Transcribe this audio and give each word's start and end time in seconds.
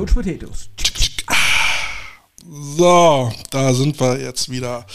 Couch 0.00 0.14
Potatoes. 0.14 0.70
So, 2.76 3.30
da 3.50 3.74
sind 3.74 4.00
wir 4.00 4.18
jetzt 4.18 4.50
wieder. 4.50 4.86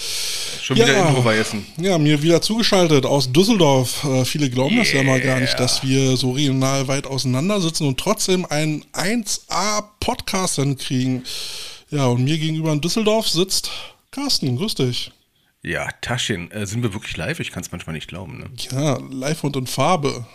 Schon 0.63 0.77
wieder 0.77 0.91
Ja. 0.91 1.07
Intro 1.07 1.21
vergessen. 1.21 1.63
Ja, 1.77 1.99
mir 1.99 2.23
wieder 2.23 2.41
zugeschaltet 2.41 3.05
aus 3.05 3.31
Düsseldorf. 3.31 4.03
Äh, 4.03 4.25
viele 4.25 4.49
glauben 4.49 4.77
das 4.77 4.91
ja 4.91 5.03
mal 5.03 5.21
gar 5.21 5.39
nicht, 5.39 5.59
dass 5.59 5.83
wir 5.83 6.17
so 6.17 6.31
regional 6.31 6.87
weit 6.87 7.05
auseinander 7.05 7.61
sitzen 7.61 7.87
und 7.87 7.99
trotzdem 7.99 8.45
einen 8.47 8.83
1A-Podcast 8.93 10.55
hinkriegen. 10.55 11.23
Ja, 11.91 12.07
und 12.07 12.23
mir 12.23 12.39
gegenüber 12.39 12.71
in 12.71 12.81
Düsseldorf 12.81 13.29
sitzt 13.29 13.69
Carsten. 14.09 14.57
Grüß 14.57 14.73
dich. 14.73 15.11
Ja, 15.61 15.87
Taschen. 16.01 16.49
Äh, 16.49 16.65
sind 16.65 16.81
wir 16.81 16.93
wirklich 16.95 17.15
live? 17.15 17.39
Ich 17.39 17.51
kann 17.51 17.61
es 17.61 17.71
manchmal 17.71 17.93
nicht 17.93 18.07
glauben. 18.07 18.39
Ne? 18.39 18.49
Ja, 18.71 18.97
live 19.11 19.43
und 19.43 19.55
in 19.55 19.67
Farbe. 19.67 20.25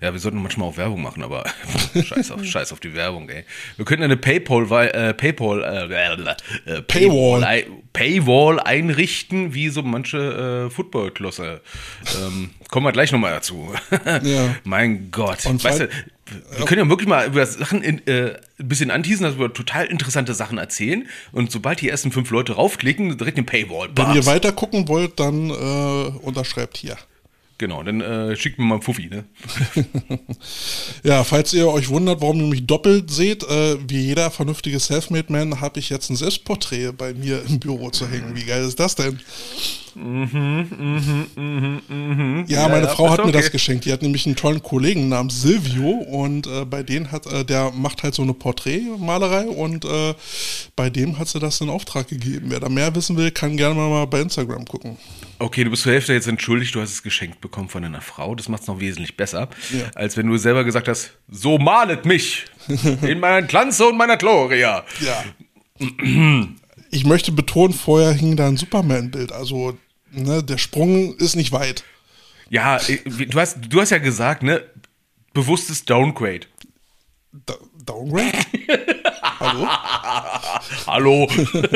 Ja, 0.00 0.12
wir 0.12 0.20
sollten 0.20 0.42
manchmal 0.42 0.68
auch 0.68 0.76
Werbung 0.76 1.02
machen, 1.02 1.22
aber 1.22 1.44
scheiß, 1.94 2.30
auf, 2.30 2.44
scheiß 2.44 2.72
auf 2.72 2.80
die 2.80 2.94
Werbung, 2.94 3.28
ey. 3.28 3.44
Wir 3.76 3.84
könnten 3.84 4.04
eine 4.04 4.16
Paypal, 4.16 4.88
äh, 4.88 5.14
Paypal, 5.14 5.62
äh, 5.62 6.70
äh, 6.70 6.82
Paywall. 6.82 7.64
Paywall 7.92 8.60
einrichten, 8.60 9.54
wie 9.54 9.68
so 9.70 9.82
manche 9.82 10.66
äh, 10.66 10.70
Footballklosse. 10.70 11.60
Ähm, 12.20 12.50
kommen 12.68 12.86
wir 12.86 12.92
gleich 12.92 13.12
nochmal 13.12 13.32
dazu. 13.32 13.72
Ja. 14.22 14.54
Mein 14.64 15.10
Gott. 15.10 15.46
Und 15.46 15.62
weißt 15.64 15.80
du, 15.80 15.88
wir 16.56 16.64
können 16.66 16.82
ja 16.84 16.88
wirklich 16.88 17.08
mal 17.08 17.26
über 17.26 17.44
Sachen 17.44 17.82
in, 17.82 18.06
äh, 18.06 18.34
ein 18.58 18.68
bisschen 18.68 18.90
anteasen, 18.90 19.24
dass 19.24 19.38
wir 19.38 19.52
total 19.52 19.86
interessante 19.86 20.34
Sachen 20.34 20.58
erzählen. 20.58 21.08
Und 21.32 21.50
sobald 21.50 21.80
die 21.80 21.88
ersten 21.88 22.12
fünf 22.12 22.30
Leute 22.30 22.52
raufklicken, 22.52 23.16
direkt 23.16 23.38
den 23.38 23.46
Paywall. 23.46 23.88
Wenn 23.94 24.14
ihr 24.14 24.26
weiter 24.26 24.52
gucken 24.52 24.88
wollt, 24.88 25.18
dann 25.18 25.50
äh, 25.50 25.52
unterschreibt 26.20 26.76
hier. 26.76 26.96
Genau, 27.58 27.82
dann 27.82 28.00
äh, 28.00 28.36
schickt 28.36 28.60
mir 28.60 28.64
mal 28.64 28.76
einen 28.76 28.82
Fuffi, 28.82 29.08
ne? 29.08 29.24
Ja, 31.02 31.24
falls 31.24 31.52
ihr 31.52 31.66
euch 31.68 31.88
wundert, 31.88 32.20
warum 32.20 32.40
ihr 32.40 32.46
mich 32.46 32.66
doppelt 32.66 33.10
seht, 33.10 33.42
äh, 33.42 33.76
wie 33.88 34.00
jeder 34.00 34.30
vernünftige 34.30 34.78
Selfmade-Man 34.78 35.60
habe 35.60 35.80
ich 35.80 35.90
jetzt 35.90 36.08
ein 36.08 36.14
Selbstporträt 36.14 36.92
bei 36.92 37.14
mir 37.14 37.42
im 37.48 37.58
Büro 37.58 37.90
zu 37.90 38.08
hängen. 38.08 38.36
Wie 38.36 38.44
geil 38.44 38.62
ist 38.62 38.78
das 38.78 38.94
denn? 38.94 39.18
Ja, 42.46 42.68
meine 42.68 42.86
ja, 42.86 42.88
Frau 42.94 43.06
ist 43.06 43.10
hat 43.10 43.18
mir 43.18 43.24
okay. 43.24 43.32
das 43.32 43.50
geschenkt. 43.50 43.84
Die 43.86 43.92
hat 43.92 44.02
nämlich 44.02 44.26
einen 44.26 44.36
tollen 44.36 44.62
Kollegen 44.62 45.08
namens 45.08 45.42
Silvio 45.42 45.88
und 45.88 46.46
äh, 46.46 46.64
bei 46.64 46.84
denen 46.84 47.10
hat, 47.10 47.26
äh, 47.26 47.44
der 47.44 47.72
macht 47.72 48.04
halt 48.04 48.14
so 48.14 48.22
eine 48.22 48.34
Porträtmalerei 48.34 49.48
und 49.48 49.84
äh, 49.84 50.14
bei 50.76 50.90
dem 50.90 51.18
hat 51.18 51.26
sie 51.26 51.40
das 51.40 51.60
in 51.60 51.70
Auftrag 51.70 52.06
gegeben. 52.06 52.46
Wer 52.50 52.60
da 52.60 52.68
mehr 52.68 52.94
wissen 52.94 53.16
will, 53.16 53.32
kann 53.32 53.56
gerne 53.56 53.74
mal 53.74 54.06
bei 54.06 54.20
Instagram 54.20 54.64
gucken. 54.64 54.96
Okay, 55.40 55.62
du 55.64 55.70
bist 55.70 55.82
zur 55.84 55.92
Hälfte 55.92 56.12
jetzt 56.12 56.26
entschuldigt, 56.26 56.74
du 56.74 56.80
hast 56.80 56.90
es 56.90 57.02
geschenkt 57.02 57.40
bekommen 57.40 57.68
von 57.68 57.82
deiner 57.82 58.00
Frau. 58.00 58.34
Das 58.34 58.48
macht 58.48 58.62
es 58.62 58.68
noch 58.68 58.80
wesentlich 58.80 59.16
besser, 59.16 59.48
Ja. 59.70 59.88
als 59.94 60.16
wenn 60.16 60.26
du 60.26 60.36
selber 60.36 60.64
gesagt 60.64 60.88
hast, 60.88 61.12
so 61.28 61.58
malet 61.58 62.04
mich 62.04 62.46
in 63.02 63.20
meiner 63.20 63.42
Glanze 63.42 63.86
und 63.86 63.96
meiner 63.96 64.16
Gloria. 64.16 64.84
Ja. 65.00 65.24
Ich 66.90 67.04
möchte 67.04 67.30
betonen, 67.32 67.72
vorher 67.72 68.12
hing 68.12 68.36
da 68.36 68.48
ein 68.48 68.56
Superman-Bild. 68.56 69.30
Also, 69.32 69.78
ne, 70.10 70.42
der 70.42 70.58
Sprung 70.58 71.14
ist 71.16 71.36
nicht 71.36 71.52
weit. 71.52 71.84
Ja, 72.50 72.78
äh, 72.78 72.98
du 73.26 73.38
hast, 73.38 73.58
du 73.68 73.80
hast 73.80 73.90
ja 73.90 73.98
gesagt, 73.98 74.42
ne, 74.42 74.64
bewusstes 75.34 75.84
Downgrade. 75.84 76.46
Da 77.46 77.54
Downgrade? 77.84 78.32
Hallo? 79.40 79.68
Hallo. 80.86 81.28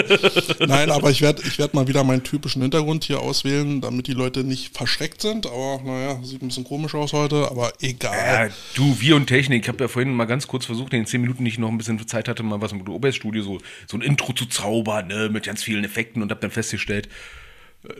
Nein, 0.66 0.90
aber 0.90 1.10
ich 1.10 1.22
werde 1.22 1.42
ich 1.46 1.58
werd 1.58 1.74
mal 1.74 1.86
wieder 1.86 2.04
meinen 2.04 2.22
typischen 2.22 2.62
Hintergrund 2.62 3.04
hier 3.04 3.20
auswählen, 3.20 3.80
damit 3.80 4.06
die 4.06 4.12
Leute 4.12 4.44
nicht 4.44 4.76
verschreckt 4.76 5.20
sind. 5.20 5.46
Aber 5.46 5.80
naja, 5.84 6.18
sieht 6.22 6.42
ein 6.42 6.48
bisschen 6.48 6.64
komisch 6.64 6.94
aus 6.94 7.12
heute, 7.12 7.50
aber 7.50 7.72
egal. 7.80 8.48
ja, 8.48 8.54
du, 8.74 9.00
wir 9.00 9.16
und 9.16 9.26
Technik. 9.26 9.62
Ich 9.62 9.68
habe 9.68 9.84
ja 9.84 9.88
vorhin 9.88 10.14
mal 10.14 10.24
ganz 10.24 10.46
kurz 10.46 10.66
versucht, 10.66 10.92
in 10.92 11.00
den 11.00 11.06
10 11.06 11.20
Minuten, 11.20 11.44
die 11.44 11.50
ich 11.50 11.58
noch 11.58 11.68
ein 11.68 11.78
bisschen 11.78 12.06
Zeit 12.06 12.28
hatte, 12.28 12.42
mal 12.42 12.60
was 12.60 12.72
im 12.72 12.86
OBS-Studio, 12.86 13.42
so, 13.42 13.58
so 13.86 13.96
ein 13.96 14.02
Intro 14.02 14.32
zu 14.32 14.46
zaubern, 14.46 15.08
ne, 15.08 15.28
mit 15.28 15.44
ganz 15.44 15.62
vielen 15.62 15.84
Effekten 15.84 16.22
und 16.22 16.30
habe 16.30 16.40
dann 16.40 16.50
festgestellt, 16.50 17.06
äh, 17.06 17.10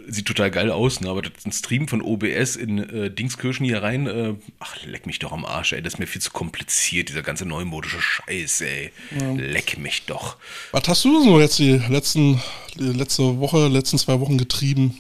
sieht 0.06 0.26
total 0.26 0.50
geil 0.50 0.70
aus, 0.70 1.00
ne, 1.00 1.10
aber 1.10 1.22
das 1.22 1.44
ein 1.44 1.53
Stream 1.53 1.88
von 1.88 2.03
OBS 2.03 2.54
in 2.54 2.78
äh, 2.78 3.10
Dingskirchen 3.10 3.66
hier 3.66 3.82
rein, 3.82 4.06
äh, 4.06 4.34
ach, 4.60 4.76
leck 4.84 5.06
mich 5.06 5.19
doch 5.19 5.32
am 5.32 5.44
Arsch, 5.44 5.72
ey, 5.72 5.82
das 5.82 5.94
ist 5.94 5.98
mir 5.98 6.06
viel 6.06 6.22
zu 6.22 6.31
kompliziert, 6.31 7.09
dieser 7.09 7.22
ganze 7.22 7.47
neumodische 7.47 8.00
Scheiß, 8.00 8.60
ey. 8.60 8.93
Leck 9.37 9.78
mich 9.78 10.06
doch. 10.06 10.37
Was 10.70 10.87
hast 10.87 11.04
du 11.04 11.22
so 11.25 11.41
jetzt 11.41 11.59
die 11.59 11.78
letzten, 11.88 12.41
die 12.76 12.84
letzte 12.84 13.41
Woche, 13.41 13.66
letzten 13.66 13.98
zwei 13.98 14.20
Wochen 14.20 14.38
getrieben? 14.38 14.98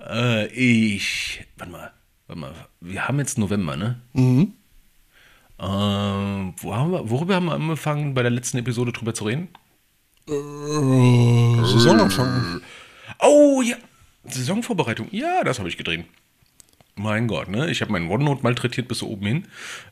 Äh, 0.00 0.46
ich, 0.48 1.44
warte 1.56 1.72
mal, 1.72 1.92
warte 2.26 2.40
mal, 2.40 2.54
wir 2.80 3.06
haben 3.06 3.20
jetzt 3.20 3.38
November, 3.38 3.76
ne? 3.76 4.00
Mhm. 4.14 4.54
Ähm, 5.60 6.54
wo 6.56 6.74
haben 6.74 6.90
wir, 6.90 7.08
worüber 7.08 7.36
haben 7.36 7.46
wir 7.46 7.54
angefangen, 7.54 8.14
bei 8.14 8.22
der 8.22 8.32
letzten 8.32 8.58
Episode 8.58 8.90
drüber 8.90 9.14
zu 9.14 9.24
reden? 9.24 9.48
Äh, 10.28 10.32
Saisonanfang. 11.66 12.60
Oh 13.20 13.62
ja, 13.62 13.76
Saisonvorbereitung. 14.24 15.08
Ja, 15.10 15.44
das 15.44 15.58
habe 15.58 15.68
ich 15.68 15.76
gedreht. 15.76 16.04
Mein 16.94 17.26
Gott, 17.26 17.48
ne? 17.48 17.70
Ich 17.70 17.80
habe 17.80 17.92
meinen 17.92 18.10
OneNote 18.10 18.42
malträtiert 18.42 18.86
bis 18.86 19.02
oben 19.02 19.26
hin. 19.26 19.48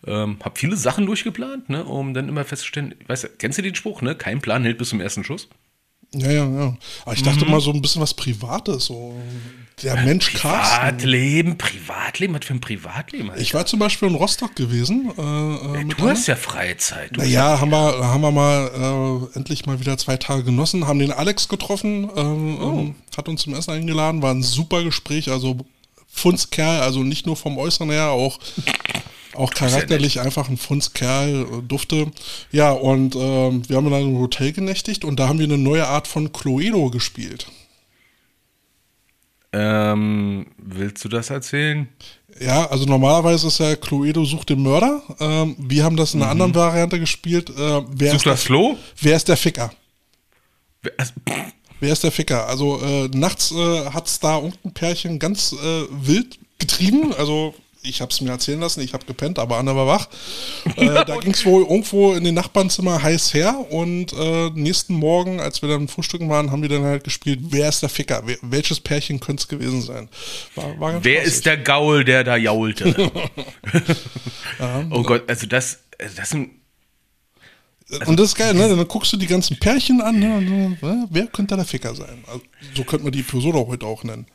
Ähm, 0.07 0.39
habe 0.45 0.59
viele 0.59 0.77
Sachen 0.77 1.07
durchgeplant, 1.07 1.71
ne? 1.71 1.85
Um 1.85 2.13
dann 2.13 2.29
immer 2.29 2.45
festzustellen, 2.45 2.95
weißt 3.07 3.25
du, 3.25 3.29
kennst 3.39 3.59
du 3.59 3.63
den 3.63 3.75
Spruch, 3.75 4.03
ne? 4.03 4.15
Kein 4.15 4.41
Plan 4.41 4.65
hält 4.65 4.77
bis 4.79 4.91
zum 4.91 5.01
ersten 5.01 5.25
Schuss. 5.25 5.49
Ja, 6.15 6.31
ja, 6.31 6.45
ja. 6.49 6.77
Aber 7.05 7.15
ich 7.15 7.23
dachte 7.23 7.45
Mhm. 7.45 7.51
mal 7.53 7.61
so 7.61 7.73
ein 7.73 7.81
bisschen 7.81 8.03
was 8.03 8.15
Privates. 8.15 8.87
So. 8.87 9.15
Der 9.83 9.97
Mensch 10.05 10.35
Carsten. 10.35 10.77
Privatleben, 10.79 11.57
Privatleben, 11.57 12.35
was 12.35 12.45
für 12.45 12.53
ein 12.55 12.61
Privatleben? 12.61 13.31
Alter? 13.31 13.41
Ich 13.41 13.55
war 13.55 13.65
zum 13.65 13.79
Beispiel 13.79 14.09
in 14.09 14.15
Rostock 14.15 14.55
gewesen. 14.57 15.11
Äh, 15.17 15.23
äh, 15.81 15.85
mit 15.85 15.99
du 15.99 16.09
hast 16.09 16.27
ja 16.27 16.37
Freizeit. 16.37 17.17
Naja, 17.17 17.61
haben 17.61 17.71
wir, 17.71 17.79
haben 18.07 18.21
wir 18.21 18.31
mal 18.33 19.29
äh, 19.33 19.37
endlich 19.39 19.65
mal 19.67 19.81
wieder 19.81 19.97
zwei 19.97 20.17
Tage 20.19 20.45
genossen, 20.45 20.87
haben 20.87 20.99
den 20.99 21.13
Alex 21.13 21.49
getroffen, 21.49 22.11
ähm, 22.17 22.59
Oh. 22.61 22.79
ähm, 22.81 22.95
hat 23.17 23.29
uns 23.29 23.43
zum 23.43 23.55
Essen 23.55 23.71
eingeladen, 23.71 24.21
war 24.21 24.33
ein 24.35 24.43
super 24.43 24.83
Gespräch, 24.83 25.31
also 25.31 25.57
Funzkerl, 26.13 26.81
also 26.83 27.03
nicht 27.05 27.25
nur 27.25 27.37
vom 27.37 27.57
Äußeren 27.57 27.91
her, 27.91 28.09
auch, 28.11 28.39
auch 29.41 29.53
charakterlich 29.53 30.21
einfach 30.21 30.49
ein 30.49 30.57
Funzkerl, 30.57 31.43
äh, 31.43 31.63
dufte. 31.67 32.11
Ja, 32.53 32.71
und 32.73 33.15
ähm, 33.17 33.69
wir 33.69 33.77
haben 33.77 33.91
dann 33.91 34.03
im 34.03 34.19
Hotel 34.19 34.53
genächtigt 34.53 35.05
und 35.05 35.19
da 35.19 35.29
haben 35.29 35.39
wir 35.39 35.47
eine 35.47 35.59
neue 35.59 35.87
Art 35.87 36.07
von 36.07 36.33
Cluedo 36.33 36.91
gespielt. 36.91 37.47
Ähm, 39.53 40.47
willst 40.59 41.05
du 41.05 41.09
das 41.09 41.31
erzählen? 41.31 41.89
Ja, 42.41 42.67
also 42.71 42.85
normalerweise 42.85 43.49
ist 43.49 43.59
ja 43.59 43.75
Cluedo 43.75 44.25
sucht 44.25 44.51
den 44.51 44.63
Mörder. 44.63 45.03
Ähm, 45.19 45.57
wir 45.59 45.83
haben 45.83 45.97
das 45.97 46.15
in 46.15 46.23
einer 46.23 46.31
anderen 46.31 46.55
Variante 46.55 47.01
gespielt. 47.01 47.51
Äh, 47.51 47.55
wer, 47.57 48.13
Mhm. 48.13 48.13
Such 48.13 48.15
ist 48.17 48.25
der, 48.27 48.33
das 48.33 48.43
Flo? 48.45 48.77
wer 49.01 49.17
ist 49.17 49.29
der 49.29 49.37
Ficker? 49.37 49.73
Wer- 50.83 50.93
also, 50.97 51.13
Wer 51.83 51.93
ist 51.95 52.05
der 52.05 52.13
Ficker? 52.13 52.47
Also 52.47 52.79
äh, 52.83 53.09
nachts 53.09 53.53
äh, 53.53 53.87
hat's 53.87 54.21
da 54.21 54.37
irgendein 54.37 54.73
Pärchen 54.75 55.19
ganz 55.19 55.53
äh, 55.55 55.83
wild 55.91 56.39
getrieben. 56.59 57.15
Also 57.15 57.55
ich 57.83 58.01
habe 58.01 58.11
es 58.13 58.21
mir 58.21 58.31
erzählen 58.31 58.61
lassen, 58.61 58.81
ich 58.81 58.93
habe 58.93 59.07
gepennt, 59.07 59.39
aber 59.39 59.57
Anna 59.57 59.75
war 59.75 59.87
wach. 59.87 60.09
Äh, 60.77 61.05
da 61.05 61.17
ging's 61.17 61.45
wohl 61.45 61.63
irgendwo 61.63 62.13
in 62.13 62.25
den 62.25 62.35
Nachbarnzimmer 62.35 63.03
heiß 63.03 63.35
her 63.35 63.67
und 63.71 64.13
äh, 64.13 64.51
nächsten 64.51 64.95
Morgen, 64.95 65.41
als 65.41 65.63
wir 65.63 65.69
dann 65.69 65.89
frühstücken 65.89 66.29
waren, 66.29 66.51
haben 66.51 66.63
wir 66.63 66.69
dann 66.69 66.85
halt 66.85 67.05
gespielt, 67.05 67.41
wer 67.43 67.69
ist 67.69 67.83
der 67.83 67.89
Ficker? 67.89 68.23
Wer, 68.25 68.37
welches 68.43 68.81
Pärchen 68.81 69.21
könnte 69.21 69.43
es 69.43 69.49
gewesen 69.49 69.83
sein? 69.83 70.09
War, 70.55 70.79
war 70.79 71.05
Wer 71.05 71.23
ist 71.23 71.45
der 71.45 71.59
Gaul, 71.59 72.05
der 72.05 72.25
da 72.25 72.37
jaulte? 72.37 73.11
oh 74.91 75.03
Gott, 75.03 75.29
also 75.29 75.47
das, 75.47 75.81
also 75.99 76.17
das 76.17 76.31
sind 76.31 76.51
Und 78.07 78.19
das 78.19 78.29
ist 78.29 78.37
geil, 78.37 78.55
ne? 78.55 78.69
Dann 78.69 78.89
guckst 78.89 79.13
du 79.13 79.17
die 79.17 79.27
ganzen 79.27 79.59
Pärchen 79.59 80.01
an, 80.01 80.19
ne? 80.19 80.79
Äh, 80.81 81.07
wer 81.11 81.27
könnte 81.27 81.57
der 81.57 81.65
Ficker 81.65 81.95
sein? 81.95 82.25
Also, 82.27 82.43
so 82.75 82.85
könnte 82.85 83.05
man 83.05 83.13
die 83.13 83.21
Episode 83.21 83.59
auch 83.59 83.69
heute 83.69 83.87
auch 83.87 84.05
nennen. 84.05 84.27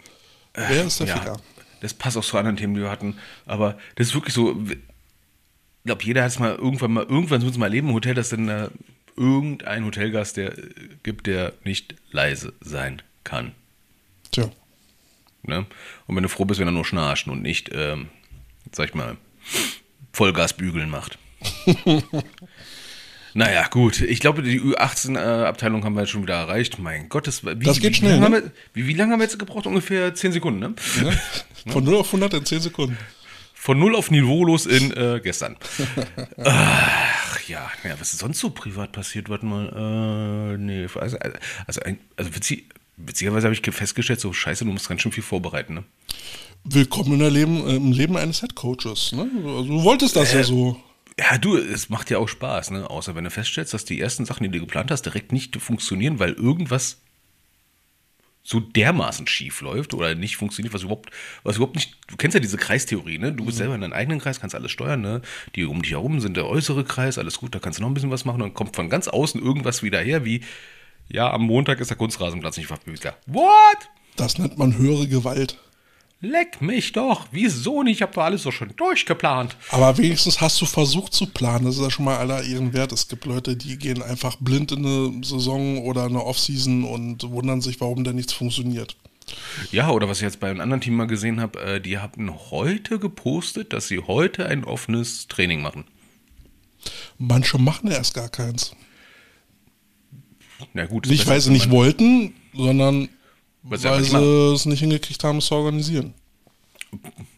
Wer 0.54 0.86
ist 0.86 1.00
der 1.00 1.08
ja, 1.08 1.18
Ficker? 1.18 1.38
Das 1.86 1.94
passt 1.94 2.18
auch 2.18 2.24
zu 2.24 2.38
anderen 2.38 2.58
Themen, 2.58 2.74
die 2.74 2.82
wir 2.82 2.92
hatten. 2.92 3.18
Aber 3.46 3.78
das 3.96 4.08
ist 4.08 4.16
wirklich 4.16 4.34
so. 4.34 4.60
Ich 4.70 4.78
glaube, 5.86 6.04
jeder 6.04 6.24
hat 6.24 6.32
es 6.32 6.40
mal 6.40 6.56
irgendwann 6.56 6.94
mal, 6.94 7.04
irgendwann 7.04 7.44
muss 7.44 7.58
mal 7.58 7.68
erleben 7.68 7.90
im 7.90 7.94
Hotel, 7.94 8.16
dass 8.16 8.30
dann 8.30 8.48
da 8.48 8.70
irgendein 9.16 9.86
Hotelgast 9.86 10.38
der 10.38 10.58
äh, 10.58 10.70
gibt, 11.04 11.28
der 11.28 11.54
nicht 11.64 11.96
leise 12.12 12.54
sein 12.60 13.02
kann. 13.24 13.52
Tja. 14.32 14.50
Ne? 15.44 15.66
Und 16.08 16.16
wenn 16.16 16.24
du 16.24 16.30
froh 16.30 16.46
bist, 16.46 16.60
wenn 16.60 16.68
er 16.68 16.72
nur 16.72 16.86
schnarcht 16.86 17.28
und 17.28 17.42
nicht, 17.42 17.70
ähm, 17.74 18.10
sag 18.72 18.90
ich 18.90 18.96
mal, 18.96 19.18
Vollgas 20.12 20.54
bügeln 20.54 20.90
macht. 20.90 21.18
naja, 23.34 23.68
gut. 23.68 24.02
Ich 24.02 24.20
glaube, 24.20 24.42
die 24.42 24.60
Ü18-Abteilung 24.60 25.84
haben 25.84 25.94
wir 25.94 26.02
jetzt 26.02 26.12
schon 26.12 26.24
wieder 26.24 26.36
erreicht. 26.36 26.80
Mein 26.80 27.10
Gott, 27.10 27.28
das, 27.28 27.46
wie, 27.46 27.66
Das 27.66 27.80
geht 27.80 27.94
wie, 27.94 27.98
schnell, 27.98 28.18
Wie, 28.18 28.22
lange 28.22 28.30
ne? 28.30 28.36
haben 28.38 28.44
wir, 28.46 28.52
wie, 28.74 28.88
wie 28.88 28.94
lange 28.94 29.14
haben 29.14 29.20
wir 29.20 29.26
jetzt 29.26 29.38
gebraucht? 29.38 29.68
Ungefähr 29.68 30.16
10 30.16 30.32
Sekunden, 30.32 30.60
ne? 30.60 30.74
Von 31.68 31.84
0 31.84 31.96
auf 31.98 32.08
100 32.08 32.34
in 32.36 32.46
10 32.46 32.62
Sekunden. 32.62 32.98
Von 33.54 33.80
null 33.80 33.96
auf 33.96 34.12
niveaulos 34.12 34.68
in 34.68 34.92
äh, 34.96 35.20
gestern. 35.24 35.58
Ach 36.38 37.42
ja, 37.48 37.72
naja, 37.84 37.96
was 38.00 38.14
ist 38.14 38.20
sonst 38.20 38.40
so 38.40 38.52
privat 38.52 38.92
passiert? 38.92 39.28
Warte 39.30 39.46
mal. 39.48 40.54
Äh, 40.54 40.58
nee, 40.58 40.88
also, 41.00 41.18
also, 41.66 41.82
ein- 41.82 41.98
also 42.16 42.36
witzig, 42.36 42.66
witzigerweise 42.98 43.48
habe 43.48 43.56
ich 43.56 43.62
festgestellt, 43.74 44.20
so 44.20 44.34
scheiße, 44.34 44.66
du 44.66 44.72
musst 44.72 44.88
ganz 44.88 45.02
schön 45.02 45.12
viel 45.12 45.24
vorbereiten. 45.24 45.74
Ne? 45.76 45.84
Willkommen 46.64 47.20
in 47.20 47.34
Leben, 47.34 47.68
äh, 47.68 47.76
im 47.76 47.92
Leben 47.92 48.18
eines 48.18 48.42
Headcoaches. 48.44 49.14
Ne? 49.14 49.30
Also, 49.46 49.64
du 49.64 49.84
wolltest 49.84 50.16
das 50.16 50.34
ja 50.34 50.44
so. 50.44 50.80
Ja, 51.20 51.38
du, 51.38 51.58
es 51.58 51.90
macht 51.90 52.10
ja 52.12 52.18
auch 52.20 52.28
Spaß, 52.28 52.72
ne? 52.72 52.90
Außer 52.90 53.16
wenn 53.16 53.24
du 53.24 53.32
feststellst, 53.32 53.74
dass 53.74 53.86
die 53.86 54.00
ersten 54.02 54.26
Sachen, 54.26 54.44
die 54.44 54.50
du 54.50 54.60
geplant 54.66 54.92
hast, 54.92 55.04
direkt 55.04 55.32
nicht 55.32 55.56
funktionieren, 55.56 56.20
weil 56.20 56.34
irgendwas 56.34 56.98
so 58.46 58.60
dermaßen 58.60 59.26
schief 59.28 59.62
läuft 59.62 59.96
oder 59.96 60.14
nicht 60.14 60.38
funktioniert, 60.38 60.74
was 60.74 60.84
überhaupt, 60.84 61.10
was 61.44 61.56
überhaupt 61.56 61.76
nicht, 61.76 61.98
du 62.08 62.16
kennst 62.16 62.36
ja 62.36 62.40
diese 62.40 62.58
Kreistheorie, 62.58 63.18
ne? 63.18 63.34
Du 63.34 63.44
bist 63.44 63.58
selber 63.58 63.74
in 63.74 63.82
deinem 63.82 63.94
eigenen 63.94 64.20
Kreis, 64.20 64.40
kannst 64.40 64.56
alles 64.56 64.72
steuern, 64.72 65.02
ne? 65.02 65.22
Die 65.56 65.66
um 65.66 65.82
dich 65.82 65.92
herum 65.92 66.20
sind 66.20 66.38
der 66.38 66.46
äußere 66.46 66.84
Kreis, 66.84 67.18
alles 67.18 67.40
gut, 67.40 67.56
da 67.56 67.60
kannst 67.60 67.80
du 67.80 67.82
noch 67.82 67.90
ein 67.90 67.96
bisschen 67.96 68.12
was 68.12 68.24
machen 68.24 68.44
und 68.44 68.50
dann 68.50 68.54
kommt 68.54 68.76
von 68.76 68.88
ganz 68.88 69.08
außen 69.08 69.42
irgendwas 69.42 69.82
wieder 69.82 70.00
her, 70.00 70.26
wie, 70.26 70.42
ja, 71.10 71.32
am 71.34 71.42
Montag 71.42 71.80
ist 71.80 71.90
der 71.90 71.98
Kunstrasenplatz 71.98 72.58
nicht 72.58 72.68
verfügbar. 72.68 73.18
What? 73.26 73.90
Das 74.16 74.38
nennt 74.38 74.60
man 74.60 74.78
höhere 74.78 75.08
Gewalt. 75.08 75.58
Leck 76.26 76.62
mich 76.62 76.92
doch. 76.92 77.28
Wieso 77.32 77.84
nicht? 77.84 77.98
Ich 77.98 78.02
habe 78.02 78.14
doch 78.14 78.24
alles 78.24 78.44
so 78.44 78.52
schon 78.52 78.76
durchgeplant. 78.76 79.56
Aber 79.70 79.98
wenigstens 79.98 80.42
hast 80.42 80.60
du 80.60 80.66
versucht 80.66 81.14
zu 81.14 81.28
planen. 81.28 81.66
Das 81.66 81.76
ist 81.76 81.82
ja 81.82 81.92
schon 81.92 82.06
mal 82.06 82.18
aller 82.18 82.44
Ehren 82.44 82.74
wert. 82.74 82.92
Es 82.92 83.08
gibt 83.08 83.26
Leute, 83.26 83.56
die 83.56 83.78
gehen 83.78 84.02
einfach 84.02 84.38
blind 84.38 84.72
in 84.72 84.86
eine 84.86 85.24
Saison 85.24 85.80
oder 85.84 86.06
eine 86.06 86.24
Offseason 86.24 86.84
und 86.84 87.24
wundern 87.30 87.62
sich, 87.62 87.80
warum 87.80 88.04
da 88.04 88.12
nichts 88.12 88.34
funktioniert. 88.34 88.96
Ja, 89.72 89.90
oder 89.90 90.08
was 90.10 90.18
ich 90.18 90.24
jetzt 90.24 90.40
bei 90.40 90.50
einem 90.50 90.62
anderen 90.62 90.82
Team 90.82 90.96
mal 90.96 91.08
gesehen 91.08 91.40
habe, 91.40 91.60
äh, 91.60 91.82
die 91.82 91.98
haben 91.98 92.32
heute 92.52 93.00
gepostet, 93.00 93.74
dass 93.74 93.88
sie 93.88 94.00
heute 94.00 94.48
ein 94.48 94.64
offenes 94.64 95.28
Training 95.28 95.62
machen. 95.62 95.86
Manche 97.18 97.58
machen 97.58 97.90
ja 97.90 97.98
erst 97.98 98.14
gar 98.14 98.30
keins. 98.30 98.76
Na 100.74 100.86
gut. 100.86 101.08
Nicht, 101.08 101.28
weil 101.28 101.42
sie 101.42 101.52
nicht 101.52 101.70
wollten, 101.70 102.34
sondern 102.54 103.10
weil 103.66 103.78
sie 103.78 103.90
weil 103.90 104.04
sie 104.04 104.54
es 104.54 104.66
nicht 104.66 104.80
hingekriegt 104.80 105.24
haben, 105.24 105.40
es 105.40 105.48
zu 105.48 105.56
organisieren. 105.56 106.14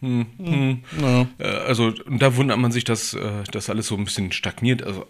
Hm. 0.00 0.84
Naja. 0.96 1.26
Äh, 1.38 1.44
Also, 1.44 1.90
da 1.90 2.36
wundert 2.36 2.58
man 2.58 2.70
sich, 2.70 2.84
dass 2.84 3.14
äh, 3.14 3.44
das 3.50 3.68
alles 3.70 3.88
so 3.88 3.96
ein 3.96 4.04
bisschen 4.04 4.30
stagniert. 4.32 4.82
Also, 4.82 5.06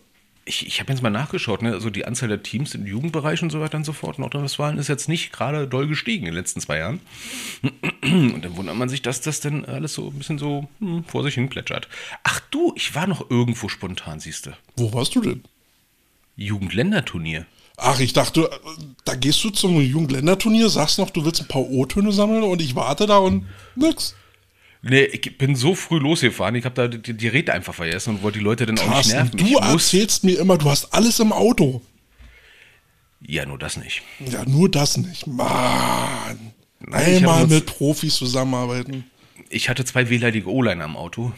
ich, 0.48 0.66
ich 0.66 0.80
habe 0.80 0.90
jetzt 0.90 1.02
mal 1.02 1.10
nachgeschaut, 1.10 1.60
ne? 1.60 1.72
also 1.72 1.90
die 1.90 2.06
Anzahl 2.06 2.30
der 2.30 2.42
Teams 2.42 2.74
im 2.74 2.86
Jugendbereich 2.86 3.42
und 3.42 3.50
so 3.50 3.60
weiter 3.60 3.76
und 3.76 3.84
so 3.84 3.92
fort 3.92 4.16
in 4.16 4.22
Nordrhein-Westfalen 4.22 4.78
ist 4.78 4.88
jetzt 4.88 5.08
nicht 5.08 5.30
gerade 5.30 5.68
doll 5.68 5.86
gestiegen 5.86 6.24
in 6.24 6.32
den 6.32 6.36
letzten 6.36 6.60
zwei 6.60 6.78
Jahren. 6.78 7.00
Und 8.02 8.42
dann 8.42 8.56
wundert 8.56 8.76
man 8.76 8.88
sich, 8.88 9.02
dass 9.02 9.20
das 9.20 9.40
dann 9.40 9.66
alles 9.66 9.92
so 9.92 10.08
ein 10.08 10.16
bisschen 10.16 10.38
so 10.38 10.66
hm, 10.78 11.04
vor 11.04 11.22
sich 11.22 11.34
hin 11.34 11.50
plätschert. 11.50 11.88
Ach 12.22 12.40
du, 12.50 12.72
ich 12.76 12.94
war 12.94 13.06
noch 13.06 13.28
irgendwo 13.30 13.68
spontan, 13.68 14.20
siehst 14.20 14.46
du. 14.46 14.50
Wo 14.76 14.94
warst 14.94 15.14
du 15.14 15.20
denn? 15.20 15.42
Jugendländerturnier. 16.36 17.44
Ach, 17.80 18.00
ich 18.00 18.12
dachte, 18.12 18.50
da 19.04 19.14
gehst 19.14 19.42
du 19.44 19.50
zum 19.50 19.80
Jugendländerturnier, 19.80 20.68
sagst 20.68 20.98
noch, 20.98 21.10
du 21.10 21.24
willst 21.24 21.40
ein 21.40 21.46
paar 21.48 21.62
O-Töne 21.62 22.10
sammeln 22.12 22.42
und 22.42 22.60
ich 22.60 22.74
warte 22.74 23.06
da 23.06 23.18
und 23.18 23.46
nix. 23.76 24.16
Nee, 24.82 25.04
ich 25.04 25.38
bin 25.38 25.54
so 25.54 25.74
früh 25.76 25.98
losgefahren, 25.98 26.56
ich 26.56 26.64
habe 26.64 26.74
da 26.74 26.88
die, 26.88 27.14
die 27.16 27.28
Räte 27.28 27.52
einfach 27.52 27.74
vergessen 27.74 28.16
und 28.16 28.22
wollte 28.22 28.38
die 28.38 28.44
Leute 28.44 28.66
dann 28.66 28.78
auch 28.78 28.82
nicht 28.82 28.92
Carsten, 28.92 29.12
nerven. 29.16 29.36
du 29.36 29.44
ich 29.44 29.50
muss, 29.52 29.62
erzählst 29.92 30.24
mir 30.24 30.38
immer, 30.40 30.58
du 30.58 30.68
hast 30.68 30.92
alles 30.92 31.20
im 31.20 31.32
Auto. 31.32 31.80
ja, 33.20 33.46
nur 33.46 33.58
das 33.58 33.76
nicht. 33.76 34.02
Ja, 34.18 34.44
nur 34.44 34.68
das 34.68 34.96
nicht. 34.96 35.26
Mann. 35.28 36.52
Nein, 36.80 37.16
Einmal 37.16 37.46
mit 37.46 37.66
Profis 37.66 38.16
zusammenarbeiten. 38.16 39.04
Ich 39.50 39.68
hatte 39.68 39.84
zwei 39.84 40.08
wehleidige 40.10 40.48
O-Liner 40.50 40.84
am 40.84 40.96
Auto, 40.96 41.32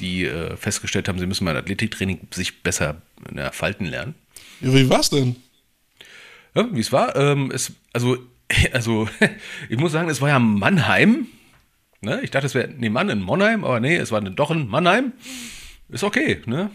die 0.00 0.24
äh, 0.24 0.56
festgestellt 0.56 1.08
haben, 1.08 1.18
sie 1.18 1.26
müssen 1.26 1.44
beim 1.44 1.56
Athletiktraining 1.56 2.20
sich 2.32 2.62
besser 2.62 3.02
äh, 3.34 3.50
falten 3.52 3.86
lernen. 3.86 4.14
Ja, 4.64 4.72
wie 4.72 4.88
war's 4.88 5.10
denn? 5.10 5.36
Ja, 6.54 6.66
Wie 6.72 6.80
es 6.80 6.90
war, 6.90 7.14
ähm, 7.16 7.50
es, 7.52 7.72
also, 7.92 8.16
also, 8.72 9.08
ich 9.68 9.78
muss 9.78 9.92
sagen, 9.92 10.08
es 10.08 10.20
war 10.20 10.30
ja 10.30 10.38
Mannheim. 10.38 11.26
Ne? 12.00 12.20
Ich 12.22 12.30
dachte, 12.30 12.46
es 12.46 12.54
wäre 12.54 12.68
Mann 12.90 13.10
in 13.10 13.20
Monheim, 13.20 13.64
aber 13.64 13.80
nee, 13.80 13.96
es 13.96 14.10
war 14.10 14.20
doch 14.22 14.50
in 14.50 14.68
Mannheim. 14.68 15.12
Ist 15.88 16.04
okay, 16.04 16.40
ne? 16.46 16.70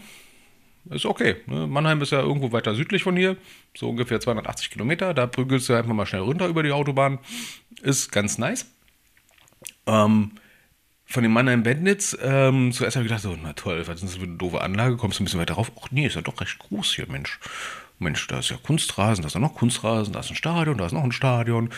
Ist 0.88 1.04
okay. 1.04 1.36
Ne? 1.46 1.66
Mannheim 1.66 2.00
ist 2.00 2.12
ja 2.12 2.20
irgendwo 2.20 2.52
weiter 2.52 2.74
südlich 2.74 3.02
von 3.02 3.16
hier, 3.16 3.36
so 3.76 3.90
ungefähr 3.90 4.20
280 4.20 4.70
Kilometer. 4.70 5.12
Da 5.12 5.26
prügelst 5.26 5.68
du 5.68 5.74
einfach 5.74 5.92
mal 5.92 6.06
schnell 6.06 6.22
runter 6.22 6.46
über 6.46 6.62
die 6.62 6.72
Autobahn. 6.72 7.18
Ist 7.82 8.12
ganz 8.12 8.38
nice. 8.38 8.66
Ähm, 9.86 10.32
von 11.06 11.24
dem 11.24 11.32
Mannheim 11.32 11.64
Bandits, 11.64 12.16
ähm, 12.22 12.70
zuerst 12.70 12.96
habe 12.96 13.04
ich 13.04 13.08
gedacht, 13.08 13.22
so, 13.22 13.36
na 13.40 13.52
toll, 13.52 13.80
was 13.86 13.96
ist 13.96 14.04
das 14.04 14.16
für 14.16 14.22
eine 14.22 14.36
doofe 14.36 14.60
Anlage? 14.60 14.96
Kommst 14.96 15.18
du 15.18 15.22
ein 15.22 15.26
bisschen 15.26 15.40
weiter 15.40 15.54
rauf? 15.54 15.72
Ach 15.80 15.88
nee, 15.90 16.06
ist 16.06 16.14
ja 16.14 16.22
doch 16.22 16.40
recht 16.40 16.58
groß 16.58 16.94
hier, 16.94 17.08
Mensch. 17.08 17.40
Mensch, 18.00 18.26
da 18.28 18.38
ist 18.38 18.48
ja 18.50 18.56
Kunstrasen, 18.56 19.22
da 19.22 19.28
ist 19.28 19.34
ja 19.34 19.40
noch 19.40 19.54
Kunstrasen, 19.54 20.12
da 20.12 20.20
ist 20.20 20.30
ein 20.30 20.34
Stadion, 20.36 20.78
da 20.78 20.86
ist 20.86 20.92
noch 20.92 21.04
ein 21.04 21.12
Stadion. 21.12 21.68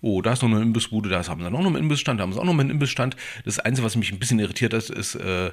Oh, 0.00 0.22
da 0.22 0.32
ist 0.32 0.42
noch 0.42 0.48
eine 0.50 0.62
Imbissbude, 0.62 1.08
da 1.10 1.26
haben 1.26 1.42
sie 1.42 1.50
noch 1.50 1.58
einen 1.58 1.74
Imbissstand, 1.76 2.20
da 2.20 2.22
haben 2.22 2.32
sie 2.32 2.38
auch 2.40 2.44
noch 2.44 2.58
einen 2.58 2.70
Imbissstand. 2.70 3.16
Das 3.44 3.58
Einzige, 3.58 3.84
was 3.84 3.96
mich 3.96 4.12
ein 4.12 4.18
bisschen 4.18 4.38
irritiert 4.38 4.72
hat, 4.74 4.88
ist, 4.90 5.16
äh, 5.16 5.50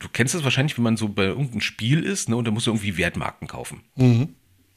du 0.00 0.08
kennst 0.12 0.34
das 0.34 0.44
wahrscheinlich, 0.44 0.76
wenn 0.76 0.84
man 0.84 0.96
so 0.96 1.08
bei 1.08 1.24
irgendeinem 1.24 1.60
Spiel 1.60 2.02
ist, 2.02 2.28
ne, 2.28 2.36
und 2.36 2.46
da 2.46 2.50
musst 2.50 2.66
du 2.66 2.72
irgendwie 2.72 2.96
Wertmarken 2.96 3.46
kaufen. 3.48 3.82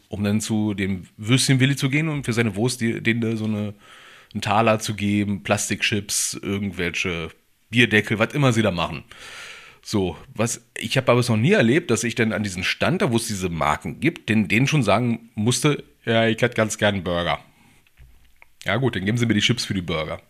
Um 0.10 0.24
dann 0.24 0.42
zu 0.42 0.74
dem 0.74 1.08
Würstchenwilli 1.18 1.76
zu 1.76 1.90
gehen 1.90 2.08
und 2.10 2.26
für 2.26 2.34
seine 2.34 2.56
Wurst 2.56 2.82
die- 2.82 3.02
denen 3.02 3.22
da 3.22 3.36
so 3.36 3.46
eine, 3.46 3.74
einen 4.34 4.42
Taler 4.42 4.80
zu 4.80 4.94
geben, 4.94 5.42
Plastikchips, 5.44 6.40
irgendwelche 6.42 7.30
Bierdeckel, 7.70 8.20
was 8.20 8.34
immer 8.34 8.54
sie 8.54 8.62
da 8.62 8.72
machen. 8.72 9.04
So, 9.84 10.16
was 10.34 10.70
ich 10.78 10.96
habe 10.98 11.12
aber 11.12 11.20
es 11.22 11.30
noch 11.30 11.38
nie 11.38 11.54
erlebt, 11.54 11.90
dass 11.90 12.04
ich 12.04 12.16
dann 12.16 12.34
an 12.34 12.44
diesen 12.44 12.64
Stand, 12.64 13.02
da 13.02 13.12
wo 13.12 13.18
es 13.18 13.28
diese 13.28 13.50
Marken 13.50 14.00
gibt, 14.00 14.30
den, 14.30 14.48
denen 14.48 14.68
schon 14.68 14.84
sagen 14.84 15.32
musste, 15.34 15.84
ja, 16.06 16.28
ich 16.28 16.42
hätte 16.42 16.56
ganz 16.56 16.78
gern 16.78 16.96
einen 16.96 17.04
Burger. 17.04 17.40
Ja 18.64 18.78
gut, 18.78 18.96
dann 18.96 19.06
geben 19.06 19.18
sie 19.18 19.26
mir 19.26 19.34
die 19.34 19.42
Chips 19.42 19.66
für 19.66 19.74
die 19.74 19.82
Burger. 19.82 20.22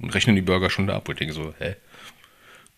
Und 0.00 0.14
rechnen 0.14 0.36
die 0.36 0.42
Burger 0.42 0.70
schon 0.70 0.86
da 0.86 0.96
ab. 0.96 1.08
Und 1.08 1.14
ich 1.14 1.18
denke 1.18 1.34
so, 1.34 1.54
hä? 1.58 1.76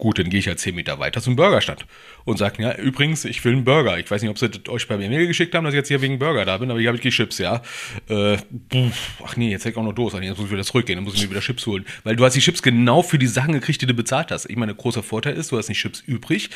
Gut, 0.00 0.18
dann 0.18 0.30
gehe 0.30 0.40
ich 0.40 0.48
halt 0.48 0.58
10 0.58 0.74
Meter 0.74 0.98
weiter 0.98 1.20
zum 1.20 1.36
Burgerstand 1.36 1.84
und 2.24 2.38
sage, 2.38 2.62
ja, 2.62 2.74
übrigens, 2.74 3.26
ich 3.26 3.44
will 3.44 3.52
einen 3.52 3.64
Burger. 3.64 3.98
Ich 3.98 4.10
weiß 4.10 4.22
nicht, 4.22 4.30
ob 4.30 4.38
sie 4.38 4.48
euch 4.70 4.88
bei 4.88 4.96
mir 4.96 5.10
Mail 5.10 5.26
geschickt 5.26 5.54
haben, 5.54 5.64
dass 5.64 5.74
ich 5.74 5.78
jetzt 5.78 5.88
hier 5.88 6.00
wegen 6.00 6.18
Burger 6.18 6.46
da 6.46 6.56
bin, 6.56 6.70
aber 6.70 6.80
hier 6.80 6.88
habe 6.88 6.96
ich 6.96 7.02
die 7.02 7.10
Chips, 7.10 7.36
ja. 7.36 7.60
Äh, 8.08 8.38
ach 9.22 9.36
nee, 9.36 9.50
jetzt 9.50 9.66
hätte 9.66 9.72
ich 9.72 9.76
auch 9.76 9.84
noch 9.84 9.92
Dose. 9.92 10.18
Jetzt 10.22 10.38
muss 10.38 10.46
ich 10.46 10.52
wieder 10.52 10.64
zurückgehen, 10.64 10.96
dann 10.96 11.04
muss 11.04 11.16
ich 11.16 11.22
mir 11.22 11.30
wieder 11.30 11.42
Chips 11.42 11.66
holen. 11.66 11.84
Weil 12.02 12.16
du 12.16 12.24
hast 12.24 12.32
die 12.32 12.40
Chips 12.40 12.62
genau 12.62 13.02
für 13.02 13.18
die 13.18 13.26
Sachen 13.26 13.52
gekriegt, 13.52 13.82
die 13.82 13.86
du 13.86 13.92
bezahlt 13.92 14.30
hast. 14.30 14.46
Ich 14.46 14.56
meine, 14.56 14.74
großer 14.74 15.02
Vorteil 15.02 15.34
ist, 15.34 15.52
du 15.52 15.58
hast 15.58 15.68
nicht 15.68 15.80
Chips 15.80 16.00
übrig. 16.00 16.48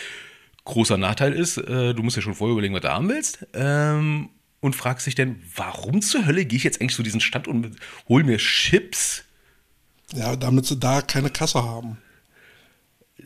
Großer 0.64 0.96
Nachteil 0.96 1.34
ist, 1.34 1.58
äh, 1.58 1.92
du 1.92 2.02
musst 2.02 2.16
ja 2.16 2.22
schon 2.22 2.34
vorher 2.34 2.52
überlegen, 2.52 2.72
was 2.72 2.80
du 2.80 2.90
haben 2.90 3.10
willst. 3.10 3.46
Ähm, 3.52 4.30
und 4.60 4.74
fragst 4.74 5.06
dich 5.06 5.16
dann, 5.16 5.42
warum 5.54 6.00
zur 6.00 6.24
Hölle 6.24 6.46
gehe 6.46 6.56
ich 6.56 6.64
jetzt 6.64 6.80
eigentlich 6.80 6.96
zu 6.96 7.02
diesem 7.02 7.20
Stand 7.20 7.46
und 7.46 7.76
hol 8.08 8.24
mir 8.24 8.38
Chips? 8.38 9.24
Ja, 10.14 10.34
damit 10.34 10.64
sie 10.64 10.78
da 10.78 11.02
keine 11.02 11.28
Kasse 11.28 11.62
haben. 11.62 11.98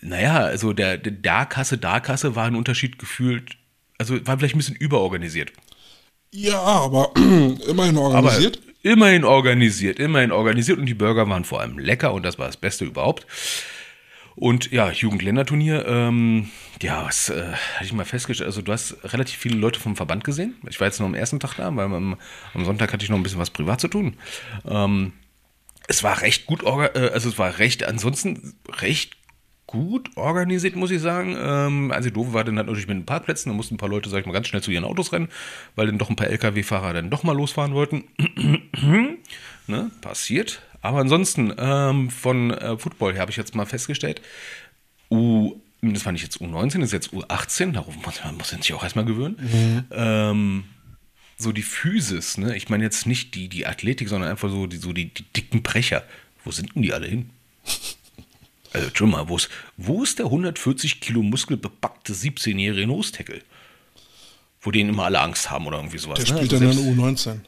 Naja, 0.00 0.38
also 0.40 0.72
der, 0.72 0.98
der 0.98 1.12
Da-Kasse, 1.12 1.78
Da-Kasse 1.78 2.36
war 2.36 2.46
ein 2.46 2.54
Unterschied 2.54 2.98
gefühlt, 2.98 3.56
also 3.98 4.14
war 4.26 4.38
vielleicht 4.38 4.54
ein 4.54 4.58
bisschen 4.58 4.76
überorganisiert. 4.76 5.52
Ja, 6.32 6.60
aber 6.60 7.12
immerhin 7.16 7.96
organisiert. 7.96 8.58
Aber 8.58 8.68
immerhin 8.82 9.24
organisiert, 9.24 9.98
immerhin 9.98 10.32
organisiert 10.32 10.78
und 10.78 10.86
die 10.86 10.94
Burger 10.94 11.28
waren 11.28 11.44
vor 11.44 11.60
allem 11.60 11.78
lecker 11.78 12.12
und 12.12 12.22
das 12.22 12.38
war 12.38 12.46
das 12.46 12.56
Beste 12.56 12.84
überhaupt. 12.84 13.26
Und 14.38 14.70
ja, 14.70 14.92
Jugendländerturnier, 14.92 15.84
ähm, 15.88 16.48
ja, 16.80 17.04
was 17.04 17.28
äh, 17.28 17.54
hatte 17.74 17.84
ich 17.84 17.92
mal 17.92 18.04
festgestellt, 18.04 18.46
also 18.46 18.62
du 18.62 18.70
hast 18.70 18.96
relativ 19.12 19.36
viele 19.36 19.56
Leute 19.56 19.80
vom 19.80 19.96
Verband 19.96 20.22
gesehen. 20.22 20.54
Ich 20.68 20.78
war 20.78 20.86
jetzt 20.86 21.00
noch 21.00 21.06
am 21.06 21.14
ersten 21.14 21.40
Tag 21.40 21.56
da, 21.56 21.74
weil 21.74 21.86
am, 21.86 22.16
am 22.54 22.64
Sonntag 22.64 22.92
hatte 22.92 23.02
ich 23.02 23.10
noch 23.10 23.16
ein 23.16 23.24
bisschen 23.24 23.40
was 23.40 23.50
privat 23.50 23.80
zu 23.80 23.88
tun. 23.88 24.16
Ähm, 24.64 25.12
es 25.88 26.04
war 26.04 26.20
recht 26.20 26.46
gut, 26.46 26.62
äh, 26.62 27.10
also 27.12 27.30
es 27.30 27.38
war 27.38 27.58
recht, 27.58 27.82
ansonsten 27.82 28.54
recht 28.68 29.17
gut 29.68 30.16
organisiert, 30.16 30.74
muss 30.74 30.90
ich 30.90 31.00
sagen. 31.00 31.36
Ähm, 31.38 31.92
also 31.92 32.10
doof 32.10 32.32
war 32.32 32.42
dann 32.42 32.56
halt 32.56 32.66
natürlich 32.66 32.88
mit 32.88 32.96
den 32.96 33.06
Parkplätzen, 33.06 33.52
da 33.52 33.56
mussten 33.56 33.74
ein 33.74 33.78
paar 33.78 33.88
Leute, 33.88 34.08
sag 34.08 34.20
ich 34.20 34.26
mal, 34.26 34.32
ganz 34.32 34.48
schnell 34.48 34.62
zu 34.62 34.72
ihren 34.72 34.84
Autos 34.84 35.12
rennen, 35.12 35.28
weil 35.76 35.86
dann 35.86 35.98
doch 35.98 36.10
ein 36.10 36.16
paar 36.16 36.26
LKW-Fahrer 36.26 36.94
dann 36.94 37.10
doch 37.10 37.22
mal 37.22 37.36
losfahren 37.36 37.74
wollten. 37.74 38.04
ne? 39.68 39.90
Passiert. 40.00 40.62
Aber 40.80 40.98
ansonsten, 40.98 41.52
ähm, 41.58 42.10
von 42.10 42.50
äh, 42.50 42.78
Football 42.78 43.12
her 43.12 43.20
habe 43.20 43.30
ich 43.30 43.36
jetzt 43.36 43.54
mal 43.54 43.66
festgestellt, 43.66 44.22
U, 45.10 45.60
das 45.82 46.04
war 46.04 46.12
nicht 46.12 46.22
jetzt 46.22 46.38
U19, 46.38 46.80
das 46.80 46.88
ist 46.88 46.92
jetzt 46.92 47.12
U18, 47.12 47.72
darauf 47.72 47.94
muss 47.94 48.24
man 48.24 48.36
muss 48.36 48.48
sich 48.48 48.72
auch 48.72 48.82
erstmal 48.82 49.04
gewöhnen. 49.04 49.86
Ähm, 49.90 50.64
so 51.36 51.52
die 51.52 51.62
Physis, 51.62 52.38
ne? 52.38 52.56
Ich 52.56 52.68
meine 52.68 52.84
jetzt 52.84 53.06
nicht 53.06 53.34
die, 53.34 53.48
die 53.48 53.66
Athletik, 53.66 54.08
sondern 54.08 54.30
einfach 54.30 54.48
so 54.48 54.66
die, 54.66 54.78
so 54.78 54.92
die, 54.92 55.12
die 55.12 55.24
dicken 55.24 55.62
Brecher. 55.62 56.04
Wo 56.44 56.50
sind 56.50 56.74
denn 56.74 56.82
die 56.82 56.92
alle 56.92 57.06
hin? 57.06 57.30
Also, 58.72 58.90
schon 58.94 59.10
mal, 59.10 59.28
wo 59.28 59.36
ist, 59.36 59.48
wo 59.76 60.02
ist 60.02 60.18
der 60.18 60.26
140 60.26 61.00
Kilo 61.00 61.22
muskelbepackte 61.22 62.12
17-jährige 62.12 62.86
Nose-Tackle? 62.86 63.42
Wo 64.60 64.70
denen 64.70 64.90
immer 64.90 65.04
alle 65.04 65.20
Angst 65.20 65.50
haben 65.50 65.66
oder 65.66 65.78
irgendwie 65.78 65.98
sowas. 65.98 66.18
Der 66.24 66.34
ne? 66.34 66.38
spielt 66.46 66.52
Also 66.52 66.64
dann 66.64 66.74
selbst- 66.74 66.88
in 66.88 66.96
der 67.26 67.40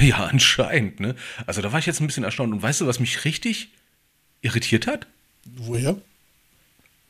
U19. 0.00 0.04
ja, 0.06 0.16
anscheinend, 0.26 1.00
ne? 1.00 1.14
Also 1.46 1.60
da 1.60 1.72
war 1.72 1.78
ich 1.78 1.86
jetzt 1.86 2.00
ein 2.00 2.06
bisschen 2.06 2.24
erstaunt. 2.24 2.52
Und 2.52 2.62
weißt 2.62 2.80
du, 2.80 2.86
was 2.86 3.00
mich 3.00 3.24
richtig 3.24 3.68
irritiert 4.40 4.86
hat? 4.86 5.06
Woher? 5.44 5.96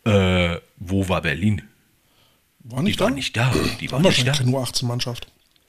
Äh, 0.04 0.58
wo 0.78 1.08
war 1.08 1.22
Berlin? 1.22 1.62
War 2.60 2.78
Die 2.80 2.84
nicht 2.84 3.00
war 3.00 3.08
da? 3.10 3.14
nicht 3.14 3.36
da. 3.36 3.52
Die 3.80 3.90
war 3.90 4.00
nicht 4.00 4.22
da. 4.22 4.26
wahrscheinlich 4.26 4.38
keine 4.38 4.50
U18-Mannschaft. 4.52 5.26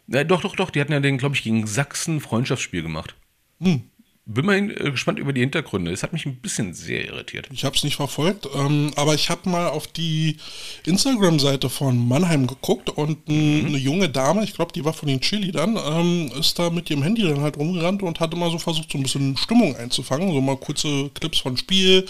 Ja, 0.08 0.24
doch, 0.24 0.42
doch, 0.42 0.56
doch. 0.56 0.70
Die 0.70 0.80
hatten 0.82 0.92
ja 0.92 1.00
den, 1.00 1.18
glaube 1.18 1.36
ich, 1.36 1.44
gegen 1.44 1.66
Sachsen 1.68 2.20
Freundschaftsspiel 2.22 2.82
gemacht. 2.84 3.16
Hm. 3.62 3.84
Bin 4.26 4.46
mal 4.46 4.58
äh, 4.58 4.92
gespannt 4.92 5.20
über 5.20 5.34
die 5.34 5.42
Hintergründe. 5.42 5.92
Es 5.92 6.02
hat 6.02 6.14
mich 6.14 6.26
ein 6.26 6.38
bisschen 6.38 6.74
sehr 6.74 7.06
irritiert. 7.06 7.50
Ich 7.52 7.66
habe 7.66 7.76
es 7.76 7.84
nicht 7.84 7.98
verfolgt, 7.98 8.48
ähm, 8.56 8.92
aber 8.96 9.16
ich 9.16 9.30
habe 9.30 9.50
mal 9.50 9.68
auf 9.68 9.88
die 9.88 10.38
Instagram-Seite 10.86 11.70
von 11.70 12.08
Mannheim 12.08 12.48
geguckt 12.48 12.90
und 12.90 13.28
mhm. 13.28 13.66
eine 13.68 13.78
junge 13.78 14.08
Dame, 14.08 14.44
ich 14.44 14.54
glaube, 14.54 14.72
die 14.72 14.86
war 14.86 14.94
von 14.94 15.10
den 15.10 15.20
Chili 15.20 15.52
dann, 15.52 15.78
ähm, 15.78 16.32
ist 16.40 16.58
da 16.58 16.70
mit 16.70 16.90
ihrem 16.90 17.04
Handy 17.04 17.24
dann 17.24 17.42
halt 17.42 17.58
rumgerannt 17.58 18.02
und 18.02 18.22
hatte 18.22 18.38
mal 18.38 18.50
so 18.50 18.60
versucht, 18.60 18.92
so 18.92 18.98
ein 18.98 19.04
bisschen 19.04 19.36
Stimmung 19.36 19.76
einzufangen, 19.76 20.32
so 20.32 20.40
mal 20.40 20.58
kurze 20.58 21.10
Clips 21.14 21.40
von 21.40 21.58
Spiel, 21.58 22.06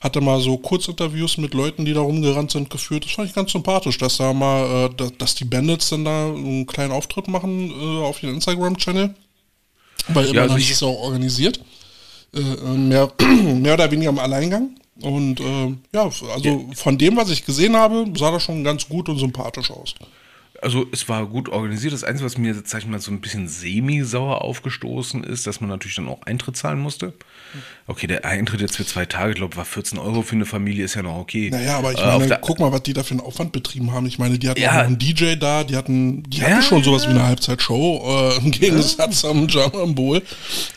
hatte 0.00 0.22
mal 0.22 0.40
so 0.40 0.56
Kurzinterviews 0.56 1.36
mit 1.36 1.52
Leuten, 1.52 1.84
die 1.84 1.92
da 1.92 2.00
rumgerannt 2.00 2.52
sind, 2.52 2.70
geführt. 2.70 3.04
Das 3.04 3.12
fand 3.12 3.28
ich 3.28 3.34
ganz 3.34 3.52
sympathisch, 3.52 3.98
dass 3.98 4.16
da 4.16 4.32
mal, 4.32 4.86
äh, 4.86 4.94
dass, 4.96 5.12
dass 5.18 5.34
die 5.34 5.44
Bandits 5.44 5.90
dann 5.90 6.06
da 6.06 6.28
einen 6.28 6.64
kleinen 6.64 6.92
Auftritt 6.92 7.28
machen 7.28 7.70
äh, 7.70 8.02
auf 8.02 8.22
ihren 8.22 8.36
Instagram-Channel. 8.36 9.14
Weil 10.08 10.26
immer 10.26 10.34
ja, 10.34 10.42
also 10.42 10.56
ist 10.56 10.70
es 10.70 10.82
auch 10.82 11.00
organisiert. 11.00 11.60
Äh, 12.34 12.40
mehr, 12.40 13.12
mehr 13.54 13.74
oder 13.74 13.90
weniger 13.90 14.10
im 14.10 14.18
Alleingang. 14.18 14.70
Und 15.00 15.40
äh, 15.40 15.74
ja, 15.94 16.10
also 16.34 16.70
von 16.74 16.98
dem, 16.98 17.16
was 17.16 17.30
ich 17.30 17.44
gesehen 17.44 17.76
habe, 17.76 18.06
sah 18.16 18.30
das 18.30 18.42
schon 18.42 18.62
ganz 18.62 18.88
gut 18.88 19.08
und 19.08 19.18
sympathisch 19.18 19.70
aus 19.70 19.94
also 20.62 20.86
es 20.92 21.08
war 21.08 21.26
gut 21.26 21.48
organisiert. 21.48 21.92
Das 21.92 22.04
Einzige, 22.04 22.26
was 22.26 22.38
mir, 22.38 22.54
sag 22.64 22.82
ich 22.82 22.86
mal, 22.86 23.00
so 23.00 23.10
ein 23.10 23.20
bisschen 23.20 23.48
semi-sauer 23.48 24.42
aufgestoßen 24.42 25.24
ist, 25.24 25.46
dass 25.46 25.60
man 25.60 25.70
natürlich 25.70 25.96
dann 25.96 26.08
auch 26.08 26.22
Eintritt 26.22 26.56
zahlen 26.56 26.80
musste. 26.80 27.14
Okay, 27.86 28.06
der 28.06 28.24
Eintritt 28.24 28.60
jetzt 28.60 28.76
für 28.76 28.86
zwei 28.86 29.04
Tage, 29.06 29.34
glaube 29.34 29.56
war 29.56 29.64
14 29.64 29.98
Euro 29.98 30.22
für 30.22 30.36
eine 30.36 30.46
Familie, 30.46 30.84
ist 30.84 30.94
ja 30.94 31.02
noch 31.02 31.16
okay. 31.16 31.50
Naja, 31.50 31.78
aber 31.78 31.92
ich 31.92 31.98
äh, 31.98 32.18
meine, 32.18 32.38
guck 32.40 32.60
mal, 32.60 32.70
was 32.70 32.82
die 32.84 32.92
da 32.92 33.02
für 33.02 33.12
einen 33.12 33.20
Aufwand 33.20 33.52
betrieben 33.52 33.92
haben. 33.92 34.06
Ich 34.06 34.18
meine, 34.18 34.38
die 34.38 34.48
hatten 34.48 34.60
ja. 34.60 34.74
noch 34.74 34.86
einen 34.86 34.98
DJ 34.98 35.34
da, 35.34 35.64
die 35.64 35.76
hatten, 35.76 36.22
die 36.24 36.38
ja. 36.38 36.48
hatten 36.48 36.62
schon 36.62 36.84
sowas 36.84 37.06
wie 37.06 37.10
eine 37.10 37.24
Halbzeitshow, 37.24 38.30
äh, 38.38 38.44
im 38.44 38.50
Gegensatz 38.52 39.22
ja. 39.22 39.28
zum 39.28 39.48
Jamambol. 39.48 40.22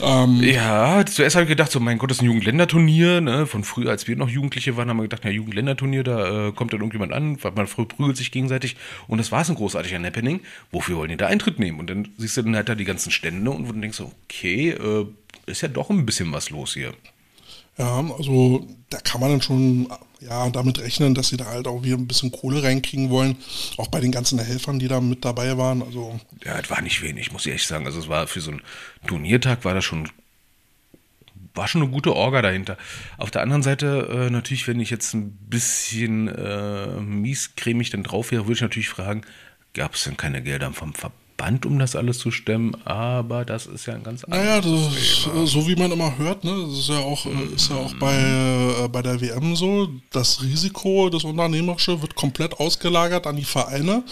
Ähm, 0.02 0.42
ja, 0.42 1.06
zuerst 1.06 1.36
habe 1.36 1.44
ich 1.44 1.50
gedacht, 1.50 1.72
so 1.72 1.80
mein 1.80 2.00
Gott, 2.00 2.10
das 2.10 2.18
ist 2.18 2.22
ein 2.24 2.26
Jugendländerturnier, 2.26 3.22
ne? 3.22 3.46
Von 3.46 3.64
früher, 3.64 3.92
als 3.92 4.08
wir 4.08 4.16
noch 4.16 4.30
Jugendliche 4.30 4.76
waren, 4.76 4.90
haben 4.90 4.98
wir 4.98 5.04
gedacht, 5.04 5.24
ja, 5.24 5.30
Jugendländerturnier, 5.30 6.04
da 6.04 6.48
äh, 6.48 6.52
kommt 6.52 6.74
dann 6.74 6.80
irgendjemand 6.80 7.14
an, 7.14 7.38
weil 7.44 7.52
man 7.52 7.68
früher 7.68 7.88
prügelt 7.88 8.18
sich 8.18 8.32
gegenseitig 8.32 8.76
und 9.08 9.20
das 9.20 9.32
war 9.32 9.42
es 9.42 9.50
ein 9.50 9.56
großartiger 9.74 10.04
Happening. 10.04 10.42
Wofür 10.72 10.98
wollen 10.98 11.10
die 11.10 11.18
da 11.18 11.28
Eintritt 11.28 11.60
nehmen? 11.60 11.80
Und 11.80 11.90
dann 11.90 12.10
siehst 12.18 12.38
du 12.38 12.44
dann 12.44 12.56
halt 12.56 12.70
da 12.70 12.76
die 12.76 12.86
ganzen 12.86 13.12
Stände 13.12 13.50
und 13.50 13.68
du 13.68 13.74
denkst 13.74 13.98
so, 13.98 14.12
okay, 14.24 14.70
äh, 14.72 15.06
ist 15.46 15.62
ja 15.62 15.68
doch 15.68 15.90
ein 15.90 16.06
bisschen 16.06 16.32
was 16.32 16.50
los 16.50 16.74
hier. 16.74 16.94
Ja, 17.78 18.06
also 18.18 18.68
da 18.90 19.00
kann 19.00 19.20
man 19.20 19.32
dann 19.32 19.42
schon 19.42 19.88
ja, 20.20 20.48
damit 20.52 20.80
rechnen, 20.80 21.16
dass 21.16 21.30
sie 21.30 21.38
da 21.38 21.46
halt 21.46 21.68
auch 21.68 21.84
wieder 21.84 21.98
ein 21.98 22.08
bisschen 22.08 22.32
Kohle 22.32 22.62
reinkriegen 22.62 23.10
wollen. 23.10 23.36
Auch 23.78 23.88
bei 23.88 24.00
den 24.00 24.12
ganzen 24.12 24.40
Helfern, 24.40 24.78
die 24.78 24.88
da 24.88 25.02
mit 25.02 25.26
dabei 25.26 25.58
waren. 25.58 25.82
Also 25.82 26.20
ja, 26.46 26.60
es 26.60 26.70
war 26.70 26.82
nicht 26.82 27.02
wenig, 27.02 27.32
muss 27.32 27.46
ich 27.46 27.54
echt 27.54 27.68
sagen. 27.68 27.86
Also 27.88 28.00
es 28.00 28.08
war 28.08 28.28
für 28.28 28.42
so 28.42 28.52
einen 28.52 28.62
Turniertag 29.08 29.66
war 29.66 29.74
das 29.74 29.84
schon 29.84 30.08
war 31.56 31.68
schon 31.68 31.84
eine 31.84 31.92
gute 31.92 32.16
Orga 32.16 32.42
dahinter. 32.42 32.78
Auf 33.18 33.32
der 33.32 33.42
anderen 33.42 33.64
Seite, 33.64 34.10
äh, 34.12 34.30
natürlich, 34.30 34.68
wenn 34.68 34.80
ich 34.80 34.90
jetzt 34.90 35.14
ein 35.14 35.32
bisschen 35.32 36.28
äh, 36.28 37.00
miescremig 37.00 37.90
dann 37.92 38.04
drauf 38.04 38.32
wäre, 38.32 38.46
würde 38.46 38.54
ich 38.54 38.62
natürlich 38.62 38.90
fragen, 38.90 39.22
gab 39.74 39.96
es 39.96 40.04
denn 40.04 40.18
keine 40.18 40.42
Gelder 40.42 40.72
vom 40.72 40.94
Verband? 40.94 41.24
Band, 41.38 41.66
um 41.66 41.80
das 41.80 41.96
alles 41.96 42.20
zu 42.20 42.32
stemmen, 42.32 42.76
aber 42.86 43.46
das 43.46 43.66
ist 43.66 43.86
ja 43.86 43.96
ein 43.96 44.04
ganz 44.04 44.24
anderes 44.24 44.46
Naja, 44.46 45.44
ist, 45.44 45.52
so 45.52 45.68
wie 45.68 45.76
man 45.76 45.92
immer 45.92 46.18
hört, 46.18 46.44
ne, 46.44 46.68
das 46.70 46.80
ist 46.80 46.90
ja 46.90 47.00
auch, 47.00 47.26
mhm. 47.26 47.54
ist 47.56 47.70
ja 47.70 47.76
auch 47.78 47.94
bei, 47.96 48.16
äh, 48.16 48.88
bei 48.88 49.02
der 49.02 49.20
WM 49.20 49.56
so, 49.56 49.90
das 50.12 50.42
Risiko, 50.42 51.10
das 51.10 51.24
Unternehmerische 51.24 52.02
wird 52.02 52.16
komplett 52.16 52.60
ausgelagert 52.60 53.28
an 53.28 53.36
die 53.36 53.46
Vereine 53.46 54.04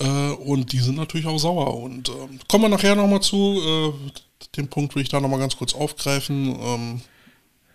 äh, 0.00 0.32
und 0.32 0.72
die 0.72 0.80
sind 0.80 0.96
natürlich 0.96 1.26
auch 1.26 1.38
sauer 1.38 1.76
und 1.82 2.08
äh, 2.08 2.12
kommen 2.48 2.64
wir 2.64 2.68
nachher 2.68 2.96
nochmal 2.96 3.20
zu, 3.20 3.60
äh, 3.64 3.92
den 4.56 4.68
Punkt 4.68 4.94
will 4.94 5.02
ich 5.02 5.08
da 5.08 5.20
nochmal 5.20 5.40
ganz 5.40 5.56
kurz 5.56 5.74
aufgreifen, 5.74 6.58
ähm, 6.60 7.00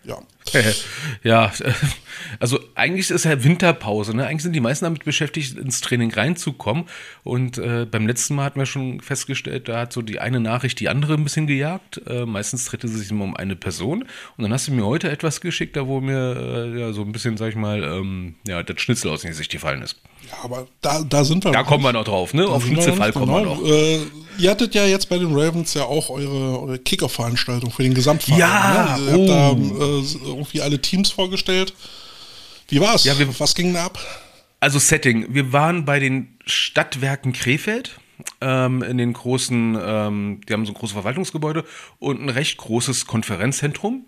ja. 0.04 0.18
ja, 1.22 1.52
also 2.40 2.60
eigentlich 2.74 3.10
ist 3.10 3.24
ja 3.24 3.42
Winterpause. 3.42 4.14
Ne? 4.16 4.26
Eigentlich 4.26 4.42
sind 4.42 4.52
die 4.52 4.60
meisten 4.60 4.84
damit 4.84 5.04
beschäftigt, 5.04 5.58
ins 5.58 5.80
Training 5.80 6.12
reinzukommen. 6.12 6.84
Und 7.24 7.58
äh, 7.58 7.86
beim 7.90 8.06
letzten 8.06 8.34
Mal 8.34 8.44
hatten 8.44 8.58
wir 8.58 8.66
schon 8.66 9.00
festgestellt, 9.00 9.68
da 9.68 9.80
hat 9.80 9.92
so 9.92 10.02
die 10.02 10.18
eine 10.18 10.40
Nachricht 10.40 10.80
die 10.80 10.88
andere 10.88 11.14
ein 11.14 11.24
bisschen 11.24 11.46
gejagt. 11.46 12.00
Äh, 12.06 12.26
meistens 12.26 12.64
drehte 12.66 12.86
es 12.86 12.94
sich 12.94 13.10
immer 13.10 13.24
um 13.24 13.36
eine 13.36 13.56
Person. 13.56 14.02
Und 14.36 14.42
dann 14.42 14.52
hast 14.52 14.68
du 14.68 14.72
mir 14.72 14.86
heute 14.86 15.10
etwas 15.10 15.40
geschickt, 15.40 15.76
da 15.76 15.86
wo 15.86 16.00
mir 16.00 16.36
äh, 16.36 16.80
ja, 16.80 16.92
so 16.92 17.02
ein 17.02 17.12
bisschen, 17.12 17.36
sag 17.36 17.50
ich 17.50 17.56
mal, 17.56 17.82
ähm, 17.82 18.36
ja, 18.46 18.62
das 18.62 18.80
Schnitzel 18.80 19.10
aus 19.10 19.22
dem 19.22 19.30
Gesicht 19.30 19.50
gefallen 19.50 19.82
ist. 19.82 19.96
Ja, 20.30 20.38
aber 20.44 20.66
da, 20.80 21.02
da 21.02 21.24
sind 21.24 21.44
wir. 21.44 21.52
Da 21.52 21.62
kommen 21.62 21.84
wir 21.84 21.92
noch 21.92 22.04
drauf, 22.04 22.34
ne? 22.34 22.46
Auf 22.46 22.64
Schnitzelfall 22.64 23.12
kommen 23.12 23.32
wir 23.32 23.42
noch. 23.42 23.64
Äh, 23.64 24.00
ihr 24.38 24.50
hattet 24.50 24.74
ja 24.74 24.84
jetzt 24.84 25.08
bei 25.08 25.18
den 25.18 25.32
Ravens 25.32 25.74
ja 25.74 25.84
auch 25.84 26.10
eure, 26.10 26.60
eure 26.60 26.78
Kicker-Veranstaltung 26.78 27.70
für 27.70 27.82
den 27.82 27.94
Gesamtverein. 27.94 28.40
Ja, 28.40 28.98
ne? 28.98 29.10
Ihr 29.10 29.18
oh. 29.18 29.28
habt 29.28 29.28
da 29.28 30.30
äh, 30.30 30.35
irgendwie 30.36 30.60
alle 30.60 30.80
Teams 30.80 31.10
vorgestellt. 31.10 31.74
Wie 32.68 32.80
war's? 32.80 33.04
Ja, 33.04 33.18
wir, 33.18 33.38
Was 33.38 33.54
ging 33.54 33.74
da 33.74 33.86
ab? 33.86 33.98
Also 34.60 34.78
Setting. 34.78 35.34
Wir 35.34 35.52
waren 35.52 35.84
bei 35.84 36.00
den 36.00 36.36
Stadtwerken 36.46 37.32
Krefeld. 37.32 37.98
Ähm, 38.40 38.82
in 38.82 38.96
den 38.96 39.12
großen, 39.12 39.78
ähm, 39.78 40.40
die 40.48 40.52
haben 40.52 40.64
so 40.64 40.72
ein 40.72 40.74
großes 40.74 40.94
Verwaltungsgebäude 40.94 41.64
und 41.98 42.20
ein 42.20 42.30
recht 42.30 42.56
großes 42.56 43.06
Konferenzzentrum. 43.06 44.06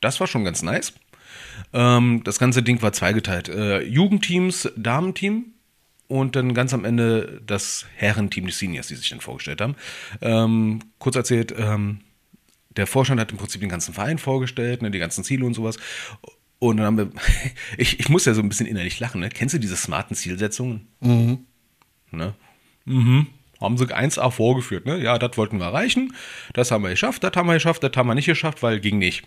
Das 0.00 0.20
war 0.20 0.26
schon 0.26 0.44
ganz 0.44 0.62
nice. 0.62 0.92
Ähm, 1.72 2.22
das 2.24 2.38
ganze 2.38 2.62
Ding 2.62 2.82
war 2.82 2.92
zweigeteilt. 2.92 3.48
Äh, 3.48 3.82
Jugendteams, 3.82 4.70
Damenteam 4.76 5.46
und 6.08 6.36
dann 6.36 6.54
ganz 6.54 6.74
am 6.74 6.84
Ende 6.84 7.40
das 7.46 7.86
Herrenteam, 7.96 8.46
die 8.46 8.52
Seniors, 8.52 8.88
die 8.88 8.96
sich 8.96 9.10
dann 9.10 9.20
vorgestellt 9.20 9.60
haben. 9.60 9.76
Ähm, 10.20 10.80
kurz 10.98 11.16
erzählt, 11.16 11.54
ähm, 11.56 12.00
der 12.70 12.86
Vorstand 12.86 13.20
hat 13.20 13.30
im 13.32 13.38
Prinzip 13.38 13.60
den 13.60 13.70
ganzen 13.70 13.94
Verein 13.94 14.18
vorgestellt, 14.18 14.82
ne, 14.82 14.90
die 14.90 14.98
ganzen 14.98 15.24
Ziele 15.24 15.44
und 15.44 15.54
sowas. 15.54 15.76
Und 16.58 16.78
dann 16.78 16.86
haben 16.86 16.98
wir, 16.98 17.10
ich, 17.76 18.00
ich 18.00 18.08
muss 18.08 18.24
ja 18.24 18.34
so 18.34 18.42
ein 18.42 18.48
bisschen 18.48 18.66
innerlich 18.66 19.00
lachen, 19.00 19.20
ne? 19.20 19.28
Kennst 19.28 19.54
du 19.54 19.58
diese 19.58 19.76
smarten 19.76 20.14
Zielsetzungen? 20.14 20.88
Mhm. 21.00 21.46
Ne? 22.10 22.34
Mhm. 22.84 23.26
Haben 23.60 23.76
sie 23.76 23.86
1A 23.86 24.30
vorgeführt, 24.30 24.86
ne? 24.86 25.02
Ja, 25.02 25.18
das 25.18 25.36
wollten 25.36 25.58
wir 25.58 25.66
erreichen, 25.66 26.14
das 26.52 26.70
haben 26.70 26.82
wir 26.82 26.90
geschafft, 26.90 27.24
das 27.24 27.32
haben 27.34 27.48
wir 27.48 27.54
geschafft, 27.54 27.82
das 27.82 27.92
haben 27.96 28.06
wir 28.06 28.14
nicht 28.14 28.26
geschafft, 28.26 28.62
weil 28.62 28.80
ging 28.80 28.98
nicht 28.98 29.24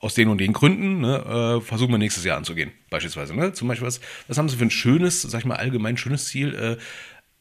aus 0.00 0.14
den 0.14 0.28
und 0.28 0.38
den 0.38 0.54
Gründen, 0.54 1.00
ne, 1.00 1.58
äh, 1.58 1.60
versuchen 1.60 1.92
wir 1.92 1.98
nächstes 1.98 2.24
Jahr 2.24 2.38
anzugehen, 2.38 2.72
beispielsweise. 2.88 3.34
Ne? 3.34 3.52
Zum 3.52 3.68
Beispiel, 3.68 3.86
was, 3.86 4.00
was 4.28 4.38
haben 4.38 4.48
Sie 4.48 4.56
für 4.56 4.64
ein 4.64 4.70
schönes, 4.70 5.22
sag 5.22 5.40
ich 5.40 5.44
mal, 5.44 5.56
allgemein 5.56 5.98
schönes 5.98 6.26
Ziel? 6.26 6.54
Äh, 6.54 6.82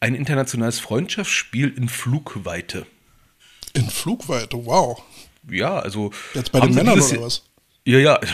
ein 0.02 0.14
internationales 0.14 0.80
Freundschaftsspiel 0.80 1.74
in 1.76 1.90
Flugweite. 1.90 2.86
In 3.74 3.90
Flugweite, 3.90 4.66
wow. 4.66 5.02
Ja, 5.51 5.79
also. 5.79 6.12
Jetzt 6.34 6.51
bei 6.51 6.60
den 6.62 6.74
Männern 6.74 7.00
oder 7.00 7.22
was? 7.22 7.44
Ja, 7.86 8.00
ja. 8.00 8.20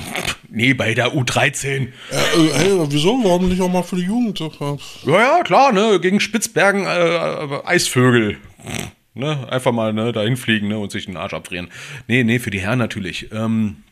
Nee, 0.47 0.73
bei 0.73 0.93
der 0.93 1.13
U13. 1.13 1.67
Äh, 1.67 1.81
äh, 1.81 2.53
hey, 2.53 2.71
wieso? 2.87 3.21
Warum 3.25 3.49
nicht 3.49 3.61
auch 3.61 3.69
mal 3.69 3.83
für 3.83 3.97
die 3.97 4.03
Jugend? 4.03 4.39
Ja, 4.39 4.77
ja, 5.05 5.43
klar, 5.43 5.73
ne? 5.73 5.99
Gegen 5.99 6.21
Spitzbergen 6.21 6.85
äh, 6.85 7.59
Eisvögel. 7.65 8.37
Ne? 9.15 9.47
Einfach 9.51 9.73
mal 9.73 9.91
ne, 9.91 10.13
dahin 10.13 10.37
fliegen 10.37 10.69
ne, 10.69 10.77
und 10.77 10.91
sich 10.91 11.07
den 11.07 11.17
Arsch 11.17 11.33
abfrieren. 11.33 11.69
Nee, 12.07 12.23
nee, 12.23 12.39
für 12.39 12.51
die 12.51 12.61
Herren 12.61 12.79
natürlich. 12.79 13.31
Ähm, 13.33 13.83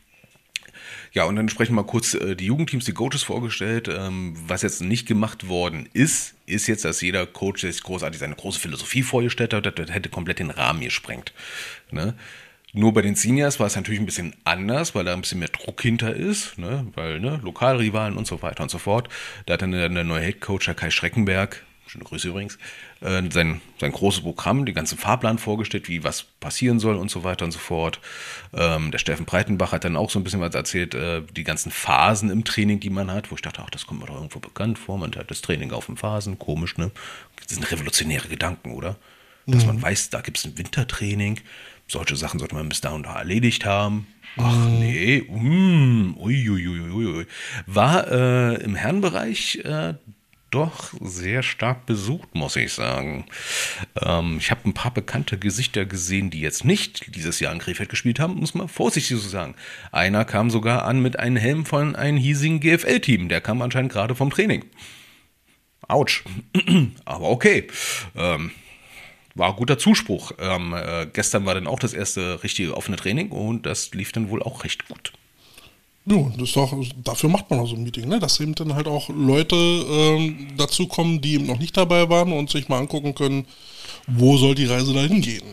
ja, 1.14 1.26
und 1.26 1.36
dann 1.36 1.48
sprechen 1.48 1.74
wir 1.74 1.82
mal 1.82 1.88
kurz 1.88 2.14
äh, 2.14 2.36
die 2.36 2.46
Jugendteams, 2.46 2.86
die 2.86 2.94
Coaches 2.94 3.24
vorgestellt. 3.24 3.88
Ähm, 3.88 4.36
was 4.48 4.64
jetzt 4.64 4.82
nicht 4.82 5.08
gemacht 5.08 5.48
worden 5.48 5.88
ist, 5.94 6.34
ist 6.46 6.68
jetzt, 6.68 6.86
dass 6.86 7.02
jeder 7.02 7.26
Coach 7.26 7.62
sich 7.62 7.84
großartig 7.84 8.20
seine 8.20 8.36
große 8.36 8.60
Philosophie 8.60 9.04
vorgestellt 9.04 9.54
hat. 9.54 9.78
Das 9.78 9.92
hätte 9.92 10.10
komplett 10.10 10.40
den 10.40 10.50
Rahmen 10.50 10.82
gesprengt. 10.82 11.34
Ne? 11.92 12.16
Nur 12.76 12.92
bei 12.92 13.04
den 13.04 13.14
Seniors 13.14 13.60
war 13.60 13.68
es 13.68 13.76
natürlich 13.76 14.00
ein 14.00 14.08
bisschen 14.08 14.36
anders, 14.46 14.96
weil 14.96 15.06
da 15.06 15.14
ein 15.14 15.22
bisschen 15.22 15.38
mehr 15.38 15.50
Druck 15.50 15.80
hinter 15.84 16.16
ist, 16.16 16.58
ne? 16.58 16.88
weil 16.96 17.20
ne, 17.20 17.40
Lokalrivalen 17.44 18.18
und 18.18 18.26
so 18.26 18.42
weiter 18.42 18.64
und 18.64 18.70
so 18.70 18.80
fort. 18.80 19.10
Da 19.46 19.54
hat 19.54 19.62
dann 19.62 19.72
der, 19.72 19.90
der 19.90 20.04
neue 20.04 20.24
Head 20.24 20.42
Coach, 20.42 20.72
Kai 20.76 20.90
Schreckenberg, 20.90 21.64
schöne 21.86 22.04
Grüße 22.04 22.30
übrigens, 22.30 22.58
äh, 23.02 23.22
sein, 23.30 23.62
sein 23.80 23.92
großes 23.92 24.22
Programm, 24.22 24.66
den 24.66 24.74
ganzen 24.74 24.98
Fahrplan 24.98 25.38
vorgestellt, 25.38 25.88
wie 25.88 26.04
was 26.04 26.24
passieren 26.24 26.80
soll 26.80 26.96
und 26.96 27.12
so 27.12 27.24
weiter 27.24 27.46
und 27.46 27.52
so 27.52 27.60
fort. 27.60 28.00
Ähm, 28.56 28.90
der 28.90 28.98
Steffen 28.98 29.28
Breitenbach 29.28 29.72
hat 29.72 29.84
dann 29.84 29.96
auch 29.96 30.10
so 30.10 30.18
ein 30.18 30.24
bisschen 30.24 30.42
was 30.42 30.56
erzählt, 30.56 30.96
äh, 30.96 31.22
die 31.36 31.44
ganzen 31.44 31.72
Phasen 31.72 32.32
im 32.32 32.44
Training, 32.44 32.80
die 32.80 32.90
man 32.90 33.12
hat, 33.12 33.30
wo 33.30 33.36
ich 33.36 33.44
dachte, 33.44 33.62
ach, 33.64 33.70
das 33.70 33.86
kommt 33.86 34.00
mir 34.00 34.08
doch 34.08 34.16
irgendwo 34.16 34.40
bekannt 34.40 34.80
vor, 34.80 34.98
man 34.98 35.14
hat 35.16 35.30
das 35.30 35.42
Training 35.42 35.72
auf 35.74 35.86
den 35.86 35.98
Phasen, 35.98 36.40
komisch, 36.40 36.78
ne? 36.78 36.90
Das 37.40 37.50
sind 37.50 37.72
revolutionäre 37.72 38.28
Gedanken, 38.28 38.74
oder? 38.74 38.96
Dass 39.46 39.64
mhm. 39.64 39.74
man 39.74 39.82
weiß, 39.82 40.10
da 40.10 40.22
gibt 40.22 40.38
es 40.38 40.46
ein 40.46 40.58
Wintertraining, 40.58 41.40
solche 41.88 42.16
Sachen 42.16 42.40
sollte 42.40 42.56
man 42.56 42.70
bis 42.70 42.82
da 42.82 42.92
und 42.92 43.04
da 43.04 43.18
erledigt 43.18 43.66
haben. 43.66 44.08
Ach 44.38 44.56
mhm. 44.56 44.80
nee, 44.80 45.22
mm, 45.22 46.18
uiuiuiui. 46.18 47.26
War 47.68 48.12
äh, 48.12 48.56
im 48.64 48.76
Herrenbereich 48.76 49.60
äh, 49.64 49.94
doch 50.54 50.94
sehr 51.02 51.42
stark 51.42 51.86
besucht, 51.86 52.36
muss 52.36 52.56
ich 52.56 52.74
sagen. 52.74 53.26
Ähm, 54.02 54.38
ich 54.40 54.52
habe 54.52 54.62
ein 54.66 54.74
paar 54.74 54.94
bekannte 54.94 55.38
Gesichter 55.38 55.86
gesehen, 55.86 56.30
die 56.30 56.42
jetzt 56.42 56.64
nicht 56.64 57.16
dieses 57.16 57.40
Jahr 57.40 57.52
in 57.52 57.60
Krefeld 57.60 57.90
gespielt 57.90 58.20
haben, 58.20 58.36
muss 58.36 58.54
man 58.54 58.68
vorsichtig 58.68 59.18
so 59.18 59.28
sagen. 59.28 59.56
Einer 59.92 60.26
kam 60.26 60.52
sogar 60.52 60.86
an 60.86 61.02
mit 61.02 61.18
einem 61.20 61.38
Helm 61.38 61.66
von 61.66 61.96
einem 61.96 62.18
hiesigen 62.18 62.60
GFL-Team, 62.60 63.30
der 63.30 63.42
kam 63.42 63.62
anscheinend 63.62 63.92
gerade 63.92 64.16
vom 64.16 64.30
Training. 64.30 64.66
Autsch. 65.88 66.24
Aber 67.06 67.30
okay. 67.30 67.68
Ähm, 68.16 68.52
war 69.36 69.56
guter 69.56 69.78
Zuspruch. 69.78 70.32
Ähm, 70.40 70.74
äh, 70.74 71.08
gestern 71.12 71.46
war 71.46 71.56
dann 71.56 71.68
auch 71.68 71.80
das 71.80 71.94
erste 71.94 72.44
richtige 72.44 72.76
offene 72.78 72.98
Training 72.98 73.30
und 73.30 73.66
das 73.66 73.94
lief 73.94 74.12
dann 74.12 74.30
wohl 74.30 74.44
auch 74.44 74.64
recht 74.64 74.88
gut. 74.88 75.14
Ja, 76.06 76.18
das 76.38 76.50
ist 76.50 76.56
doch, 76.58 76.74
dafür 77.02 77.30
macht 77.30 77.50
man 77.50 77.60
auch 77.60 77.68
so 77.68 77.76
ein 77.76 77.84
Meeting, 77.84 78.10
ne? 78.10 78.20
dass 78.20 78.40
eben 78.42 78.56
dann 78.56 78.76
halt 78.76 78.88
auch 78.88 79.08
Leute 79.08 79.56
ähm, 79.56 80.50
dazu 80.58 80.88
kommen, 80.88 81.22
die 81.22 81.36
eben 81.36 81.46
noch 81.46 81.60
nicht 81.60 81.78
dabei 81.78 82.10
waren 82.10 82.34
und 82.34 82.50
sich 82.50 82.68
mal 82.68 82.80
angucken 82.80 83.16
können, 83.16 83.46
wo 84.06 84.36
soll 84.36 84.54
die 84.54 84.66
Reise 84.66 84.94
dahin 84.94 85.22
gehen. 85.22 85.44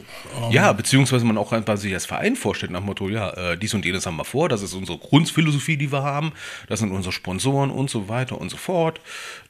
Ähm 0.42 0.50
ja, 0.50 0.72
beziehungsweise 0.72 1.24
man 1.24 1.38
auch 1.38 1.52
einfach 1.52 1.76
sich 1.76 1.94
als 1.94 2.06
Verein 2.06 2.34
vorstellt, 2.34 2.72
nach 2.72 2.80
dem 2.80 2.86
Motto, 2.86 3.08
ja, 3.08 3.30
äh, 3.30 3.56
dies 3.56 3.74
und 3.74 3.84
jenes 3.84 4.06
haben 4.06 4.16
wir 4.16 4.24
vor, 4.24 4.48
das 4.48 4.62
ist 4.62 4.74
unsere 4.74 4.98
Grundphilosophie, 4.98 5.76
die 5.76 5.92
wir 5.92 6.02
haben, 6.02 6.32
das 6.68 6.80
sind 6.80 6.90
unsere 6.90 7.12
Sponsoren 7.12 7.70
und 7.70 7.88
so 7.88 8.08
weiter 8.08 8.40
und 8.40 8.50
so 8.50 8.56
fort. 8.56 9.00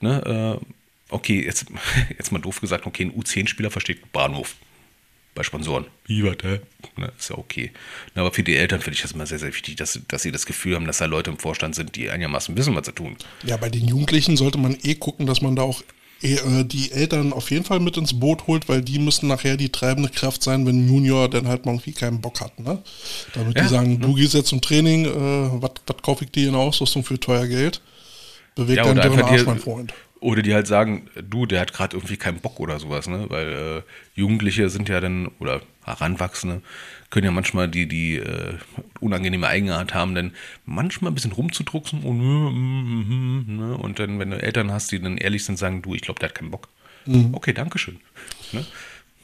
Ne? 0.00 0.58
Äh, 0.60 0.64
okay, 1.10 1.44
jetzt, 1.44 1.66
jetzt 2.18 2.32
mal 2.32 2.40
doof 2.40 2.60
gesagt, 2.60 2.86
okay, 2.86 3.04
ein 3.04 3.12
U10-Spieler 3.12 3.70
versteht 3.70 4.12
Bahnhof 4.12 4.56
bei 5.34 5.42
Sponsoren. 5.42 5.86
Wie, 6.06 6.24
warte? 6.24 6.62
Ne, 6.96 7.12
ist 7.18 7.30
ja 7.30 7.38
okay. 7.38 7.70
Aber 8.14 8.32
für 8.32 8.42
die 8.42 8.56
Eltern 8.56 8.80
finde 8.80 8.96
ich 8.96 9.02
das 9.02 9.12
immer 9.12 9.26
sehr, 9.26 9.38
sehr 9.38 9.54
wichtig, 9.54 9.76
dass, 9.76 10.00
dass 10.08 10.22
sie 10.22 10.32
das 10.32 10.44
Gefühl 10.44 10.74
haben, 10.74 10.86
dass 10.86 10.98
da 10.98 11.04
Leute 11.04 11.30
im 11.30 11.38
Vorstand 11.38 11.74
sind, 11.74 11.94
die 11.96 12.10
einigermaßen 12.10 12.56
wissen, 12.56 12.74
was 12.74 12.86
sie 12.86 12.92
tun. 12.92 13.16
Ja, 13.44 13.56
bei 13.56 13.68
den 13.68 13.86
Jugendlichen 13.86 14.36
sollte 14.36 14.58
man 14.58 14.76
eh 14.82 14.96
gucken, 14.96 15.26
dass 15.26 15.40
man 15.40 15.54
da 15.56 15.62
auch 15.62 15.82
äh, 16.22 16.64
die 16.64 16.92
Eltern 16.92 17.32
auf 17.32 17.50
jeden 17.50 17.64
Fall 17.64 17.80
mit 17.80 17.96
ins 17.96 18.18
Boot 18.18 18.46
holt, 18.46 18.68
weil 18.68 18.82
die 18.82 18.98
müssen 18.98 19.28
nachher 19.28 19.56
die 19.56 19.70
treibende 19.70 20.10
Kraft 20.10 20.42
sein, 20.42 20.66
wenn 20.66 20.86
Junior 20.86 21.30
dann 21.30 21.48
halt 21.48 21.64
mal 21.64 21.72
irgendwie 21.72 21.92
keinen 21.92 22.20
Bock 22.20 22.40
hat. 22.40 22.58
Ne? 22.58 22.82
Damit 23.32 23.56
ja, 23.56 23.62
die 23.62 23.68
sagen, 23.68 23.92
ne? 23.94 23.98
du 23.98 24.14
gehst 24.14 24.34
jetzt 24.34 24.48
zum 24.48 24.60
Training, 24.60 25.06
äh, 25.06 25.62
was 25.62 25.70
kaufe 26.02 26.24
ich 26.24 26.30
dir 26.30 26.48
in 26.48 26.54
Ausrüstung 26.54 27.04
für 27.04 27.18
teuer 27.18 27.46
Geld? 27.46 27.80
Bewegt 28.54 28.78
ja, 28.78 28.84
deinen 28.84 29.00
dürren 29.00 29.22
Arsch, 29.22 29.46
mein 29.46 29.60
Freund. 29.60 29.94
Oder 30.20 30.42
die 30.42 30.52
halt 30.52 30.66
sagen, 30.66 31.08
du, 31.16 31.46
der 31.46 31.60
hat 31.60 31.72
gerade 31.72 31.96
irgendwie 31.96 32.18
keinen 32.18 32.40
Bock 32.40 32.60
oder 32.60 32.78
sowas, 32.78 33.08
ne? 33.08 33.24
Weil 33.28 33.52
äh, 33.52 33.82
Jugendliche 34.14 34.68
sind 34.68 34.88
ja 34.90 35.00
dann, 35.00 35.28
oder 35.38 35.62
Heranwachsende, 35.84 36.60
können 37.08 37.24
ja 37.24 37.30
manchmal 37.32 37.68
die, 37.68 37.86
die 37.86 38.16
äh, 38.16 38.58
unangenehme 39.00 39.46
Eigenart 39.46 39.94
haben, 39.94 40.14
denn 40.14 40.32
manchmal 40.66 41.10
ein 41.10 41.14
bisschen 41.14 41.32
rumzudrucksen 41.32 42.02
und, 42.02 42.18
mm, 42.18 42.48
mm, 42.50 43.46
mm, 43.46 43.56
ne? 43.56 43.76
und 43.78 43.98
dann, 43.98 44.18
wenn 44.18 44.30
du 44.30 44.42
Eltern 44.42 44.70
hast, 44.70 44.92
die 44.92 45.00
dann 45.00 45.16
ehrlich 45.16 45.44
sind, 45.44 45.58
sagen, 45.58 45.80
du, 45.80 45.94
ich 45.94 46.02
glaube, 46.02 46.20
der 46.20 46.28
hat 46.28 46.34
keinen 46.34 46.50
Bock. 46.50 46.68
Mhm. 47.06 47.30
Okay, 47.32 47.54
Dankeschön. 47.54 47.98
Ne? 48.52 48.64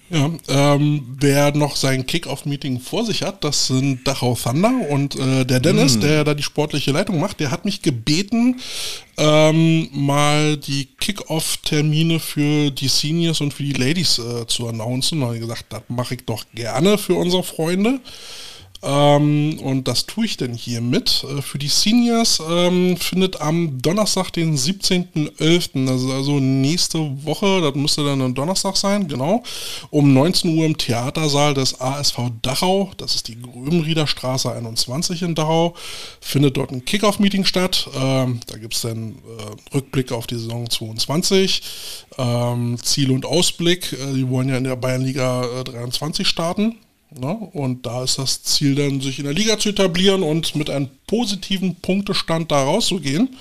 Ja, 0.08 0.30
ähm, 0.48 1.16
wer 1.18 1.52
noch 1.52 1.74
sein 1.74 2.06
Kick-Off-Meeting 2.06 2.78
vor 2.78 3.04
sich 3.04 3.22
hat, 3.22 3.42
das 3.42 3.66
sind 3.66 4.06
Dachau 4.06 4.36
Thunder 4.40 4.72
und 4.88 5.16
äh, 5.16 5.44
der 5.44 5.58
Dennis, 5.58 5.96
mm. 5.96 6.00
der 6.00 6.22
da 6.22 6.34
die 6.34 6.44
sportliche 6.44 6.92
Leitung 6.92 7.18
macht, 7.18 7.40
der 7.40 7.50
hat 7.50 7.64
mich 7.64 7.82
gebeten, 7.82 8.60
ähm, 9.16 9.88
mal 9.92 10.58
die 10.58 10.86
Kick-Off-Termine 11.00 12.20
für 12.20 12.70
die 12.70 12.86
Seniors 12.86 13.40
und 13.40 13.52
für 13.52 13.64
die 13.64 13.72
Ladies 13.72 14.18
äh, 14.18 14.46
zu 14.46 14.68
announcen. 14.68 15.20
Da 15.20 15.26
habe 15.26 15.36
ich 15.36 15.42
gesagt, 15.42 15.64
das 15.70 15.82
mache 15.88 16.14
ich 16.14 16.24
doch 16.24 16.44
gerne 16.54 16.98
für 16.98 17.14
unsere 17.14 17.42
Freunde. 17.42 17.98
Ähm, 18.86 19.58
und 19.62 19.88
das 19.88 20.06
tue 20.06 20.26
ich 20.26 20.36
denn 20.36 20.54
hiermit. 20.54 21.24
Äh, 21.24 21.42
für 21.42 21.58
die 21.58 21.68
Seniors 21.68 22.40
ähm, 22.48 22.96
findet 22.96 23.40
am 23.40 23.82
Donnerstag, 23.82 24.30
den 24.30 24.56
17.11., 24.56 25.90
also, 25.90 26.12
also 26.12 26.38
nächste 26.38 26.98
Woche, 27.24 27.60
das 27.60 27.74
müsste 27.74 28.04
dann 28.04 28.22
ein 28.22 28.34
Donnerstag 28.34 28.76
sein, 28.76 29.08
genau, 29.08 29.42
um 29.90 30.14
19 30.14 30.56
Uhr 30.56 30.66
im 30.66 30.78
Theatersaal 30.78 31.54
des 31.54 31.80
ASV 31.80 32.30
Dachau, 32.42 32.92
das 32.96 33.16
ist 33.16 33.28
die 33.28 33.40
Gröbenrieder 33.40 34.06
Straße 34.06 34.52
21 34.52 35.22
in 35.22 35.34
Dachau, 35.34 35.74
findet 36.20 36.56
dort 36.56 36.70
ein 36.70 36.84
Kickoff-Meeting 36.84 37.44
statt. 37.44 37.88
Ähm, 37.96 38.40
da 38.46 38.56
gibt 38.56 38.74
es 38.74 38.82
dann 38.82 39.16
äh, 39.16 39.74
Rückblick 39.74 40.12
auf 40.12 40.28
die 40.28 40.36
Saison 40.36 40.70
22, 40.70 41.62
ähm, 42.18 42.78
Ziel 42.80 43.10
und 43.10 43.26
Ausblick. 43.26 43.92
Äh, 43.92 44.14
die 44.14 44.28
wollen 44.28 44.48
ja 44.48 44.58
in 44.58 44.64
der 44.64 44.76
Bayernliga 44.76 45.60
äh, 45.60 45.64
23 45.64 46.26
starten. 46.26 46.76
Ne? 47.18 47.34
Und 47.52 47.86
da 47.86 48.04
ist 48.04 48.18
das 48.18 48.42
Ziel 48.42 48.74
dann, 48.74 49.00
sich 49.00 49.18
in 49.18 49.24
der 49.24 49.34
Liga 49.34 49.58
zu 49.58 49.70
etablieren 49.70 50.22
und 50.22 50.54
mit 50.54 50.70
einem 50.70 50.88
positiven 51.06 51.76
Punktestand 51.76 52.50
da 52.52 52.62
rauszugehen. 52.64 53.36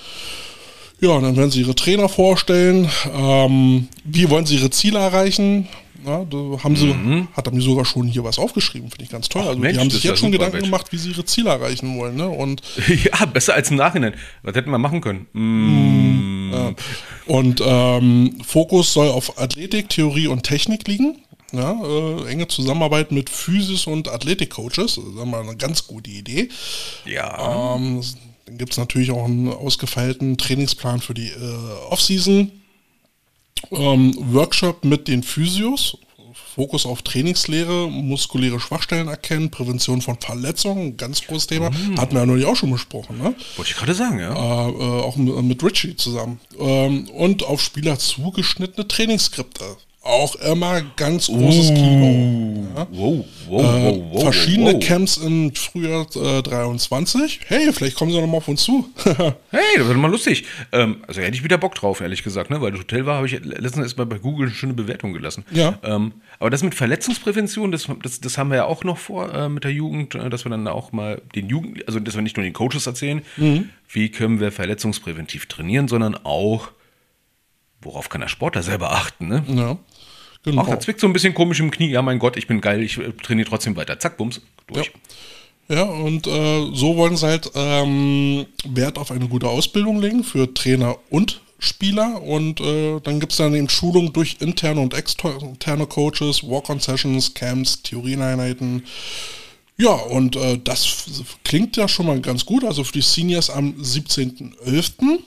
Ja, 1.00 1.10
und 1.10 1.24
dann 1.24 1.36
werden 1.36 1.50
sie 1.50 1.60
ihre 1.60 1.74
Trainer 1.74 2.08
vorstellen. 2.08 2.88
Ähm, 3.14 3.88
wie 4.04 4.30
wollen 4.30 4.46
sie 4.46 4.56
ihre 4.56 4.70
Ziele 4.70 4.98
erreichen? 4.98 5.68
Ja, 6.06 6.24
da 6.24 6.36
haben 6.62 6.76
sie, 6.76 6.86
mhm. 6.86 7.28
hat 7.32 7.52
mir 7.52 7.60
sogar 7.60 7.84
schon 7.84 8.06
hier 8.06 8.22
was 8.22 8.38
aufgeschrieben, 8.38 8.90
finde 8.90 9.04
ich 9.04 9.10
ganz 9.10 9.28
toll. 9.28 9.42
Ach, 9.44 9.48
also 9.48 9.58
Mensch, 9.58 9.74
die 9.74 9.80
haben 9.80 9.90
sich 9.90 10.04
jetzt 10.04 10.20
schon 10.20 10.30
Gedanken 10.30 10.58
Mensch. 10.58 10.66
gemacht, 10.66 10.92
wie 10.92 10.98
sie 10.98 11.10
ihre 11.10 11.24
Ziele 11.24 11.50
erreichen 11.50 11.98
wollen. 11.98 12.14
Ne? 12.14 12.28
Und 12.28 12.62
ja, 13.04 13.26
besser 13.26 13.54
als 13.54 13.70
im 13.70 13.76
Nachhinein. 13.76 14.14
Was 14.44 14.54
hätten 14.54 14.70
wir 14.70 14.78
machen 14.78 15.00
können? 15.00 15.26
Mm. 15.32 16.52
Ja. 16.52 16.74
Und 17.26 17.60
ähm, 17.64 18.36
Fokus 18.46 18.92
soll 18.92 19.08
auf 19.08 19.38
Athletik, 19.40 19.88
Theorie 19.88 20.28
und 20.28 20.44
Technik 20.44 20.86
liegen. 20.86 21.18
Ja, 21.56 21.72
äh, 21.82 22.30
enge 22.30 22.48
Zusammenarbeit 22.48 23.12
mit 23.12 23.30
Physis- 23.30 23.86
und 23.86 24.08
Athletik-Coaches, 24.08 24.96
das 24.96 24.98
ist 24.98 25.24
mal 25.24 25.42
eine 25.42 25.56
ganz 25.56 25.86
gute 25.86 26.10
Idee. 26.10 26.48
Ja. 27.04 27.76
Ähm, 27.76 28.02
dann 28.46 28.58
gibt 28.58 28.72
es 28.72 28.78
natürlich 28.78 29.10
auch 29.10 29.24
einen 29.24 29.52
ausgefeilten 29.52 30.38
Trainingsplan 30.38 31.00
für 31.00 31.14
die 31.14 31.28
äh, 31.28 31.90
Offseason. 31.90 32.52
Ähm, 33.72 34.14
Workshop 34.32 34.84
mit 34.84 35.08
den 35.08 35.22
Physios, 35.22 35.96
Fokus 36.54 36.86
auf 36.86 37.02
Trainingslehre, 37.02 37.90
muskuläre 37.90 38.60
Schwachstellen 38.60 39.08
erkennen, 39.08 39.50
Prävention 39.50 40.00
von 40.00 40.18
Verletzungen, 40.20 40.96
ganz 40.96 41.22
großes 41.22 41.48
Thema. 41.48 41.70
Mhm. 41.70 42.00
Hatten 42.00 42.14
wir 42.14 42.20
ja 42.20 42.26
neulich 42.26 42.46
auch 42.46 42.56
schon 42.56 42.70
besprochen, 42.70 43.18
ne? 43.18 43.34
Wollte 43.56 43.70
ich 43.70 43.76
gerade 43.76 43.94
sagen, 43.94 44.18
ja. 44.18 44.32
Äh, 44.32 44.70
äh, 44.70 45.02
auch 45.02 45.16
mit, 45.16 45.34
mit 45.42 45.62
Richie 45.62 45.96
zusammen. 45.96 46.40
Ähm, 46.58 47.08
und 47.10 47.44
auf 47.44 47.60
Spieler 47.60 47.98
zugeschnittene 47.98 48.86
Trainingsskripte 48.86 49.76
auch 50.06 50.36
immer 50.36 50.82
ganz 50.96 51.26
großes 51.26 51.74
Kino. 51.74 52.66
Ja. 52.76 52.86
Wow, 52.90 53.24
wow, 53.48 53.62
äh, 53.62 54.02
wow, 54.12 54.22
verschiedene. 54.22 54.78
Camps 54.78 55.16
im 55.16 55.54
Frühjahr 55.54 56.06
äh, 56.14 56.42
23. 56.42 57.40
Hey, 57.46 57.72
vielleicht 57.72 57.96
kommen 57.96 58.12
sie 58.12 58.20
noch 58.20 58.26
mal 58.26 58.38
auf 58.38 58.48
uns 58.48 58.64
zu. 58.64 58.88
hey, 59.50 59.60
das 59.76 59.86
wird 59.86 59.96
mal 59.96 60.10
lustig. 60.10 60.44
Ähm, 60.72 61.04
also 61.06 61.20
hätte 61.20 61.34
ich 61.36 61.44
wieder 61.44 61.58
Bock 61.58 61.74
drauf, 61.74 62.00
ehrlich 62.00 62.22
gesagt, 62.22 62.50
ne? 62.50 62.60
weil 62.60 62.72
das 62.72 62.80
Hotel 62.80 63.06
war, 63.06 63.16
habe 63.16 63.26
ich 63.26 63.32
letztens 63.42 63.84
erst 63.84 63.98
mal 63.98 64.06
bei 64.06 64.18
Google 64.18 64.46
eine 64.46 64.54
schöne 64.54 64.74
Bewertung 64.74 65.12
gelassen. 65.12 65.44
Ja. 65.50 65.78
Ähm, 65.82 66.12
aber 66.38 66.50
das 66.50 66.62
mit 66.62 66.74
Verletzungsprävention, 66.74 67.72
das, 67.72 67.88
das, 68.02 68.20
das 68.20 68.38
haben 68.38 68.50
wir 68.50 68.56
ja 68.56 68.64
auch 68.66 68.84
noch 68.84 68.98
vor 68.98 69.32
äh, 69.32 69.48
mit 69.48 69.64
der 69.64 69.72
Jugend, 69.72 70.14
äh, 70.14 70.30
dass 70.30 70.44
wir 70.44 70.50
dann 70.50 70.68
auch 70.68 70.92
mal 70.92 71.22
den 71.34 71.48
Jugend, 71.48 71.86
also 71.86 71.98
dass 72.00 72.14
wir 72.14 72.22
nicht 72.22 72.36
nur 72.36 72.44
den 72.44 72.52
Coaches 72.52 72.86
erzählen, 72.86 73.22
mhm. 73.36 73.70
wie 73.88 74.10
können 74.10 74.40
wir 74.40 74.52
verletzungspräventiv 74.52 75.46
trainieren, 75.46 75.88
sondern 75.88 76.14
auch 76.24 76.70
worauf 77.80 78.08
kann 78.08 78.20
der 78.20 78.28
Sportler 78.28 78.62
selber 78.62 78.92
achten, 78.92 79.28
ne? 79.28 79.44
Ja. 79.48 79.78
Genau. 80.46 80.62
Ach, 80.62 80.68
da 80.68 80.78
zwickt 80.78 81.00
so 81.00 81.08
ein 81.08 81.12
bisschen 81.12 81.34
komisch 81.34 81.58
im 81.58 81.72
Knie. 81.72 81.90
Ja, 81.90 82.02
mein 82.02 82.20
Gott, 82.20 82.36
ich 82.36 82.46
bin 82.46 82.60
geil, 82.60 82.80
ich 82.80 82.98
äh, 82.98 83.10
trainiere 83.20 83.48
trotzdem 83.48 83.74
weiter. 83.74 83.98
Zack, 83.98 84.16
bums, 84.16 84.40
durch. 84.68 84.86
Ja. 84.86 84.92
Ja, 85.68 85.82
und 85.82 86.28
äh, 86.28 86.70
so 86.72 86.96
wollen 86.96 87.16
sie 87.16 87.26
halt 87.26 87.50
ähm, 87.56 88.46
Wert 88.64 88.98
auf 88.98 89.10
eine 89.10 89.26
gute 89.26 89.48
Ausbildung 89.48 90.00
legen 90.00 90.22
für 90.22 90.54
Trainer 90.54 90.96
und 91.10 91.40
Spieler. 91.58 92.22
Und 92.22 92.60
äh, 92.60 93.00
dann 93.00 93.18
gibt 93.18 93.32
es 93.32 93.38
dann 93.38 93.52
eben 93.52 93.68
Schulung 93.68 94.12
durch 94.12 94.36
interne 94.38 94.80
und 94.80 94.94
externe 94.94 95.86
Coaches, 95.88 96.44
Walk-on-Sessions, 96.44 97.34
Camps, 97.34 97.82
Theorieneinheiten. 97.82 98.84
Ja, 99.76 99.90
und 99.90 100.36
äh, 100.36 100.60
das 100.62 101.32
klingt 101.42 101.76
ja 101.76 101.88
schon 101.88 102.06
mal 102.06 102.20
ganz 102.20 102.46
gut. 102.46 102.62
Also 102.62 102.84
für 102.84 102.92
die 102.92 103.02
Seniors 103.02 103.50
am 103.50 103.72
17.11. 103.72 105.18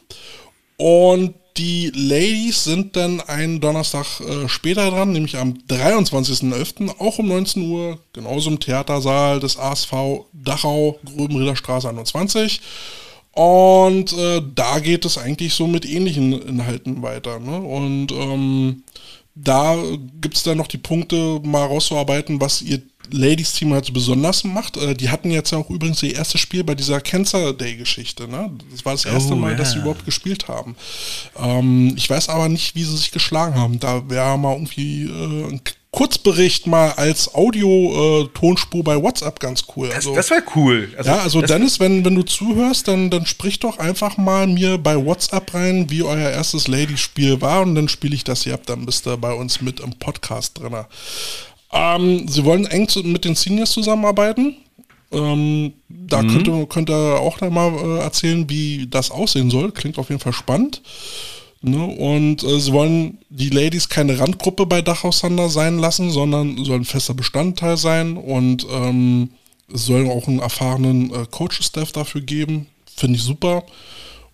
Und 0.77 1.35
die 1.59 1.91
Ladies 1.93 2.63
sind 2.63 2.95
dann 2.95 3.19
einen 3.19 3.59
Donnerstag 3.59 4.21
äh, 4.21 4.47
später 4.47 4.89
dran, 4.89 5.11
nämlich 5.11 5.35
am 5.35 5.55
23.11., 5.67 6.89
auch 6.99 7.19
um 7.19 7.27
19 7.27 7.69
Uhr, 7.69 7.99
genauso 8.13 8.49
im 8.49 8.61
Theatersaal 8.61 9.41
des 9.41 9.59
ASV 9.59 9.91
Dachau, 10.31 10.97
Gröbenriederstraße 11.03 11.89
21. 11.89 12.61
Und 13.33 14.13
äh, 14.13 14.41
da 14.55 14.79
geht 14.79 15.03
es 15.03 15.17
eigentlich 15.17 15.53
so 15.53 15.67
mit 15.67 15.85
ähnlichen 15.85 16.31
Inhalten 16.31 17.01
weiter. 17.01 17.39
Ne? 17.39 17.57
Und 17.57 18.13
ähm, 18.13 18.83
da 19.35 19.75
gibt 20.21 20.37
es 20.37 20.43
dann 20.43 20.57
noch 20.57 20.67
die 20.67 20.77
Punkte, 20.77 21.41
mal 21.43 21.65
rauszuarbeiten, 21.65 22.39
was 22.39 22.61
ihr 22.61 22.81
Ladies-Team 23.11 23.73
halt 23.73 23.85
so 23.85 23.93
besonders 23.93 24.43
macht. 24.43 24.77
Äh, 24.77 24.95
die 24.95 25.09
hatten 25.09 25.31
jetzt 25.31 25.51
ja 25.51 25.57
auch 25.57 25.69
übrigens 25.69 26.03
ihr 26.03 26.15
erstes 26.15 26.41
Spiel 26.41 26.63
bei 26.63 26.75
dieser 26.75 27.01
Cancer 27.01 27.53
Day-Geschichte. 27.53 28.27
Ne? 28.27 28.51
Das 28.71 28.85
war 28.85 28.93
das 28.93 29.05
erste 29.05 29.33
oh, 29.33 29.37
Mal, 29.37 29.49
yeah. 29.49 29.57
dass 29.57 29.71
sie 29.73 29.79
überhaupt 29.79 30.05
gespielt 30.05 30.47
haben. 30.47 30.75
Ähm, 31.37 31.93
ich 31.95 32.09
weiß 32.09 32.29
aber 32.29 32.49
nicht, 32.49 32.75
wie 32.75 32.83
sie 32.83 32.97
sich 32.97 33.11
geschlagen 33.11 33.55
haben. 33.55 33.79
Da 33.79 34.09
wäre 34.09 34.37
mal 34.37 34.53
irgendwie 34.53 35.03
äh, 35.05 35.51
ein 35.51 35.61
Kurzbericht 35.91 36.67
mal 36.67 36.91
als 36.91 37.33
Audio-Tonspur 37.33 38.81
äh, 38.81 38.83
bei 38.83 39.01
WhatsApp 39.01 39.39
ganz 39.39 39.63
cool. 39.75 39.89
Also, 39.91 40.13
das, 40.13 40.27
das 40.27 40.37
wäre 40.37 40.43
cool. 40.55 40.93
Also, 40.95 41.09
ja, 41.09 41.17
also 41.17 41.41
Dennis, 41.41 41.79
wenn, 41.79 42.05
wenn 42.05 42.13
du 42.13 42.21
zuhörst, 42.21 42.87
dann, 42.87 43.09
dann 43.09 43.25
sprich 43.25 43.59
doch 43.59 43.79
einfach 43.79 44.17
mal 44.17 44.45
mir 44.45 44.77
bei 44.77 45.03
WhatsApp 45.03 45.51
rein, 45.55 45.89
wie 45.89 46.03
euer 46.03 46.29
erstes 46.29 46.67
Ladies-Spiel 46.67 47.41
war 47.41 47.63
und 47.63 47.73
dann 47.73 47.89
spiele 47.89 48.13
ich 48.13 48.23
das 48.23 48.43
hier 48.43 48.53
ab, 48.53 48.61
dann 48.67 48.85
bist 48.85 49.07
du 49.07 49.17
bei 49.17 49.33
uns 49.33 49.61
mit 49.61 49.79
im 49.79 49.93
Podcast 49.93 50.59
drin. 50.59 50.75
Ähm, 51.71 52.27
sie 52.27 52.43
wollen 52.45 52.65
eng 52.65 52.87
zu, 52.87 53.01
mit 53.03 53.25
den 53.25 53.35
Seniors 53.35 53.71
zusammenarbeiten. 53.71 54.55
Ähm, 55.11 55.73
da 55.87 56.21
mhm. 56.21 56.29
könnt, 56.29 56.47
ihr, 56.47 56.65
könnt 56.67 56.89
ihr 56.89 57.19
auch 57.19 57.41
mal 57.41 57.73
äh, 57.73 57.99
erzählen, 57.99 58.49
wie 58.49 58.87
das 58.87 59.11
aussehen 59.11 59.49
soll. 59.49 59.71
Klingt 59.71 59.97
auf 59.97 60.09
jeden 60.09 60.21
Fall 60.21 60.33
spannend. 60.33 60.81
Ne? 61.61 61.83
Und 61.83 62.43
äh, 62.43 62.59
sie 62.59 62.71
wollen 62.71 63.17
die 63.29 63.49
Ladies 63.49 63.89
keine 63.89 64.17
Randgruppe 64.19 64.65
bei 64.65 64.81
Dachhaus 64.81 65.19
Thunder 65.19 65.49
sein 65.49 65.79
lassen, 65.79 66.09
sondern 66.11 66.63
sollen 66.63 66.85
fester 66.85 67.13
Bestandteil 67.13 67.75
sein 67.75 68.15
und 68.15 68.65
ähm, 68.71 69.29
es 69.73 69.85
soll 69.85 70.09
auch 70.09 70.27
einen 70.27 70.39
erfahrenen 70.39 71.13
äh, 71.13 71.25
Coach-Staff 71.29 71.91
dafür 71.91 72.21
geben. 72.21 72.67
Finde 72.95 73.17
ich 73.17 73.23
super. 73.23 73.63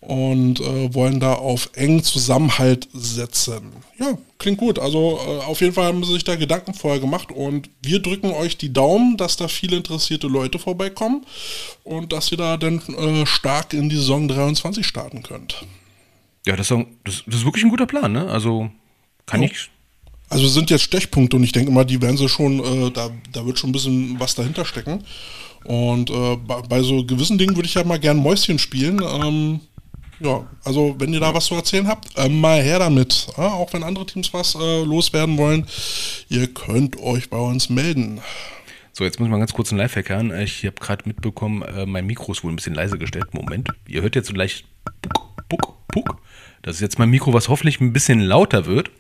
Und 0.08 0.60
äh, 0.60 0.94
wollen 0.94 1.20
da 1.20 1.34
auf 1.34 1.72
engen 1.74 2.04
Zusammenhalt 2.04 2.88
setzen. 2.94 3.74
Ja, 3.98 4.18
klingt 4.38 4.60
gut. 4.60 4.78
Also 4.78 5.20
äh, 5.26 5.46
auf 5.46 5.62
jeden 5.62 5.74
Fall 5.74 5.86
haben 5.86 6.04
sie 6.04 6.14
sich 6.14 6.24
da 6.24 6.36
Gedanken 6.36 6.74
vorher 6.74 7.00
gemacht 7.00 7.32
und 7.32 7.70
wir 7.82 8.00
drücken 8.00 8.32
euch 8.32 8.58
die 8.58 8.72
Daumen, 8.72 9.18
dass 9.18 9.36
da 9.36 9.48
viele 9.48 9.78
interessierte 9.78 10.28
Leute 10.28 10.60
vorbeikommen 10.60 11.26
und 11.84 12.14
dass 12.14 12.32
ihr 12.32 12.38
da 12.38 12.58
dann 12.58 12.82
äh, 12.98 13.26
stark 13.26 13.74
in 13.74 13.90
die 13.90 13.96
Saison 13.96 14.28
23 14.28 14.86
starten 14.86 15.24
könnt. 15.24 15.66
Ja, 16.46 16.56
das 16.56 16.70
ist, 16.70 16.86
das, 17.04 17.24
das 17.26 17.36
ist 17.38 17.46
wirklich 17.46 17.64
ein 17.64 17.72
guter 17.72 17.88
Plan, 17.88 18.12
ne? 18.12 18.28
Also 18.28 18.70
kann 19.26 19.42
ja. 19.42 19.50
ich. 19.50 19.70
Also 20.30 20.48
sind 20.48 20.70
jetzt 20.70 20.84
Stechpunkte 20.84 21.38
und 21.38 21.44
ich 21.44 21.52
denke 21.52 21.72
mal, 21.72 21.86
die 21.86 22.02
werden 22.02 22.18
sie 22.18 22.28
schon, 22.28 22.60
äh, 22.60 22.92
da, 22.92 23.10
da 23.32 23.46
wird 23.46 23.60
schon 23.60 23.70
ein 23.70 23.74
bisschen 23.74 24.20
was 24.20 24.36
dahinter 24.36 24.66
stecken. 24.66 25.04
Und 25.64 26.10
äh, 26.10 26.36
bei, 26.36 26.62
bei, 26.62 26.82
so 26.82 27.04
gewissen 27.06 27.38
Dingen 27.38 27.56
würde 27.56 27.68
ich 27.68 27.76
ja 27.76 27.84
mal 27.84 28.00
gern 28.00 28.18
Mäuschen 28.18 28.60
spielen. 28.60 29.02
Ähm, 29.04 29.60
ja, 30.20 30.46
also 30.64 30.96
wenn 30.98 31.14
ihr 31.14 31.20
da 31.20 31.34
was 31.34 31.46
zu 31.46 31.56
erzählen 31.56 31.88
habt, 31.88 32.18
äh, 32.18 32.30
mal 32.30 32.62
her 32.62 32.80
damit. 32.80 33.28
Ja, 33.38 33.48
auch 33.48 33.74
wenn 33.74 33.84
andere 33.84 34.06
Teams 34.06 34.34
was 34.34 34.56
äh, 34.56 34.84
loswerden 34.84 35.38
wollen, 35.38 35.66
ihr 36.30 36.48
könnt 36.48 36.98
euch 37.02 37.30
bei 37.30 37.38
uns 37.38 37.70
melden. 37.70 38.22
So, 38.94 39.04
jetzt 39.04 39.20
muss 39.20 39.28
ich 39.28 39.32
mal 39.32 39.40
ganz 39.40 39.54
kurz 39.54 39.72
einen 39.72 39.80
Lifehack 39.80 40.10
hören. 40.10 40.34
Ich 40.40 40.66
habe 40.66 40.76
gerade 40.80 41.04
mitbekommen, 41.06 41.64
äh, 41.64 41.86
mein 41.86 42.06
Mikro 42.06 42.32
ist 42.32 42.44
wohl 42.44 42.52
ein 42.52 42.56
bisschen 42.56 42.76
leise 42.76 42.98
gestellt. 42.98 43.34
Moment, 43.34 43.70
ihr 43.88 44.02
hört 44.02 44.16
jetzt 44.16 44.28
so 44.28 44.34
leicht 44.34 44.66
Puck, 45.02 45.50
Puck, 45.50 45.88
Puck. 45.90 46.22
Das 46.62 46.76
ist 46.76 46.82
jetzt 46.82 46.98
mein 46.98 47.10
Mikro, 47.10 47.34
was 47.34 47.50
hoffentlich 47.50 47.82
ein 47.82 47.92
bisschen 47.92 48.22
lauter 48.22 48.66
wird. 48.66 48.92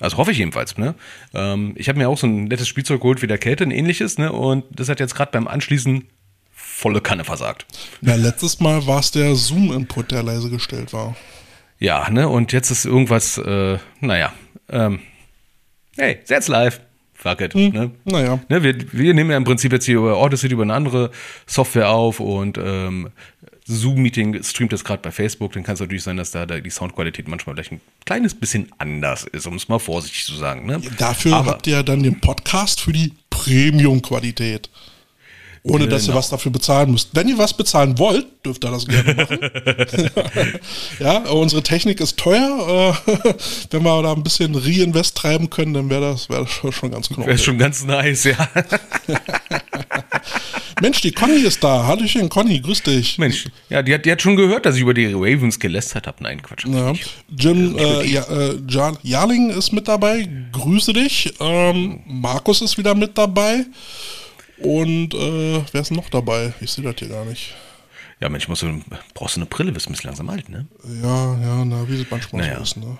Also 0.00 0.16
hoffe 0.16 0.32
ich 0.32 0.38
jedenfalls. 0.38 0.76
Ne? 0.76 0.94
Ähm, 1.32 1.74
ich 1.76 1.88
habe 1.88 1.98
mir 1.98 2.08
auch 2.08 2.18
so 2.18 2.26
ein 2.26 2.44
nettes 2.44 2.66
Spielzeug 2.66 3.00
geholt 3.00 3.22
wie 3.22 3.28
der 3.28 3.38
Kälte, 3.38 3.62
ein 3.62 3.70
ähnliches. 3.70 4.18
Ne? 4.18 4.32
Und 4.32 4.64
das 4.70 4.88
hat 4.88 4.98
jetzt 4.98 5.14
gerade 5.14 5.30
beim 5.30 5.46
Anschließen 5.46 6.04
volle 6.74 7.00
Kanne 7.00 7.24
versagt. 7.24 7.66
Ja, 8.00 8.16
letztes 8.16 8.60
Mal 8.60 8.86
war 8.86 9.00
es 9.00 9.10
der 9.10 9.34
Zoom-Input, 9.34 10.10
der 10.10 10.22
leise 10.22 10.50
gestellt 10.50 10.92
war. 10.92 11.16
Ja, 11.78 12.10
ne? 12.10 12.28
Und 12.28 12.52
jetzt 12.52 12.70
ist 12.70 12.84
irgendwas, 12.84 13.38
äh, 13.38 13.78
naja. 14.00 14.32
Ähm, 14.68 15.00
hey, 15.96 16.18
jetzt 16.28 16.48
live. 16.48 16.80
Fuck 17.14 17.40
it. 17.40 17.54
Hm, 17.54 17.68
ne? 17.70 17.90
Naja. 18.04 18.40
Ne, 18.48 18.62
wir, 18.62 18.92
wir 18.92 19.14
nehmen 19.14 19.30
ja 19.30 19.36
im 19.36 19.44
Prinzip 19.44 19.72
jetzt 19.72 19.86
hier 19.86 19.98
über 19.98 20.18
Odyssey 20.18 20.50
über 20.50 20.64
eine 20.64 20.74
andere 20.74 21.10
Software 21.46 21.88
auf 21.88 22.20
und 22.20 22.58
ähm, 22.58 23.10
Zoom-Meeting 23.66 24.42
streamt 24.42 24.72
das 24.72 24.84
gerade 24.84 25.00
bei 25.00 25.10
Facebook, 25.10 25.52
dann 25.52 25.62
kann 25.62 25.74
es 25.74 25.80
natürlich 25.80 26.02
sein, 26.02 26.18
dass 26.18 26.32
da, 26.32 26.44
die 26.44 26.70
Soundqualität 26.70 27.28
manchmal 27.28 27.54
vielleicht 27.54 27.72
ein 27.72 27.80
kleines 28.04 28.34
bisschen 28.34 28.70
anders 28.76 29.24
ist, 29.24 29.46
um 29.46 29.54
es 29.54 29.68
mal 29.68 29.78
vorsichtig 29.78 30.24
zu 30.26 30.34
sagen. 30.34 30.66
Ne? 30.66 30.82
Dafür 30.98 31.36
Aber, 31.36 31.52
habt 31.52 31.66
ihr 31.66 31.74
ja 31.74 31.82
dann 31.82 32.02
den 32.02 32.20
Podcast 32.20 32.80
für 32.80 32.92
die 32.92 33.14
Premium-Qualität. 33.30 34.68
Ohne 35.66 35.84
genau. 35.84 35.92
dass 35.92 36.02
ihr 36.02 36.08
genau. 36.08 36.18
was 36.18 36.28
dafür 36.28 36.52
bezahlen 36.52 36.90
müsst. 36.92 37.08
Wenn 37.14 37.26
ihr 37.26 37.38
was 37.38 37.54
bezahlen 37.54 37.98
wollt, 37.98 38.26
dürft 38.44 38.62
ihr 38.66 38.70
das 38.70 38.86
gerne 38.86 39.14
machen. 39.14 39.38
ja, 41.00 41.16
unsere 41.30 41.62
Technik 41.62 42.00
ist 42.00 42.18
teuer. 42.18 42.94
Äh, 43.06 43.32
wenn 43.70 43.82
wir 43.82 44.02
da 44.02 44.12
ein 44.12 44.22
bisschen 44.22 44.54
Reinvest 44.54 45.16
treiben 45.16 45.48
können, 45.48 45.72
dann 45.72 45.88
wäre 45.88 46.02
das, 46.02 46.28
wär 46.28 46.40
das 46.40 46.74
schon 46.74 46.90
ganz 46.90 47.08
cool. 47.16 47.24
Wäre 47.24 47.38
schon 47.38 47.56
ganz 47.56 47.82
nice, 47.82 48.24
ja. 48.24 48.36
Mensch, 50.82 51.00
die 51.00 51.12
Conny 51.12 51.36
ist 51.36 51.64
da. 51.64 51.86
Hallöchen, 51.86 52.28
Conny, 52.28 52.60
grüß 52.60 52.82
dich. 52.82 53.16
Mensch, 53.16 53.46
ja, 53.70 53.80
die 53.80 53.94
hat, 53.94 54.04
die 54.04 54.12
hat 54.12 54.20
schon 54.20 54.36
gehört, 54.36 54.66
dass 54.66 54.76
ich 54.76 54.82
über 54.82 54.92
die 54.92 55.06
Ravens 55.06 55.58
gelästert 55.58 56.06
habe. 56.06 56.22
Nein, 56.22 56.42
Quatsch. 56.42 56.66
Ja. 56.66 56.92
Jim 57.38 57.78
äh, 57.78 58.04
ja, 58.04 58.22
äh, 58.24 58.58
Jarling 59.02 59.48
ist 59.48 59.72
mit 59.72 59.88
dabei. 59.88 60.28
Grüße 60.52 60.92
dich. 60.92 61.32
Ähm, 61.40 62.00
Markus 62.06 62.60
ist 62.60 62.76
wieder 62.76 62.94
mit 62.94 63.16
dabei. 63.16 63.64
Und 64.64 65.12
äh, 65.12 65.62
wer 65.72 65.80
ist 65.80 65.90
noch 65.90 66.08
dabei? 66.08 66.54
Ich 66.60 66.72
sehe 66.72 66.82
das 66.82 66.96
hier 66.98 67.08
gar 67.08 67.24
nicht. 67.26 67.54
Ja, 68.20 68.30
Mensch, 68.30 68.48
musst 68.48 68.62
du, 68.62 68.80
brauchst 69.12 69.36
du 69.36 69.40
eine 69.40 69.46
Brille, 69.46 69.74
wirst 69.74 69.86
du 69.86 69.90
ein 69.90 69.92
bisschen 69.92 70.08
langsam 70.08 70.30
alt, 70.30 70.48
ne? 70.48 70.66
Ja, 71.02 71.38
ja, 71.38 71.64
na, 71.64 71.86
wie 71.88 72.00
es 72.00 72.10
manchmal 72.10 72.42
naja. 72.42 72.56
so 72.56 72.62
ist, 72.62 72.76
ne? 72.78 72.96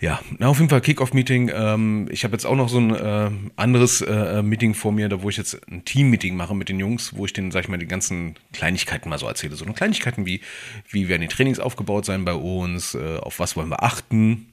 Ja, 0.00 0.20
na, 0.38 0.46
auf 0.48 0.58
jeden 0.58 0.68
Fall 0.68 0.80
Kickoff-Meeting. 0.80 1.50
Ähm, 1.52 2.08
ich 2.10 2.22
habe 2.22 2.34
jetzt 2.34 2.44
auch 2.44 2.54
noch 2.54 2.68
so 2.68 2.78
ein 2.78 2.94
äh, 2.94 3.30
anderes 3.56 4.00
äh, 4.00 4.42
Meeting 4.42 4.74
vor 4.74 4.92
mir, 4.92 5.08
da 5.08 5.22
wo 5.22 5.28
ich 5.28 5.36
jetzt 5.36 5.60
ein 5.68 5.84
Team-Meeting 5.84 6.36
mache 6.36 6.54
mit 6.54 6.68
den 6.68 6.78
Jungs, 6.78 7.16
wo 7.16 7.24
ich 7.24 7.32
denen, 7.32 7.50
sag 7.50 7.64
ich 7.64 7.68
mal, 7.68 7.78
die 7.78 7.86
ganzen 7.86 8.36
Kleinigkeiten 8.52 9.08
mal 9.08 9.18
so 9.18 9.26
erzähle. 9.26 9.56
So 9.56 9.64
eine 9.64 9.74
Kleinigkeiten 9.74 10.24
wie, 10.24 10.40
wie 10.88 11.08
werden 11.08 11.22
die 11.22 11.28
Trainings 11.28 11.58
aufgebaut 11.58 12.04
sein 12.04 12.24
bei 12.24 12.34
uns, 12.34 12.94
äh, 12.94 13.18
auf 13.18 13.40
was 13.40 13.56
wollen 13.56 13.70
wir 13.70 13.82
achten, 13.82 14.46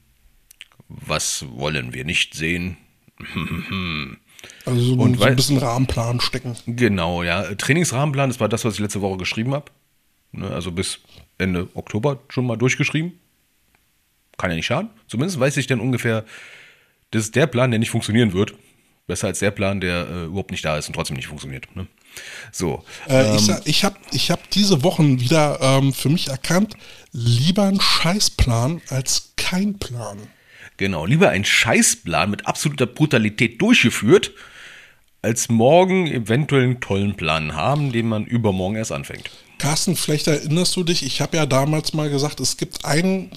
was 0.88 1.44
wollen 1.50 1.94
wir 1.94 2.04
nicht 2.04 2.34
sehen. 2.34 2.76
also 4.64 4.80
so, 4.80 4.94
Und 4.94 5.18
so 5.18 5.24
ein 5.24 5.36
bisschen 5.36 5.58
Rahmenplan 5.58 6.20
stecken. 6.20 6.56
Genau, 6.66 7.22
ja. 7.22 7.54
Trainingsrahmenplan, 7.54 8.30
das 8.30 8.40
war 8.40 8.48
das, 8.48 8.64
was 8.64 8.74
ich 8.74 8.80
letzte 8.80 9.00
Woche 9.00 9.18
geschrieben 9.18 9.54
habe. 9.54 9.70
Ne, 10.32 10.48
also 10.48 10.70
bis 10.70 11.00
Ende 11.38 11.68
Oktober 11.74 12.20
schon 12.28 12.46
mal 12.46 12.56
durchgeschrieben 12.56 13.12
kann 14.40 14.50
ja 14.50 14.56
nicht 14.56 14.66
schaden. 14.66 14.90
Zumindest 15.06 15.38
weiß 15.38 15.56
ich 15.58 15.66
dann 15.66 15.80
ungefähr, 15.80 16.24
das 17.10 17.24
ist 17.24 17.36
der 17.36 17.46
Plan, 17.46 17.70
der 17.70 17.78
nicht 17.78 17.90
funktionieren 17.90 18.32
wird. 18.32 18.54
Besser 19.06 19.26
als 19.26 19.40
der 19.40 19.50
Plan, 19.50 19.80
der 19.80 20.08
äh, 20.08 20.24
überhaupt 20.26 20.50
nicht 20.50 20.64
da 20.64 20.78
ist 20.78 20.88
und 20.88 20.94
trotzdem 20.94 21.16
nicht 21.16 21.26
funktioniert. 21.26 21.74
Ne? 21.76 21.86
So. 22.52 22.84
Äh, 23.08 23.24
ähm, 23.24 23.36
ich 23.36 23.66
ich 23.66 23.84
habe 23.84 23.96
ich 24.12 24.30
hab 24.30 24.48
diese 24.50 24.82
Wochen 24.82 25.20
wieder 25.20 25.58
ähm, 25.60 25.92
für 25.92 26.08
mich 26.08 26.28
erkannt, 26.28 26.74
lieber 27.12 27.64
ein 27.64 27.80
Scheißplan 27.80 28.80
als 28.88 29.32
kein 29.36 29.78
Plan. 29.78 30.18
Genau, 30.80 31.04
lieber 31.04 31.28
ein 31.28 31.44
Scheißplan 31.44 32.30
mit 32.30 32.46
absoluter 32.46 32.86
Brutalität 32.86 33.60
durchgeführt, 33.60 34.32
als 35.20 35.50
morgen 35.50 36.06
eventuell 36.06 36.62
einen 36.62 36.80
tollen 36.80 37.18
Plan 37.18 37.54
haben, 37.54 37.92
den 37.92 38.08
man 38.08 38.24
übermorgen 38.24 38.76
erst 38.76 38.90
anfängt. 38.90 39.28
Carsten, 39.58 39.94
vielleicht 39.94 40.26
erinnerst 40.26 40.74
du 40.76 40.82
dich, 40.82 41.02
ich 41.02 41.20
habe 41.20 41.36
ja 41.36 41.44
damals 41.44 41.92
mal 41.92 42.08
gesagt, 42.08 42.40
es 42.40 42.56
gibt 42.56 42.86
einen 42.86 43.30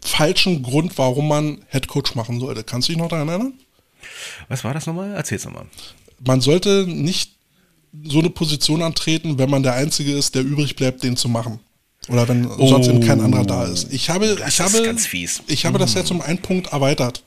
falschen 0.00 0.64
Grund, 0.64 0.98
warum 0.98 1.28
man 1.28 1.64
Headcoach 1.68 2.16
machen 2.16 2.40
sollte. 2.40 2.64
Kannst 2.64 2.88
du 2.88 2.92
dich 2.92 3.00
noch 3.00 3.08
daran 3.08 3.28
erinnern? 3.28 3.52
Was 4.48 4.64
war 4.64 4.74
das 4.74 4.86
nochmal? 4.88 5.14
Erzähl's 5.14 5.44
nochmal. 5.44 5.66
Man 6.26 6.40
sollte 6.40 6.88
nicht 6.88 7.36
so 8.02 8.18
eine 8.18 8.30
Position 8.30 8.82
antreten, 8.82 9.38
wenn 9.38 9.48
man 9.48 9.62
der 9.62 9.74
Einzige 9.74 10.10
ist, 10.10 10.34
der 10.34 10.42
übrig 10.42 10.74
bleibt, 10.74 11.04
den 11.04 11.16
zu 11.16 11.28
machen. 11.28 11.60
Oder 12.08 12.28
wenn 12.28 12.46
oh, 12.46 12.66
sonst 12.66 12.88
eben 12.88 13.00
kein 13.00 13.20
anderer 13.20 13.44
da 13.44 13.64
ist. 13.64 13.92
Ich 13.92 14.10
habe, 14.10 14.34
das 14.34 14.54
ich 14.54 14.60
habe, 14.60 14.82
ganz 14.82 15.06
fies. 15.06 15.42
Ich 15.46 15.66
habe 15.66 15.78
das 15.78 15.94
jetzt 15.94 16.10
um 16.10 16.20
einen 16.20 16.38
Punkt 16.38 16.68
erweitert. 16.68 17.22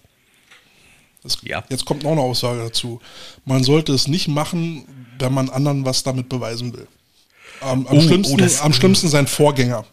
Das, 1.22 1.38
ja. 1.44 1.64
Jetzt 1.70 1.86
kommt 1.86 2.04
noch 2.04 2.12
eine 2.12 2.22
Aussage 2.22 2.60
dazu. 2.60 3.00
Man 3.46 3.64
sollte 3.64 3.94
es 3.94 4.08
nicht 4.08 4.28
machen, 4.28 4.86
wenn 5.20 5.34
man 5.34 5.50
anderen 5.50 5.86
was 5.86 6.04
damit 6.04 6.28
beweisen 6.28 6.74
will. 6.74 6.88
Am, 7.62 7.88
am, 7.88 7.98
oh, 7.98 8.02
schlimmsten, 8.02 8.34
oh, 8.34 8.38
das, 8.38 8.62
am 8.62 8.74
schlimmsten 8.74 9.08
sein 9.08 9.28
Vorgänger. 9.28 9.86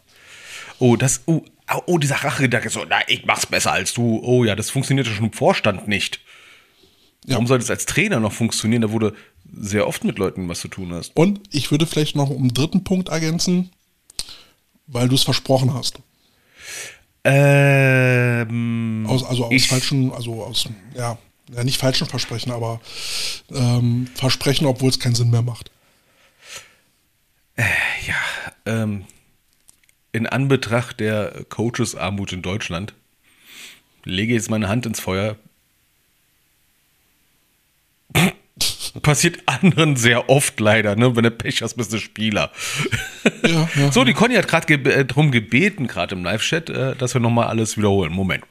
Oh, 0.79 0.97
das, 0.97 1.21
oh, 1.27 1.43
oh, 1.87 1.99
dieser 1.99 2.17
Rachegedanke, 2.17 2.71
so, 2.71 2.85
na, 2.89 3.01
ich 3.07 3.25
mach's 3.27 3.47
besser 3.47 3.73
als 3.73 3.95
du. 3.95 4.21
Oh 4.25 4.45
ja, 4.45 4.57
das 4.57 4.71
funktioniert 4.71 5.07
ja 5.07 5.13
schon 5.13 5.27
im 5.27 5.33
Vorstand 5.33 5.87
nicht. 5.87 6.21
Ja. 7.27 7.35
Warum 7.35 7.47
sollte 7.47 7.65
es 7.65 7.71
als 7.71 7.87
Trainer 7.87 8.19
noch 8.19 8.33
funktionieren? 8.33 8.83
Da 8.83 8.91
wurde 8.91 9.15
sehr 9.53 9.87
oft 9.87 10.05
mit 10.05 10.19
Leuten 10.19 10.49
was 10.49 10.61
zu 10.61 10.69
tun 10.69 10.93
hast. 10.93 11.17
Und 11.17 11.41
ich 11.51 11.71
würde 11.71 11.87
vielleicht 11.87 12.17
noch 12.17 12.31
um 12.31 12.39
einen 12.39 12.55
dritten 12.55 12.83
Punkt 12.83 13.09
ergänzen, 13.11 13.71
weil 14.91 15.09
du 15.09 15.15
es 15.15 15.23
versprochen 15.23 15.75
hast. 15.75 15.99
Ähm, 17.25 19.05
aus, 19.09 19.25
also 19.25 19.47
aus 19.47 19.67
falschen, 19.67 20.13
also 20.13 20.43
aus, 20.43 20.69
ja, 20.95 21.19
ja, 21.55 21.65
nicht 21.65 21.79
falschen 21.79 22.07
Versprechen, 22.07 22.53
aber 22.53 22.81
ähm, 23.51 24.09
Versprechen, 24.15 24.67
obwohl 24.67 24.91
es 24.91 24.99
keinen 24.99 25.15
Sinn 25.15 25.31
mehr 25.31 25.43
macht. 25.43 25.71
Äh, 27.57 27.65
ja, 28.07 28.15
ähm, 28.67 29.05
in 30.13 30.27
Anbetracht 30.27 31.01
der 31.01 31.45
Coachesarmut 31.49 32.33
in 32.33 32.43
Deutschland 32.43 32.95
lege 34.05 34.35
jetzt 34.35 34.51
meine 34.51 34.69
Hand 34.69 34.87
ins 34.87 35.01
Feuer. 35.01 35.37
Passiert 39.03 39.39
anderen 39.47 39.95
sehr 39.95 40.29
oft 40.29 40.59
leider, 40.59 40.97
ne? 40.97 41.15
Wenn 41.15 41.23
du 41.23 41.31
Pech 41.31 41.63
hast, 41.63 41.75
bist 41.75 41.93
du 41.93 41.99
Spieler. 41.99 42.51
Ja, 43.47 43.69
ja. 43.77 43.93
So, 43.93 44.03
die 44.03 44.15
Conny 44.15 44.35
hat 44.35 44.49
gerade 44.49 44.67
ge 44.67 44.93
äh, 44.93 45.05
darum 45.05 45.31
gebeten, 45.31 45.87
gerade 45.87 46.17
im 46.17 46.25
Live-Chat, 46.25 46.71
äh, 46.71 46.97
dass 46.97 47.15
wir 47.15 47.21
nochmal 47.21 47.47
alles 47.47 47.79
wiederholen. 47.79 48.13
Moment. 48.13 48.43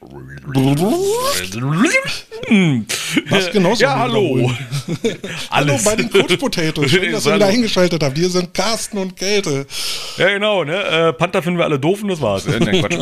Was 3.28 3.50
genau 3.50 3.74
Ja, 3.74 3.98
hallo. 3.98 4.50
hallo 5.50 5.78
bei 5.84 5.96
den 5.96 6.10
Coach 6.10 6.38
Potatoes. 6.38 6.90
Schön, 6.90 7.12
dass 7.12 7.26
ihr 7.26 7.34
wieder 7.34 7.46
eingeschaltet 7.46 8.02
habt. 8.02 8.16
Hier 8.16 8.30
sind 8.30 8.54
Carsten 8.54 8.96
und 8.96 9.16
Kälte. 9.16 9.66
Ja, 10.16 10.28
genau. 10.30 10.64
Ne? 10.64 10.74
Äh, 10.74 11.12
Panther 11.12 11.42
finden 11.42 11.58
wir 11.58 11.66
alle 11.66 11.78
doof 11.78 12.02
und 12.02 12.08
das 12.08 12.22
war's. 12.22 12.46
Äh, 12.46 12.60
nein, 12.60 12.80
Quatsch. 12.80 12.96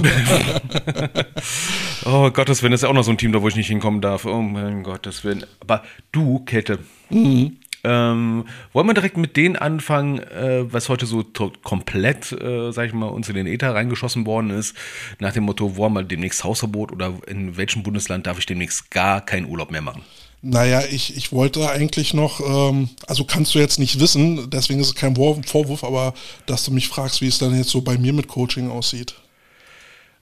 oh 2.05 2.31
Gottes 2.31 2.63
Willen, 2.63 2.73
das 2.73 2.81
ist 2.81 2.83
ja 2.83 2.89
auch 2.89 2.95
noch 2.95 3.05
so 3.05 3.13
ein 3.13 3.19
Team, 3.19 3.31
da 3.33 3.41
wo 3.41 3.47
ich 3.47 3.55
nicht 3.55 3.69
hinkommen 3.69 4.01
darf. 4.01 4.25
Oh 4.25 4.43
mein 4.43 4.83
Gottes 4.83 5.23
Willen. 5.23 5.47
Aber 5.61 5.85
du, 6.11 6.41
Kälte, 6.41 6.81
mhm. 7.11 7.57
Ähm, 7.85 8.45
wollen 8.73 8.87
wir 8.89 8.95
direkt 8.95 9.17
mit 9.17 9.37
denen 9.37 9.55
anfangen, 9.55 10.19
äh, 10.19 10.65
was 10.73 10.89
heute 10.89 11.07
so 11.07 11.25
komplett, 11.63 12.33
äh, 12.33 12.73
sag 12.73 12.89
ich 12.89 12.93
mal, 12.93 13.07
uns 13.07 13.29
in 13.29 13.37
den 13.37 13.47
Äther 13.47 13.73
reingeschossen 13.73 14.27
worden 14.27 14.51
ist, 14.51 14.77
nach 15.21 15.33
dem 15.33 15.45
Motto, 15.45 15.77
wo 15.77 15.85
haben 15.85 15.95
wir 15.95 16.03
demnächst 16.03 16.43
Hausverbot 16.43 16.91
oder 16.91 17.15
in 17.29 17.57
welchem 17.57 17.85
Bundesland 17.85 18.27
darf 18.27 18.39
ich 18.39 18.47
demnächst 18.47 18.91
gar 18.91 19.25
keinen 19.25 19.47
Urlaub 19.47 19.71
mehr 19.71 19.81
machen? 19.81 20.03
Naja, 20.43 20.83
ich, 20.91 21.17
ich 21.17 21.33
wollte 21.33 21.69
eigentlich 21.71 22.15
noch, 22.15 22.41
ähm, 22.41 22.91
also 23.07 23.25
kannst 23.25 23.55
du 23.55 23.59
jetzt 23.59 23.79
nicht 23.79 24.01
wissen, 24.01 24.51
deswegen 24.51 24.81
ist 24.81 24.89
es 24.89 24.95
kein 24.95 25.17
Vorwurf, 25.17 25.85
aber 25.85 26.15
dass 26.47 26.65
du 26.65 26.73
mich 26.73 26.89
fragst, 26.89 27.21
wie 27.21 27.27
es 27.27 27.39
dann 27.39 27.57
jetzt 27.57 27.71
so 27.71 27.81
bei 27.81 27.97
mir 27.97 28.13
mit 28.13 28.29
Coaching 28.29 28.71
aussieht. 28.71 29.15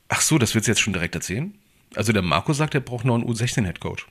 Ach 0.09 0.21
so, 0.21 0.39
das 0.39 0.55
willst 0.55 0.69
du 0.69 0.73
jetzt 0.73 0.81
schon 0.81 0.93
direkt 0.93 1.15
erzählen? 1.15 1.55
Also 1.95 2.13
der 2.13 2.23
Marco 2.23 2.53
sagt, 2.53 2.75
er 2.75 2.81
braucht 2.81 3.05
noch 3.05 3.15
einen 3.15 3.25
U16-Headcoach. 3.25 4.07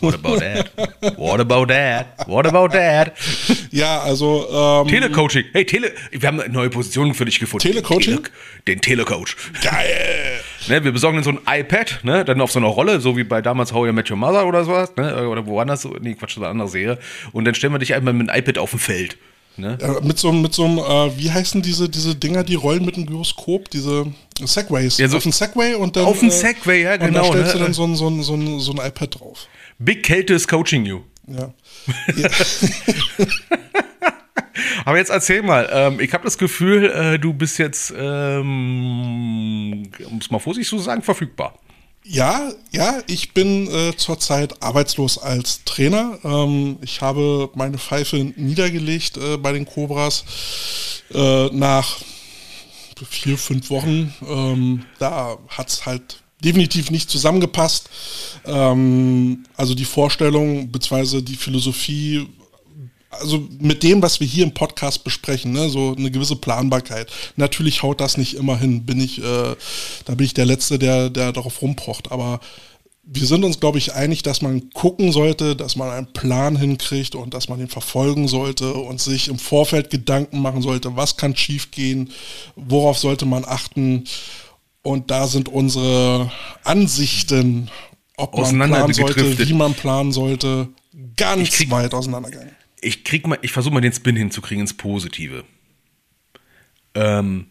What 0.00 0.14
about 0.14 0.40
that? 0.40 0.70
What 1.16 1.40
about 1.40 1.66
that? 1.68 2.28
What 2.28 2.46
about 2.46 2.68
that? 2.72 3.12
Ja, 3.70 4.00
also. 4.00 4.46
Ähm, 4.50 4.88
Telecoaching. 4.88 5.44
Hey, 5.52 5.64
Tele. 5.64 5.92
Wir 6.10 6.26
haben 6.26 6.40
eine 6.40 6.52
neue 6.52 6.70
Position 6.70 7.14
für 7.14 7.24
dich 7.24 7.38
gefunden. 7.38 7.66
Telecoaching? 7.66 8.16
Tele, 8.16 8.30
den 8.66 8.80
Telecoach. 8.80 9.36
Geil! 9.62 10.40
Ne, 10.68 10.82
wir 10.84 10.92
besorgen 10.92 11.16
dann 11.16 11.24
so 11.24 11.30
ein 11.30 11.60
iPad, 11.60 12.00
ne, 12.02 12.24
dann 12.24 12.40
auf 12.40 12.50
so 12.50 12.58
einer 12.58 12.68
Rolle, 12.68 13.00
so 13.00 13.16
wie 13.16 13.24
bei 13.24 13.42
damals 13.42 13.72
How 13.72 13.86
You 13.86 13.92
Met 13.92 14.10
Your 14.10 14.16
Mother 14.16 14.46
oder 14.46 14.64
sowas, 14.64 14.94
ne, 14.96 15.28
oder 15.28 15.46
woanders, 15.46 15.86
nee, 16.00 16.14
Quatsch, 16.14 16.34
so 16.34 16.40
eine 16.40 16.48
andere 16.50 16.68
Serie. 16.68 16.98
Und 17.32 17.44
dann 17.44 17.54
stellen 17.54 17.72
wir 17.72 17.78
dich 17.78 17.94
einmal 17.94 18.14
mit 18.14 18.28
einem 18.30 18.38
iPad 18.38 18.58
auf 18.58 18.70
dem 18.70 18.78
Feld. 18.78 19.16
Ne? 19.56 19.78
Ja, 19.80 20.00
mit 20.00 20.18
so, 20.18 20.32
mit 20.32 20.52
so 20.52 20.64
einem, 20.64 20.78
äh, 20.78 21.16
wie 21.18 21.30
heißen 21.30 21.62
diese, 21.62 21.88
diese 21.88 22.16
Dinger, 22.16 22.42
die 22.42 22.56
rollen 22.56 22.84
mit 22.84 22.96
einem 22.96 23.06
Gyroskop, 23.06 23.70
diese 23.70 24.06
Segways. 24.44 24.98
Ja, 24.98 25.08
so 25.08 25.18
auf 25.18 25.22
dem 25.22 25.32
Segway 25.32 25.74
und 25.74 25.94
dann. 25.94 26.06
Auf 26.06 26.18
dem 26.18 26.28
äh, 26.28 26.32
Segway, 26.32 26.82
ja, 26.82 26.94
Und 26.94 27.00
da 27.00 27.06
genau. 27.06 27.24
stellst 27.26 27.54
Ne? 27.54 27.60
du 27.60 27.64
dann 27.64 27.74
so 27.74 27.84
ein, 27.84 27.94
so, 27.94 28.08
ein, 28.08 28.22
so, 28.22 28.34
ein, 28.34 28.58
so 28.58 28.72
ein 28.72 28.78
iPad 28.78 29.20
drauf. 29.20 29.46
Big 29.78 30.02
Kälte 30.02 30.34
is 30.34 30.48
coaching 30.48 30.84
you. 30.84 31.02
Ja. 31.28 31.52
ja. 32.16 32.28
Aber 34.84 34.98
jetzt 34.98 35.10
erzähl 35.10 35.42
mal, 35.42 35.68
ähm, 35.72 36.00
ich 36.00 36.12
habe 36.12 36.24
das 36.24 36.36
Gefühl, 36.38 36.90
äh, 36.90 37.18
du 37.18 37.32
bist 37.32 37.58
jetzt, 37.58 37.92
ähm, 37.96 39.84
um 40.10 40.18
es 40.18 40.30
mal 40.30 40.38
vorsichtig 40.38 40.68
zu 40.68 40.78
sagen, 40.78 41.02
verfügbar. 41.02 41.58
Ja, 42.06 42.52
ja, 42.70 43.02
ich 43.06 43.32
bin 43.32 43.66
äh, 43.66 43.96
zurzeit 43.96 44.62
arbeitslos 44.62 45.16
als 45.16 45.64
Trainer. 45.64 46.18
Ähm, 46.22 46.76
ich 46.82 47.00
habe 47.00 47.50
meine 47.54 47.78
Pfeife 47.78 48.18
niedergelegt 48.36 49.16
äh, 49.16 49.38
bei 49.38 49.52
den 49.52 49.64
Cobras 49.64 50.24
äh, 51.14 51.46
nach 51.46 51.96
vier, 53.08 53.38
fünf 53.38 53.70
Wochen. 53.70 54.12
Ähm, 54.28 54.84
da 54.98 55.38
hat's 55.48 55.86
halt 55.86 56.22
definitiv 56.44 56.90
nicht 56.90 57.08
zusammengepasst. 57.08 57.88
Ähm, 58.44 59.44
also 59.56 59.74
die 59.74 59.86
Vorstellung 59.86 60.70
bzw. 60.70 61.22
die 61.22 61.36
Philosophie 61.36 62.28
also 63.20 63.48
mit 63.58 63.82
dem, 63.82 64.02
was 64.02 64.20
wir 64.20 64.26
hier 64.26 64.44
im 64.44 64.54
Podcast 64.54 65.04
besprechen, 65.04 65.52
ne, 65.52 65.68
so 65.68 65.94
eine 65.96 66.10
gewisse 66.10 66.36
Planbarkeit. 66.36 67.10
Natürlich 67.36 67.82
haut 67.82 68.00
das 68.00 68.16
nicht 68.16 68.34
immer 68.34 68.58
hin, 68.58 68.84
bin 68.84 69.00
ich, 69.00 69.18
äh, 69.18 69.56
da 70.04 70.14
bin 70.14 70.26
ich 70.26 70.34
der 70.34 70.46
Letzte, 70.46 70.78
der, 70.78 71.10
der 71.10 71.32
darauf 71.32 71.62
rumpocht. 71.62 72.12
Aber 72.12 72.40
wir 73.06 73.26
sind 73.26 73.44
uns, 73.44 73.60
glaube 73.60 73.78
ich, 73.78 73.94
einig, 73.94 74.22
dass 74.22 74.40
man 74.40 74.70
gucken 74.70 75.12
sollte, 75.12 75.56
dass 75.56 75.76
man 75.76 75.90
einen 75.90 76.12
Plan 76.12 76.56
hinkriegt 76.56 77.14
und 77.14 77.34
dass 77.34 77.48
man 77.48 77.58
den 77.58 77.68
verfolgen 77.68 78.28
sollte 78.28 78.72
und 78.72 79.00
sich 79.00 79.28
im 79.28 79.38
Vorfeld 79.38 79.90
Gedanken 79.90 80.40
machen 80.40 80.62
sollte, 80.62 80.96
was 80.96 81.16
kann 81.16 81.36
schiefgehen, 81.36 82.10
worauf 82.56 82.98
sollte 82.98 83.26
man 83.26 83.44
achten. 83.44 84.04
Und 84.82 85.10
da 85.10 85.26
sind 85.26 85.48
unsere 85.48 86.30
Ansichten, 86.62 87.70
ob 88.16 88.36
man 88.36 88.70
planen 88.70 88.94
sollte, 88.94 89.38
wie 89.38 89.52
man 89.54 89.74
planen 89.74 90.12
sollte, 90.12 90.68
ganz 91.16 91.70
weit 91.70 91.94
auseinandergegangen 91.94 92.63
ich 92.84 93.04
krieg 93.04 93.26
mal, 93.26 93.38
ich 93.42 93.52
versuche 93.52 93.74
mal 93.74 93.80
den 93.80 93.92
Spin 93.92 94.16
hinzukriegen 94.16 94.62
ins 94.62 94.74
Positive. 94.74 95.44
Ähm, 96.94 97.46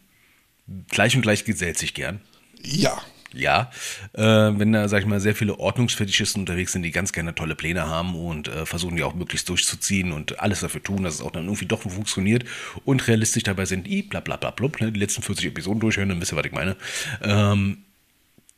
gleich 0.89 1.15
und 1.15 1.21
gleich 1.21 1.45
gesellt 1.45 1.77
sich 1.77 1.93
gern. 1.93 2.21
Ja. 2.63 3.01
Ja, 3.35 3.71
äh, 4.13 4.21
wenn 4.21 4.73
da, 4.73 4.87
sag 4.87 4.99
ich 4.99 5.07
mal, 5.07 5.19
sehr 5.19 5.33
viele 5.33 5.59
Ordnungsfetischisten 5.59 6.43
unterwegs 6.43 6.71
sind, 6.71 6.83
die 6.83 6.91
ganz 6.91 7.13
gerne 7.13 7.33
tolle 7.33 7.55
Pläne 7.55 7.87
haben 7.87 8.15
und 8.15 8.47
äh, 8.47 8.67
versuchen 8.67 8.95
die 8.95 9.01
auch 9.01 9.15
möglichst 9.15 9.49
durchzuziehen 9.49 10.11
und 10.11 10.39
alles 10.39 10.59
dafür 10.59 10.83
tun, 10.83 11.03
dass 11.03 11.15
es 11.15 11.21
auch 11.21 11.31
dann 11.31 11.45
irgendwie 11.45 11.65
doch 11.65 11.81
funktioniert 11.81 12.45
und 12.85 13.07
realistisch 13.07 13.41
dabei 13.41 13.65
sind, 13.65 13.87
i, 13.87 14.03
bla 14.03 14.19
bla 14.19 14.37
bla 14.37 14.51
blub, 14.51 14.79
ne, 14.81 14.91
die 14.91 14.99
letzten 14.99 15.23
40 15.23 15.47
Episoden 15.47 15.79
durchhören, 15.79 16.09
dann 16.09 16.21
wisst 16.21 16.31
ihr, 16.31 16.35
was 16.35 16.45
ich 16.45 16.51
meine. 16.51 16.77
Ähm, 17.23 17.79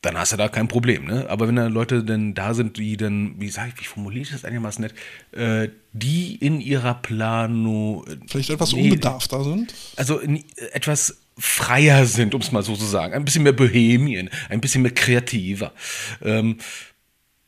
dann 0.05 0.17
hast 0.17 0.31
du 0.31 0.37
da 0.37 0.47
kein 0.47 0.67
Problem, 0.67 1.05
ne? 1.05 1.25
Aber 1.29 1.47
wenn 1.47 1.55
da 1.55 1.67
Leute 1.67 2.03
denn 2.03 2.33
da 2.33 2.53
sind, 2.53 2.77
die 2.77 2.95
dann, 2.95 3.35
wie 3.39 3.49
sag 3.49 3.69
ich, 3.69 3.79
wie 3.79 3.85
formuliere 3.85 4.23
ich 4.23 4.31
das 4.31 4.45
einigermaßen 4.45 4.81
nett, 4.81 4.93
äh, 5.31 5.69
die 5.93 6.35
in 6.35 6.61
ihrer 6.61 6.93
Planung 6.93 8.05
vielleicht 8.27 8.51
etwas 8.51 8.73
nee, 8.73 8.83
unbedarfter 8.83 9.43
sind? 9.43 9.73
Also 9.95 10.19
in, 10.19 10.43
etwas 10.71 11.17
freier 11.37 12.05
sind, 12.05 12.33
um 12.33 12.41
es 12.41 12.51
mal 12.51 12.63
so 12.63 12.75
zu 12.75 12.85
sagen. 12.85 13.13
Ein 13.13 13.25
bisschen 13.25 13.43
mehr 13.43 13.53
Bohemien, 13.53 14.29
ein 14.49 14.61
bisschen 14.61 14.83
mehr 14.83 14.93
kreativer. 14.93 15.73
Ähm, 16.21 16.57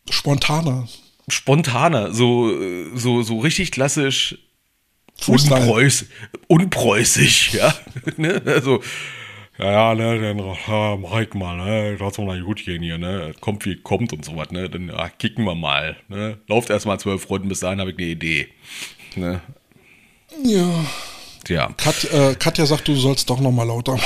spontaner. 0.09 0.87
Spontaner, 1.29 2.13
so, 2.13 2.53
so, 2.95 3.21
so 3.21 3.39
richtig 3.39 3.71
klassisch 3.71 4.37
unpreuß, 5.25 6.05
unpreußig, 6.47 7.53
ja. 7.53 7.73
ne? 8.17 8.41
Also, 8.45 8.81
ja, 9.57 9.71
ja, 9.71 9.95
ne, 9.95 10.19
dann 10.19 10.37
ja, 10.39 10.97
mach 10.97 11.19
ich 11.19 11.33
mal, 11.33 11.57
ne, 11.57 11.97
das 11.97 12.15
soll 12.15 12.25
mal 12.25 12.41
gut 12.41 12.63
gehen 12.63 12.83
hier, 12.83 12.97
ne, 12.97 13.33
kommt 13.39 13.65
wie 13.65 13.75
kommt 13.75 14.13
und 14.13 14.23
so 14.23 14.35
was, 14.35 14.51
ne, 14.51 14.69
dann 14.69 14.89
ja, 14.89 15.09
kicken 15.09 15.45
wir 15.45 15.55
mal, 15.55 15.97
ne, 16.07 16.37
lauft 16.47 16.69
erstmal 16.69 16.99
zwölf 16.99 17.29
Runden, 17.29 17.49
bis 17.49 17.61
dahin 17.61 17.79
habe 17.79 17.91
ich 17.91 17.97
eine 17.97 18.07
Idee, 18.07 18.47
ne. 19.15 19.41
Ja. 20.43 20.85
Ja. 21.47 21.69
Kat, 21.77 22.03
äh, 22.11 22.35
Katja 22.35 22.65
sagt, 22.65 22.87
du 22.87 22.95
sollst 22.95 23.29
doch 23.29 23.39
noch 23.39 23.51
mal 23.51 23.63
lauter 23.63 23.97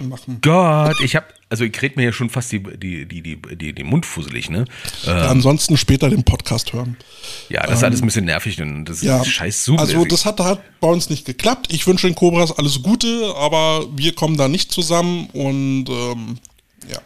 oh 0.00 0.04
machen. 0.04 0.38
Gott, 0.40 1.00
ich 1.02 1.16
habe, 1.16 1.26
also 1.48 1.64
ich 1.64 1.80
rede 1.80 1.96
mir 1.96 2.04
ja 2.04 2.12
schon 2.12 2.30
fast 2.30 2.52
die, 2.52 2.62
die, 2.62 3.06
die, 3.06 3.22
die, 3.22 3.36
die, 3.56 3.72
den 3.72 3.86
Mund 3.86 4.06
fusselig, 4.06 4.50
ne. 4.50 4.64
Ähm, 5.06 5.16
ja, 5.16 5.28
ansonsten 5.28 5.76
später 5.76 6.10
den 6.10 6.24
Podcast 6.24 6.72
hören. 6.72 6.96
Ja, 7.48 7.66
das 7.66 7.78
ist 7.78 7.84
alles 7.84 8.02
ein 8.02 8.06
bisschen 8.06 8.24
nervig, 8.24 8.56
denn 8.56 8.84
das 8.84 9.02
ja, 9.02 9.20
ist 9.20 9.28
scheiß 9.28 9.64
super. 9.64 9.82
Also 9.82 10.04
das 10.04 10.24
hat, 10.24 10.40
hat 10.40 10.60
bei 10.80 10.88
uns 10.88 11.10
nicht 11.10 11.24
geklappt. 11.24 11.72
Ich 11.72 11.86
wünsche 11.86 12.06
den 12.06 12.14
Cobras 12.14 12.52
alles 12.52 12.82
Gute, 12.82 13.34
aber 13.36 13.86
wir 13.96 14.14
kommen 14.14 14.36
da 14.36 14.48
nicht 14.48 14.72
zusammen 14.72 15.28
und 15.32 15.88
ähm, 15.88 16.38
ja. 16.90 16.98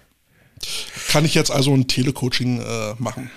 Kann 1.08 1.24
ich 1.24 1.34
jetzt 1.34 1.50
also 1.50 1.74
ein 1.74 1.88
Telecoaching 1.88 2.60
äh, 2.60 2.94
machen? 2.98 3.30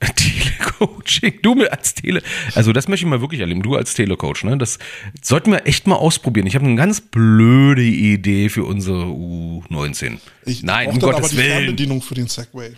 Telecoaching, 0.16 1.40
du 1.42 1.62
als 1.66 1.94
Tele, 1.94 2.22
also 2.54 2.72
das 2.72 2.88
möchte 2.88 3.04
ich 3.04 3.10
mal 3.10 3.20
wirklich 3.20 3.40
erleben, 3.40 3.62
du 3.62 3.76
als 3.76 3.94
Telecoach, 3.94 4.44
ne? 4.44 4.56
Das 4.56 4.78
sollten 5.22 5.52
wir 5.52 5.66
echt 5.66 5.86
mal 5.86 5.96
ausprobieren. 5.96 6.46
Ich 6.46 6.54
habe 6.54 6.64
eine 6.64 6.76
ganz 6.76 7.00
blöde 7.00 7.82
Idee 7.82 8.48
für 8.48 8.64
unsere 8.64 9.04
U19. 9.04 10.18
Ich 10.46 10.62
Nein, 10.62 10.88
um 10.88 10.98
Gottes 10.98 11.18
aber 11.18 11.28
die 11.28 11.36
Willen. 11.36 11.50
Fernbedienung 11.50 12.02
für 12.02 12.14
den 12.14 12.28
Segway. 12.28 12.72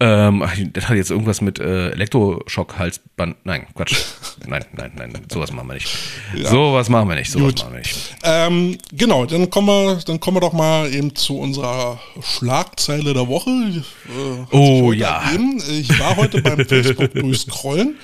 Ähm, 0.00 0.44
das 0.72 0.88
hat 0.88 0.96
jetzt 0.96 1.10
irgendwas 1.10 1.40
mit 1.40 1.58
äh, 1.58 1.90
Elektroschock-Halsband. 1.90 3.36
Nein, 3.44 3.66
Quatsch. 3.74 3.96
Nein, 4.46 4.64
nein, 4.72 4.92
nein, 4.96 5.12
sowas 5.30 5.52
machen 5.52 5.66
wir 5.66 5.74
nicht. 5.74 5.88
Ja. 6.34 6.48
Sowas 6.48 6.88
machen 6.88 7.08
wir 7.08 7.16
nicht, 7.16 7.30
sowas 7.30 7.56
Gut. 7.56 7.58
machen 7.64 7.72
wir 7.72 7.78
nicht. 7.80 8.16
Ähm, 8.22 8.78
genau, 8.92 9.26
dann 9.26 9.50
kommen, 9.50 9.66
wir, 9.66 9.96
dann 10.06 10.20
kommen 10.20 10.36
wir 10.36 10.40
doch 10.40 10.52
mal 10.52 10.94
eben 10.94 11.14
zu 11.16 11.38
unserer 11.38 11.98
Schlagzeile 12.22 13.12
der 13.12 13.26
Woche. 13.26 13.50
Äh, 13.50 14.54
oh 14.54 14.92
ja. 14.92 15.22
Ergeben. 15.24 15.60
Ich 15.68 15.98
war 15.98 16.16
heute 16.16 16.40
beim 16.42 16.64
Facebook 16.64 17.12
durchscrollen 17.12 17.96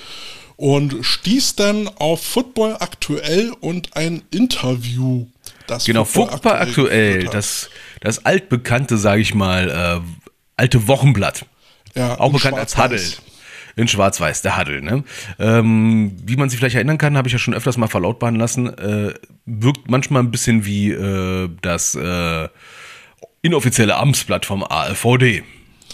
und 0.56 1.04
stieß 1.04 1.54
dann 1.54 1.88
auf 1.96 2.22
Football 2.22 2.76
aktuell 2.80 3.52
und 3.60 3.96
ein 3.96 4.22
Interview. 4.32 5.26
Das 5.68 5.84
genau, 5.84 6.04
Football 6.04 6.52
aktuell, 6.52 7.24
das, 7.26 7.70
das 8.00 8.26
altbekannte, 8.26 8.98
sage 8.98 9.22
ich 9.22 9.34
mal, 9.34 9.70
äh, 9.70 10.22
alte 10.56 10.88
Wochenblatt. 10.88 11.46
Ja, 11.94 12.18
auch 12.18 12.32
bekannt 12.32 12.58
als 12.58 12.76
Huddle. 12.76 13.00
In 13.76 13.88
Schwarz-Weiß, 13.88 14.42
der 14.42 14.56
Huddle. 14.56 14.82
Ne? 14.82 15.02
Ähm, 15.40 16.16
wie 16.24 16.36
man 16.36 16.48
sich 16.48 16.58
vielleicht 16.58 16.76
erinnern 16.76 16.98
kann, 16.98 17.16
habe 17.16 17.26
ich 17.26 17.32
ja 17.32 17.38
schon 17.38 17.54
öfters 17.54 17.76
mal 17.76 17.88
verlautbaren 17.88 18.36
lassen, 18.36 18.68
äh, 18.78 19.14
wirkt 19.46 19.90
manchmal 19.90 20.22
ein 20.22 20.30
bisschen 20.30 20.64
wie 20.64 20.90
äh, 20.92 21.48
das 21.60 21.96
äh, 21.96 22.48
inoffizielle 23.42 23.96
Amtsblatt 23.96 24.46
vom 24.46 24.62
ALVD. 24.62 25.42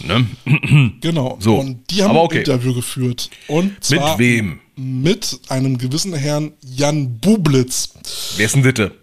Ne? 0.03 0.27
Genau. 1.01 1.37
So. 1.39 1.55
Und 1.59 1.89
die 1.89 2.03
haben 2.03 2.15
okay. 2.15 2.35
ein 2.35 2.39
Interview 2.41 2.73
geführt. 2.73 3.29
Und 3.47 3.83
zwar 3.83 4.11
Mit 4.11 4.19
wem? 4.19 4.59
Mit 4.75 5.39
einem 5.49 5.77
gewissen 5.77 6.13
Herrn 6.13 6.53
Jan 6.61 7.17
Bublitz. 7.19 7.93
Wer 8.37 8.45
ist 8.45 8.55
denn 8.55 8.61
bitte? 8.61 9.00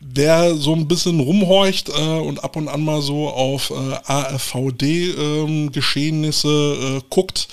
Der 0.00 0.54
so 0.54 0.74
ein 0.74 0.86
bisschen 0.88 1.20
rumhorcht 1.20 1.88
äh, 1.88 1.92
und 2.18 2.42
ab 2.44 2.56
und 2.56 2.68
an 2.68 2.84
mal 2.84 3.00
so 3.02 3.28
auf 3.28 3.70
äh, 3.70 3.74
AfVD-Geschehnisse 4.04 6.48
ähm, 6.48 6.98
äh, 6.98 7.02
guckt, 7.10 7.48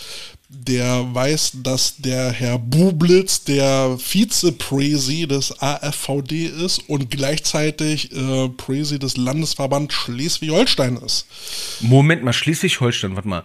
der 0.49 1.13
weiß, 1.13 1.53
dass 1.63 1.97
der 1.97 2.32
Herr 2.32 2.60
Bublitz 2.60 3.43
der 3.43 3.97
Vizepräsi 3.97 5.27
des 5.27 5.60
AfVD 5.62 6.45
ist 6.45 6.88
und 6.89 7.10
gleichzeitig 7.10 8.12
äh, 8.12 8.49
Präsi 8.49 8.99
des 8.99 9.17
Landesverband 9.17 9.91
Schleswig-Holstein 9.91 10.97
ist. 10.97 11.25
Moment 11.82 12.23
mal, 12.23 12.34
Schleswig-Holstein, 12.34 13.15
warte 13.15 13.27
mal. 13.27 13.43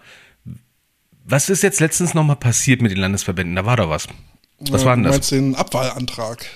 Was 1.24 1.48
ist 1.50 1.62
jetzt 1.62 1.80
letztens 1.80 2.14
nochmal 2.14 2.36
passiert 2.36 2.80
mit 2.82 2.90
den 2.90 2.98
Landesverbänden? 2.98 3.56
Da 3.56 3.64
war 3.66 3.76
doch 3.76 3.90
was. 3.90 4.06
Was 4.60 4.84
war 4.84 4.94
denn 4.96 5.04
Du 5.04 5.08
das? 5.08 5.16
meinst 5.16 5.30
den 5.32 5.54
Abwahlantrag. 5.54 6.46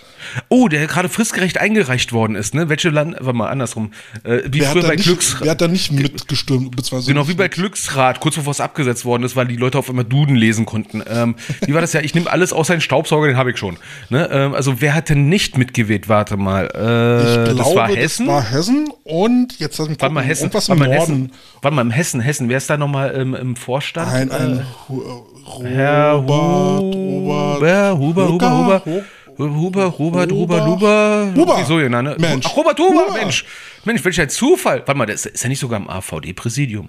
Oh, 0.48 0.68
der 0.68 0.86
gerade 0.86 1.08
fristgerecht 1.08 1.58
eingereicht 1.58 2.12
worden 2.12 2.36
ist, 2.36 2.54
ne? 2.54 2.68
Welche 2.68 2.90
Land, 2.90 3.16
warte 3.20 3.36
mal, 3.36 3.48
andersrum. 3.48 3.92
Äh, 4.24 4.40
wie 4.50 4.60
Wer 4.60 4.70
früher 4.70 4.82
bei 4.82 4.94
nicht, 4.96 5.04
Glücks... 5.04 5.36
wer 5.40 5.50
hat 5.52 5.60
da 5.60 5.68
nicht 5.68 5.92
mitgestimmt? 5.92 6.76
Beziehungsweise 6.76 7.12
Genau, 7.12 7.28
wie 7.28 7.34
bei 7.34 7.48
Glücksrad, 7.48 8.20
kurz 8.20 8.36
bevor 8.36 8.50
es 8.50 8.60
abgesetzt 8.60 9.04
worden 9.04 9.22
ist, 9.24 9.36
weil 9.36 9.46
die 9.46 9.56
Leute 9.56 9.78
auf 9.78 9.88
einmal 9.88 10.04
Duden 10.04 10.36
lesen 10.36 10.66
konnten. 10.66 11.02
Ähm, 11.08 11.34
wie 11.66 11.74
war 11.74 11.80
das 11.80 11.92
ja? 11.92 12.00
Ich 12.00 12.14
nehme 12.14 12.30
alles 12.30 12.52
außer 12.52 12.74
den 12.74 12.80
Staubsauger, 12.80 13.26
den 13.28 13.36
habe 13.36 13.50
ich 13.50 13.58
schon. 13.58 13.76
Ne? 14.10 14.28
Ähm, 14.32 14.54
also 14.54 14.80
wer 14.80 14.94
hat 14.94 15.08
denn 15.08 15.28
nicht 15.28 15.58
mitgewählt? 15.58 16.08
Warte 16.08 16.36
mal. 16.36 16.66
Äh, 16.66 17.22
Ich 17.22 17.34
glaube, 17.44 17.54
das 17.58 17.74
war 17.74 17.88
Hessen. 17.88 18.26
Das 18.26 18.34
war 18.34 18.50
Hessen 18.50 18.88
und 19.04 19.58
jetzt 19.58 19.78
lass 19.78 19.88
mich 19.88 20.00
Warte 20.00 20.14
mal, 20.14 20.24
Hessen. 20.24 20.44
Irgendwas 20.44 20.68
Warte 20.68 20.82
im 20.84 20.88
mal, 20.88 20.96
Norden. 20.96 21.12
Hessen. 21.12 21.32
Warte 21.62 21.74
mal, 21.74 21.82
im 21.82 21.90
Hessen, 21.90 22.20
Hessen. 22.20 22.48
Wer 22.48 22.58
ist 22.58 22.70
da 22.70 22.76
nochmal 22.76 23.10
im, 23.12 23.34
im 23.34 23.56
Vorstand? 23.56 24.10
Ein, 24.12 24.30
ein 24.30 24.58
Äh, 24.58 25.64
äh, 25.64 25.68
Herr 25.68 26.12
Robert, 26.12 26.94
Huber, 26.94 27.98
Huber, 27.98 27.98
Huber, 27.98 28.28
Huber, 28.28 28.82
Huber, 28.84 29.02
Huber, 29.50 29.98
Hubert, 29.98 30.32
Huber. 30.32 30.66
Huber, 30.66 31.32
Huber. 31.34 31.56
Wieso, 31.58 31.76
genau, 31.76 32.02
ne? 32.02 32.16
Mensch. 32.18 32.46
Ach, 32.46 32.56
Robert 32.56 32.78
Huber, 32.78 33.06
Huber. 33.06 33.12
Mensch. 33.14 33.44
Mensch, 33.84 34.04
welch 34.04 34.20
ein 34.20 34.28
Zufall. 34.30 34.78
Warte 34.78 34.94
mal, 34.94 35.06
der 35.06 35.14
ist, 35.14 35.26
ist 35.26 35.42
er 35.44 35.48
nicht 35.48 35.58
sogar 35.58 35.80
im 35.80 35.88
AVD-Präsidium? 35.88 36.88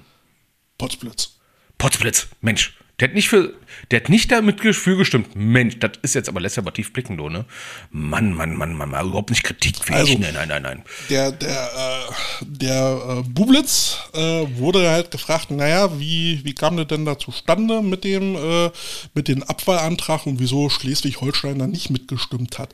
Potzblitz. 0.77 1.39
Potzblitz, 1.77 2.27
Mensch. 2.41 2.77
Der 3.03 3.09
hat 3.09 3.15
nicht 3.15 3.27
für, 3.27 3.53
der 3.91 3.99
hat 3.99 4.07
nicht 4.07 4.31
damit 4.31 4.61
für 4.61 4.95
gestimmt. 4.95 5.35
Mensch, 5.35 5.77
das 5.77 5.91
ist 6.03 6.15
jetzt 6.15 6.29
aber 6.29 6.39
lässt 6.39 6.57
aber 6.57 6.73
tief 6.73 6.93
blicken, 6.93 7.17
du, 7.17 7.27
ne? 7.27 7.43
Mann, 7.91 8.31
Mann, 8.31 8.55
Mann, 8.55 8.75
Mann, 8.75 8.91
Mann, 8.91 9.07
überhaupt 9.07 9.29
nicht 9.29 9.43
kritikfähig. 9.43 9.97
Also- 9.99 10.17
nein, 10.19 10.33
nein, 10.33 10.47
nein, 10.47 10.61
nein. 10.61 10.83
Der, 11.09 11.33
der, 11.33 11.51
äh, 11.51 12.45
der 12.45 13.23
äh, 13.25 13.29
Bublitz 13.29 13.97
äh, 14.13 14.45
wurde 14.57 14.89
halt 14.89 15.11
gefragt, 15.11 15.51
naja, 15.51 15.99
wie, 15.99 16.45
wie 16.45 16.55
kam 16.55 16.77
das 16.77 16.87
denn 16.87 17.03
da 17.03 17.19
zustande 17.19 17.81
mit 17.81 18.05
dem, 18.05 18.37
äh, 18.37 18.71
mit 19.13 19.27
dem 19.27 19.43
Abwahlantrag 19.43 20.25
und 20.25 20.39
wieso 20.39 20.69
Schleswig-Holstein 20.69 21.59
da 21.59 21.67
nicht 21.67 21.89
mitgestimmt 21.89 22.57
hat. 22.57 22.69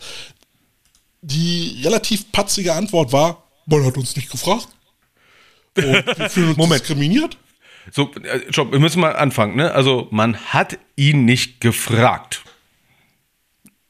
Die 1.24 1.82
relativ 1.84 2.32
patzige 2.32 2.76
Antwort 2.76 3.12
war, 3.12 3.46
man 3.66 3.84
hat 3.84 3.98
uns 3.98 4.16
nicht 4.16 4.30
gefragt. 4.30 4.68
Und 5.76 5.86
wir 5.86 6.30
fühlen 6.30 6.50
uns 6.50 6.58
Moment. 6.58 6.82
diskriminiert. 6.82 7.36
So, 7.92 8.12
äh, 8.24 8.52
stopp, 8.52 8.72
wir 8.72 8.80
müssen 8.80 9.00
mal 9.00 9.16
anfangen, 9.16 9.56
ne? 9.56 9.72
Also, 9.74 10.08
man 10.12 10.38
hat 10.38 10.78
ihn 10.96 11.26
nicht 11.26 11.62
gefragt. 11.62 12.44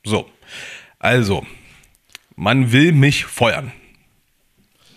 So. 0.04 0.30
Also, 1.00 1.46
man 2.36 2.72
will 2.72 2.92
mich 2.92 3.26
feuern. 3.26 3.72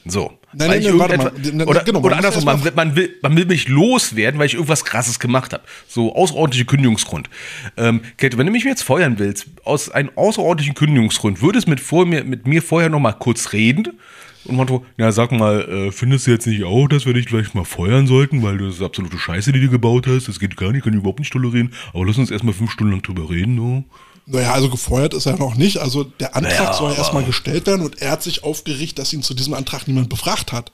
So. 0.04 0.38
Nein, 0.54 0.68
nein, 0.68 0.82
nein, 0.82 0.98
warte 0.98 1.16
mal. 1.16 1.66
Oder, 1.66 1.84
genau, 1.84 2.00
man 2.00 2.06
oder 2.06 2.16
andersrum, 2.16 2.44
man, 2.44 2.60
man, 2.74 2.96
will, 2.96 3.16
man 3.22 3.36
will 3.36 3.46
mich 3.46 3.68
loswerden, 3.68 4.38
weil 4.38 4.46
ich 4.46 4.54
irgendwas 4.54 4.84
krasses 4.84 5.18
gemacht 5.18 5.52
habe. 5.54 5.62
So 5.88 6.14
außerordentliche 6.14 6.66
Kündigungsgrund. 6.66 7.30
Ähm, 7.78 8.02
Käthe, 8.18 8.36
wenn 8.36 8.46
du 8.46 8.52
mich 8.52 8.64
jetzt 8.64 8.82
feuern 8.82 9.18
willst, 9.18 9.46
aus 9.64 9.90
einem 9.90 10.10
außerordentlichen 10.14 10.74
Kündigungsgrund, 10.74 11.40
würdest 11.40 11.68
mit, 11.68 11.80
vor 11.80 12.04
mir, 12.04 12.24
mit 12.24 12.46
mir 12.46 12.62
vorher 12.62 12.90
noch 12.90 13.00
mal 13.00 13.12
kurz 13.12 13.52
reden? 13.52 13.98
Und 14.44 14.56
Motto, 14.56 14.84
ja, 14.98 15.12
sag 15.12 15.30
mal, 15.32 15.60
äh, 15.68 15.92
findest 15.92 16.26
du 16.26 16.32
jetzt 16.32 16.46
nicht 16.46 16.64
auch, 16.64 16.88
dass 16.88 17.06
wir 17.06 17.14
dich 17.14 17.28
vielleicht 17.28 17.54
mal 17.54 17.64
feuern 17.64 18.06
sollten, 18.06 18.42
weil 18.42 18.58
das 18.58 18.74
ist 18.76 18.82
absolute 18.82 19.18
Scheiße, 19.18 19.52
die 19.52 19.60
du 19.60 19.68
gebaut 19.68 20.06
hast, 20.06 20.26
das 20.28 20.40
geht 20.40 20.56
gar 20.56 20.72
nicht, 20.72 20.82
kann 20.84 20.92
ich 20.92 20.98
überhaupt 20.98 21.20
nicht 21.20 21.32
tolerieren, 21.32 21.72
aber 21.92 22.06
lass 22.06 22.18
uns 22.18 22.30
erstmal 22.30 22.54
fünf 22.54 22.72
Stunden 22.72 22.92
lang 22.92 23.02
drüber 23.02 23.30
reden, 23.30 23.54
no? 23.54 23.84
Naja, 24.26 24.52
also 24.52 24.68
gefeuert 24.70 25.14
ist 25.14 25.26
er 25.26 25.36
noch 25.36 25.56
nicht. 25.56 25.78
Also 25.78 26.04
der 26.04 26.36
Antrag 26.36 26.58
Naja, 26.58 26.72
soll 26.74 26.90
aber- 26.90 26.98
erstmal 26.98 27.24
gestellt 27.24 27.66
werden 27.66 27.82
und 27.82 28.00
er 28.00 28.12
hat 28.12 28.22
sich 28.22 28.44
aufgeregt, 28.44 28.98
dass 28.98 29.12
ihn 29.12 29.22
zu 29.22 29.34
diesem 29.34 29.52
Antrag 29.54 29.86
niemand 29.88 30.08
befragt 30.08 30.52
hat. 30.52 30.70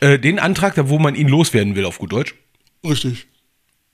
Äh, 0.00 0.18
den 0.18 0.38
Antrag, 0.38 0.74
da 0.76 0.88
wo 0.88 0.98
man 0.98 1.14
ihn 1.14 1.28
loswerden 1.28 1.74
will, 1.74 1.84
auf 1.84 1.98
gut 1.98 2.12
Deutsch. 2.12 2.34
Richtig. 2.86 3.26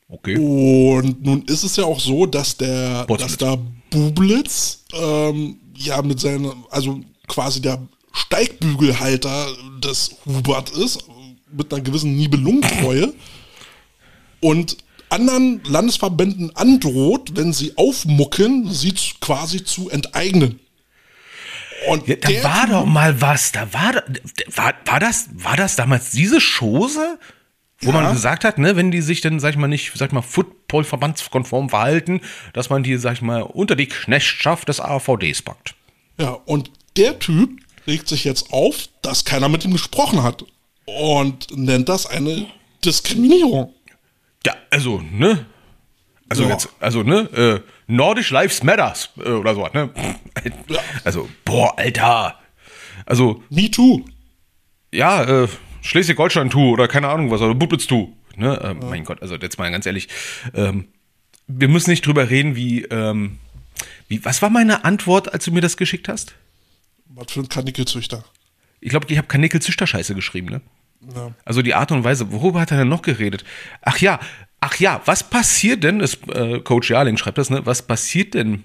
Okay. 0.08 0.36
Und 0.38 1.24
nun 1.24 1.42
ist 1.46 1.64
es 1.64 1.74
ja 1.76 1.84
auch 1.84 1.98
so, 1.98 2.26
dass 2.26 2.56
der, 2.56 3.06
dass 3.06 3.36
da 3.36 3.58
Bublitz 3.90 4.84
ähm, 4.92 5.56
ja 5.76 6.00
mit 6.02 6.20
seinem, 6.20 6.52
also 6.70 7.00
quasi 7.26 7.60
der 7.60 7.82
Steigbügelhalter 8.16 9.46
des 9.82 10.16
Hubert 10.24 10.70
ist, 10.70 11.04
mit 11.52 11.72
einer 11.72 11.82
gewissen 11.82 12.16
Nibelungentreue 12.16 13.12
und 14.40 14.76
anderen 15.08 15.62
Landesverbänden 15.64 16.54
androht, 16.56 17.30
wenn 17.34 17.52
sie 17.52 17.72
aufmucken, 17.76 18.70
sie 18.72 18.92
quasi 19.20 19.64
zu 19.64 19.88
enteignen. 19.90 20.58
Und 21.88 22.08
Ja, 22.08 22.16
da 22.16 22.42
war 22.42 22.66
doch 22.66 22.86
mal 22.86 23.20
was. 23.20 23.52
Da 23.52 23.72
war, 23.72 23.94
war, 24.54 24.74
war, 24.86 25.00
das, 25.00 25.28
war 25.34 25.56
das 25.56 25.76
damals 25.76 26.10
diese 26.10 26.40
Chose, 26.40 27.18
wo 27.80 27.90
Ja. 27.92 28.00
man 28.00 28.12
gesagt 28.14 28.44
hat, 28.44 28.58
ne, 28.58 28.74
wenn 28.76 28.90
die 28.90 29.02
sich 29.02 29.20
dann, 29.20 29.38
sag 29.38 29.50
ich 29.50 29.56
mal, 29.56 29.68
nicht, 29.68 29.92
sag 29.94 30.08
ich 30.08 30.12
mal, 30.14 30.22
Football-verbandskonform 30.22 31.68
verhalten, 31.70 32.20
dass 32.54 32.70
man 32.70 32.82
die, 32.82 32.96
sag 32.96 33.12
ich 33.14 33.22
mal, 33.22 33.42
unter 33.42 33.76
die 33.76 33.86
Knechtschaft 33.86 34.68
des 34.68 34.80
AVDs 34.80 35.42
packt. 35.42 35.74
Ja, 36.18 36.30
und 36.46 36.70
der 36.96 37.18
Typ 37.18 37.50
regt 37.86 38.08
sich 38.08 38.24
jetzt 38.24 38.52
auf, 38.52 38.88
dass 39.02 39.24
keiner 39.24 39.48
mit 39.48 39.64
ihm 39.64 39.72
gesprochen 39.72 40.22
hat 40.22 40.44
und 40.86 41.56
nennt 41.56 41.88
das 41.88 42.06
eine 42.06 42.46
Diskriminierung. 42.84 43.72
Ja, 44.44 44.54
also, 44.70 45.00
ne? 45.12 45.46
Also 46.28 46.42
Ja. 46.44 46.50
jetzt, 46.50 46.68
also, 46.80 47.02
ne? 47.02 47.20
Äh, 47.32 47.70
Nordisch 47.86 48.30
Lives 48.30 48.62
Matters 48.62 49.10
äh, 49.18 49.30
oder 49.30 49.54
so, 49.54 49.66
ne? 49.72 49.90
Ja. 50.68 50.78
Also, 51.04 51.28
boah, 51.44 51.76
Alter. 51.78 52.38
Also, 53.04 53.42
Me 53.50 53.70
too. 53.70 54.04
ja, 54.92 55.44
äh, 55.44 55.48
Schleswig-Holstein 55.82 56.50
tu 56.50 56.70
oder 56.72 56.88
keine 56.88 57.08
Ahnung 57.08 57.30
was, 57.30 57.40
oder 57.40 57.54
Bublitz 57.54 57.86
tu. 57.86 58.12
Ne? 58.36 58.60
Ähm, 58.62 58.80
Mein 58.88 59.04
Gott, 59.04 59.22
also 59.22 59.36
jetzt 59.36 59.58
mal 59.58 59.70
ganz 59.70 59.86
ehrlich, 59.86 60.08
ähm, 60.54 60.88
wir 61.46 61.68
müssen 61.68 61.90
nicht 61.90 62.04
drüber 62.04 62.28
reden, 62.28 62.56
wie, 62.56 62.82
ähm, 62.82 63.38
wie, 64.08 64.24
was 64.24 64.42
war 64.42 64.50
meine 64.50 64.84
Antwort, 64.84 65.32
als 65.32 65.44
du 65.44 65.52
mir 65.52 65.60
das 65.60 65.76
geschickt 65.76 66.08
hast? 66.08 66.34
Was 67.16 67.32
für 67.32 67.40
ein 67.40 67.48
Kanickelzüchter. 67.48 68.24
Ich 68.80 68.90
glaube, 68.90 69.06
ich 69.08 69.16
habe 69.16 69.26
Kanickel-Züchterscheiße 69.26 70.14
geschrieben, 70.14 70.48
ne? 70.48 70.60
Ja. 71.14 71.32
Also 71.44 71.62
die 71.62 71.74
Art 71.74 71.90
und 71.92 72.04
Weise, 72.04 72.30
worüber 72.30 72.60
hat 72.60 72.70
er 72.70 72.78
denn 72.78 72.88
noch 72.88 73.02
geredet? 73.02 73.44
Ach 73.80 73.98
ja, 73.98 74.20
ach 74.60 74.76
ja, 74.76 75.00
was 75.06 75.28
passiert 75.28 75.82
denn, 75.82 76.00
ist, 76.00 76.28
äh, 76.28 76.60
Coach 76.60 76.90
Jarling 76.90 77.16
schreibt 77.16 77.38
das, 77.38 77.48
ne? 77.48 77.64
Was 77.64 77.82
passiert 77.82 78.34
denn 78.34 78.64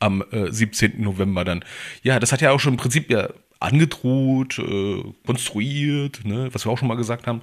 am 0.00 0.22
äh, 0.32 0.52
17. 0.52 1.00
November 1.02 1.44
dann? 1.44 1.64
Ja, 2.02 2.20
das 2.20 2.30
hat 2.30 2.42
ja 2.42 2.50
auch 2.50 2.60
schon 2.60 2.74
im 2.74 2.78
Prinzip 2.78 3.10
ja 3.10 3.30
angedroht, 3.62 4.58
äh, 4.58 5.02
konstruiert, 5.26 6.24
ne? 6.24 6.48
was 6.52 6.66
wir 6.66 6.72
auch 6.72 6.78
schon 6.78 6.88
mal 6.88 6.96
gesagt 6.96 7.26
haben. 7.26 7.42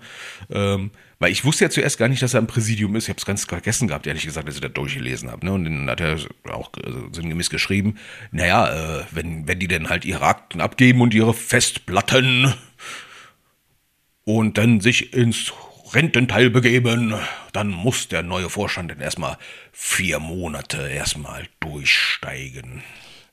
Ähm, 0.52 0.92
weil 1.20 1.32
ich 1.32 1.44
wusste 1.44 1.66
ja 1.66 1.70
zuerst 1.70 1.98
gar 1.98 2.08
nicht, 2.08 2.22
dass 2.22 2.34
er 2.34 2.40
im 2.40 2.48
Präsidium 2.48 2.96
ist. 2.96 3.06
Ich 3.06 3.10
habe 3.10 3.20
es 3.20 3.26
ganz 3.26 3.46
vergessen 3.46 3.88
gehabt, 3.90 4.08
ehrlich 4.08 4.26
gesagt, 4.26 4.48
als 4.48 4.56
ich 4.56 4.62
das 4.62 4.72
durchgelesen 4.72 5.30
habe. 5.30 5.46
Ne? 5.46 5.52
Und 5.52 5.66
dann 5.66 5.90
hat 5.90 6.00
er 6.00 6.18
auch 6.52 6.72
äh, 6.78 6.92
sinngemäß 7.12 7.50
geschrieben, 7.50 7.96
naja, 8.32 9.00
äh, 9.00 9.06
wenn, 9.12 9.48
wenn 9.48 9.60
die 9.60 9.68
denn 9.68 9.90
halt 9.90 10.06
ihre 10.06 10.26
Akten 10.26 10.62
abgeben 10.62 11.02
und 11.02 11.14
ihre 11.14 11.34
Festplatten 11.34 12.54
und 14.24 14.58
dann 14.58 14.80
sich 14.80 15.14
ins 15.14 15.52
Rententeil 15.94 16.50
begeben, 16.50 17.16
dann 17.52 17.70
muss 17.70 18.08
der 18.08 18.24
neue 18.24 18.50
Vorstand 18.50 18.92
dann 18.92 19.02
erstmal 19.02 19.38
vier 19.72 20.20
Monate 20.20 20.88
erstmal 20.88 21.48
durchsteigen. 21.60 22.84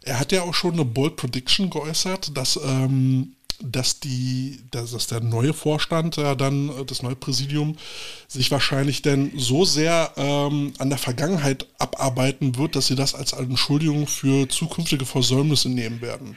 Er 0.07 0.21
hat 0.21 0.33
ja 0.33 0.43
auch 0.43 0.55
schon 0.55 0.75
eine 0.75 0.85
Bold 0.85 1.17
Prediction 1.17 1.69
geäußert, 1.69 2.37
dass, 2.37 2.59
ähm, 2.65 3.35
dass, 3.61 3.99
die, 3.99 4.61
dass, 4.71 4.93
dass 4.93 5.09
der 5.09 5.21
neue 5.21 5.53
Vorstand, 5.53 6.17
ja 6.17 6.37
dann 6.37 6.69
äh, 6.69 6.85
das 6.85 7.03
neue 7.03 7.17
Präsidium, 7.17 7.77
sich 8.29 8.51
wahrscheinlich 8.53 9.03
denn 9.03 9.33
so 9.37 9.65
sehr 9.65 10.13
ähm, 10.17 10.75
an 10.79 10.91
der 10.91 10.99
Vergangenheit 10.99 11.67
abarbeiten 11.79 12.57
wird, 12.57 12.77
dass 12.77 12.87
sie 12.87 12.95
das 12.95 13.17
als 13.17 13.33
Entschuldigung 13.33 14.07
für 14.07 14.49
zukünftige 14.49 15.07
Versäumnisse 15.07 15.69
nehmen 15.69 16.01
werden. 16.01 16.37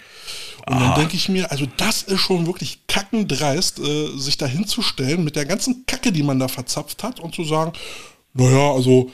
Und 0.65 0.79
dann 0.79 0.95
denke 0.95 1.15
ich 1.15 1.29
mir, 1.29 1.51
also 1.51 1.65
das 1.77 2.03
ist 2.03 2.19
schon 2.19 2.47
wirklich 2.47 2.79
kackendreist, 2.87 3.79
äh, 3.79 4.17
sich 4.17 4.37
da 4.37 4.47
hinzustellen 4.47 5.23
mit 5.23 5.35
der 5.35 5.45
ganzen 5.45 5.85
Kacke, 5.85 6.11
die 6.11 6.23
man 6.23 6.39
da 6.39 6.47
verzapft 6.47 7.03
hat 7.03 7.19
und 7.19 7.35
zu 7.35 7.43
sagen, 7.43 7.73
naja, 8.33 8.71
also 8.71 9.11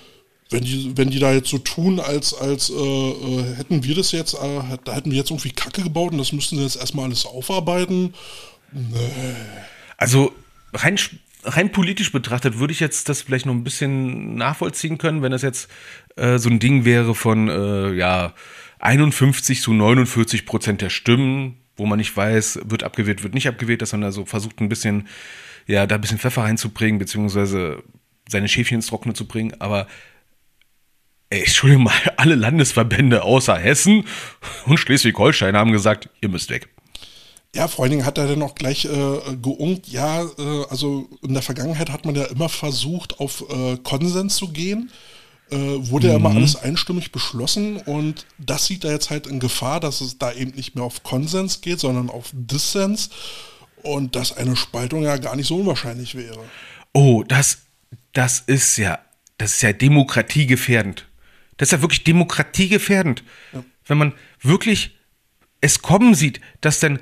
wenn 0.50 0.64
die, 0.64 0.92
wenn 0.96 1.10
die 1.10 1.20
da 1.20 1.34
jetzt 1.34 1.50
so 1.50 1.58
tun, 1.58 2.00
als, 2.00 2.34
als 2.34 2.70
äh, 2.70 2.74
äh, 2.74 3.56
hätten 3.56 3.84
wir 3.84 3.96
das 3.96 4.12
jetzt, 4.12 4.36
äh, 4.36 4.78
da 4.84 4.94
hätten 4.94 5.12
wir 5.12 5.18
jetzt 5.18 5.32
irgendwie 5.32 5.52
Kacke 5.52 5.82
gebaut 5.82 6.12
und 6.12 6.20
das 6.20 6.34
müssten 6.34 6.58
sie 6.58 6.64
jetzt 6.64 6.78
erstmal 6.78 7.06
alles 7.06 7.26
aufarbeiten. 7.26 8.14
Also 9.98 10.34
rein, 10.74 11.00
rein 11.44 11.72
politisch 11.72 12.12
betrachtet 12.12 12.60
würde 12.60 12.74
ich 12.74 12.80
jetzt 12.80 13.10
das 13.10 13.24
vielleicht 13.24 13.46
noch 13.46 13.54
ein 13.54 13.64
bisschen 13.64 14.36
nachvollziehen 14.36 14.98
können, 14.98 15.22
wenn 15.22 15.32
das 15.32 15.42
jetzt 15.42 15.70
äh, 16.16 16.38
so 16.38 16.50
ein 16.50 16.60
Ding 16.60 16.86
wäre 16.86 17.16
von 17.16 17.50
äh, 17.50 17.94
ja 17.94 18.34
51 18.80 19.62
zu 19.62 19.74
49 19.74 20.46
Prozent 20.46 20.82
der 20.82 20.90
Stimmen, 20.90 21.58
wo 21.76 21.88
man 21.88 21.98
nicht 21.98 22.16
weiß, 22.16 22.60
wird 22.66 22.84
abgewählt, 22.84 23.24
wird 23.24 23.34
nicht 23.34 23.48
abgewählt, 23.48 23.82
dass 23.82 23.94
man 23.94 24.02
da 24.02 24.12
so 24.12 24.26
versucht 24.26 24.62
ein 24.62 24.70
bisschen, 24.70 25.08
ja, 25.66 25.88
da 25.88 25.96
ein 25.96 26.02
bisschen 26.02 26.20
Pfeffer 26.20 26.44
reinzubringen, 26.44 27.00
beziehungsweise 27.00 27.84
seine 28.30 28.48
Schäfchen 28.48 28.76
ins 28.76 28.88
Trockene 28.88 29.14
zu 29.14 29.28
bringen, 29.28 29.56
aber 29.60 29.88
ey, 31.30 31.40
Entschuldigung 31.40 31.84
mal, 31.86 31.94
alle 32.18 32.36
Landesverbände 32.36 33.24
außer 33.24 33.58
Hessen 33.58 34.06
und 34.66 34.78
Schleswig-Holstein 34.78 35.56
haben 35.56 35.72
gesagt, 35.72 36.10
ihr 36.22 36.30
müsst 36.30 36.50
weg. 36.50 36.70
Ja, 37.56 37.70
vor 37.70 37.84
allen 37.84 37.92
Dingen 37.92 38.06
hat 38.06 38.18
er 38.18 38.28
dann 38.28 38.42
auch 38.42 38.54
gleich 38.56 38.84
äh, 38.84 38.90
geungt, 39.42 39.88
ja, 39.88 40.24
äh, 40.24 40.66
also 40.70 41.10
in 41.24 41.34
der 41.34 41.42
Vergangenheit 41.42 41.90
hat 41.90 42.06
man 42.06 42.14
ja 42.14 42.26
immer 42.26 42.50
versucht, 42.50 43.20
auf 43.20 43.46
äh, 43.50 43.78
Konsens 43.78 44.36
zu 44.36 44.50
gehen. 44.50 44.92
äh, 45.52 45.56
wurde 45.56 46.08
ja 46.08 46.16
immer 46.16 46.32
alles 46.32 46.56
einstimmig 46.56 47.12
beschlossen 47.12 47.78
und 47.78 48.26
das 48.40 48.66
sieht 48.66 48.84
er 48.84 48.92
jetzt 48.92 49.10
halt 49.10 49.28
in 49.28 49.40
Gefahr, 49.40 49.80
dass 49.80 50.02
es 50.02 50.18
da 50.18 50.34
eben 50.34 50.52
nicht 50.52 50.76
mehr 50.76 50.84
auf 50.84 51.04
Konsens 51.04 51.62
geht, 51.62 51.80
sondern 51.80 52.10
auf 52.10 52.32
Dissens 52.34 53.10
und 53.84 54.16
dass 54.16 54.36
eine 54.36 54.56
Spaltung 54.56 55.04
ja 55.04 55.18
gar 55.18 55.36
nicht 55.36 55.48
so 55.48 55.58
unwahrscheinlich 55.58 56.16
wäre. 56.16 56.40
Oh, 56.94 57.24
das, 57.24 57.60
das 58.12 58.40
ist 58.40 58.78
ja, 58.78 59.00
das 59.38 59.54
ist 59.54 59.62
ja 59.62 59.72
demokratiegefährdend. 59.72 61.06
Das 61.58 61.68
ist 61.70 61.72
ja 61.74 61.82
wirklich 61.82 62.04
demokratiegefährdend. 62.04 63.24
Wenn 63.86 63.98
man 63.98 64.14
wirklich 64.42 64.98
es 65.62 65.82
kommen 65.82 66.14
sieht, 66.14 66.42
dass 66.62 66.80
dann 66.80 67.00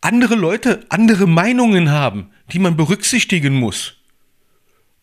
andere 0.00 0.34
Leute 0.34 0.84
andere 0.88 1.26
Meinungen 1.26 1.90
haben, 1.90 2.30
die 2.52 2.58
man 2.58 2.76
berücksichtigen 2.76 3.54
muss. 3.54 3.96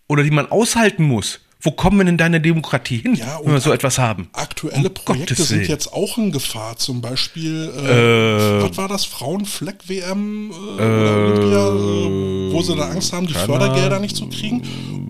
Oder 0.08 0.24
die 0.24 0.32
man 0.32 0.50
aushalten 0.50 1.04
muss. 1.04 1.47
Wo 1.68 1.72
kommen 1.72 1.98
wir 1.98 2.06
denn 2.06 2.16
deine 2.18 2.40
Demokratie 2.40 3.00
hin, 3.00 3.16
Ja, 3.16 3.42
wenn 3.44 3.52
wir 3.52 3.60
so 3.60 3.74
etwas 3.74 3.98
haben? 4.00 4.30
Aktuelle 4.32 4.88
Um 4.88 4.94
Projekte 4.94 5.34
Gottes 5.34 5.50
sind 5.50 5.60
Willen. 5.60 5.70
jetzt 5.70 5.92
auch 5.92 6.18
in 6.18 6.32
Gefahr. 6.32 6.78
Zum 6.78 7.02
Beispiel, 7.02 7.70
äh, 7.76 8.64
was 8.64 8.78
war 8.78 8.88
das? 8.88 9.04
Frauenfleck-WM 9.04 10.52
äh, 10.52 10.82
oder 10.82 11.18
Olympia, 11.18 11.68
äh, 11.68 12.54
wo 12.54 12.62
sie 12.62 12.74
dann 12.74 12.92
Angst 12.94 13.12
haben, 13.12 13.28
die 13.28 13.34
Fördergelder 13.34 14.00
nicht 14.00 14.16
zu 14.16 14.30
kriegen. 14.30 14.62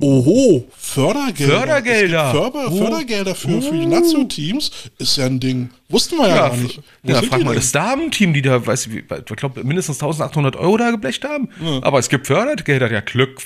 Oho, 0.02 0.66
Fördergelder. 0.76 1.60
Fördergelder. 1.60 2.32
Förder, 2.32 2.72
Oh. 2.72 2.76
Fördergelder 2.76 3.36
für, 3.36 3.62
für 3.62 3.74
die 3.74 3.86
Nazio-Teams 3.86 4.72
ist 4.98 5.16
ja 5.18 5.28
ein 5.28 5.40
Ding. 5.40 5.70
Wussten 5.90 6.18
wir 6.18 6.28
ja, 6.28 6.36
Ja, 6.36 6.48
gar 6.50 6.58
nicht. 6.58 6.82
Wo 7.04 7.12
ja 7.12 7.22
frag 7.22 7.44
mal 7.44 7.50
denn? 7.50 7.56
das 7.56 7.72
Damenteam, 7.72 8.34
die 8.34 8.42
da, 8.42 8.66
weiß 8.66 8.88
ich, 8.88 8.96
ich 8.96 9.36
glaube, 9.36 9.64
mindestens 9.64 9.98
1800 10.02 10.56
Euro 10.56 10.78
da 10.78 10.90
geblecht 10.90 11.24
haben. 11.24 11.50
Aber 11.84 12.00
es 12.00 12.10
gibt 12.10 12.26
Fördergelder, 12.26 12.92
ja 12.92 13.02
Glück. 13.02 13.40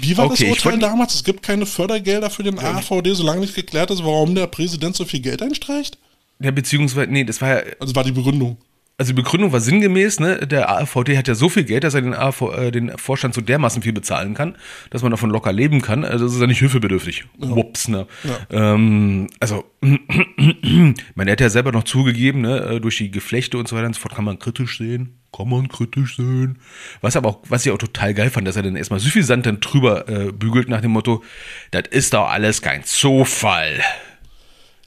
Wie 0.00 0.16
war 0.16 0.26
Okay, 0.26 0.50
das 0.50 0.64
Urteil 0.64 0.78
damals? 0.78 1.14
Es 1.14 1.24
gibt 1.24 1.42
keine 1.42 1.66
Fördergelder 1.66 2.30
für 2.30 2.42
den 2.42 2.58
AVD, 2.58 3.14
solange 3.14 3.40
nicht 3.40 3.54
geklärt 3.54 3.90
ist, 3.90 4.04
warum 4.04 4.34
der 4.34 4.46
Präsident 4.46 4.96
so 4.96 5.04
viel 5.04 5.20
Geld 5.20 5.42
einstreicht? 5.42 5.98
Ja, 6.40 6.50
beziehungsweise, 6.50 7.10
nee, 7.10 7.24
das 7.24 7.40
war 7.40 7.48
ja, 7.48 7.62
Also 7.80 7.94
war 7.94 8.04
die 8.04 8.12
Begründung. 8.12 8.56
Also 8.96 9.12
die 9.12 9.20
Begründung 9.20 9.52
war 9.52 9.60
sinngemäß, 9.60 10.20
ne, 10.20 10.46
der 10.46 10.70
AVD 10.70 11.18
hat 11.18 11.26
ja 11.26 11.34
so 11.34 11.48
viel 11.48 11.64
Geld, 11.64 11.82
dass 11.82 11.94
er 11.94 12.02
den, 12.02 12.14
AV, 12.14 12.42
äh, 12.56 12.70
den 12.70 12.96
Vorstand 12.96 13.34
so 13.34 13.40
dermaßen 13.40 13.82
viel 13.82 13.92
bezahlen 13.92 14.34
kann, 14.34 14.56
dass 14.90 15.02
man 15.02 15.10
davon 15.10 15.30
locker 15.30 15.52
leben 15.52 15.82
kann. 15.82 16.04
Also 16.04 16.26
das 16.26 16.34
ist 16.34 16.40
ja 16.40 16.46
nicht 16.46 16.60
hilfebedürftig. 16.60 17.24
Wups, 17.38 17.88
ne. 17.88 18.06
Ähm, 18.50 19.28
also, 19.40 19.64
man 19.80 21.28
hat 21.28 21.40
ja 21.40 21.50
selber 21.50 21.72
noch 21.72 21.82
zugegeben, 21.84 22.42
ne, 22.42 22.58
äh, 22.60 22.80
durch 22.80 22.98
die 22.98 23.10
Geflechte 23.10 23.58
und 23.58 23.66
so 23.66 23.74
weiter 23.74 23.86
und 23.86 23.94
so 23.94 24.00
fort 24.00 24.14
kann 24.14 24.24
man 24.24 24.38
kritisch 24.38 24.78
sehen. 24.78 25.18
Kann 25.36 25.48
man 25.48 25.66
kritisch 25.66 26.16
sehen. 26.16 26.60
Was 27.00 27.16
aber 27.16 27.30
auch, 27.30 27.38
was 27.48 27.66
ich 27.66 27.72
auch 27.72 27.78
total 27.78 28.14
geil 28.14 28.30
fand, 28.30 28.46
dass 28.46 28.54
er 28.54 28.62
dann 28.62 28.76
erstmal 28.76 29.00
suffisant 29.00 29.44
dann 29.46 29.58
drüber 29.58 30.08
äh, 30.08 30.30
bügelt 30.30 30.68
nach 30.68 30.80
dem 30.80 30.92
Motto, 30.92 31.24
das 31.72 31.88
ist 31.90 32.14
doch 32.14 32.28
alles 32.28 32.62
kein 32.62 32.84
Zufall. 32.84 33.82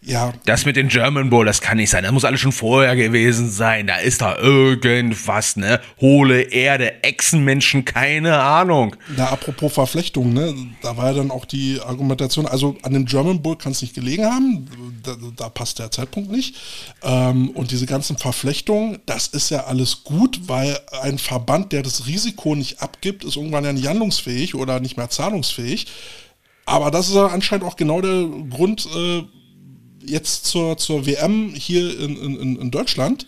Ja, 0.07 0.31
Das 0.45 0.63
mit 0.65 0.77
den 0.77 0.87
German 0.87 1.29
Bowl, 1.29 1.45
das 1.45 1.59
kann 1.59 1.75
nicht 1.75 1.89
sein. 1.89 2.03
Das 2.03 2.13
muss 2.13 2.23
alles 2.23 2.39
schon 2.39 2.53
vorher 2.53 2.95
gewesen 2.95 3.51
sein. 3.51 3.87
Da 3.87 3.97
ist 3.97 4.21
da 4.21 4.37
irgendwas, 4.37 5.57
ne? 5.57 5.81
Hohle 5.99 6.43
Erde, 6.43 7.03
Echsenmenschen, 7.03 7.83
keine 7.83 8.39
Ahnung. 8.39 8.95
Na, 9.17 9.27
apropos 9.27 9.73
Verflechtung, 9.73 10.31
ne? 10.31 10.55
Da 10.81 10.95
war 10.95 11.07
ja 11.07 11.13
dann 11.15 11.29
auch 11.29 11.43
die 11.43 11.81
Argumentation, 11.81 12.45
also 12.45 12.77
an 12.83 12.93
dem 12.93 13.03
German 13.03 13.41
Bull 13.41 13.57
kann 13.57 13.73
es 13.73 13.81
nicht 13.81 13.95
gelegen 13.95 14.23
haben, 14.23 14.69
da, 15.03 15.17
da 15.35 15.49
passt 15.49 15.79
der 15.79 15.91
Zeitpunkt 15.91 16.31
nicht. 16.31 16.55
Ähm, 17.03 17.49
und 17.49 17.71
diese 17.71 17.85
ganzen 17.85 18.17
Verflechtungen, 18.17 18.99
das 19.07 19.27
ist 19.27 19.49
ja 19.49 19.65
alles 19.65 20.05
gut, 20.05 20.47
weil 20.47 20.79
ein 21.01 21.17
Verband, 21.17 21.73
der 21.73 21.83
das 21.83 22.07
Risiko 22.07 22.55
nicht 22.55 22.81
abgibt, 22.81 23.25
ist 23.25 23.35
irgendwann 23.35 23.65
ja 23.65 23.73
nicht 23.73 23.87
handlungsfähig 23.87 24.55
oder 24.55 24.79
nicht 24.79 24.95
mehr 24.95 25.09
zahlungsfähig. 25.09 25.87
Aber 26.65 26.91
das 26.91 27.09
ist 27.09 27.15
ja 27.15 27.27
anscheinend 27.27 27.65
auch 27.65 27.75
genau 27.75 28.01
der 28.01 28.25
Grund 28.49 28.87
äh, 28.93 29.23
jetzt 30.05 30.45
zur, 30.45 30.77
zur 30.77 31.05
WM 31.05 31.53
hier 31.55 31.99
in, 31.99 32.17
in, 32.17 32.55
in 32.61 32.71
Deutschland 32.71 33.25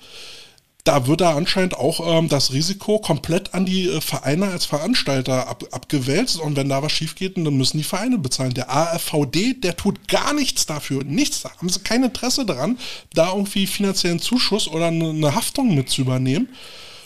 da 0.89 1.07
wird 1.07 1.21
da 1.21 1.35
anscheinend 1.35 1.75
auch 1.75 1.99
ähm, 2.03 2.29
das 2.29 2.51
Risiko 2.53 2.99
komplett 2.99 3.53
an 3.53 3.65
die 3.65 3.87
äh, 3.87 4.01
Vereine 4.01 4.47
als 4.47 4.65
Veranstalter 4.65 5.47
ab, 5.47 5.63
abgewälzt 5.71 6.39
und 6.39 6.55
wenn 6.55 6.69
da 6.69 6.81
was 6.81 6.91
schief 6.91 7.15
geht, 7.15 7.37
dann 7.37 7.55
müssen 7.55 7.77
die 7.77 7.83
Vereine 7.83 8.17
bezahlen. 8.17 8.53
Der 8.53 8.73
AFVD, 8.73 9.53
der 9.53 9.75
tut 9.75 10.07
gar 10.07 10.33
nichts 10.33 10.65
dafür, 10.65 11.03
nichts, 11.03 11.43
da 11.43 11.51
haben 11.51 11.69
sie 11.69 11.81
kein 11.81 12.03
Interesse 12.03 12.45
daran, 12.45 12.79
da 13.13 13.33
irgendwie 13.33 13.67
finanziellen 13.67 14.19
Zuschuss 14.19 14.67
oder 14.67 14.87
eine, 14.87 15.09
eine 15.09 15.35
Haftung 15.35 15.75
mit 15.75 15.89
zu 15.89 16.01
übernehmen. 16.01 16.49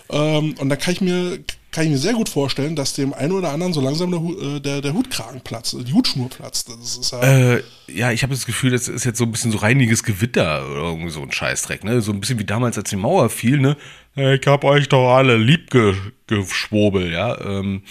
Ähm, 0.09 0.55
und 0.59 0.70
da 0.70 0.76
kann 0.76 0.93
ich 0.93 1.01
mir 1.01 1.39
kann 1.74 1.86
ich 1.86 1.89
mir 1.89 1.97
sehr 1.97 2.13
gut 2.13 2.30
vorstellen, 2.30 2.76
dass 2.76 2.93
dem 2.93 3.13
einen 3.13 3.32
oder 3.34 3.49
anderen 3.49 3.74
so 3.74 3.82
langsam 3.82 4.11
der, 4.11 4.21
äh, 4.21 4.59
der, 4.59 4.82
der 4.82 4.93
Hutkragen 4.93 5.41
platzt, 5.41 5.76
die 5.78 5.93
Hutschnur 5.93 6.30
platzt. 6.30 6.69
Ja, 7.11 7.21
Äh, 7.21 7.63
ja, 7.88 8.11
ich 8.11 8.24
habe 8.24 8.34
das 8.34 8.45
Gefühl, 8.45 8.71
das 8.71 8.88
ist 8.88 9.03
jetzt 9.03 9.17
so 9.17 9.26
ein 9.26 9.32
bisschen 9.32 9.51
so 9.51 9.57
reiniges 9.57 10.03
Gewitter 10.03 10.69
oder 10.69 10.82
irgendwie 10.84 11.09
so 11.09 11.21
ein 11.21 11.32
Scheißdreck, 11.32 11.84
ne? 11.84 12.01
So 12.01 12.11
ein 12.13 12.19
bisschen 12.19 12.39
wie 12.39 12.45
damals, 12.45 12.78
als 12.78 12.91
die 12.91 12.95
Mauer 12.95 13.30
fiel, 13.30 13.59
ne? 13.59 13.76
Ich 14.15 14.45
hab 14.45 14.63
euch 14.63 14.88
doch 14.88 15.15
alle 15.15 15.38
lieb 15.38 15.71
ge 15.71 15.95
geschwobel, 16.28 17.11
ja. 17.11 17.41
Ähm, 17.41 17.82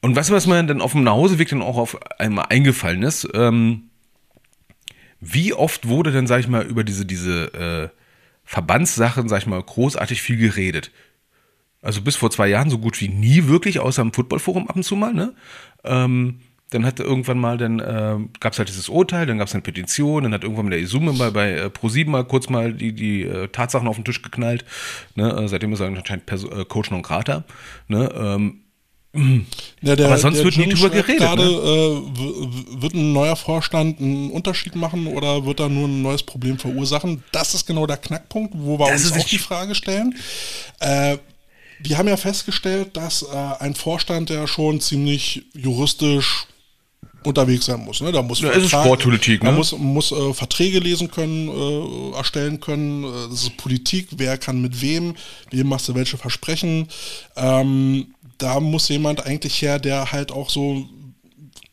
und 0.00 0.16
weißt 0.16 0.30
du, 0.30 0.34
was 0.34 0.46
mir 0.46 0.62
dann 0.64 0.80
auf 0.80 0.92
dem 0.92 1.04
Nachhauseweg 1.04 1.48
dann 1.48 1.62
auch 1.62 1.76
auf 1.76 1.98
einmal 2.18 2.46
eingefallen 2.50 3.04
ist? 3.04 3.28
Ähm, 3.32 3.90
wie 5.20 5.52
oft 5.54 5.88
wurde 5.88 6.12
denn, 6.12 6.26
sag 6.26 6.40
ich 6.40 6.48
mal, 6.48 6.64
über 6.64 6.84
diese, 6.84 7.06
diese 7.06 7.54
äh, 7.54 7.88
Verbandssachen, 8.44 9.28
sag 9.28 9.38
ich 9.38 9.46
mal, 9.46 9.62
großartig 9.62 10.20
viel 10.20 10.36
geredet? 10.36 10.90
Also 11.82 12.02
bis 12.02 12.16
vor 12.16 12.30
zwei 12.30 12.48
Jahren 12.48 12.70
so 12.70 12.78
gut 12.78 13.00
wie 13.00 13.08
nie 13.08 13.46
wirklich, 13.46 13.78
außer 13.78 14.02
im 14.02 14.12
Footballforum 14.12 14.68
ab 14.68 14.76
und 14.76 14.82
zu 14.82 14.96
mal, 14.96 15.14
ne? 15.14 15.34
Ähm, 15.84 16.40
dann 16.70 16.84
hat 16.84 17.00
irgendwann 17.00 17.38
mal, 17.38 17.56
dann 17.56 17.78
äh, 17.78 18.16
gab 18.40 18.52
es 18.52 18.58
halt 18.58 18.68
dieses 18.68 18.88
Urteil, 18.90 19.24
dann 19.24 19.38
gab 19.38 19.48
es 19.48 19.54
eine 19.54 19.62
Petition, 19.62 20.24
dann 20.24 20.34
hat 20.34 20.42
irgendwann 20.42 20.66
mal 20.66 20.72
der 20.72 20.80
Isume 20.80 21.12
mal 21.12 21.30
bei 21.30 21.52
äh, 21.52 21.66
Pro7 21.66 22.08
mal 22.08 22.24
kurz 22.24 22.50
mal 22.50 22.74
die, 22.74 22.92
die 22.92 23.22
äh, 23.22 23.48
Tatsachen 23.48 23.88
auf 23.88 23.96
den 23.96 24.04
Tisch 24.04 24.20
geknallt. 24.20 24.66
Ne? 25.14 25.32
Äh, 25.32 25.48
seitdem 25.48 25.72
ist 25.72 25.80
er 25.80 25.86
anscheinend 25.86 26.26
Perso 26.26 26.50
äh, 26.50 26.66
Coach 26.66 26.90
non 26.90 27.02
grata. 27.02 27.44
Ne? 27.86 28.12
Ähm, 28.14 28.60
Ja, 29.80 29.96
der, 29.96 30.06
Aber 30.06 30.18
sonst 30.18 30.42
wird 30.44 30.56
nie 30.56 30.68
drüber 30.68 30.90
geredet, 30.90 31.20
ne? 31.20 31.26
Gerade, 31.26 31.42
äh, 31.44 32.82
wird 32.82 32.94
ein 32.94 33.12
neuer 33.12 33.36
Vorstand 33.36 34.00
einen 34.00 34.30
Unterschied 34.30 34.74
machen 34.74 35.06
oder 35.06 35.46
wird 35.46 35.60
da 35.60 35.68
nur 35.68 35.88
ein 35.88 36.02
neues 36.02 36.22
Problem 36.22 36.58
verursachen? 36.58 37.22
Das 37.32 37.54
ist 37.54 37.66
genau 37.66 37.86
der 37.86 37.96
Knackpunkt, 37.96 38.52
wo 38.56 38.78
wir 38.78 38.90
Das 38.90 39.10
uns 39.10 39.18
auch 39.18 39.28
die 39.28 39.38
Frage 39.38 39.74
stellen. 39.74 40.14
Äh, 40.80 41.18
wir 41.80 41.98
haben 41.98 42.08
ja 42.08 42.16
festgestellt, 42.16 42.96
dass 42.96 43.22
äh, 43.22 43.26
ein 43.60 43.74
Vorstand 43.74 44.30
ja 44.30 44.46
schon 44.46 44.80
ziemlich 44.80 45.46
juristisch 45.54 46.46
unterwegs 47.24 47.66
sein 47.66 47.84
muss. 47.84 48.00
Ne? 48.00 48.12
Da 48.12 48.22
muss 48.22 48.40
Ja, 48.40 48.50
es 48.50 48.64
ist 48.64 48.70
Vertrag- 48.70 48.84
Sportpolitik, 48.84 49.42
Man 49.42 49.52
ne? 49.52 49.58
muss, 49.58 49.72
muss 49.72 50.12
äh, 50.12 50.32
Verträge 50.34 50.78
lesen 50.78 51.10
können, 51.10 51.48
äh, 51.48 52.16
erstellen 52.16 52.60
können. 52.60 53.04
Äh, 53.04 53.28
das 53.30 53.42
ist 53.42 53.56
Politik. 53.56 54.08
Wer 54.16 54.38
kann 54.38 54.60
mit 54.60 54.80
wem? 54.80 55.14
Wem 55.50 55.68
machst 55.68 55.88
du 55.88 55.94
welche 55.94 56.16
Versprechen? 56.16 56.88
Ähm, 57.36 58.14
da 58.38 58.60
muss 58.60 58.88
jemand 58.88 59.26
eigentlich 59.26 59.60
her, 59.62 59.78
der 59.78 60.12
halt 60.12 60.30
auch 60.32 60.48
so 60.50 60.88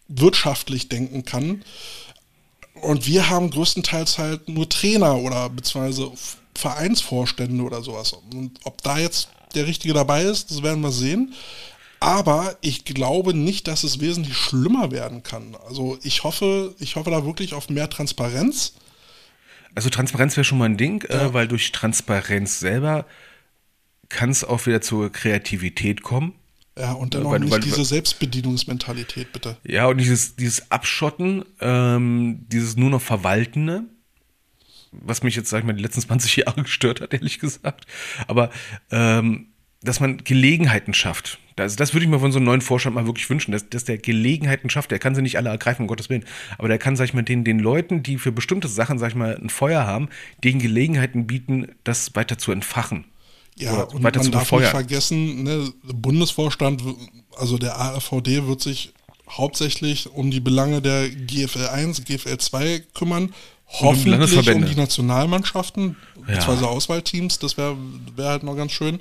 wirtschaftlich 0.08 0.90
denken 0.90 1.26
kann. 1.26 1.64
Und 2.82 3.08
wir 3.08 3.30
haben 3.30 3.50
größtenteils 3.50 4.18
halt 4.18 4.50
nur 4.50 4.68
Trainer 4.68 5.18
oder 5.18 5.50
beziehungsweise 5.50 6.12
Vereinsvorstände 6.56 7.64
oder 7.64 7.82
sowas. 7.82 8.14
Und 8.32 8.60
ob 8.64 8.82
da 8.84 8.98
jetzt 8.98 9.30
der 9.56 9.68
Richtige 9.68 9.94
dabei 9.94 10.24
ist, 10.24 10.52
das 10.52 10.62
werden 10.64 10.82
wir 10.82 10.92
sehen. 10.92 11.34
Aber 12.00 12.56
ich 12.62 12.86
glaube 12.86 13.34
nicht, 13.34 13.68
dass 13.68 13.84
es 13.84 14.00
wesentlich 14.00 14.36
schlimmer 14.38 14.92
werden 14.92 15.24
kann. 15.24 15.56
Also 15.68 15.98
ich 16.04 16.24
hoffe, 16.24 16.76
ich 16.80 16.96
hoffe 16.98 17.10
da 17.10 17.26
wirklich 17.26 17.54
auf 17.54 17.70
mehr 17.70 17.90
Transparenz. 17.90 18.74
also 19.74 19.90
Transparenz 19.90 20.36
wäre 20.38 20.44
schon 20.46 20.58
mal 20.58 20.66
ein 20.66 20.78
Ding, 20.78 21.04
äh, 21.10 21.34
weil 21.34 21.48
durch 21.48 21.72
Transparenz 21.72 22.60
selber 22.60 23.06
kann 24.10 24.30
es 24.30 24.44
auch 24.44 24.66
wieder 24.68 24.82
zur 24.82 25.12
Kreativität 25.12 26.04
kommen. 26.04 26.34
Ja, 26.78 26.92
und 26.92 27.14
dann 27.14 27.22
Ja, 27.24 27.28
auch 27.28 27.32
weil- 27.32 27.40
nicht 27.40 27.52
weil- 27.52 27.60
diese 27.62 27.84
Selbstbedienungsmentalität, 27.86 29.32
bitte. 29.34 29.58
Ja, 29.66 29.88
und 29.88 29.98
dieses, 29.98 30.36
dieses 30.36 30.70
Abschotten, 30.72 31.44
ähm, 31.62 32.46
dieses 32.50 32.76
nur 32.76 32.90
noch 32.90 33.02
Verwaltende, 33.02 33.84
was 35.02 35.24
mich 35.24 35.36
jetzt, 35.36 35.50
sag 35.50 35.60
ich 35.60 35.66
mal, 35.66 35.74
die 35.74 35.84
letzten 35.84 36.02
20 36.08 36.36
Jahre 36.38 36.64
gestört 36.64 37.02
hat, 37.02 37.14
ehrlich 37.14 37.40
gesagt. 37.40 37.86
Aber 38.28 38.50
ähm, 38.92 39.48
dass 39.86 40.00
man 40.00 40.18
Gelegenheiten 40.24 40.94
schafft. 40.94 41.40
Das, 41.56 41.76
das 41.76 41.94
würde 41.94 42.06
ich 42.06 42.10
mir 42.10 42.20
von 42.20 42.32
so 42.32 42.40
einem 42.40 42.48
neuen 42.48 42.62
Vorstand 42.62 42.96
mal 42.96 43.06
wirklich 43.06 43.30
wünschen, 43.30 43.52
dass, 43.52 43.70
dass 43.70 43.86
der 43.86 43.98
Gelegenheiten 43.98 44.70
schafft. 44.70 44.92
Der 44.92 45.00
kann 45.00 45.16
sie 45.16 45.22
nicht 45.22 45.38
alle 45.38 45.50
ergreifen, 45.50 45.84
um 45.84 45.88
Gottes 45.88 46.10
Willen. 46.10 46.26
Aber 46.58 46.68
der 46.68 46.78
kann, 46.80 46.96
sag 46.96 47.06
ich 47.06 47.14
mal, 47.14 47.22
den, 47.22 47.44
den 47.44 47.60
Leuten, 47.60 48.04
die 48.04 48.18
für 48.18 48.32
bestimmte 48.32 48.68
Sachen, 48.68 49.00
sag 49.00 49.10
ich 49.10 49.16
mal, 49.16 49.38
ein 49.38 49.50
Feuer 49.50 49.86
haben, 49.86 50.10
denen 50.44 50.60
Gelegenheiten 50.60 51.28
bieten, 51.28 51.70
das 51.84 52.16
weiter 52.16 52.38
zu 52.38 52.52
entfachen. 52.52 53.06
Ja, 53.58 53.84
und 53.84 54.04
weiter 54.04 54.20
man 54.20 54.26
zu 54.26 54.32
darf 54.32 54.42
nicht 54.42 54.50
befeuern. 54.52 54.72
vergessen, 54.72 55.44
ne, 55.44 55.72
der 55.88 55.94
Bundesvorstand, 55.94 56.84
also 57.38 57.58
der 57.58 57.80
AfVD 57.80 58.46
wird 58.48 58.62
sich 58.62 58.94
hauptsächlich 59.30 60.10
um 60.12 60.30
die 60.30 60.42
Belange 60.42 60.82
der 60.82 61.10
GFL 61.10 61.68
1, 61.68 62.04
GFL 62.04 62.38
2 62.38 62.80
kümmern. 62.94 63.34
Hoffentlich 63.68 64.48
um 64.48 64.66
die 64.66 64.76
Nationalmannschaften, 64.76 65.96
Ja. 66.16 66.36
beziehungsweise 66.36 66.68
Auswahlteams, 66.68 67.40
das 67.40 67.58
wäre 67.58 67.76
wär 68.16 68.30
halt 68.30 68.44
noch 68.44 68.56
ganz 68.56 68.72
schön. 68.72 69.00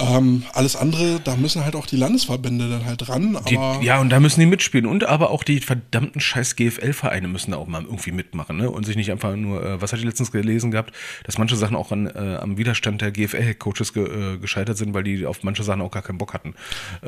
Ähm, 0.00 0.44
alles 0.52 0.76
andere, 0.76 1.18
da 1.18 1.34
müssen 1.34 1.64
halt 1.64 1.74
auch 1.74 1.86
die 1.86 1.96
Landesverbände 1.96 2.68
dann 2.70 2.84
halt 2.84 3.08
ran. 3.08 3.36
Die, 3.48 3.58
ja, 3.84 3.98
und 4.00 4.10
da 4.10 4.20
müssen 4.20 4.38
die 4.38 4.46
mitspielen. 4.46 4.86
Und 4.86 5.04
aber 5.04 5.30
auch 5.30 5.42
die 5.42 5.58
verdammten 5.58 6.20
scheiß 6.20 6.54
GFL-Vereine 6.54 7.26
müssen 7.26 7.50
da 7.50 7.56
auch 7.56 7.66
mal 7.66 7.82
irgendwie 7.82 8.12
mitmachen, 8.12 8.58
ne? 8.58 8.70
Und 8.70 8.86
sich 8.86 8.94
nicht 8.94 9.10
einfach 9.10 9.34
nur, 9.34 9.60
äh, 9.64 9.82
was 9.82 9.90
hatte 9.90 10.00
ich 10.00 10.06
letztens 10.06 10.30
gelesen 10.30 10.70
gehabt, 10.70 10.94
dass 11.24 11.36
manche 11.38 11.56
Sachen 11.56 11.74
auch 11.74 11.90
an, 11.90 12.06
äh, 12.06 12.38
am 12.40 12.58
Widerstand 12.58 13.00
der 13.00 13.10
GFL-Coaches 13.10 13.92
ge, 13.92 14.04
äh, 14.34 14.38
gescheitert 14.38 14.76
sind, 14.76 14.94
weil 14.94 15.02
die 15.02 15.26
auf 15.26 15.42
manche 15.42 15.64
Sachen 15.64 15.80
auch 15.80 15.90
gar 15.90 16.02
keinen 16.02 16.18
Bock 16.18 16.32
hatten. 16.32 16.54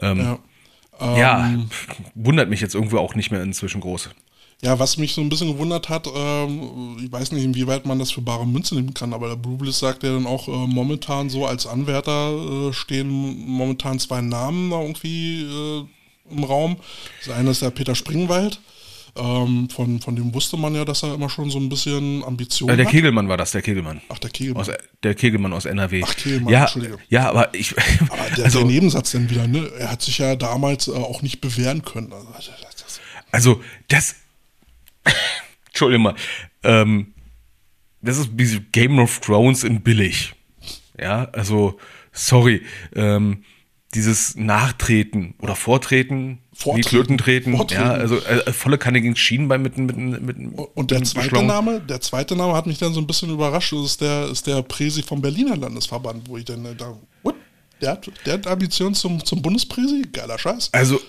Ähm, 0.00 0.38
ja. 1.00 1.16
ja, 1.16 1.46
Ähm, 1.46 1.70
wundert 2.16 2.48
mich 2.50 2.60
jetzt 2.60 2.74
irgendwo 2.74 2.98
auch 2.98 3.14
nicht 3.14 3.30
mehr 3.30 3.42
inzwischen 3.42 3.80
groß. 3.82 4.10
Ja, 4.62 4.78
was 4.78 4.98
mich 4.98 5.14
so 5.14 5.22
ein 5.22 5.30
bisschen 5.30 5.52
gewundert 5.52 5.88
hat, 5.88 6.06
ähm, 6.14 6.98
ich 7.02 7.10
weiß 7.10 7.32
nicht, 7.32 7.44
inwieweit 7.44 7.86
man 7.86 7.98
das 7.98 8.10
für 8.10 8.20
bare 8.20 8.46
Münze 8.46 8.74
nehmen 8.74 8.92
kann, 8.92 9.14
aber 9.14 9.28
der 9.28 9.36
Blue 9.36 9.56
Bliss 9.56 9.78
sagt 9.78 10.02
ja 10.02 10.12
dann 10.12 10.26
auch 10.26 10.48
äh, 10.48 10.50
momentan 10.50 11.30
so 11.30 11.46
als 11.46 11.66
Anwärter 11.66 12.68
äh, 12.68 12.72
stehen 12.74 13.08
momentan 13.08 13.98
zwei 13.98 14.20
Namen 14.20 14.70
da 14.70 14.80
irgendwie 14.82 15.42
äh, 15.42 15.84
im 16.30 16.44
Raum. 16.44 16.76
Das 17.24 17.34
eine 17.34 17.50
ist 17.50 17.62
der 17.62 17.70
Peter 17.70 17.94
Springwald. 17.94 18.60
Ähm, 19.16 19.68
von, 19.70 20.00
von 20.00 20.14
dem 20.14 20.32
wusste 20.34 20.56
man 20.56 20.74
ja, 20.74 20.84
dass 20.84 21.02
er 21.02 21.14
immer 21.14 21.28
schon 21.28 21.50
so 21.50 21.58
ein 21.58 21.68
bisschen 21.68 22.22
Ambitionen 22.22 22.74
Äh, 22.74 22.76
der 22.76 22.86
hat. 22.86 22.92
Kegelmann 22.92 23.28
war 23.28 23.36
das, 23.36 23.50
der 23.50 23.62
Kegelmann. 23.62 24.00
Ach, 24.08 24.18
der 24.18 24.30
Kegelmann. 24.30 24.60
Aus, 24.60 24.70
der 25.02 25.14
Kegelmann 25.14 25.52
aus 25.52 25.64
NRW. 25.64 26.02
Ach, 26.04 26.14
Kegelmann, 26.14 26.52
ja, 26.52 26.62
Entschuldige. 26.62 26.98
ja, 27.08 27.28
aber 27.28 27.52
ich. 27.54 27.74
aber 28.10 28.36
der, 28.36 28.44
also, 28.44 28.58
der 28.60 28.68
Nebensatz 28.68 29.12
dann 29.12 29.28
wieder, 29.28 29.48
ne? 29.48 29.68
Er 29.78 29.90
hat 29.90 30.02
sich 30.02 30.18
ja 30.18 30.36
damals 30.36 30.86
äh, 30.86 30.92
auch 30.92 31.22
nicht 31.22 31.40
bewähren 31.40 31.82
können. 31.82 32.12
Also, 32.12 32.50
das, 32.62 33.00
Also, 33.32 33.60
das. 33.88 34.16
Entschuldigung 35.66 36.04
mal. 36.04 36.14
Ähm, 36.62 37.14
das 38.02 38.18
ist 38.18 38.30
wie 38.34 38.60
Game 38.72 38.98
of 38.98 39.20
Thrones 39.20 39.64
in 39.64 39.82
billig. 39.82 40.34
Ja, 40.98 41.28
also, 41.32 41.78
sorry. 42.12 42.62
Ähm, 42.94 43.44
dieses 43.94 44.36
Nachtreten 44.36 45.34
oder 45.40 45.56
Vortreten, 45.56 46.38
Vortreten. 46.54 47.18
Vortreten. 47.18 47.58
ja, 47.70 47.90
also 47.90 48.18
äh, 48.18 48.52
volle 48.52 48.78
Kanne 48.78 49.00
gegen 49.00 49.16
Schienen 49.16 49.48
bei 49.48 49.58
mit, 49.58 49.78
mit, 49.78 49.96
mit, 49.96 50.36
Und 50.74 50.90
der 50.90 51.02
zweite. 51.02 51.42
Name, 51.42 51.80
der 51.80 52.00
zweite 52.00 52.36
Name 52.36 52.52
hat 52.52 52.66
mich 52.66 52.78
dann 52.78 52.92
so 52.92 53.00
ein 53.00 53.06
bisschen 53.06 53.30
überrascht. 53.30 53.72
Das 53.72 53.84
ist 53.84 54.00
der, 54.00 54.28
ist 54.28 54.46
der 54.46 54.62
Präsi 54.62 55.02
vom 55.02 55.20
Berliner 55.20 55.56
Landesverband, 55.56 56.28
wo 56.28 56.36
ich 56.36 56.44
dann 56.44 56.64
äh, 56.66 56.74
da, 56.76 56.96
what? 57.22 57.34
Der 57.80 57.92
hat, 57.92 58.10
der 58.26 58.34
hat 58.34 58.46
Ambition 58.46 58.94
zum, 58.94 59.24
zum 59.24 59.42
Bundespräsi? 59.42 60.02
Geiler 60.12 60.38
Scheiß. 60.38 60.68
Also, 60.72 61.00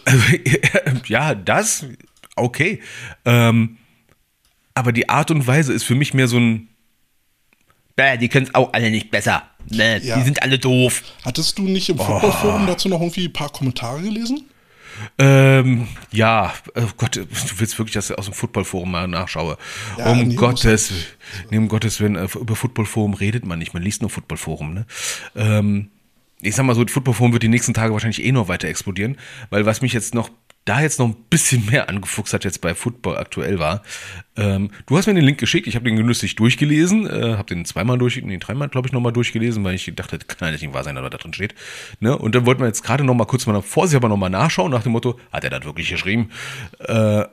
ja, 1.07 1.35
das, 1.35 1.85
okay. 2.35 2.81
Ähm, 3.25 3.77
aber 4.73 4.91
die 4.91 5.09
Art 5.09 5.31
und 5.31 5.45
Weise 5.47 5.73
ist 5.73 5.83
für 5.83 5.95
mich 5.95 6.13
mehr 6.13 6.27
so 6.27 6.37
ein. 6.37 6.67
Bäh, 7.95 8.17
die 8.17 8.29
können 8.29 8.47
es 8.47 8.55
auch 8.55 8.73
alle 8.73 8.89
nicht 8.89 9.11
besser. 9.11 9.43
Ne, 9.69 9.99
Ja. 10.03 10.17
Die 10.17 10.23
sind 10.23 10.41
alle 10.41 10.57
doof. 10.57 11.03
Hattest 11.23 11.57
du 11.57 11.63
nicht 11.63 11.89
im 11.89 11.97
Footballforum 11.97 12.65
dazu 12.67 12.89
noch 12.89 13.01
irgendwie 13.01 13.25
ein 13.25 13.33
paar 13.33 13.49
Kommentare 13.49 14.01
gelesen? 14.01 14.45
Ähm, 15.17 15.87
ja, 16.11 16.53
oh 16.75 16.81
Gott, 16.97 17.15
du 17.15 17.25
willst 17.57 17.77
wirklich, 17.77 17.93
dass 17.93 18.09
ich 18.09 18.17
aus 18.17 18.25
dem 18.25 18.33
Footballforum 18.33 18.91
mal 18.91 19.07
nachschaue. 19.07 19.57
Ja, 19.97 20.11
um 20.11 20.27
nee, 20.27 20.35
Gottes, 20.35 20.91
nee, 21.49 21.57
um 21.57 21.67
Gottes 21.67 21.99
Willen, 21.99 22.15
äh, 22.15 22.27
über 22.35 22.55
Footballforum 22.55 23.13
redet 23.13 23.45
man 23.45 23.59
nicht, 23.59 23.73
man 23.73 23.83
liest 23.83 24.01
nur 24.01 24.09
Footballforum, 24.09 24.73
ne? 24.73 24.85
Ähm, 25.35 25.89
ich 26.41 26.55
sag 26.55 26.65
mal 26.65 26.75
so, 26.75 26.83
das 26.83 26.93
Footballforum 26.93 27.33
wird 27.33 27.43
die 27.43 27.47
nächsten 27.47 27.73
Tage 27.73 27.93
wahrscheinlich 27.93 28.23
eh 28.23 28.31
noch 28.31 28.47
weiter 28.47 28.67
explodieren, 28.67 29.17
weil 29.49 29.65
was 29.65 29.81
mich 29.81 29.93
jetzt 29.93 30.13
noch 30.13 30.29
da 30.65 30.79
jetzt 30.81 30.99
noch 30.99 31.07
ein 31.07 31.15
bisschen 31.29 31.65
mehr 31.65 31.89
angefuchst 31.89 32.33
hat 32.33 32.43
jetzt 32.43 32.61
bei 32.61 32.75
Football 32.75 33.17
aktuell 33.17 33.57
war. 33.57 33.81
Ähm, 34.37 34.69
du 34.85 34.97
hast 34.97 35.07
mir 35.07 35.13
den 35.15 35.23
Link 35.25 35.39
geschickt, 35.39 35.65
ich 35.67 35.75
habe 35.75 35.85
den 35.85 35.95
genüsslich 35.95 36.35
durchgelesen, 36.35 37.07
äh, 37.07 37.35
habe 37.35 37.53
den 37.53 37.65
zweimal 37.65 37.97
durch, 37.97 38.21
nee, 38.21 38.37
dreimal 38.37 38.69
glaube 38.69 38.87
ich 38.87 38.93
nochmal 38.93 39.11
durchgelesen, 39.11 39.63
weil 39.63 39.73
ich 39.75 39.91
dachte, 39.95 40.19
das 40.19 40.27
kann 40.27 40.47
eigentlich 40.47 40.61
nicht 40.61 40.73
wahr 40.73 40.83
sein, 40.83 40.95
was 40.95 41.09
da 41.09 41.17
drin 41.17 41.33
steht. 41.33 41.55
Ne? 41.99 42.15
Und 42.17 42.35
dann 42.35 42.45
wollten 42.45 42.61
wir 42.61 42.67
jetzt 42.67 42.83
gerade 42.83 43.03
nochmal 43.03 43.25
kurz 43.27 43.45
mal 43.47 43.59
vorsichtshalber 43.61 44.07
nochmal 44.09 44.29
nachschauen, 44.29 44.71
nach 44.71 44.83
dem 44.83 44.91
Motto, 44.91 45.19
hat 45.31 45.43
er 45.43 45.49
das 45.49 45.65
wirklich 45.65 45.89
geschrieben? 45.89 46.29
Äh, 46.79 46.93
Ja. 46.93 47.27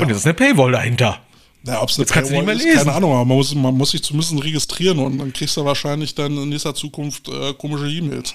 Und 0.00 0.08
jetzt 0.08 0.18
ist 0.18 0.24
eine 0.26 0.32
Paywall 0.34 0.72
dahinter. 0.72 1.20
Na, 1.64 1.82
ob 1.82 1.90
es 1.90 1.96
eine 1.96 2.04
Jetzt 2.04 2.12
kannst 2.14 2.30
du 2.30 2.34
nicht 2.34 2.40
Paywall 2.46 2.56
mehr 2.56 2.64
ist, 2.64 2.64
lesen. 2.64 2.84
keine 2.86 2.96
Ahnung, 2.96 3.12
aber 3.12 3.24
man 3.26 3.36
muss, 3.36 3.54
man 3.54 3.74
muss 3.74 3.90
sich 3.90 4.02
zumindest 4.02 4.42
registrieren 4.42 4.98
und 4.98 5.18
dann 5.18 5.32
kriegst 5.34 5.54
du 5.58 5.64
wahrscheinlich 5.66 6.14
dann 6.14 6.34
in 6.38 6.48
nächster 6.48 6.74
Zukunft 6.74 7.28
äh, 7.28 7.52
komische 7.52 7.88
E-Mails. 7.88 8.34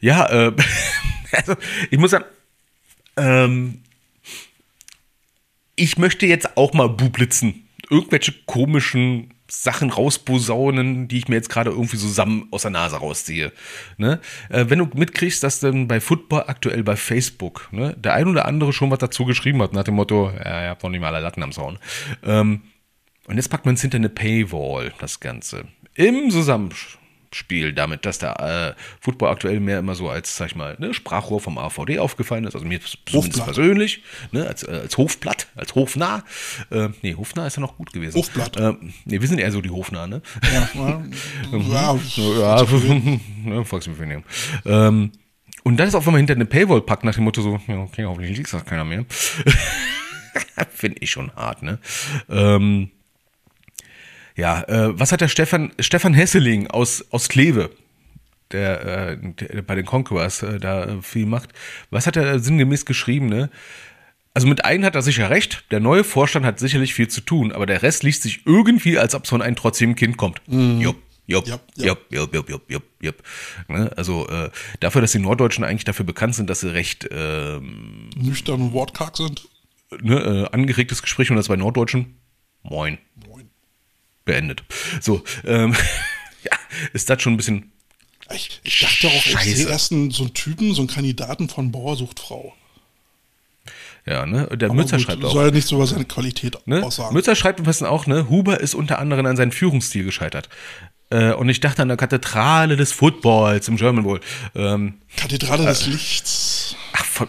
Ja, 0.00 0.26
äh, 0.26 0.52
also 1.32 1.54
ich 1.90 1.98
muss 1.98 2.10
sagen, 2.12 2.24
ähm, 3.16 3.82
ich 5.74 5.98
möchte 5.98 6.26
jetzt 6.26 6.56
auch 6.56 6.72
mal 6.72 6.88
bublitzen. 6.88 7.68
Irgendwelche 7.90 8.32
komischen 8.46 9.34
Sachen 9.48 9.90
rausposaunen, 9.90 11.06
die 11.06 11.18
ich 11.18 11.28
mir 11.28 11.36
jetzt 11.36 11.50
gerade 11.50 11.70
irgendwie 11.70 11.98
zusammen 11.98 12.48
aus 12.50 12.62
der 12.62 12.72
Nase 12.72 12.96
rausziehe. 12.96 13.52
Ne? 13.96 14.20
Äh, 14.48 14.66
wenn 14.68 14.80
du 14.80 14.88
mitkriegst, 14.92 15.42
dass 15.42 15.60
dann 15.60 15.86
bei 15.86 16.00
Football 16.00 16.44
aktuell 16.48 16.82
bei 16.82 16.96
Facebook 16.96 17.68
ne, 17.70 17.94
der 17.96 18.14
ein 18.14 18.26
oder 18.26 18.46
andere 18.46 18.72
schon 18.72 18.90
was 18.90 18.98
dazu 18.98 19.24
geschrieben 19.24 19.62
hat, 19.62 19.72
nach 19.72 19.84
dem 19.84 19.94
Motto, 19.94 20.30
ja, 20.30 20.64
ihr 20.64 20.70
habt 20.70 20.82
noch 20.82 20.90
nicht 20.90 21.00
mal 21.00 21.14
alle 21.14 21.22
Latten 21.22 21.42
am 21.42 21.52
Zaun. 21.52 21.78
Ähm, 22.24 22.62
und 23.28 23.36
jetzt 23.36 23.48
packt 23.48 23.66
man 23.66 23.74
es 23.74 23.82
hinter 23.82 23.96
eine 23.96 24.08
Paywall, 24.08 24.92
das 24.98 25.20
Ganze. 25.20 25.64
Im 25.94 26.30
Zusammenspiel 27.30 27.72
damit, 27.72 28.06
dass 28.06 28.18
der 28.18 28.74
äh, 28.76 28.80
Football 29.00 29.30
aktuell 29.30 29.60
mehr 29.60 29.78
immer 29.78 29.94
so 29.94 30.08
als, 30.08 30.36
sag 30.36 30.46
ich 30.48 30.56
mal, 30.56 30.76
ne, 30.78 30.94
Sprachrohr 30.94 31.40
vom 31.40 31.58
AVD 31.58 31.98
aufgefallen 31.98 32.44
ist, 32.44 32.54
also 32.54 32.66
mir 32.66 32.80
zumindest 33.04 33.44
persönlich, 33.44 34.02
ne, 34.32 34.46
als, 34.46 34.62
äh, 34.62 34.80
als 34.82 34.96
Hofblatt, 34.96 35.48
als 35.54 35.74
Hofnah. 35.74 36.24
Äh, 36.70 36.88
nee, 37.02 37.14
Hofnah 37.14 37.46
ist 37.46 37.56
ja 37.56 37.60
noch 37.60 37.76
gut 37.76 37.92
gewesen. 37.92 38.16
Hofblatt. 38.16 38.56
Äh, 38.56 38.74
nee, 39.04 39.20
wir 39.20 39.28
sind 39.28 39.38
eher 39.38 39.52
so 39.52 39.60
die 39.60 39.70
Hofnah, 39.70 40.06
ne? 40.06 40.22
Ja, 40.42 40.68
ja, 40.74 41.98
Ja, 42.16 42.62
ne, 43.44 43.64
Volksbefehlung. 43.64 44.24
Ähm, 44.64 45.12
und 45.64 45.76
dann 45.76 45.88
ist 45.88 45.94
auf 45.94 46.06
einmal 46.06 46.20
hinter 46.20 46.34
eine 46.34 46.46
Paywall 46.46 46.80
packt 46.80 47.04
nach 47.04 47.14
dem 47.14 47.24
Motto 47.24 47.42
so, 47.42 47.60
ja, 47.66 47.78
okay, 47.78 48.04
hoffentlich 48.04 48.36
liest 48.36 48.52
das 48.54 48.64
keiner 48.64 48.84
mehr. 48.84 49.04
Finde 50.70 50.98
ich 51.00 51.10
schon 51.10 51.32
hart, 51.34 51.62
ne? 51.62 51.78
Ähm, 52.28 52.90
ja, 54.36 54.62
äh, 54.62 54.98
was 54.98 55.12
hat 55.12 55.22
der 55.22 55.28
Stefan, 55.28 55.72
Stefan 55.80 56.14
Hesseling 56.14 56.68
aus, 56.68 57.04
aus 57.10 57.28
Kleve, 57.28 57.70
der, 58.52 59.10
äh, 59.12 59.18
der 59.32 59.62
bei 59.62 59.74
den 59.74 59.86
Conquerors 59.86 60.42
äh, 60.42 60.60
da 60.60 60.84
äh, 60.84 61.02
viel 61.02 61.26
macht, 61.26 61.50
was 61.90 62.06
hat 62.06 62.16
er 62.16 62.38
sinngemäß 62.38 62.84
geschrieben, 62.84 63.26
ne? 63.26 63.50
Also 64.34 64.46
mit 64.48 64.66
einem 64.66 64.84
hat 64.84 64.94
er 64.94 65.00
sicher 65.00 65.30
recht, 65.30 65.64
der 65.70 65.80
neue 65.80 66.04
Vorstand 66.04 66.44
hat 66.44 66.58
sicherlich 66.58 66.92
viel 66.92 67.08
zu 67.08 67.22
tun, 67.22 67.52
aber 67.52 67.64
der 67.64 67.82
Rest 67.82 68.02
liest 68.02 68.22
sich 68.22 68.42
irgendwie, 68.44 68.98
als 68.98 69.14
ob 69.14 69.24
es 69.24 69.30
von 69.30 69.40
einem 69.40 69.56
trotzdem 69.56 69.96
Kind 69.96 70.18
kommt. 70.18 70.42
Jupp, 70.46 70.98
jupp, 71.26 71.46
Jupp, 71.46 71.62
jupp, 71.78 71.98
jupp, 72.10 72.34
jupp, 72.34 72.50
jupp, 72.50 72.70
jupp, 72.70 72.84
jupp. 73.00 73.22
Ne? 73.68 73.90
Also 73.96 74.28
äh, 74.28 74.50
dafür, 74.80 75.00
dass 75.00 75.12
die 75.12 75.20
Norddeutschen 75.20 75.64
eigentlich 75.64 75.84
dafür 75.84 76.04
bekannt 76.04 76.34
sind, 76.34 76.50
dass 76.50 76.60
sie 76.60 76.70
recht 76.70 77.08
ähm, 77.10 78.10
nüchtern 78.14 78.60
und 78.60 78.72
wortkarg 78.74 79.16
sind. 79.16 79.48
ne, 80.02 80.16
äh, 80.20 80.54
angeregtes 80.54 81.00
Gespräch 81.00 81.30
und 81.30 81.36
das 81.36 81.48
bei 81.48 81.56
Norddeutschen, 81.56 82.18
Moin. 82.68 82.98
Beendet. 84.26 84.62
So, 85.00 85.22
ähm, 85.46 85.74
ja, 86.44 86.52
ist 86.92 87.08
das 87.08 87.22
schon 87.22 87.32
ein 87.32 87.36
bisschen, 87.38 87.72
Ich, 88.34 88.60
ich 88.62 88.80
dachte 88.80 89.08
auch, 89.08 89.26
ich 89.26 89.56
sehe 89.56 89.68
erst 89.68 89.92
einen, 89.92 90.10
so 90.10 90.24
einen 90.24 90.34
Typen, 90.34 90.74
so 90.74 90.82
einen 90.82 90.88
Kandidaten 90.88 91.48
von 91.48 91.72
Bauer 91.72 91.96
sucht 91.96 92.20
Frau. 92.20 92.54
ja, 94.04 94.26
ne, 94.26 94.46
der 94.56 94.68
Aber 94.68 94.76
Mützer 94.76 94.98
gut, 94.98 95.06
schreibt 95.06 95.24
auch. 95.24 95.32
soll 95.32 95.46
ja 95.46 95.50
nichts 95.52 95.70
über 95.70 95.86
seine 95.86 96.04
Qualität 96.04 96.56
Ne? 96.66 96.84
aussagen. 96.84 97.14
Mützer 97.14 97.34
schreibt 97.34 97.58
im 97.60 97.64
besten 97.64 97.86
auch, 97.86 98.06
ne, 98.06 98.28
Huber 98.28 98.60
ist 98.60 98.74
unter 98.74 98.98
anderem 98.98 99.24
an 99.26 99.36
seinem 99.36 99.52
Führungsstil 99.52 100.04
gescheitert. 100.04 100.48
Äh, 101.10 101.32
und 101.32 101.48
ich 101.48 101.60
dachte 101.60 101.82
an 101.82 101.88
der 101.88 101.96
Kathedrale 101.96 102.76
des 102.76 102.90
Footballs 102.92 103.68
im 103.68 103.76
German 103.76 104.02
Bowl. 104.04 104.20
Ähm, 104.56 104.94
Kathedrale 105.16 105.64
des 105.64 105.86
Lichts. 105.86 106.74
ach, 106.92 107.04
von, 107.04 107.28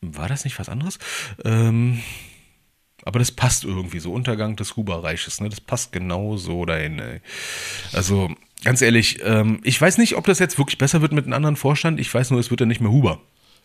war 0.00 0.28
das 0.28 0.44
nicht 0.44 0.58
was 0.58 0.70
anderes? 0.70 0.98
Ähm, 1.44 2.02
aber 3.04 3.18
das 3.18 3.32
passt 3.32 3.64
irgendwie 3.64 4.00
so. 4.00 4.12
Untergang 4.12 4.56
des 4.56 4.76
Huberreiches, 4.76 5.40
ne? 5.40 5.48
Das 5.48 5.60
passt 5.60 5.92
genau 5.92 6.36
so 6.36 6.64
dahin, 6.64 6.98
ey. 6.98 7.20
Also, 7.92 8.30
ganz 8.64 8.82
ehrlich, 8.82 9.18
ähm, 9.24 9.60
ich 9.64 9.80
weiß 9.80 9.98
nicht, 9.98 10.16
ob 10.16 10.26
das 10.26 10.38
jetzt 10.38 10.58
wirklich 10.58 10.78
besser 10.78 11.00
wird 11.02 11.12
mit 11.12 11.24
einem 11.24 11.34
anderen 11.34 11.56
Vorstand. 11.56 12.00
Ich 12.00 12.12
weiß 12.12 12.30
nur, 12.30 12.40
es 12.40 12.50
wird 12.50 12.60
dann 12.60 12.68
nicht 12.68 12.80
mehr 12.80 12.90
Huber. 12.92 13.20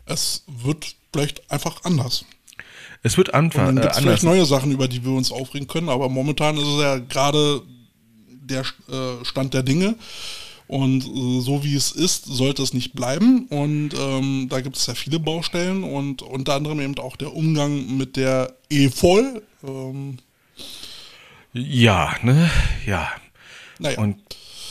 Es 0.06 0.44
wird 0.48 0.96
vielleicht 1.14 1.50
einfach 1.52 1.84
anders. 1.84 2.26
Es 3.04 3.18
wird 3.18 3.30
Und 3.30 3.36
anfa- 3.54 3.66
dann 3.66 3.78
äh, 3.78 3.82
gibt 3.82 3.94
es 3.94 4.00
vielleicht 4.00 4.24
neue 4.24 4.46
Sachen, 4.46 4.72
über 4.72 4.88
die 4.88 5.04
wir 5.06 5.12
uns 5.12 5.32
aufregen 5.32 5.68
können, 5.68 5.90
aber 5.90 6.10
momentan 6.10 6.58
ist 6.58 6.64
es 6.68 6.82
ja 6.82 6.98
gerade 6.98 7.62
der 8.30 8.62
äh, 8.62 9.24
Stand 9.26 9.54
der 9.54 9.64
Dinge. 9.64 9.96
Und 10.68 11.06
äh, 11.06 11.42
so 11.42 11.64
wie 11.64 11.76
es 11.76 11.92
ist, 11.92 12.26
sollte 12.26 12.62
es 12.62 12.74
nicht 12.74 12.94
bleiben. 12.94 13.46
Und 13.48 13.92
ähm, 13.98 14.48
da 14.50 14.62
gibt 14.62 14.76
es 14.76 14.86
ja 14.88 14.96
viele 14.96 15.20
Baustellen 15.20 15.84
und 15.84 16.22
unter 16.22 16.56
anderem 16.56 16.82
eben 16.82 16.98
auch 17.00 17.16
der 17.16 17.34
Umgang 17.34 17.98
mit 17.98 18.18
der 18.18 18.54
E-Voll. 18.70 19.42
Ähm, 19.64 20.18
Ja, 21.54 22.16
ne? 22.22 22.50
Ja. 22.86 23.10
naja, 23.80 23.98
Und 24.00 24.18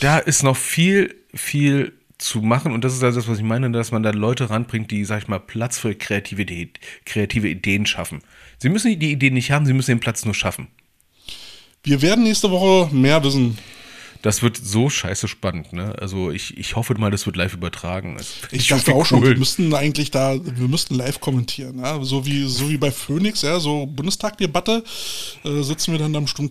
da 0.00 0.18
ist 0.18 0.42
noch 0.42 0.56
viel, 0.56 1.14
viel 1.34 1.92
zu 2.18 2.40
machen. 2.42 2.72
Und 2.72 2.84
das 2.84 2.94
ist 2.94 3.02
also 3.02 3.20
das, 3.20 3.28
was 3.28 3.38
ich 3.38 3.44
meine, 3.44 3.70
dass 3.70 3.92
man 3.92 4.02
da 4.02 4.10
Leute 4.10 4.50
ranbringt, 4.50 4.90
die, 4.90 5.04
sag 5.04 5.22
ich 5.22 5.28
mal, 5.28 5.38
Platz 5.38 5.78
für 5.78 5.94
kreative, 5.94 6.42
Idee, 6.42 6.70
kreative 7.04 7.48
Ideen 7.48 7.86
schaffen. 7.86 8.22
Sie 8.58 8.68
müssen 8.68 8.98
die 8.98 9.12
Ideen 9.12 9.34
nicht 9.34 9.50
haben, 9.50 9.66
sie 9.66 9.72
müssen 9.72 9.92
den 9.92 10.00
Platz 10.00 10.24
nur 10.24 10.34
schaffen. 10.34 10.68
wir 11.82 12.02
werden 12.02 12.24
nächste 12.24 12.50
Woche 12.50 12.94
mehr 12.94 13.22
wissen. 13.22 13.58
Das 14.26 14.42
wird 14.42 14.56
so 14.56 14.90
scheiße 14.90 15.28
spannend, 15.28 15.72
ne? 15.72 15.94
Also 16.00 16.32
ich, 16.32 16.58
ich 16.58 16.74
hoffe 16.74 16.94
mal, 16.94 17.12
das 17.12 17.26
wird 17.26 17.36
live 17.36 17.54
übertragen. 17.54 18.18
Find 18.18 18.60
Ich 18.60 18.66
schon 18.66 18.78
dachte 18.78 18.92
auch 18.92 19.06
schon, 19.06 19.20
cool. 19.20 19.30
wir 19.30 19.38
müssten 19.38 19.72
eigentlich 19.72 20.10
da, 20.10 20.34
wir 20.42 20.66
müssten 20.66 20.96
live 20.96 21.20
kommentieren, 21.20 21.78
ja? 21.78 22.02
so 22.02 22.26
wie 22.26 22.42
so 22.48 22.68
wie 22.68 22.76
bei 22.76 22.90
Phoenix, 22.90 23.42
ja, 23.42 23.60
so 23.60 23.86
Bundestagdebatte 23.86 24.82
äh, 25.44 25.62
sitzen 25.62 25.92
wir 25.92 26.00
dann 26.00 26.12
da 26.12 26.18
im 26.18 26.26
Sturm, 26.26 26.48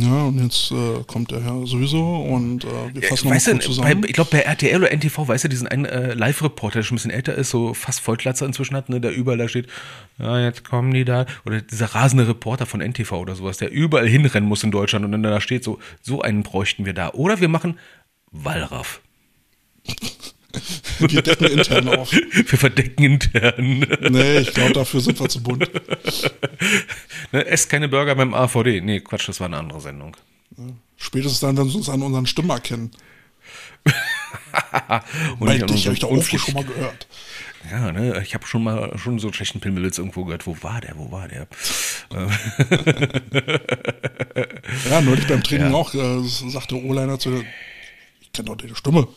ja, 0.00 0.24
und 0.24 0.42
jetzt 0.42 0.70
äh, 0.70 1.02
kommt 1.06 1.30
der 1.30 1.42
Herr 1.42 1.66
sowieso 1.66 2.16
und 2.16 2.64
äh, 2.64 2.68
wir 2.92 3.02
fassen 3.02 3.30
Weißt 3.30 3.46
noch 3.46 3.52
du, 3.52 3.56
mal 3.56 3.62
kurz 3.62 3.64
zusammen. 3.64 4.00
bei, 4.02 4.08
ich 4.08 4.12
glaube, 4.12 4.30
bei 4.30 4.40
RTL 4.40 4.76
oder 4.76 4.92
NTV, 4.92 5.26
weißt 5.26 5.44
du, 5.44 5.48
diesen 5.48 5.66
einen 5.66 5.86
äh, 5.86 6.12
Live-Reporter, 6.12 6.80
der 6.80 6.82
schon 6.82 6.96
ein 6.96 6.98
bisschen 6.98 7.10
älter 7.10 7.34
ist, 7.34 7.48
so 7.48 7.72
fast 7.72 8.00
Vollklatzer 8.00 8.44
inzwischen 8.44 8.76
hat, 8.76 8.90
ne, 8.90 9.00
der 9.00 9.14
überall 9.14 9.38
da 9.38 9.48
steht, 9.48 9.68
ja, 10.18 10.38
jetzt 10.40 10.68
kommen 10.68 10.92
die 10.92 11.06
da. 11.06 11.24
Oder 11.46 11.62
dieser 11.62 11.86
rasende 11.86 12.28
Reporter 12.28 12.66
von 12.66 12.80
NTV 12.80 13.12
oder 13.12 13.34
sowas, 13.34 13.56
der 13.56 13.72
überall 13.72 14.06
hinrennen 14.06 14.46
muss 14.46 14.62
in 14.62 14.70
Deutschland 14.70 15.06
und 15.06 15.12
dann 15.12 15.22
da 15.22 15.40
steht, 15.40 15.64
so, 15.64 15.78
so 16.02 16.20
einen 16.20 16.42
bräuchten 16.42 16.84
wir 16.84 16.92
da. 16.92 17.13
Oder 17.14 17.40
wir 17.40 17.48
machen 17.48 17.78
Wallraff. 18.30 19.00
wir 20.98 21.22
decken 21.22 21.46
intern 21.46 21.88
auf. 21.88 22.12
Wir 22.32 22.58
verdecken 22.58 23.02
intern. 23.04 23.86
Nee, 24.10 24.38
ich 24.38 24.54
glaube, 24.54 24.72
dafür 24.72 25.00
sind 25.00 25.18
wir 25.20 25.28
zu 25.28 25.42
bunt. 25.42 25.68
ne, 27.32 27.44
esst 27.46 27.68
keine 27.68 27.88
Burger 27.88 28.14
beim 28.14 28.32
AVD. 28.34 28.80
Nee, 28.80 29.00
Quatsch, 29.00 29.28
das 29.28 29.40
war 29.40 29.46
eine 29.46 29.58
andere 29.58 29.80
Sendung. 29.80 30.16
Spätestens 30.96 31.40
dann, 31.40 31.56
wenn 31.56 31.68
sie 31.68 31.76
uns 31.76 31.88
an 31.88 32.02
unseren 32.02 32.26
Stimmen 32.26 32.50
erkennen. 32.50 32.90
Und 35.38 35.48
Weil 35.48 35.58
dich 35.60 35.86
habe 35.86 35.96
ich 35.96 36.04
Aufruf 36.04 36.18
Unpflicht- 36.18 36.44
schon 36.46 36.54
mal 36.54 36.64
gehört. 36.64 37.06
Ja, 37.70 37.92
ne, 37.92 38.22
ich 38.22 38.34
habe 38.34 38.46
schon 38.46 38.64
mal 38.64 38.96
schon 38.98 39.18
so 39.18 39.28
einen 39.28 39.34
schlechten 39.34 39.60
Pimmelwitz 39.60 39.98
irgendwo 39.98 40.24
gehört. 40.24 40.46
Wo 40.46 40.56
war 40.62 40.80
der? 40.80 40.96
Wo 40.96 41.10
war 41.10 41.28
der? 41.28 41.46
Ja, 44.90 45.00
neulich 45.00 45.26
beim 45.26 45.42
Training 45.42 45.72
auch, 45.72 45.94
äh, 45.94 46.22
sagte 46.22 46.76
O-Liner 46.76 47.18
zu 47.18 47.30
der, 47.30 47.44
ich 48.20 48.32
kenne 48.32 48.46
doch 48.46 48.56
deine 48.56 48.74
Stimme. 48.74 49.08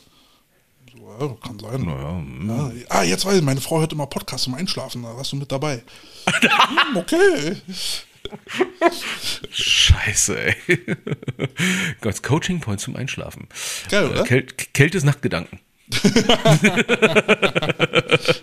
So, 0.91 1.17
ja, 1.19 1.35
kann 1.43 1.59
sein. 1.59 1.81
Naja, 1.81 2.17
hm. 2.17 2.49
Ja, 2.49 2.71
ah, 2.89 3.03
jetzt 3.03 3.25
weiß 3.25 3.37
ich, 3.37 3.43
meine 3.43 3.61
Frau 3.61 3.79
hört 3.79 3.93
immer 3.93 4.07
Podcasts 4.07 4.45
zum 4.45 4.55
Einschlafen, 4.55 5.03
da 5.03 5.15
warst 5.15 5.31
du 5.31 5.35
mit 5.35 5.51
dabei. 5.51 5.83
Hm, 6.27 6.97
okay. 6.97 7.57
Scheiße, 9.51 10.37
ey. 10.37 10.55
Gott, 12.01 12.23
Coaching 12.23 12.59
Point 12.59 12.81
zum 12.81 12.95
Einschlafen. 12.95 13.47
Geil, 13.89 14.09
oder? 14.09 14.21
Äh, 14.21 14.25
Käl 14.25 14.43
Kältes 14.73 15.03
Nachtgedanken. 15.03 15.59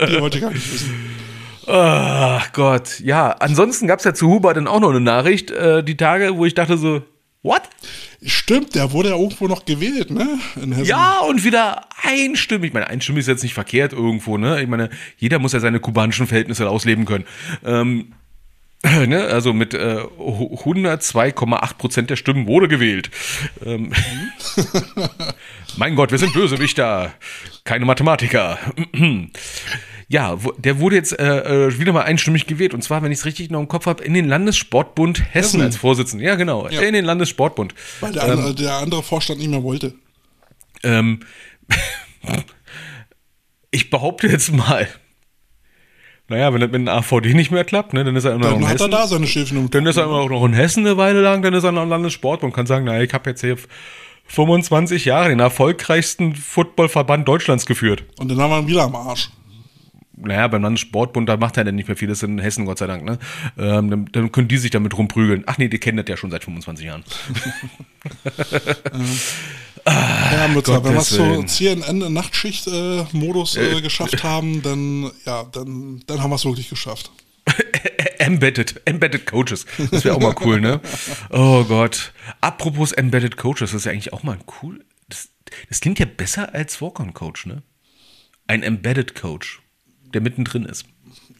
Die 0.09 0.20
wollte 0.20 0.38
ich 0.38 0.42
gar 0.42 0.51
nicht 0.51 0.72
wissen. 0.72 0.95
Ach 1.66 2.53
Gott, 2.53 3.01
ja. 3.01 3.30
Ansonsten 3.30 3.86
gab 3.86 3.99
es 3.99 4.05
ja 4.05 4.14
zu 4.14 4.28
Huber 4.28 4.55
dann 4.55 4.66
auch 4.66 4.80
noch 4.80 4.90
eine 4.90 5.01
Nachricht, 5.01 5.51
äh, 5.51 5.82
die 5.82 5.97
Tage, 5.97 6.36
wo 6.36 6.45
ich 6.45 6.55
dachte 6.55 6.76
so, 6.76 7.03
what? 7.42 7.62
Stimmt, 8.22 8.74
der 8.74 8.92
wurde 8.92 9.11
ja 9.11 9.16
irgendwo 9.16 9.47
noch 9.47 9.64
gewählt, 9.64 10.11
ne? 10.11 10.38
Ja, 10.82 11.20
und 11.20 11.45
wieder 11.45 11.86
einstimmig. 12.03 12.68
Ich 12.68 12.74
meine, 12.74 12.88
einstimmig 12.88 13.20
ist 13.20 13.28
jetzt 13.28 13.42
nicht 13.42 13.55
verkehrt 13.55 13.92
irgendwo, 13.92 14.38
ne? 14.38 14.62
Ich 14.62 14.68
meine, 14.68 14.88
jeder 15.18 15.38
muss 15.38 15.53
ja 15.53 15.61
seine 15.61 15.80
kubanischen 15.80 16.26
Verhältnisse 16.26 16.68
ausleben 16.68 17.05
können. 17.05 17.24
Ähm, 17.64 18.12
ne? 19.07 19.24
Also 19.26 19.53
mit 19.53 19.74
äh, 19.74 19.97
102,8 20.18 21.74
Prozent 21.76 22.11
der 22.11 22.16
Stimmen 22.16 22.47
wurde 22.47 22.68
gewählt. 22.68 23.11
Ähm, 23.64 23.93
mein 25.76 25.97
Gott, 25.97 26.11
wir 26.11 26.18
sind 26.18 26.35
Bösewichter, 26.35 27.12
keine 27.64 27.85
Mathematiker. 27.85 28.59
Ja, 30.07 30.39
der 30.59 30.80
wurde 30.80 30.97
jetzt 30.97 31.18
äh, 31.18 31.66
äh, 31.68 31.78
wieder 31.78 31.95
mal 31.95 32.03
einstimmig 32.03 32.47
gewählt. 32.47 32.74
Und 32.74 32.82
zwar, 32.85 33.03
wenn 33.03 33.11
ich 33.11 33.18
es 33.20 33.24
richtig 33.24 33.51
noch 33.51 33.59
im 33.59 33.68
Kopf 33.68 33.87
habe, 33.87 34.05
in 34.05 34.12
den 34.12 34.28
Landessportbund 34.28 35.18
Hessen, 35.18 35.32
Hessen. 35.32 35.61
als 35.62 35.78
Vorsitzender. 35.78 36.26
Ja, 36.26 36.35
genau, 36.35 36.68
Ja. 36.68 36.82
in 36.82 36.93
den 36.93 37.07
Landessportbund. 37.07 37.74
Weil 38.01 38.12
der, 38.12 38.24
andere, 38.24 38.55
der 38.55 38.74
andere 38.74 39.03
Vorstand 39.03 39.41
nicht 39.41 39.49
mehr 39.49 39.62
wollte. 39.62 39.95
Ähm, 40.82 41.20
ich 43.70 43.89
behaupte 43.89 44.28
jetzt 44.28 44.53
mal, 44.53 44.87
naja, 46.29 46.53
wenn 46.55 46.61
das 46.61 46.70
mit 46.70 46.81
dem 46.81 46.89
AVD 46.89 47.35
nicht 47.35 47.51
mehr 47.51 47.64
klappt, 47.64 47.93
ne, 47.93 48.03
dann 48.05 48.16
ist 48.16 48.25
er 48.25 48.33
immer 48.33 48.45
noch 48.47 48.53
Dann 48.53 48.61
in 48.62 48.68
hat 48.68 48.81
er 48.81 48.87
Hessen. 48.87 48.91
da 48.91 49.07
seine 49.07 49.27
Schäfchen 49.27 49.59
im 49.59 49.70
Dann 49.70 49.87
ist 49.87 49.97
er 49.97 50.05
immer 50.05 50.14
auch 50.20 50.29
noch 50.31 50.45
in 50.45 50.55
Hessen 50.55 50.87
eine 50.87 50.97
Weile 50.97 51.20
lang, 51.20 51.43
dann 51.43 51.55
ist 51.55 51.64
er 51.64 51.72
noch 51.72 51.83
im 51.83 51.89
Landessport 51.91 52.43
und 52.43 52.53
kann 52.53 52.66
sagen, 52.66 52.85
naja, 52.87 53.03
ich 53.03 53.12
habe 53.12 53.31
jetzt 53.31 53.41
hier 53.43 53.57
25 54.27 55.05
Jahre 55.05 55.29
den 55.29 55.41
erfolgreichsten 55.41 56.35
Footballverband 56.35 57.29
Deutschlands 57.29 57.66
geführt. 57.66 58.05
Und 58.18 58.31
dann 58.31 58.39
haben 58.41 58.51
wir 58.51 58.59
ihn 58.61 58.68
wieder 58.68 58.85
am 58.85 58.97
Arsch. 58.97 59.29
Naja, 60.16 60.46
beim 60.48 60.62
Landessportbund, 60.62 61.28
da 61.28 61.36
macht 61.36 61.56
er 61.56 61.64
dann 61.64 61.74
nicht 61.74 61.88
mehr 61.88 61.96
viel, 61.96 62.08
das 62.08 62.18
ist 62.18 62.22
in 62.22 62.38
Hessen, 62.38 62.66
Gott 62.66 62.78
sei 62.78 62.86
Dank, 62.86 63.04
ne? 63.04 63.18
Ähm, 63.58 63.90
dann, 63.90 64.06
dann 64.12 64.32
können 64.32 64.48
die 64.48 64.58
sich 64.58 64.70
damit 64.70 64.96
rumprügeln. 64.96 65.44
Ach 65.46 65.58
nee, 65.58 65.68
die 65.68 65.78
kennen 65.78 65.98
das 65.98 66.06
ja 66.08 66.16
schon 66.16 66.30
seit 66.30 66.44
25 66.44 66.86
Jahren. 66.86 67.04
Ja, 69.86 70.48
Mützer, 70.48 70.82
wenn 70.82 70.94
wir 70.94 71.00
es 71.00 71.10
so. 71.10 71.42
CNN-Nachtschicht-Modus 71.42 73.56
äh, 73.56 73.82
geschafft 73.82 74.24
haben, 74.24 74.62
dann, 74.62 75.10
ja, 75.26 75.44
dann, 75.44 76.02
dann 76.06 76.22
haben 76.22 76.30
wir 76.30 76.36
es 76.36 76.46
wirklich 76.46 76.70
geschafft. 76.70 77.10
Embedded, 78.18 78.80
Embedded 78.86 79.26
Coaches. 79.26 79.66
Das 79.90 80.04
wäre 80.04 80.16
auch 80.16 80.20
mal 80.20 80.34
cool, 80.40 80.60
ne? 80.60 80.80
Oh 81.30 81.64
Gott. 81.64 82.12
Apropos 82.40 82.92
Embedded 82.92 83.36
Coaches, 83.36 83.72
das 83.72 83.74
ist 83.74 83.84
ja 83.84 83.92
eigentlich 83.92 84.14
auch 84.14 84.22
mal 84.22 84.38
cool. 84.62 84.82
Das, 85.08 85.28
das 85.68 85.80
klingt 85.80 85.98
ja 85.98 86.06
besser 86.06 86.54
als 86.54 86.80
Walk-on-Coach, 86.80 87.46
ne? 87.46 87.62
Ein 88.46 88.62
Embedded 88.62 89.14
Coach, 89.14 89.60
der 90.14 90.20
mittendrin 90.20 90.64
ist. 90.64 90.86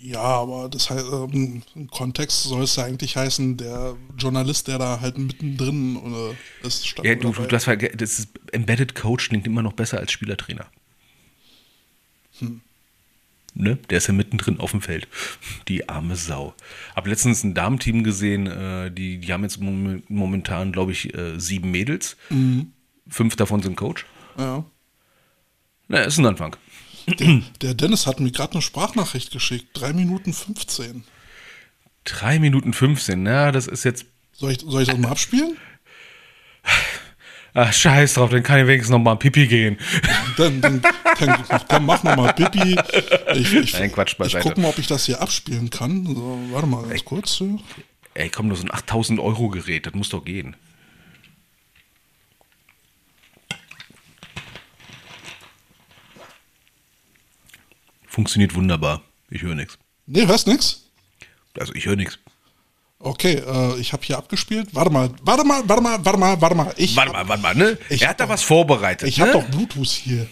Ja, 0.01 0.21
aber 0.21 0.69
das 0.69 0.91
heißt, 0.91 1.07
ähm, 1.11 1.63
im 1.75 1.89
Kontext 1.89 2.43
soll 2.43 2.65
es 2.65 2.77
ja 2.77 2.85
eigentlich 2.85 3.17
heißen, 3.17 3.57
der 3.57 3.97
Journalist, 4.19 4.69
der 4.69 4.79
da 4.79 5.01
halt 5.01 5.17
mittendrin 5.17 5.97
äh, 6.63 6.67
ist, 6.67 6.87
statt 6.87 7.05
Ja, 7.07 7.15
du, 7.15 7.33
du 7.33 7.43
das, 7.47 7.67
verge- 7.67 7.97
das 7.97 8.19
ist, 8.19 8.29
Embedded 8.53 8.95
Coach 8.95 9.31
klingt 9.31 9.47
immer 9.47 9.63
noch 9.63 9.73
besser 9.73 9.99
als 9.99 10.13
Spielertrainer. 10.13 10.67
Ne? 13.57 13.77
Der 13.89 13.99
ist 13.99 14.09
ja 14.09 14.13
mittendrin 14.15 14.59
auf 14.59 14.73
dem 14.73 14.81
Feld. 14.83 15.07
Die 15.69 15.89
arme 15.89 16.17
Sau. 16.17 16.55
Hab 16.97 17.07
letztens 17.07 17.45
ein 17.45 17.55
Damenteam 17.55 18.03
gesehen, 18.03 18.47
äh, 18.49 18.91
die, 18.91 19.19
die 19.19 19.33
haben 19.33 19.45
jetzt 19.45 19.61
mom- 19.61 20.03
momentan, 20.09 20.73
glaube 20.73 20.93
ich, 20.93 21.15
äh, 21.15 21.39
sieben 21.39 21.71
Mädels. 21.71 22.17
Fünf 23.09 23.37
davon 23.37 23.63
sind 23.63 23.77
Coach. 23.77 24.07
Ja. 24.37 24.65
Na, 25.89 25.99
ist 26.01 26.19
ein 26.19 26.27
Anfang. 26.27 26.57
Der, 27.07 27.43
der 27.61 27.75
Dennis 27.75 28.07
hat 28.07 28.21
mir 28.21 28.31
gerade 28.31 28.53
eine 28.53 28.63
Sprachnachricht 28.63 29.31
geschickt. 29.31 29.69
3 29.75 29.93
Minuten 29.93 30.33
15. 30.33 31.05
Drei 32.05 32.39
Minuten 32.39 32.73
15, 32.73 33.23
na, 33.23 33.53
das 33.53 33.67
ist 33.67 33.85
jetzt. 33.85 34.07
Soll 34.33 34.53
ich, 34.53 34.61
soll 34.61 34.83
ich 34.83 34.89
das 34.89 34.99
mal 34.99 35.11
abspielen? 35.11 35.57
Ach, 37.57 37.73
scheiß 37.73 38.15
drauf, 38.15 38.31
dann 38.31 38.43
kann 38.43 38.61
ich 38.61 38.67
wenigstens 38.67 38.91
noch 38.91 38.99
mal 38.99 39.15
Pipi 39.15 39.47
gehen. 39.47 39.79
Dann, 40.37 40.61
dann, 40.61 40.83
dann, 41.21 41.45
dann 41.69 41.87
mach 41.87 42.03
noch 42.03 42.17
mal 42.17 42.33
Pipi. 42.33 42.77
Ich, 43.35 43.55
ich, 43.55 43.73
Nein, 43.75 43.93
Quatsch 43.93 44.13
ich 44.13 44.19
beiseite. 44.19 44.43
guck 44.49 44.59
mal, 44.59 44.69
ob 44.71 44.79
ich 44.79 44.89
das 44.89 45.07
hier 45.07 45.23
abspielen 45.23 45.71
kann. 45.71 46.05
So, 46.05 46.41
warte 46.51 46.67
mal 46.67 46.83
ganz 46.85 47.05
kurz. 47.05 47.35
hier. 47.39 47.59
Ey, 48.15 48.29
komm, 48.29 48.49
das 48.51 48.59
ist 48.59 48.65
ein 48.65 48.75
8000 48.75 49.21
Euro 49.21 49.49
Gerät, 49.51 49.87
das 49.87 49.95
muss 49.95 50.09
doch 50.09 50.25
gehen. 50.25 50.57
Funktioniert 58.15 58.55
wunderbar. 58.55 59.03
Ich 59.29 59.43
höre 59.43 59.57
nichts. 59.57 59.77
Nee, 60.07 60.25
hörst 60.29 60.47
nix? 60.47 60.85
Also 61.59 61.75
ich 61.75 61.85
höre 61.87 61.97
nichts. 61.97 62.17
Okay, 63.01 63.43
äh, 63.45 63.77
ich 63.81 63.93
habe 63.93 64.05
hier 64.05 64.17
abgespielt. 64.17 64.69
Warte 64.73 64.91
mal, 64.93 65.11
warte 65.23 65.45
mal, 65.45 65.63
warte 65.67 65.83
mal, 65.83 65.99
warte 66.05 66.19
mal, 66.21 66.41
warte 66.41 66.55
mal. 66.55 66.73
Ich 66.77 66.95
Warte 66.95 67.13
hab, 67.13 67.27
mal, 67.27 67.29
warte 67.29 67.43
mal, 67.43 67.55
ne? 67.57 67.77
Ich 67.89 68.03
er 68.03 68.11
hat 68.11 68.21
da 68.21 68.29
was 68.29 68.45
vorbereitet. 68.45 69.09
Ich 69.09 69.19
ne? 69.19 69.25
habe 69.25 69.33
doch 69.33 69.45
Bluetooth 69.47 69.89
hier. 69.89 70.29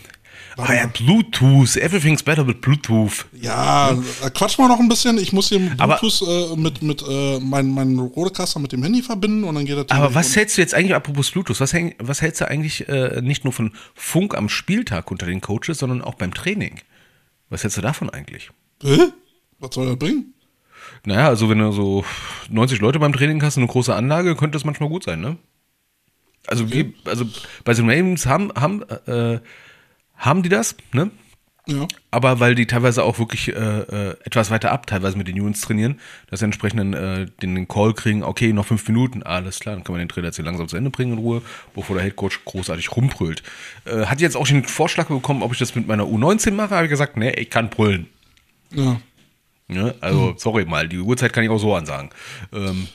Warte 0.55 0.73
Ah 0.73 0.77
ja. 0.77 0.87
Bluetooth. 0.87 1.77
Everything's 1.77 2.23
better 2.23 2.47
with 2.47 2.61
Bluetooth. 2.61 3.27
Ja, 3.33 3.91
äh, 3.91 4.31
quatsch 4.31 4.59
mal 4.59 4.69
noch 4.69 4.79
ein 4.79 4.89
bisschen. 4.89 5.19
Ich 5.19 5.33
muss 5.33 5.49
hier 5.49 5.59
mit 5.59 5.81
Aber- 5.81 5.97
Bluetooth 5.97 6.23
äh, 6.53 6.57
mit, 6.57 6.83
mit 6.83 7.03
äh, 7.03 7.41
meinem 7.41 7.75
mein 7.75 7.99
Rodecaster 7.99 8.61
mit 8.61 8.71
dem 8.71 8.85
Handy 8.85 9.03
verbinden 9.03 9.43
und 9.43 9.57
dann 9.57 9.65
geht 9.67 9.77
das 9.77 9.91
Aber 9.91 10.15
was 10.15 10.37
hältst 10.37 10.57
du 10.57 10.61
jetzt 10.61 10.73
eigentlich, 10.75 10.95
apropos 10.95 11.33
Bluetooth, 11.33 11.59
was, 11.59 11.73
häng, 11.73 11.97
was 11.99 12.23
hältst 12.23 12.43
du 12.43 12.49
eigentlich 12.49 12.89
äh, 12.89 13.21
nicht 13.23 13.43
nur 13.43 13.53
von 13.53 13.73
Funk 13.97 14.37
am 14.37 14.49
Spieltag 14.49 15.11
unter 15.11 15.27
den 15.27 15.41
Coaches, 15.41 15.79
sondern 15.79 16.01
auch 16.01 16.15
beim 16.15 16.33
Training? 16.33 16.81
Was 17.53 17.63
hältst 17.63 17.77
du 17.77 17.83
davon 17.83 18.09
eigentlich? 18.09 18.51
Hä? 18.83 19.13
Was 19.59 19.75
soll 19.75 19.87
das 19.87 19.99
bringen? 19.99 20.33
Naja, 21.05 21.29
also 21.29 21.51
wenn 21.51 21.59
du 21.59 21.71
so 21.71 22.03
90 22.49 22.81
Leute 22.81 22.99
beim 22.99 23.13
Training 23.13 23.43
hast 23.43 23.59
und 23.59 23.65
eine 23.65 23.71
große 23.71 23.95
Anlage, 23.95 24.37
könnte 24.37 24.57
das 24.57 24.65
manchmal 24.65 24.89
gut 24.89 25.05
sein, 25.05 25.21
ne? 25.21 25.37
Also, 26.47 26.73
wie, 26.73 26.95
also 27.05 27.27
bei 27.63 27.75
den 27.75 27.91
Ravens 27.91 28.25
haben, 28.25 28.53
haben, 28.55 28.83
äh, 29.07 29.41
haben 30.17 30.43
die 30.43 30.49
das, 30.49 30.77
ne? 30.95 31.11
Ja. 31.69 31.87
Aber 32.11 32.41
weil 32.41 32.57
die 32.57 32.67
teilweise 32.67 33.05
auch 33.05 33.21
wirklich 33.21 33.49
äh, 33.49 33.53
äh, 33.53 34.17
etwas 34.25 34.51
weiter 34.51 34.73
ab, 34.73 34.89
teilweise 34.89 35.17
mit 35.17 35.29
den 35.29 35.37
Jungs 35.37 35.61
trainieren, 35.61 36.01
dass 36.29 36.41
sie 36.41 36.45
entsprechend 36.45 36.81
dann, 36.81 36.93
äh, 36.93 37.27
den, 37.41 37.55
den 37.55 37.69
Call 37.69 37.95
kriegen, 37.95 38.25
okay, 38.25 38.53
noch 38.53 38.67
fünf 38.67 38.87
Minuten, 38.89 39.23
alles 39.23 39.61
klar, 39.61 39.77
dann 39.77 39.85
kann 39.85 39.93
man 39.93 40.01
den 40.01 40.09
Trainer 40.09 40.27
jetzt 40.27 40.37
hier 40.37 40.45
langsam 40.45 40.67
zu 40.67 40.77
Ende 40.77 40.91
bringen 40.91 41.13
in 41.13 41.19
Ruhe, 41.19 41.41
bevor 41.75 41.95
der 41.95 42.05
Headcoach 42.05 42.45
großartig 42.45 42.91
rumbrüllt. 42.97 43.45
Äh, 43.85 44.07
hat 44.07 44.21
jetzt 44.21 44.37
auch 44.37 44.47
den 44.47 44.65
Vorschlag 44.65 45.07
bekommen, 45.07 45.43
ob 45.43 45.53
ich 45.53 45.59
das 45.61 45.77
mit 45.77 45.87
meiner 45.87 46.03
U19 46.03 46.51
mache, 46.51 46.75
habe 46.75 46.87
ich 46.87 46.91
gesagt, 46.91 47.17
nee, 47.17 47.31
ich 47.31 47.49
kann 47.49 47.71
brüllen. 47.71 48.09
Ja. 48.73 49.01
Ne? 49.69 49.95
Also, 50.01 50.35
sorry 50.39 50.65
mal, 50.65 50.89
die 50.89 50.99
Uhrzeit 50.99 51.33
kann 51.33 51.45
ich 51.45 51.51
auch 51.51 51.59
so 51.59 51.75
ansagen. 51.77 52.11
Ähm, 52.53 52.89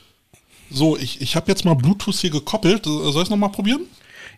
So, 0.69 0.97
ich, 0.97 1.21
ich 1.21 1.37
habe 1.37 1.47
jetzt 1.47 1.63
mal 1.63 1.75
Bluetooth 1.75 2.15
hier 2.15 2.29
gekoppelt. 2.29 2.83
Soll 2.83 3.09
ich 3.09 3.15
es 3.23 3.29
nochmal 3.29 3.51
probieren? 3.51 3.83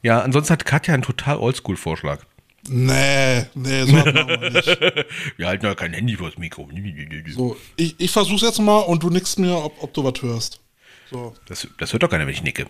Ja, 0.04 0.22
ansonsten 0.22 0.54
hat 0.54 0.66
Katja 0.66 0.94
einen 0.94 1.02
total 1.04 1.38
Oldschool-Vorschlag. 1.38 2.20
Nee, 2.68 3.46
nee, 3.56 3.84
so 3.84 3.98
hat 3.98 4.06
man 4.06 4.18
aber 4.18 4.50
nicht. 4.50 4.68
Wir 5.38 5.48
halten 5.48 5.66
ja 5.66 5.76
kein 5.76 5.94
Handy 5.94 6.16
vors 6.16 6.38
Mikro. 6.38 6.68
So, 7.30 7.56
ich, 7.76 7.96
ich 8.00 8.12
versuch's 8.12 8.42
jetzt 8.42 8.60
mal 8.60 8.80
und 8.80 9.04
du 9.04 9.10
nickst 9.10 9.40
mir, 9.40 9.56
ob, 9.64 9.82
ob 9.82 9.94
du 9.94 10.04
was 10.04 10.22
hörst. 10.22 10.60
So. 11.10 11.34
Das, 11.48 11.68
das 11.78 11.94
hört 11.94 12.04
doch 12.04 12.10
keiner, 12.10 12.26
wenn 12.26 12.34
ich 12.34 12.44
nicke. 12.44 12.68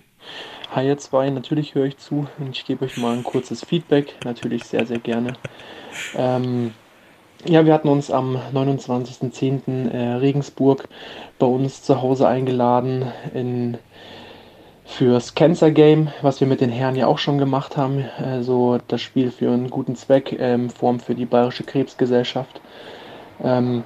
Hi 0.71 0.85
ihr 0.85 0.97
zwei, 0.99 1.29
natürlich 1.29 1.73
höre 1.73 1.85
ich 1.85 1.97
zu 1.97 2.27
und 2.37 2.55
ich 2.55 2.63
gebe 2.65 2.85
euch 2.85 2.95
mal 2.97 3.17
ein 3.17 3.23
kurzes 3.23 3.65
Feedback, 3.65 4.13
natürlich 4.23 4.65
sehr, 4.65 4.85
sehr 4.85 4.99
gerne. 4.99 5.33
Ähm, 6.15 6.73
ja, 7.45 7.65
wir 7.65 7.73
hatten 7.73 7.87
uns 7.87 8.11
am 8.11 8.35
29.10. 8.35 9.89
Äh, 9.89 10.15
Regensburg 10.15 10.87
bei 11.39 11.47
uns 11.47 11.81
zu 11.81 12.01
Hause 12.01 12.27
eingeladen 12.27 13.11
in, 13.33 13.77
fürs 14.89 15.35
Cancer 15.35 15.71
Game, 15.71 16.09
was 16.21 16.39
wir 16.39 16.47
mit 16.47 16.61
den 16.61 16.71
Herren 16.71 16.95
ja 16.95 17.07
auch 17.07 17.19
schon 17.19 17.37
gemacht 17.37 17.77
haben. 17.77 18.05
Also 18.17 18.79
das 18.87 19.01
Spiel 19.01 19.31
für 19.31 19.51
einen 19.51 19.69
guten 19.69 19.95
Zweck, 19.95 20.35
ähm, 20.39 20.69
Form 20.69 20.99
für 20.99 21.15
die 21.15 21.25
Bayerische 21.25 21.63
Krebsgesellschaft. 21.63 22.59
Ähm, 23.43 23.83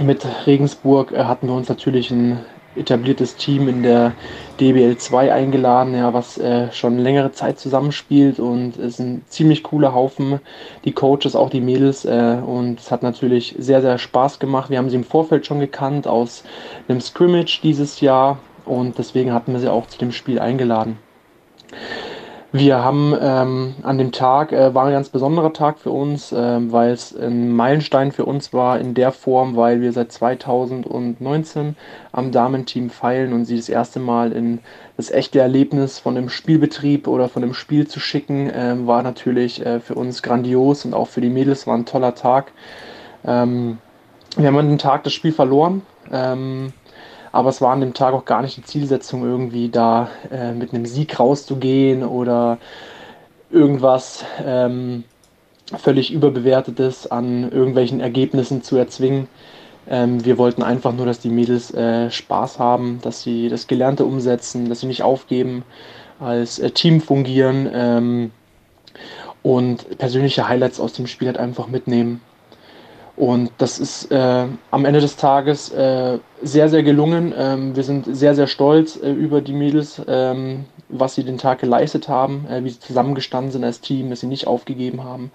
mit 0.00 0.26
Regensburg 0.46 1.12
äh, 1.12 1.24
hatten 1.24 1.48
wir 1.48 1.54
uns 1.54 1.68
natürlich 1.68 2.10
ein 2.10 2.40
etabliertes 2.76 3.36
Team 3.36 3.68
in 3.68 3.82
der 3.82 4.12
DBL 4.60 4.96
2 4.96 5.32
eingeladen, 5.32 5.94
ja, 5.94 6.12
was 6.12 6.38
äh, 6.38 6.70
schon 6.72 6.98
längere 6.98 7.32
Zeit 7.32 7.58
zusammenspielt 7.58 8.38
und 8.40 8.76
es 8.76 8.94
ist 8.94 8.98
ein 8.98 9.22
ziemlich 9.28 9.62
cooler 9.62 9.94
Haufen, 9.94 10.40
die 10.84 10.92
Coaches, 10.92 11.36
auch 11.36 11.50
die 11.50 11.60
Mädels 11.60 12.04
äh, 12.04 12.36
und 12.44 12.80
es 12.80 12.90
hat 12.90 13.02
natürlich 13.02 13.54
sehr, 13.58 13.80
sehr 13.80 13.98
Spaß 13.98 14.40
gemacht. 14.40 14.70
Wir 14.70 14.78
haben 14.78 14.90
sie 14.90 14.96
im 14.96 15.04
Vorfeld 15.04 15.46
schon 15.46 15.60
gekannt 15.60 16.06
aus 16.06 16.42
einem 16.88 17.00
Scrimmage 17.00 17.60
dieses 17.62 18.00
Jahr 18.00 18.38
und 18.64 18.98
deswegen 18.98 19.32
hatten 19.32 19.52
wir 19.52 19.60
sie 19.60 19.70
auch 19.70 19.86
zu 19.86 19.98
dem 19.98 20.12
Spiel 20.12 20.38
eingeladen. 20.38 20.98
Wir 22.56 22.84
haben 22.84 23.16
ähm, 23.20 23.74
an 23.82 23.98
dem 23.98 24.12
Tag, 24.12 24.52
äh, 24.52 24.72
war 24.72 24.86
ein 24.86 24.92
ganz 24.92 25.08
besonderer 25.08 25.52
Tag 25.52 25.80
für 25.80 25.90
uns, 25.90 26.30
äh, 26.30 26.60
weil 26.70 26.92
es 26.92 27.12
ein 27.12 27.52
Meilenstein 27.52 28.12
für 28.12 28.24
uns 28.26 28.52
war 28.52 28.78
in 28.78 28.94
der 28.94 29.10
Form, 29.10 29.56
weil 29.56 29.80
wir 29.80 29.92
seit 29.92 30.12
2019 30.12 31.74
am 32.12 32.30
Damenteam 32.30 32.90
feilen 32.90 33.32
und 33.32 33.44
sie 33.44 33.56
das 33.56 33.68
erste 33.68 33.98
Mal 33.98 34.30
in 34.30 34.60
das 34.96 35.10
echte 35.10 35.40
Erlebnis 35.40 35.98
von 35.98 36.14
dem 36.14 36.28
Spielbetrieb 36.28 37.08
oder 37.08 37.28
von 37.28 37.42
dem 37.42 37.54
Spiel 37.54 37.88
zu 37.88 37.98
schicken, 37.98 38.48
äh, 38.48 38.86
war 38.86 39.02
natürlich 39.02 39.66
äh, 39.66 39.80
für 39.80 39.96
uns 39.96 40.22
grandios 40.22 40.84
und 40.84 40.94
auch 40.94 41.08
für 41.08 41.20
die 41.20 41.30
Mädels 41.30 41.66
war 41.66 41.76
ein 41.76 41.86
toller 41.86 42.14
Tag. 42.14 42.52
Ähm, 43.24 43.78
wir 44.36 44.46
haben 44.46 44.56
an 44.56 44.68
dem 44.68 44.78
Tag 44.78 45.02
das 45.02 45.12
Spiel 45.12 45.32
verloren. 45.32 45.82
Ähm, 46.12 46.72
aber 47.34 47.48
es 47.48 47.60
war 47.60 47.72
an 47.72 47.80
dem 47.80 47.94
Tag 47.94 48.14
auch 48.14 48.24
gar 48.24 48.42
nicht 48.42 48.56
die 48.56 48.62
Zielsetzung, 48.62 49.24
irgendwie 49.24 49.68
da 49.68 50.08
äh, 50.30 50.52
mit 50.52 50.72
einem 50.72 50.86
Sieg 50.86 51.18
rauszugehen 51.18 52.04
oder 52.04 52.58
irgendwas 53.50 54.24
ähm, 54.46 55.02
völlig 55.76 56.12
überbewertetes 56.12 57.10
an 57.10 57.50
irgendwelchen 57.50 57.98
Ergebnissen 57.98 58.62
zu 58.62 58.76
erzwingen. 58.76 59.26
Ähm, 59.90 60.24
wir 60.24 60.38
wollten 60.38 60.62
einfach 60.62 60.92
nur, 60.92 61.06
dass 61.06 61.18
die 61.18 61.28
Mädels 61.28 61.74
äh, 61.74 62.08
Spaß 62.08 62.60
haben, 62.60 63.00
dass 63.02 63.24
sie 63.24 63.48
das 63.48 63.66
Gelernte 63.66 64.04
umsetzen, 64.04 64.68
dass 64.68 64.78
sie 64.78 64.86
nicht 64.86 65.02
aufgeben, 65.02 65.64
als 66.20 66.60
äh, 66.60 66.70
Team 66.70 67.00
fungieren 67.00 67.68
ähm, 67.74 68.30
und 69.42 69.98
persönliche 69.98 70.46
Highlights 70.46 70.78
aus 70.78 70.92
dem 70.92 71.08
Spiel 71.08 71.26
halt 71.26 71.38
einfach 71.38 71.66
mitnehmen. 71.66 72.20
Und 73.16 73.52
das 73.58 73.78
ist 73.78 74.10
äh, 74.10 74.46
am 74.72 74.84
Ende 74.84 75.00
des 75.00 75.16
Tages 75.16 75.70
äh, 75.70 76.18
sehr, 76.42 76.68
sehr 76.68 76.82
gelungen. 76.82 77.32
Ähm, 77.36 77.76
wir 77.76 77.84
sind 77.84 78.06
sehr, 78.14 78.34
sehr 78.34 78.48
stolz 78.48 78.96
äh, 78.96 79.10
über 79.12 79.40
die 79.40 79.52
Mädels, 79.52 80.02
ähm, 80.08 80.64
was 80.88 81.14
sie 81.14 81.22
den 81.22 81.38
Tag 81.38 81.60
geleistet 81.60 82.08
haben, 82.08 82.46
äh, 82.48 82.64
wie 82.64 82.70
sie 82.70 82.80
zusammengestanden 82.80 83.52
sind 83.52 83.62
als 83.62 83.80
Team, 83.80 84.10
dass 84.10 84.20
sie 84.20 84.26
nicht 84.26 84.48
aufgegeben 84.48 85.04
haben. 85.04 85.30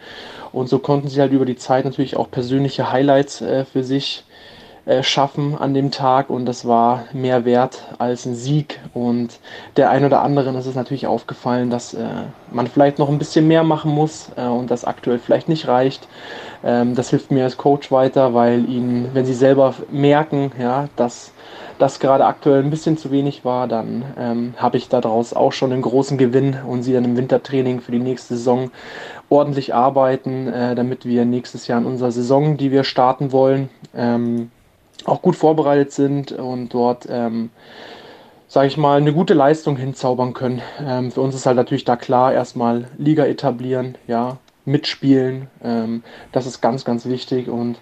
Und 0.51 0.67
so 0.67 0.79
konnten 0.79 1.07
sie 1.07 1.21
halt 1.21 1.31
über 1.31 1.45
die 1.45 1.55
Zeit 1.55 1.85
natürlich 1.85 2.17
auch 2.17 2.29
persönliche 2.29 2.91
Highlights 2.91 3.39
äh, 3.41 3.63
für 3.63 3.83
sich 3.83 4.25
schaffen 5.01 5.55
an 5.57 5.73
dem 5.73 5.91
Tag 5.91 6.29
und 6.29 6.45
das 6.45 6.67
war 6.67 7.03
mehr 7.13 7.45
wert 7.45 7.83
als 7.99 8.25
ein 8.25 8.35
Sieg. 8.35 8.79
Und 8.93 9.39
der 9.77 9.89
ein 9.89 10.03
oder 10.03 10.21
anderen 10.21 10.55
ist 10.55 10.65
es 10.65 10.75
natürlich 10.75 11.05
aufgefallen, 11.07 11.69
dass 11.69 11.93
äh, 11.93 12.07
man 12.51 12.67
vielleicht 12.67 12.99
noch 12.99 13.09
ein 13.09 13.19
bisschen 13.19 13.47
mehr 13.47 13.63
machen 13.63 13.91
muss 13.91 14.31
äh, 14.35 14.45
und 14.45 14.71
das 14.71 14.85
aktuell 14.85 15.19
vielleicht 15.19 15.49
nicht 15.49 15.67
reicht. 15.67 16.07
Ähm, 16.63 16.95
das 16.95 17.09
hilft 17.09 17.31
mir 17.31 17.43
als 17.43 17.57
Coach 17.57 17.91
weiter, 17.91 18.33
weil 18.33 18.67
ihnen, 18.69 19.09
wenn 19.13 19.25
sie 19.25 19.33
selber 19.33 19.73
merken, 19.91 20.51
ja, 20.59 20.87
dass 20.95 21.31
das 21.77 21.99
gerade 21.99 22.25
aktuell 22.25 22.61
ein 22.61 22.69
bisschen 22.69 22.97
zu 22.97 23.09
wenig 23.09 23.45
war, 23.45 23.67
dann 23.67 24.03
ähm, 24.17 24.53
habe 24.57 24.77
ich 24.77 24.89
daraus 24.89 25.33
auch 25.33 25.53
schon 25.53 25.71
einen 25.71 25.81
großen 25.81 26.17
Gewinn 26.17 26.57
und 26.67 26.83
sie 26.83 26.93
dann 26.93 27.05
im 27.05 27.15
Wintertraining 27.15 27.79
für 27.79 27.93
die 27.93 27.99
nächste 27.99 28.35
Saison 28.35 28.69
ordentlich 29.29 29.73
arbeiten, 29.73 30.47
äh, 30.47 30.75
damit 30.75 31.05
wir 31.05 31.23
nächstes 31.25 31.67
Jahr 31.67 31.79
in 31.79 31.85
unserer 31.85 32.11
Saison, 32.11 32.57
die 32.57 32.71
wir 32.71 32.83
starten 32.83 33.31
wollen, 33.31 33.69
ähm, 33.95 34.51
auch 35.05 35.21
gut 35.21 35.35
vorbereitet 35.35 35.91
sind 35.91 36.31
und 36.31 36.73
dort, 36.73 37.07
ähm, 37.09 37.49
sage 38.47 38.67
ich 38.67 38.77
mal, 38.77 38.97
eine 38.97 39.13
gute 39.13 39.33
Leistung 39.33 39.77
hinzaubern 39.77 40.33
können. 40.33 40.61
Ähm, 40.85 41.11
für 41.11 41.21
uns 41.21 41.35
ist 41.35 41.45
halt 41.45 41.57
natürlich 41.57 41.85
da 41.85 41.95
klar, 41.95 42.33
erstmal 42.33 42.87
Liga 42.97 43.25
etablieren, 43.25 43.97
ja, 44.07 44.37
mitspielen. 44.65 45.47
Ähm, 45.63 46.03
das 46.31 46.45
ist 46.45 46.61
ganz, 46.61 46.85
ganz 46.85 47.05
wichtig 47.05 47.47
und 47.49 47.77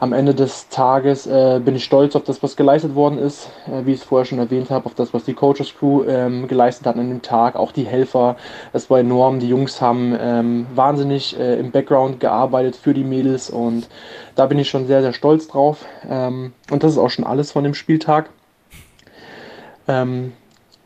am 0.00 0.12
Ende 0.12 0.34
des 0.34 0.68
Tages 0.68 1.26
äh, 1.26 1.60
bin 1.64 1.74
ich 1.74 1.84
stolz 1.84 2.14
auf 2.14 2.24
das, 2.24 2.42
was 2.42 2.56
geleistet 2.56 2.94
worden 2.94 3.18
ist, 3.18 3.50
äh, 3.66 3.84
wie 3.84 3.92
ich 3.92 4.00
es 4.00 4.04
vorher 4.04 4.24
schon 4.24 4.38
erwähnt 4.38 4.70
habe, 4.70 4.86
auf 4.86 4.94
das, 4.94 5.12
was 5.12 5.24
die 5.24 5.34
Coaches 5.34 5.74
Crew 5.76 6.04
ähm, 6.04 6.46
geleistet 6.46 6.86
hat 6.86 6.96
an 6.96 7.08
dem 7.08 7.22
Tag, 7.22 7.56
auch 7.56 7.72
die 7.72 7.84
Helfer. 7.84 8.36
Das 8.72 8.88
war 8.90 9.00
enorm. 9.00 9.40
Die 9.40 9.48
Jungs 9.48 9.80
haben 9.80 10.16
ähm, 10.20 10.66
wahnsinnig 10.74 11.38
äh, 11.38 11.58
im 11.58 11.70
Background 11.70 12.20
gearbeitet 12.20 12.76
für 12.76 12.94
die 12.94 13.04
Mädels 13.04 13.50
und 13.50 13.88
da 14.34 14.46
bin 14.46 14.58
ich 14.58 14.70
schon 14.70 14.86
sehr, 14.86 15.02
sehr 15.02 15.12
stolz 15.12 15.48
drauf. 15.48 15.84
Ähm, 16.08 16.52
und 16.70 16.82
das 16.82 16.92
ist 16.92 16.98
auch 16.98 17.10
schon 17.10 17.24
alles 17.24 17.52
von 17.52 17.64
dem 17.64 17.74
Spieltag. 17.74 18.30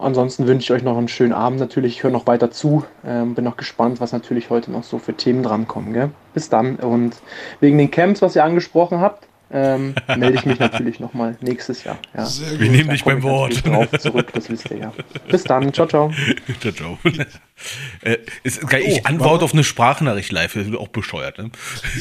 Ansonsten 0.03 0.47
wünsche 0.47 0.65
ich 0.65 0.79
euch 0.79 0.85
noch 0.85 0.99
einen 0.99 1.09
schönen 1.09 1.33
Abend 1.33 1.61
natürlich. 1.61 1.97
Ich 1.97 2.03
höre 2.03 2.11
noch 2.11 2.27
weiter 2.27 2.51
zu. 2.51 2.85
Ähm, 3.07 3.35
bin 3.35 3.45
noch 3.45 3.57
gespannt, 3.57 4.01
was 4.01 4.13
natürlich 4.13 4.51
heute 4.51 4.73
noch 4.73 4.83
so 4.83 4.99
für 4.99 5.15
Themen 5.15 5.43
drankommen. 5.43 5.93
Gell? 5.93 6.11
Bis 6.35 6.49
dann. 6.49 6.77
Und 6.77 7.17
wegen 7.61 7.79
den 7.79 7.91
Camps, 7.91 8.21
was 8.21 8.35
ihr 8.35 8.45
angesprochen 8.45 9.01
habt, 9.01 9.29
ähm, 9.53 9.95
melde 10.17 10.39
ich 10.39 10.47
mich 10.47 10.59
natürlich 10.59 10.99
nochmal 10.99 11.37
nächstes 11.41 11.85
Jahr. 11.85 11.99
Ja. 12.17 12.27
Wir 12.59 12.71
nehmen 12.71 12.91
dich 12.91 13.05
beim 13.05 13.23
Wort. 13.23 13.67
Drauf 13.67 13.89
zurück, 13.99 14.33
das 14.33 14.49
wisst 14.49 14.71
ihr 14.71 14.79
ja. 14.79 14.93
Bis 15.29 15.45
dann. 15.45 15.73
Ciao, 15.73 15.87
ciao. 15.87 16.11
ciao, 16.61 16.73
ciao. 16.73 16.99
äh, 18.03 18.17
ist, 18.43 18.63
ich 18.63 19.01
oh, 19.01 19.01
antworte 19.05 19.45
auf 19.45 19.53
eine 19.53 19.65
Sprachnachricht 19.65 20.33
live. 20.33 20.55
Das 20.55 20.67
wird 20.67 20.81
auch 20.81 20.89
bescheuert. 20.89 21.39
Ne? 21.39 21.51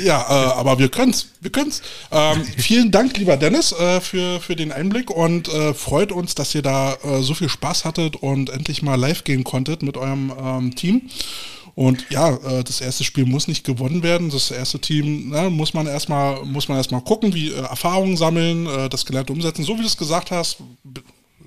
Ja, 0.03 0.21
äh, 0.21 0.59
aber 0.59 0.79
wir 0.79 0.89
können's. 0.89 1.33
Wir 1.41 1.51
können's. 1.51 1.81
Ähm, 2.11 2.43
vielen 2.43 2.91
Dank, 2.91 3.17
lieber 3.17 3.35
Dennis, 3.35 3.73
äh, 3.73 3.99
für, 3.99 4.39
für 4.39 4.55
den 4.55 4.71
Einblick 4.71 5.09
und 5.09 5.49
äh, 5.49 5.73
freut 5.73 6.11
uns, 6.11 6.35
dass 6.35 6.55
ihr 6.55 6.61
da 6.61 6.93
äh, 7.03 7.21
so 7.21 7.33
viel 7.33 7.49
Spaß 7.49 7.83
hattet 7.83 8.15
und 8.15 8.49
endlich 8.49 8.81
mal 8.81 8.95
live 8.95 9.23
gehen 9.23 9.43
konntet 9.43 9.83
mit 9.83 9.97
eurem 9.97 10.31
ähm, 10.41 10.75
Team. 10.75 11.09
Und 11.75 12.05
ja, 12.09 12.35
äh, 12.35 12.63
das 12.63 12.81
erste 12.81 13.03
Spiel 13.03 13.25
muss 13.25 13.47
nicht 13.47 13.63
gewonnen 13.63 14.03
werden. 14.03 14.29
Das 14.29 14.51
erste 14.51 14.79
Team 14.79 15.29
ne, 15.29 15.49
muss 15.49 15.73
man 15.73 15.87
erstmal 15.87 16.43
muss 16.45 16.67
man 16.67 16.77
erstmal 16.77 17.01
gucken, 17.01 17.33
wie 17.33 17.49
äh, 17.49 17.61
Erfahrungen 17.61 18.17
sammeln, 18.17 18.67
äh, 18.67 18.89
das 18.89 19.05
Gelernte 19.05 19.33
umsetzen. 19.33 19.63
So 19.63 19.75
wie 19.75 19.81
du 19.81 19.87
es 19.87 19.97
gesagt 19.97 20.31
hast, 20.31 20.57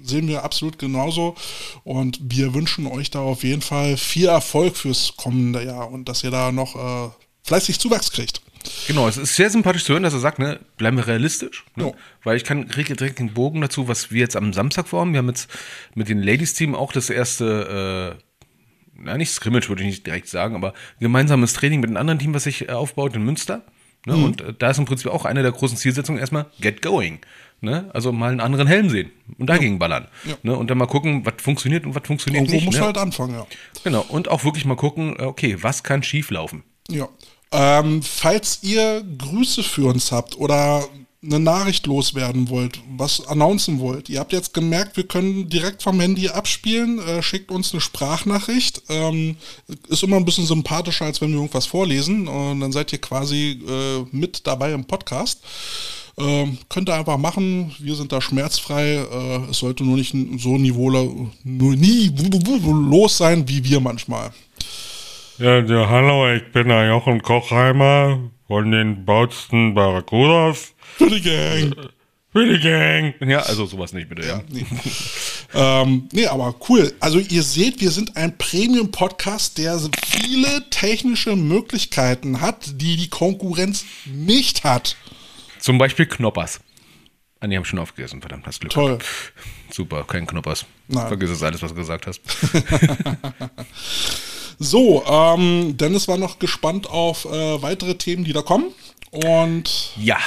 sehen 0.03 0.29
wir 0.29 0.45
absolut 0.45 0.79
genauso. 0.79 1.35
Und 1.83 2.19
wir 2.23 2.55
wünschen 2.55 2.87
euch 2.87 3.11
da 3.11 3.21
auf 3.21 3.43
jeden 3.43 3.63
Fall 3.63 3.97
viel 3.97 4.27
Erfolg 4.27 4.77
fürs 4.77 5.15
kommende 5.17 5.65
Jahr 5.65 5.91
und 5.91 6.09
dass 6.09 6.25
ihr 6.25 6.31
da 6.31 6.53
noch 6.53 6.75
äh, 6.77 7.11
fleißig 7.43 7.79
Zuwachs 7.79 8.11
kriegt. 8.11 8.41
Genau, 8.87 9.07
es 9.09 9.19
ist 9.19 9.37
sehr 9.37 9.51
sympathisch 9.51 9.85
zu 9.85 9.93
hören, 9.93 10.05
dass 10.05 10.15
er 10.15 10.21
sagt, 10.21 10.39
ne, 10.39 10.59
bleiben 10.77 10.97
wir 10.97 11.07
realistisch. 11.07 11.65
Ne? 11.77 11.87
Oh. 11.87 11.97
Weil 12.23 12.37
ich 12.37 12.45
kann 12.45 12.67
direkt 12.69 13.19
den 13.19 13.35
Bogen 13.35 13.61
dazu, 13.61 13.89
was 13.89 14.11
wir 14.11 14.21
jetzt 14.21 14.37
am 14.37 14.53
Samstag 14.53 14.89
vorhaben. 14.89 15.13
Wir 15.13 15.19
haben 15.19 15.29
jetzt 15.29 15.51
mit 15.95 16.09
dem 16.09 16.23
Ladies-Team 16.23 16.75
auch 16.75 16.93
das 16.93 17.11
erste 17.11 18.17
äh, 18.19 18.23
na 19.05 19.17
nicht 19.17 19.31
Scrimmage 19.31 19.69
würde 19.69 19.83
ich 19.83 19.89
nicht 19.89 20.07
direkt 20.07 20.29
sagen, 20.29 20.55
aber 20.55 20.75
gemeinsames 21.01 21.53
Training 21.53 21.81
mit 21.81 21.91
einem 21.91 21.99
anderen 21.99 22.19
Team, 22.19 22.35
was 22.35 22.45
sich 22.45 22.69
äh, 22.69 22.73
aufbaut 22.73 23.15
in 23.15 23.23
Münster. 23.25 23.63
Ne? 24.07 24.17
Mhm. 24.17 24.25
Und 24.25 24.41
äh, 24.41 24.55
da 24.59 24.71
ist 24.71 24.79
im 24.79 24.85
Prinzip 24.85 25.11
auch 25.11 25.25
eine 25.25 25.43
der 25.43 25.53
großen 25.53 25.77
Zielsetzungen 25.77 26.21
erstmal 26.21 26.47
get 26.61 26.83
going. 26.83 27.21
Ne? 27.61 27.91
Also 27.95 28.13
mal 28.13 28.31
einen 28.31 28.41
anderen 28.41 28.67
Helm 28.67 28.91
sehen 28.91 29.11
und 29.39 29.47
dagegen 29.47 29.75
ja. 29.75 29.79
ballern. 29.79 30.09
Ja. 30.25 30.35
Ne? 30.43 30.57
Und 30.57 30.71
dann 30.71 30.79
mal 30.79 30.87
gucken, 30.87 31.25
was 31.25 31.35
funktioniert 31.39 31.87
und 31.87 31.95
was 31.95 32.03
funktioniert 32.07 32.43
Irgendwo 32.43 32.57
nicht. 32.57 32.65
Wo 32.65 32.71
muss 32.71 32.79
ne? 32.79 32.85
halt 32.85 32.99
anfangen, 32.99 33.35
ja. 33.35 33.47
Genau. 33.83 34.05
Und 34.09 34.29
auch 34.29 34.45
wirklich 34.45 34.65
mal 34.65 34.77
gucken, 34.77 35.17
äh, 35.19 35.23
okay, 35.23 35.57
was 35.61 35.83
kann 35.83 36.03
schief 36.03 36.31
laufen? 36.31 36.63
Ja. 36.89 37.09
Ähm, 37.53 38.03
falls 38.03 38.59
ihr 38.63 39.05
Grüße 39.19 39.63
für 39.63 39.87
uns 39.87 40.13
habt 40.13 40.37
oder 40.37 40.85
eine 41.25 41.41
Nachricht 41.41 41.87
loswerden 41.87 42.49
wollt, 42.49 42.81
was 42.97 43.27
announcen 43.27 43.81
wollt. 43.81 44.09
Ihr 44.09 44.21
habt 44.21 44.33
jetzt 44.33 44.55
gemerkt, 44.55 44.97
wir 44.97 45.07
können 45.07 45.49
direkt 45.49 45.83
vom 45.83 46.01
Handy 46.01 46.29
abspielen, 46.29 46.99
äh, 46.99 47.23
schickt 47.23 47.51
uns 47.51 47.73
eine 47.73 47.81
Sprachnachricht. 47.81 48.83
Ähm, 48.89 49.37
ist 49.89 50.03
immer 50.03 50.17
ein 50.17 50.25
bisschen 50.25 50.47
sympathischer, 50.47 51.07
als 51.07 51.21
wenn 51.21 51.31
wir 51.31 51.37
irgendwas 51.37 51.67
vorlesen. 51.67 52.29
Und 52.29 52.61
dann 52.61 52.73
seid 52.73 52.93
ihr 52.93 53.01
quasi 53.01 53.61
äh, 53.67 54.05
mit 54.13 54.47
dabei 54.47 54.73
im 54.73 54.85
Podcast. 54.85 55.43
Ähm, 56.17 56.59
könnt 56.69 56.89
ihr 56.89 56.95
einfach 56.95 57.19
machen, 57.19 57.75
wir 57.79 57.95
sind 57.97 58.13
da 58.13 58.21
schmerzfrei. 58.21 59.05
Äh, 59.11 59.51
es 59.51 59.59
sollte 59.59 59.85
nur 59.85 59.97
nicht 59.97 60.15
so 60.39 60.57
nur 60.57 61.75
nie 61.75 62.13
los 62.65 63.17
sein 63.17 63.49
wie 63.49 63.65
wir 63.65 63.81
manchmal. 63.81 64.31
Ja, 65.39 65.59
ja, 65.59 65.89
hallo, 65.89 66.33
ich 66.33 66.53
bin 66.53 66.69
der 66.69 66.87
Jochen 66.87 67.21
Kochheimer 67.21 68.21
von 68.47 68.71
den 68.71 69.05
Bautsten 69.05 69.75
Barracudas. 69.75 70.74
Für 70.97 71.11
die 71.11 71.21
Gang. 71.21 71.75
Für 72.33 72.47
die 72.47 72.61
Gang. 72.61 73.15
Ja, 73.21 73.41
also 73.41 73.67
sowas 73.67 73.93
nicht 73.93 74.09
bitte. 74.09 74.27
Ja. 74.27 74.43
Nee. 74.49 74.67
ähm, 75.55 76.09
nee, 76.13 76.27
aber 76.27 76.55
cool. 76.69 76.93
Also 77.01 77.19
ihr 77.19 77.43
seht, 77.43 77.81
wir 77.81 77.91
sind 77.91 78.17
ein 78.17 78.37
Premium-Podcast, 78.37 79.59
der 79.59 79.79
viele 80.07 80.69
technische 80.71 81.37
Möglichkeiten 81.37 82.41
hat, 82.41 82.81
die 82.81 82.97
die 82.97 83.09
Konkurrenz 83.09 83.85
nicht 84.07 84.65
hat. 84.65 84.97
Zum 85.61 85.79
Beispiel 85.79 86.07
Knoppers. 86.07 86.61
Ah, 87.41 87.47
die 87.47 87.57
haben 87.57 87.65
schon 87.65 87.79
aufgegessen, 87.79 88.21
verdammt, 88.21 88.47
hast 88.47 88.61
Glück. 88.61 88.73
Toll. 88.73 88.99
Super, 89.71 90.05
kein 90.05 90.27
Knoppers. 90.27 90.65
Nein. 90.89 91.09
Vergiss 91.09 91.31
es 91.31 91.43
alles, 91.43 91.63
was 91.63 91.73
du 91.73 91.77
gesagt 91.77 92.07
hast. 92.07 92.21
So, 94.59 95.05
ähm, 95.07 95.77
Dennis 95.77 96.09
war 96.09 96.17
noch 96.17 96.39
gespannt 96.39 96.89
auf 96.89 97.25
äh, 97.25 97.63
weitere 97.63 97.97
Themen, 97.97 98.25
die 98.25 98.33
da 98.33 98.43
kommen. 98.43 98.73
Und 99.11 99.93
ja. 99.97 100.19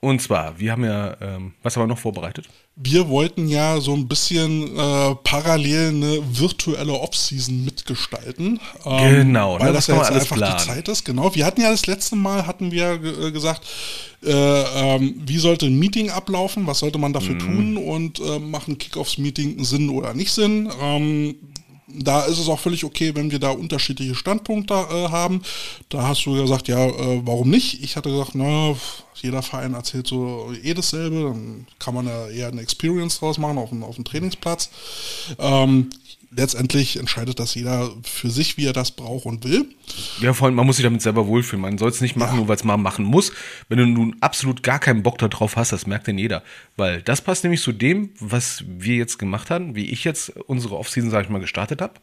Und 0.00 0.22
zwar, 0.22 0.58
wir 0.60 0.70
haben 0.72 0.84
ja, 0.84 1.16
ähm, 1.20 1.54
was 1.62 1.76
haben 1.76 1.82
wir 1.82 1.86
noch 1.88 1.98
vorbereitet? 1.98 2.48
wir 2.80 3.08
wollten 3.08 3.48
ja 3.48 3.80
so 3.80 3.92
ein 3.92 4.06
bisschen 4.06 4.76
äh, 4.78 5.14
parallel 5.24 5.88
eine 5.88 6.20
virtuelle 6.38 6.92
Off-Season 6.92 7.64
mitgestalten. 7.64 8.60
Ähm, 8.84 9.14
Genau, 9.16 9.58
ne, 9.58 9.64
weil 9.64 9.72
das 9.72 9.86
das 9.86 9.96
ja 9.96 10.02
jetzt 10.04 10.12
einfach 10.22 10.36
planen. 10.36 10.56
die 10.58 10.64
Zeit 10.64 10.88
ist. 10.88 11.04
Genau. 11.04 11.34
Wir 11.34 11.44
hatten 11.44 11.60
ja 11.60 11.70
das 11.72 11.86
letzte 11.88 12.14
Mal, 12.14 12.46
hatten 12.46 12.70
wir 12.70 12.92
äh, 13.02 13.32
gesagt, 13.32 13.66
äh, 14.24 14.30
ähm, 14.30 15.20
wie 15.26 15.38
sollte 15.38 15.66
ein 15.66 15.76
Meeting 15.76 16.10
ablaufen, 16.10 16.68
was 16.68 16.78
sollte 16.78 16.98
man 16.98 17.12
dafür 17.12 17.34
Mhm. 17.34 17.40
tun 17.40 17.76
und 17.78 18.20
äh, 18.20 18.38
machen 18.38 18.78
Kickoffs-Meeting 18.78 19.64
Sinn 19.64 19.90
oder 19.90 20.14
nicht 20.14 20.30
Sinn. 20.30 20.70
Da 21.90 22.24
ist 22.24 22.38
es 22.38 22.48
auch 22.48 22.60
völlig 22.60 22.84
okay, 22.84 23.14
wenn 23.14 23.30
wir 23.30 23.38
da 23.38 23.50
unterschiedliche 23.50 24.14
Standpunkte 24.14 24.74
äh, 24.74 25.08
haben. 25.08 25.42
Da 25.88 26.06
hast 26.06 26.24
du 26.26 26.34
gesagt, 26.34 26.68
ja, 26.68 26.86
äh, 26.86 27.22
warum 27.24 27.48
nicht? 27.48 27.82
Ich 27.82 27.96
hatte 27.96 28.10
gesagt, 28.10 28.34
na, 28.34 28.74
jeder 29.14 29.42
Verein 29.42 29.74
erzählt 29.74 30.06
so 30.06 30.52
eh 30.62 30.74
dasselbe, 30.74 31.22
dann 31.22 31.66
kann 31.78 31.94
man 31.94 32.06
ja 32.06 32.28
eher 32.28 32.48
eine 32.48 32.60
Experience 32.60 33.18
draus 33.18 33.38
machen 33.38 33.58
auf 33.58 33.70
dem, 33.70 33.82
auf 33.82 33.96
dem 33.96 34.04
Trainingsplatz. 34.04 34.70
Ähm, 35.38 35.90
letztendlich 36.30 36.98
entscheidet 36.98 37.38
das 37.38 37.54
jeder 37.54 37.90
für 38.02 38.30
sich, 38.30 38.56
wie 38.56 38.66
er 38.66 38.72
das 38.72 38.90
braucht 38.90 39.26
und 39.26 39.44
will. 39.44 39.66
Ja, 40.20 40.34
vor 40.34 40.46
allem, 40.46 40.54
man 40.54 40.66
muss 40.66 40.76
sich 40.76 40.82
damit 40.82 41.02
selber 41.02 41.26
wohlfühlen. 41.26 41.62
Man 41.62 41.78
soll 41.78 41.90
es 41.90 42.00
nicht 42.00 42.16
machen, 42.16 42.36
nur 42.36 42.48
weil 42.48 42.56
es 42.56 42.64
mal 42.64 42.76
machen 42.76 43.04
muss. 43.04 43.32
Wenn 43.68 43.78
du 43.78 43.86
nun 43.86 44.16
absolut 44.20 44.62
gar 44.62 44.78
keinen 44.78 45.02
Bock 45.02 45.18
darauf 45.18 45.56
hast, 45.56 45.72
das 45.72 45.86
merkt 45.86 46.06
denn 46.06 46.18
jeder. 46.18 46.42
Weil 46.76 47.02
das 47.02 47.22
passt 47.22 47.44
nämlich 47.44 47.62
zu 47.62 47.72
dem, 47.72 48.10
was 48.20 48.64
wir 48.66 48.96
jetzt 48.96 49.18
gemacht 49.18 49.50
haben, 49.50 49.74
wie 49.74 49.90
ich 49.90 50.04
jetzt 50.04 50.30
unsere 50.46 50.76
Offseason, 50.76 51.10
sag 51.10 51.24
ich 51.24 51.30
mal, 51.30 51.40
gestartet 51.40 51.80
habe. 51.80 51.94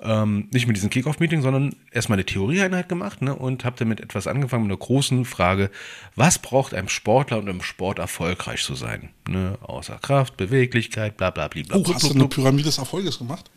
Ähm, 0.00 0.48
nicht 0.52 0.68
mit 0.68 0.76
diesem 0.76 0.90
Kickoff-Meeting, 0.90 1.42
sondern 1.42 1.74
erstmal 1.90 2.16
eine 2.16 2.24
Theorieeinheit 2.24 2.88
gemacht 2.88 3.20
ne, 3.20 3.34
und 3.34 3.64
habe 3.64 3.74
damit 3.78 4.00
etwas 4.00 4.28
angefangen 4.28 4.64
mit 4.64 4.70
einer 4.70 4.78
großen 4.78 5.24
Frage, 5.24 5.70
was 6.14 6.38
braucht 6.38 6.72
ein 6.72 6.88
Sportler, 6.88 7.38
um 7.38 7.48
im 7.48 7.62
Sport 7.62 7.98
erfolgreich 7.98 8.62
zu 8.62 8.76
sein? 8.76 9.10
Ne, 9.28 9.58
außer 9.60 9.98
Kraft, 10.00 10.36
Beweglichkeit, 10.36 11.16
bla 11.16 11.30
bla 11.30 11.48
bla. 11.48 11.62
Oh, 11.72 11.82
blub, 11.82 11.94
hast 11.94 12.04
du 12.04 12.08
blub, 12.08 12.14
eine 12.14 12.18
blub. 12.20 12.30
Pyramide 12.30 12.64
des 12.64 12.78
Erfolges 12.78 13.18
gemacht? 13.18 13.50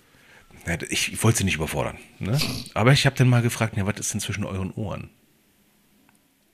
Ja, 0.66 0.78
Ich, 0.90 1.14
ich 1.14 1.24
wollte 1.24 1.40
sie 1.40 1.44
nicht 1.44 1.56
überfordern. 1.56 1.98
Ne? 2.20 2.40
Aber 2.74 2.92
ich 2.92 3.06
habe 3.06 3.16
dann 3.16 3.30
mal 3.30 3.42
gefragt, 3.42 3.78
ja, 3.78 3.86
was 3.86 4.00
ist 4.00 4.14
denn 4.14 4.20
zwischen 4.20 4.44
euren 4.44 4.72
Ohren? 4.72 5.10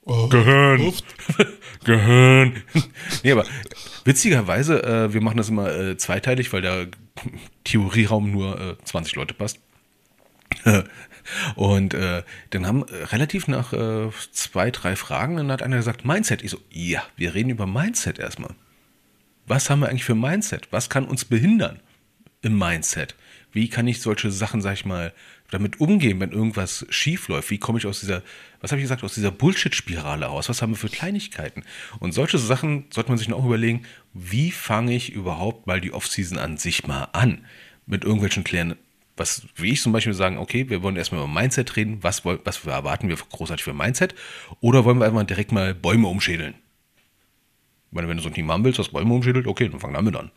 Oh, 0.04 0.26
Gehirn. 0.28 0.92
Gehirn. 1.84 2.62
nee, 3.22 3.32
aber 3.32 3.44
witzigerweise, 4.04 4.82
äh, 4.82 5.12
wir 5.12 5.20
machen 5.20 5.36
das 5.36 5.50
immer 5.50 5.70
äh, 5.70 5.96
zweiteilig, 5.98 6.52
weil 6.52 6.62
der 6.62 6.88
Theorieraum 7.64 8.30
nur 8.30 8.58
äh, 8.58 8.84
20 8.84 9.16
Leute 9.16 9.34
passt. 9.34 9.60
Und 11.56 11.94
äh, 11.94 12.22
dann 12.50 12.66
haben 12.66 12.84
äh, 12.88 13.04
relativ 13.04 13.48
nach 13.48 13.72
äh, 13.72 14.10
zwei, 14.32 14.70
drei 14.70 14.96
Fragen, 14.96 15.36
dann 15.36 15.52
hat 15.52 15.62
einer 15.62 15.76
gesagt, 15.76 16.04
Mindset. 16.04 16.42
Ich 16.42 16.50
so, 16.50 16.60
ja, 16.70 17.02
wir 17.16 17.34
reden 17.34 17.50
über 17.50 17.66
Mindset 17.66 18.18
erstmal. 18.18 18.54
Was 19.46 19.70
haben 19.70 19.80
wir 19.80 19.88
eigentlich 19.88 20.04
für 20.04 20.14
Mindset? 20.14 20.68
Was 20.70 20.90
kann 20.90 21.04
uns 21.04 21.24
behindern 21.24 21.80
im 22.42 22.58
Mindset? 22.58 23.14
Wie 23.50 23.68
kann 23.68 23.88
ich 23.88 24.02
solche 24.02 24.30
Sachen, 24.30 24.60
sag 24.60 24.74
ich 24.74 24.84
mal, 24.84 25.12
damit 25.50 25.80
umgehen, 25.80 26.20
wenn 26.20 26.32
irgendwas 26.32 26.84
schief 26.90 27.28
läuft? 27.28 27.50
Wie 27.50 27.58
komme 27.58 27.78
ich 27.78 27.86
aus 27.86 28.00
dieser, 28.00 28.22
was 28.60 28.70
habe 28.70 28.80
ich 28.80 28.84
gesagt, 28.84 29.02
aus 29.02 29.14
dieser 29.14 29.30
Bullshit-Spirale 29.30 30.26
raus? 30.26 30.50
Was 30.50 30.60
haben 30.60 30.72
wir 30.72 30.76
für 30.76 30.90
Kleinigkeiten? 30.90 31.64
Und 31.98 32.12
solche 32.12 32.38
Sachen 32.38 32.84
sollte 32.90 33.10
man 33.10 33.18
sich 33.18 33.32
auch 33.32 33.44
überlegen, 33.44 33.86
wie 34.12 34.50
fange 34.50 34.94
ich 34.94 35.12
überhaupt 35.12 35.66
mal 35.66 35.80
die 35.80 35.92
Off-Season 35.92 36.38
an 36.38 36.58
sich 36.58 36.86
mal 36.86 37.04
an? 37.12 37.46
Mit 37.86 38.04
irgendwelchen 38.04 38.44
kleinen, 38.44 38.76
was, 39.18 39.42
wie 39.56 39.72
ich 39.72 39.82
zum 39.82 39.92
Beispiel 39.92 40.14
sagen, 40.14 40.38
okay, 40.38 40.68
wir 40.68 40.82
wollen 40.82 40.96
erstmal 40.96 41.22
über 41.22 41.32
Mindset 41.32 41.76
reden, 41.76 41.98
was, 42.02 42.24
was 42.24 42.64
erwarten 42.64 43.08
wir 43.08 43.16
großartig 43.16 43.64
für 43.64 43.74
Mindset? 43.74 44.14
Oder 44.60 44.84
wollen 44.84 44.98
wir 44.98 45.06
einfach 45.06 45.24
direkt 45.24 45.52
mal 45.52 45.74
Bäume 45.74 46.08
umschädeln? 46.08 46.54
Ich 47.90 47.94
meine, 47.94 48.08
wenn 48.08 48.18
du 48.18 48.22
so 48.22 48.28
ein 48.28 48.34
Team 48.34 48.50
haben 48.50 48.64
willst, 48.64 48.78
das 48.78 48.90
Bäume 48.90 49.14
umschädelt, 49.14 49.46
okay, 49.46 49.68
dann 49.68 49.80
fang 49.80 49.94
damit 49.94 50.14
an. 50.14 50.30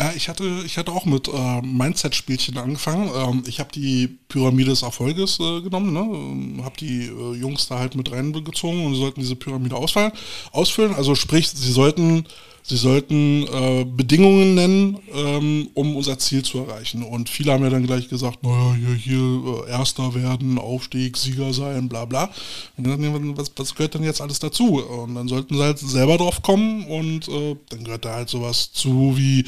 Ja, 0.00 0.12
ich 0.14 0.28
hatte, 0.28 0.62
ich 0.64 0.78
hatte 0.78 0.92
auch 0.92 1.06
mit 1.06 1.26
äh, 1.26 1.60
Mindset-Spielchen 1.60 2.56
angefangen. 2.56 3.10
Ähm, 3.16 3.42
ich 3.48 3.58
habe 3.58 3.72
die 3.72 4.06
Pyramide 4.28 4.70
des 4.70 4.82
Erfolges 4.82 5.40
äh, 5.40 5.60
genommen, 5.60 5.92
ne? 5.92 6.00
ähm, 6.00 6.64
habe 6.64 6.76
die 6.78 7.06
äh, 7.06 7.34
Jungs 7.34 7.66
da 7.66 7.80
halt 7.80 7.96
mit 7.96 8.12
reingezogen 8.12 8.86
und 8.86 8.94
sollten 8.94 9.20
diese 9.20 9.34
Pyramide 9.34 9.74
ausfallen, 9.74 10.12
ausfüllen. 10.52 10.94
Also 10.94 11.16
sprich, 11.16 11.48
sie 11.48 11.72
sollten, 11.72 12.26
sie 12.62 12.76
sollten 12.76 13.46
äh, 13.46 13.84
Bedingungen 13.84 14.54
nennen, 14.54 14.98
ähm, 15.14 15.68
um 15.74 15.96
unser 15.96 16.18
Ziel 16.18 16.42
zu 16.42 16.58
erreichen. 16.58 17.02
Und 17.02 17.28
viele 17.28 17.52
haben 17.52 17.64
ja 17.64 17.70
dann 17.70 17.86
gleich 17.86 18.08
gesagt, 18.08 18.42
naja, 18.42 18.74
hier, 18.74 18.94
hier 18.94 19.64
äh, 19.66 19.70
Erster 19.70 20.14
werden, 20.14 20.58
Aufstieg, 20.58 21.16
Sieger 21.16 21.52
sein, 21.52 21.88
bla 21.88 22.04
bla. 22.04 22.30
Und 22.76 22.86
dann, 22.86 23.36
was, 23.36 23.50
was 23.56 23.74
gehört 23.74 23.94
denn 23.94 24.04
jetzt 24.04 24.20
alles 24.20 24.38
dazu? 24.38 24.82
Und 24.82 25.14
dann 25.14 25.28
sollten 25.28 25.54
sie 25.54 25.62
halt 25.62 25.78
selber 25.78 26.18
drauf 26.18 26.42
kommen 26.42 26.84
und 26.86 27.28
äh, 27.28 27.56
dann 27.70 27.84
gehört 27.84 28.04
da 28.04 28.14
halt 28.14 28.28
sowas 28.28 28.72
zu 28.72 29.16
wie 29.16 29.44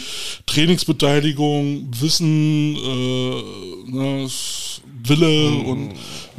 Trainingsbeteiligung, 0.47 1.89
Wissen, 2.01 2.77
äh, 2.77 3.91
ne, 3.91 4.29
Wille 5.05 5.51
und 5.65 5.91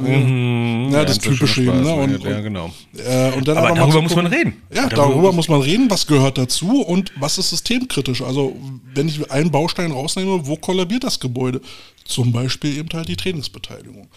äh, 0.04 0.90
ja, 0.92 1.04
das 1.04 1.18
Mhm. 1.18 1.24
Ja, 1.24 1.30
typische 1.30 1.62
eben. 1.62 1.80
Ne? 1.82 1.84
Spaß, 1.84 1.98
Und, 2.04 2.24
ja, 2.24 2.40
genau. 2.40 2.70
äh, 2.96 3.32
und 3.36 3.46
dann 3.48 3.56
Aber 3.58 3.68
mal 3.70 3.74
darüber 3.76 3.96
zu 3.98 4.02
muss 4.02 4.16
man 4.16 4.26
reden. 4.26 4.54
Ja, 4.74 4.88
Darüber 4.88 4.96
darüber, 4.96 5.22
muss- 5.28 5.36
muss 5.36 5.48
man 5.48 5.60
reden, 5.62 5.90
was 5.90 6.06
gehört 6.06 6.38
dazu 6.38 6.82
und 6.82 7.12
was 7.18 7.38
ist 7.38 7.50
systemkritisch. 7.50 8.22
Also 8.22 8.56
wenn 8.94 9.08
ich 9.08 9.30
einen 9.30 9.50
Baustein 9.50 9.92
rausnehme, 9.92 10.46
wo 10.46 10.56
kollabiert 10.56 11.04
das 11.04 11.20
Gebäude? 11.20 11.60
Zum 12.04 12.32
Beispiel 12.32 12.78
eben 12.78 12.88
halt 12.92 13.08
die 13.08 13.16
Trainingsbeteiligung. 13.16 14.08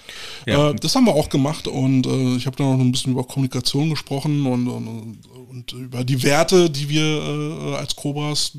Ja. 0.47 0.71
Äh, 0.71 0.75
das 0.75 0.95
haben 0.95 1.05
wir 1.05 1.13
auch 1.13 1.29
gemacht 1.29 1.67
und 1.67 2.07
äh, 2.07 2.35
ich 2.35 2.45
habe 2.47 2.55
dann 2.57 2.67
auch 2.67 2.73
noch 2.77 2.79
ein 2.83 2.91
bisschen 2.91 3.11
über 3.11 3.23
Kommunikation 3.23 3.89
gesprochen 3.91 4.45
und, 4.47 4.67
und, 4.67 5.19
und 5.49 5.71
über 5.73 6.03
die 6.03 6.23
Werte, 6.23 6.69
die 6.69 6.89
wir 6.89 7.03
äh, 7.03 7.75
als 7.75 7.95
Cobras, 7.95 8.53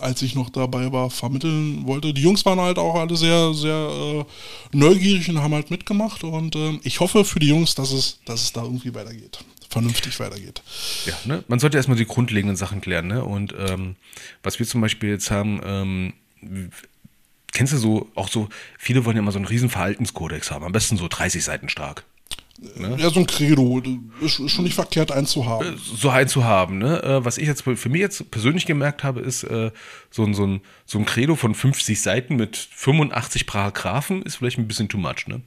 als 0.00 0.22
ich 0.22 0.34
noch 0.34 0.50
dabei 0.50 0.92
war, 0.92 1.10
vermitteln 1.10 1.86
wollte. 1.86 2.12
Die 2.12 2.22
Jungs 2.22 2.44
waren 2.44 2.60
halt 2.60 2.78
auch 2.78 2.94
alle 2.94 3.16
sehr, 3.16 3.54
sehr 3.54 3.74
äh, 3.74 4.76
neugierig 4.76 5.28
und 5.28 5.40
haben 5.40 5.54
halt 5.54 5.70
mitgemacht 5.70 6.24
und 6.24 6.54
äh, 6.54 6.78
ich 6.82 7.00
hoffe 7.00 7.24
für 7.24 7.40
die 7.40 7.48
Jungs, 7.48 7.74
dass 7.74 7.92
es, 7.92 8.20
dass 8.24 8.42
es 8.42 8.52
da 8.52 8.62
irgendwie 8.62 8.94
weitergeht. 8.94 9.38
Vernünftig 9.70 10.18
weitergeht. 10.18 10.62
Ja, 11.04 11.14
ne? 11.24 11.44
Man 11.46 11.58
sollte 11.58 11.76
erstmal 11.76 11.98
die 11.98 12.06
grundlegenden 12.06 12.56
Sachen 12.56 12.80
klären, 12.80 13.06
ne? 13.06 13.22
Und 13.22 13.54
ähm, 13.58 13.96
was 14.42 14.58
wir 14.58 14.66
zum 14.66 14.80
Beispiel 14.80 15.10
jetzt 15.10 15.30
haben, 15.30 15.60
ähm, 15.62 16.12
kennst 17.52 17.74
du 17.74 17.76
so, 17.76 18.08
auch 18.14 18.28
so, 18.28 18.48
viele 18.78 19.04
wollen 19.04 19.16
ja 19.16 19.22
immer 19.22 19.32
so 19.32 19.38
einen 19.38 19.46
riesen 19.46 19.68
Verhaltenskodex 19.68 20.50
haben, 20.50 20.64
am 20.64 20.72
besten 20.72 20.96
so 20.96 21.06
30 21.06 21.44
Seiten 21.44 21.68
stark. 21.68 22.04
Ja, 22.96 23.10
so 23.10 23.20
ein 23.20 23.26
Credo. 23.26 23.80
Ist, 24.20 24.40
ist 24.40 24.50
schon 24.50 24.64
nicht 24.64 24.74
verkehrt, 24.74 25.12
eins 25.12 25.30
zu 25.30 25.46
haben. 25.46 25.78
so 25.78 26.08
ein 26.10 26.26
zu 26.28 26.44
haben. 26.44 26.78
Ne? 26.78 27.02
Äh, 27.02 27.24
Was 27.24 27.38
ich 27.38 27.46
jetzt 27.46 27.62
für 27.62 27.88
mich 27.88 28.00
jetzt 28.00 28.30
persönlich 28.32 28.66
gemerkt 28.66 29.04
habe, 29.04 29.20
ist 29.20 29.44
äh, 29.44 29.70
so, 30.10 30.24
ein, 30.24 30.34
so, 30.34 30.44
ein, 30.44 30.60
so 30.84 30.98
ein 30.98 31.04
Credo 31.04 31.36
von 31.36 31.54
50 31.54 32.00
Seiten 32.02 32.34
mit 32.36 32.56
85 32.56 33.46
Paragraphen 33.46 34.22
ist 34.22 34.36
vielleicht 34.36 34.58
ein 34.58 34.66
bisschen 34.66 34.88
too 34.88 34.98
much. 34.98 35.28
Ne? 35.28 35.40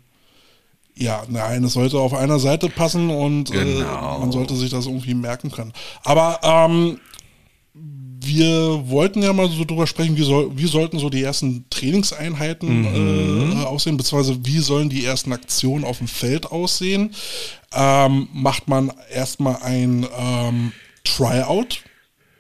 Ja, 0.96 1.24
nein, 1.28 1.64
es 1.66 1.74
sollte 1.74 2.00
auf 2.00 2.14
einer 2.14 2.40
Seite 2.40 2.70
passen 2.70 3.10
und 3.10 3.52
Genau. 3.52 4.16
äh, 4.18 4.20
man 4.20 4.32
sollte 4.32 4.56
sich 4.56 4.70
das 4.70 4.86
irgendwie 4.86 5.14
merken 5.14 5.52
können. 5.52 5.74
Aber 6.04 6.40
ähm, 6.44 7.00
wir 8.24 8.90
wollten 8.90 9.24
ja 9.24 9.34
mal 9.34 9.50
so 9.50 9.66
drüber 9.66 9.88
sprechen, 9.88 10.16
wie, 10.16 10.24
soll, 10.24 10.52
wie 10.56 10.68
sollten 10.68 11.00
so 11.00 11.10
die 11.10 11.24
ersten 11.24 11.66
Trainingseinheiten 11.70 13.56
äh, 13.56 13.66
aussehen, 13.66 13.98
beziehungsweise 13.98 14.46
wie 14.46 14.60
sollen 14.60 14.90
die 14.90 15.04
ersten 15.04 15.34
Aktionen 15.34 15.84
auf 15.84 15.98
dem 15.98 16.08
Feld 16.08 16.46
aussehen. 16.46 17.16
Ähm, 17.74 18.28
macht 18.34 18.68
man 18.68 18.92
erstmal 19.12 19.58
ein 19.64 20.06
ähm, 20.18 20.72
Tryout, 21.04 21.84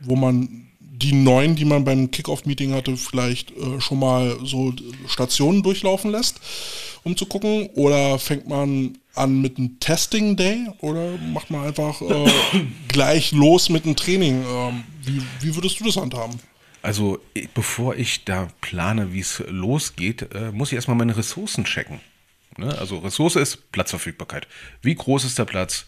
wo 0.01 0.15
man 0.15 0.67
die 0.79 1.13
neun, 1.13 1.55
die 1.55 1.65
man 1.65 1.84
beim 1.84 2.11
Kickoff-Meeting 2.11 2.73
hatte, 2.73 2.95
vielleicht 2.95 3.51
äh, 3.51 3.82
schon 3.82 3.99
mal 3.99 4.38
so 4.43 4.73
Stationen 5.07 5.63
durchlaufen 5.63 6.11
lässt, 6.11 6.39
um 7.04 7.18
zu 7.18 7.26
gucken? 7.26 7.70
Oder 7.76 8.20
fängt 8.20 8.47
man 8.47 8.97
an 9.16 9.41
mit 9.41 9.58
einem 9.58 9.80
Testing 9.80 10.36
Day 10.36 10.68
oder 10.80 11.18
macht 11.18 11.52
man 11.52 11.66
einfach 11.66 12.02
äh, 12.02 12.32
gleich 12.88 13.32
los 13.32 13.70
mit 13.70 13.86
einem 13.86 13.95
Training? 13.95 14.43
Ähm, 14.47 14.84
wie, 15.04 15.22
wie 15.41 15.56
würdest 15.56 15.80
du 15.80 15.86
das 15.86 15.97
handhaben? 15.97 16.39
Also 16.82 17.20
bevor 17.54 17.95
ich 17.95 18.26
da 18.26 18.47
plane, 18.62 19.14
wie 19.14 19.20
es 19.20 19.43
losgeht, 19.47 20.34
äh, 20.34 20.52
muss 20.52 20.72
ich 20.72 20.76
erstmal 20.76 20.97
meine 20.97 21.16
Ressourcen 21.16 21.64
checken. 21.64 21.99
Ne? 22.58 22.78
Also 22.78 22.97
Ressource 22.99 23.36
ist 23.36 23.72
Platzverfügbarkeit. 23.72 24.47
Wie 24.82 24.95
groß 24.95 25.26
ist 25.26 25.38
der 25.38 25.45
Platz? 25.45 25.86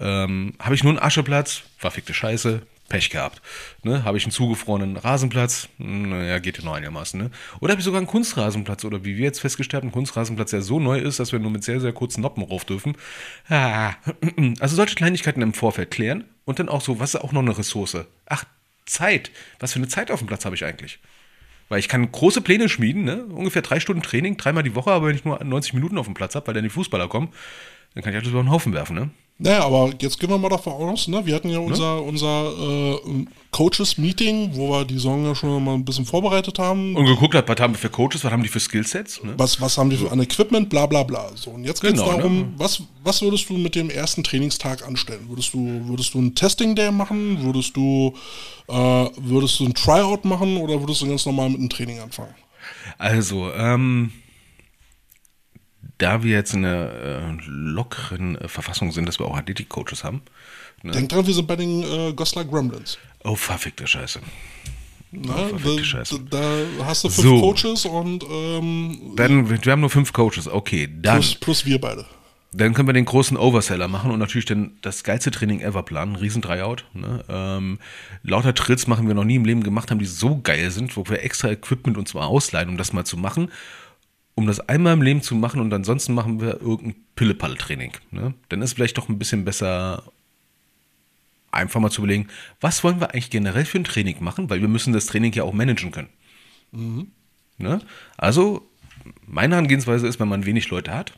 Ähm, 0.00 0.54
Habe 0.58 0.74
ich 0.74 0.84
nur 0.84 0.92
einen 0.92 1.02
Ascheplatz? 1.02 1.62
Verfickte 1.78 2.14
Scheiße. 2.14 2.62
Pech 2.88 3.10
gehabt. 3.10 3.42
Ne? 3.82 4.04
Habe 4.04 4.16
ich 4.16 4.24
einen 4.24 4.32
zugefrorenen 4.32 4.96
Rasenplatz? 4.96 5.68
Hm, 5.78 6.10
Naja, 6.10 6.38
geht 6.38 6.58
ja 6.58 6.64
noch 6.64 6.74
einigermaßen. 6.74 7.20
Ne? 7.20 7.30
Oder 7.60 7.72
habe 7.72 7.80
ich 7.80 7.84
sogar 7.84 7.98
einen 7.98 8.06
Kunstrasenplatz? 8.06 8.84
Oder 8.84 9.04
wie 9.04 9.16
wir 9.16 9.24
jetzt 9.24 9.40
festgestellt 9.40 9.82
haben, 9.82 9.88
einen 9.88 9.92
Kunstrasenplatz, 9.92 10.50
der 10.50 10.62
so 10.62 10.78
neu 10.78 10.98
ist, 10.98 11.18
dass 11.18 11.32
wir 11.32 11.38
nur 11.38 11.50
mit 11.50 11.64
sehr, 11.64 11.80
sehr 11.80 11.92
kurzen 11.92 12.20
Noppen 12.20 12.42
rauf 12.44 12.64
dürfen. 12.64 12.96
Ah. 13.48 13.94
Also 14.60 14.76
solche 14.76 14.94
Kleinigkeiten 14.94 15.42
im 15.42 15.52
Vorfeld 15.54 15.90
klären. 15.90 16.24
Und 16.44 16.58
dann 16.58 16.68
auch 16.68 16.80
so, 16.80 17.00
was 17.00 17.14
ist 17.14 17.20
auch 17.20 17.32
noch 17.32 17.42
eine 17.42 17.56
Ressource? 17.58 17.96
Ach, 18.26 18.44
Zeit. 18.84 19.30
Was 19.58 19.72
für 19.72 19.78
eine 19.80 19.88
Zeit 19.88 20.10
auf 20.10 20.20
dem 20.20 20.28
Platz 20.28 20.44
habe 20.44 20.54
ich 20.54 20.64
eigentlich? 20.64 21.00
Weil 21.68 21.80
ich 21.80 21.88
kann 21.88 22.10
große 22.12 22.40
Pläne 22.40 22.68
schmieden, 22.68 23.04
ne? 23.04 23.24
ungefähr 23.24 23.62
drei 23.62 23.80
Stunden 23.80 24.02
Training, 24.02 24.36
dreimal 24.36 24.62
die 24.62 24.76
Woche, 24.76 24.92
aber 24.92 25.08
wenn 25.08 25.16
ich 25.16 25.24
nur 25.24 25.42
90 25.42 25.74
Minuten 25.74 25.98
auf 25.98 26.06
dem 26.06 26.14
Platz 26.14 26.36
habe, 26.36 26.46
weil 26.46 26.54
dann 26.54 26.62
die 26.62 26.70
Fußballer 26.70 27.08
kommen, 27.08 27.30
dann 27.94 28.04
kann 28.04 28.12
ich 28.12 28.18
alles 28.18 28.28
über 28.30 28.42
den 28.42 28.50
Haufen 28.52 28.72
werfen. 28.72 28.94
Ne? 28.94 29.10
Naja, 29.38 29.66
aber 29.66 29.92
jetzt 30.00 30.18
gehen 30.18 30.30
wir 30.30 30.38
mal 30.38 30.48
davon 30.48 30.72
aus, 30.72 31.08
ne? 31.08 31.26
wir 31.26 31.34
hatten 31.34 31.50
ja 31.50 31.58
unser, 31.58 32.02
unser 32.02 32.52
äh, 32.58 33.26
Coaches-Meeting, 33.50 34.52
wo 34.54 34.70
wir 34.70 34.86
die 34.86 34.94
Saison 34.94 35.26
ja 35.26 35.34
schon 35.34 35.62
mal 35.62 35.74
ein 35.74 35.84
bisschen 35.84 36.06
vorbereitet 36.06 36.58
haben. 36.58 36.96
Und 36.96 37.04
geguckt 37.04 37.34
hat, 37.34 37.46
was 37.46 37.60
haben 37.60 37.74
wir 37.74 37.78
für 37.78 37.90
Coaches, 37.90 38.24
was 38.24 38.32
haben 38.32 38.42
die 38.42 38.48
für 38.48 38.60
Skillsets? 38.60 39.22
Ne? 39.22 39.34
was, 39.36 39.60
was 39.60 39.76
haben 39.76 39.90
die 39.90 39.98
für 39.98 40.10
an 40.10 40.20
Equipment, 40.20 40.70
bla 40.70 40.86
bla 40.86 41.02
bla. 41.02 41.30
So, 41.34 41.50
und 41.50 41.64
jetzt 41.64 41.82
geht 41.82 41.96
es 41.96 42.00
Genau, 42.00 42.12
ne? 42.12 42.18
darum, 42.18 42.54
was, 42.56 42.82
was 43.04 43.20
würdest 43.20 43.50
du 43.50 43.58
mit 43.58 43.74
dem 43.74 43.90
ersten 43.90 44.24
Trainingstag 44.24 44.86
anstellen? 44.86 45.28
Würdest 45.28 45.52
du, 45.52 45.82
würdest 45.86 46.14
du 46.14 46.18
einen 46.18 46.34
Testing 46.34 46.74
Day 46.74 46.90
machen? 46.90 47.42
Würdest 47.42 47.76
du, 47.76 48.14
äh, 48.68 48.72
würdest 49.18 49.60
du 49.60 49.66
ein 49.66 49.74
Tryout 49.74 50.24
machen 50.24 50.56
oder 50.56 50.80
würdest 50.80 51.02
du 51.02 51.08
ganz 51.08 51.26
normal 51.26 51.50
mit 51.50 51.58
einem 51.58 51.68
Training 51.68 52.00
anfangen? 52.00 52.34
Also, 52.96 53.52
ähm, 53.52 54.12
da 55.98 56.22
wir 56.22 56.32
jetzt 56.32 56.52
in 56.54 56.64
einer 56.64 56.90
äh, 56.92 57.20
lockeren 57.46 58.36
äh, 58.36 58.48
Verfassung 58.48 58.92
sind, 58.92 59.06
dass 59.06 59.18
wir 59.18 59.26
auch 59.26 59.36
Athletik-Coaches 59.36 60.04
haben. 60.04 60.22
Ne? 60.82 60.92
Denk 60.92 61.08
dran, 61.08 61.26
wir 61.26 61.34
sind 61.34 61.46
bei 61.46 61.56
den 61.56 61.82
äh, 61.82 62.12
Goslar 62.12 62.44
Gremlins. 62.44 62.98
Oh, 63.24 63.34
verfickte 63.34 63.86
Scheiße. 63.86 64.20
Ne? 65.12 65.32
verfickte 65.32 65.76
da, 65.76 65.84
Scheiße. 65.84 66.20
da 66.30 66.64
hast 66.84 67.04
du 67.04 67.08
fünf 67.08 67.26
So. 67.26 67.40
Coaches 67.40 67.86
und 67.86 68.24
ähm, 68.30 69.12
Dann, 69.16 69.48
wir 69.48 69.72
haben 69.72 69.80
nur 69.80 69.90
fünf 69.90 70.12
Coaches. 70.12 70.48
Okay, 70.48 70.88
dann, 71.00 71.16
plus, 71.16 71.34
plus 71.36 71.64
wir 71.64 71.80
beide. 71.80 72.04
dann 72.52 72.74
können 72.74 72.88
wir 72.88 72.92
den 72.92 73.04
großen 73.06 73.36
Overseller 73.36 73.88
machen 73.88 74.10
und 74.10 74.18
natürlich 74.18 74.44
dann 74.44 74.72
das 74.82 75.02
geilste 75.04 75.30
Training 75.30 75.60
ever 75.60 75.82
planen. 75.82 76.16
Riesen 76.16 76.42
Tryout. 76.42 76.84
Ne? 76.92 77.24
Ähm, 77.28 77.78
lauter 78.22 78.54
Trills 78.54 78.86
machen 78.86 79.06
wir 79.08 79.14
noch 79.14 79.24
nie 79.24 79.36
im 79.36 79.44
Leben 79.46 79.62
gemacht 79.62 79.90
haben, 79.90 79.98
die 79.98 80.06
so 80.06 80.40
geil 80.42 80.70
sind, 80.70 80.96
wo 80.96 81.04
wir 81.08 81.22
extra 81.22 81.48
Equipment 81.48 81.96
uns 81.96 82.12
mal 82.12 82.26
ausleihen, 82.26 82.68
um 82.68 82.76
das 82.76 82.92
mal 82.92 83.04
zu 83.04 83.16
machen. 83.16 83.50
Um 84.36 84.46
das 84.46 84.60
einmal 84.60 84.92
im 84.92 85.02
Leben 85.02 85.22
zu 85.22 85.34
machen 85.34 85.60
und 85.60 85.72
ansonsten 85.72 86.14
machen 86.14 86.40
wir 86.40 86.60
irgendein 86.60 86.94
Pille-Palle-Training. 87.16 87.92
Ne? 88.12 88.34
Dann 88.50 88.62
ist 88.62 88.74
vielleicht 88.74 88.96
doch 88.98 89.08
ein 89.08 89.18
bisschen 89.18 89.44
besser, 89.44 90.04
einfach 91.50 91.80
mal 91.80 91.90
zu 91.90 92.02
überlegen, 92.02 92.28
was 92.60 92.84
wollen 92.84 93.00
wir 93.00 93.12
eigentlich 93.12 93.30
generell 93.30 93.64
für 93.64 93.78
ein 93.78 93.84
Training 93.84 94.22
machen, 94.22 94.48
weil 94.50 94.60
wir 94.60 94.68
müssen 94.68 94.92
das 94.92 95.06
Training 95.06 95.32
ja 95.32 95.42
auch 95.42 95.54
managen 95.54 95.90
können. 95.90 96.10
Ne? 97.58 97.80
Also, 98.18 98.68
meine 99.26 99.54
Herangehensweise 99.54 100.06
ist, 100.06 100.20
wenn 100.20 100.28
man 100.28 100.46
wenig 100.46 100.68
Leute 100.68 100.92
hat, 100.92 101.14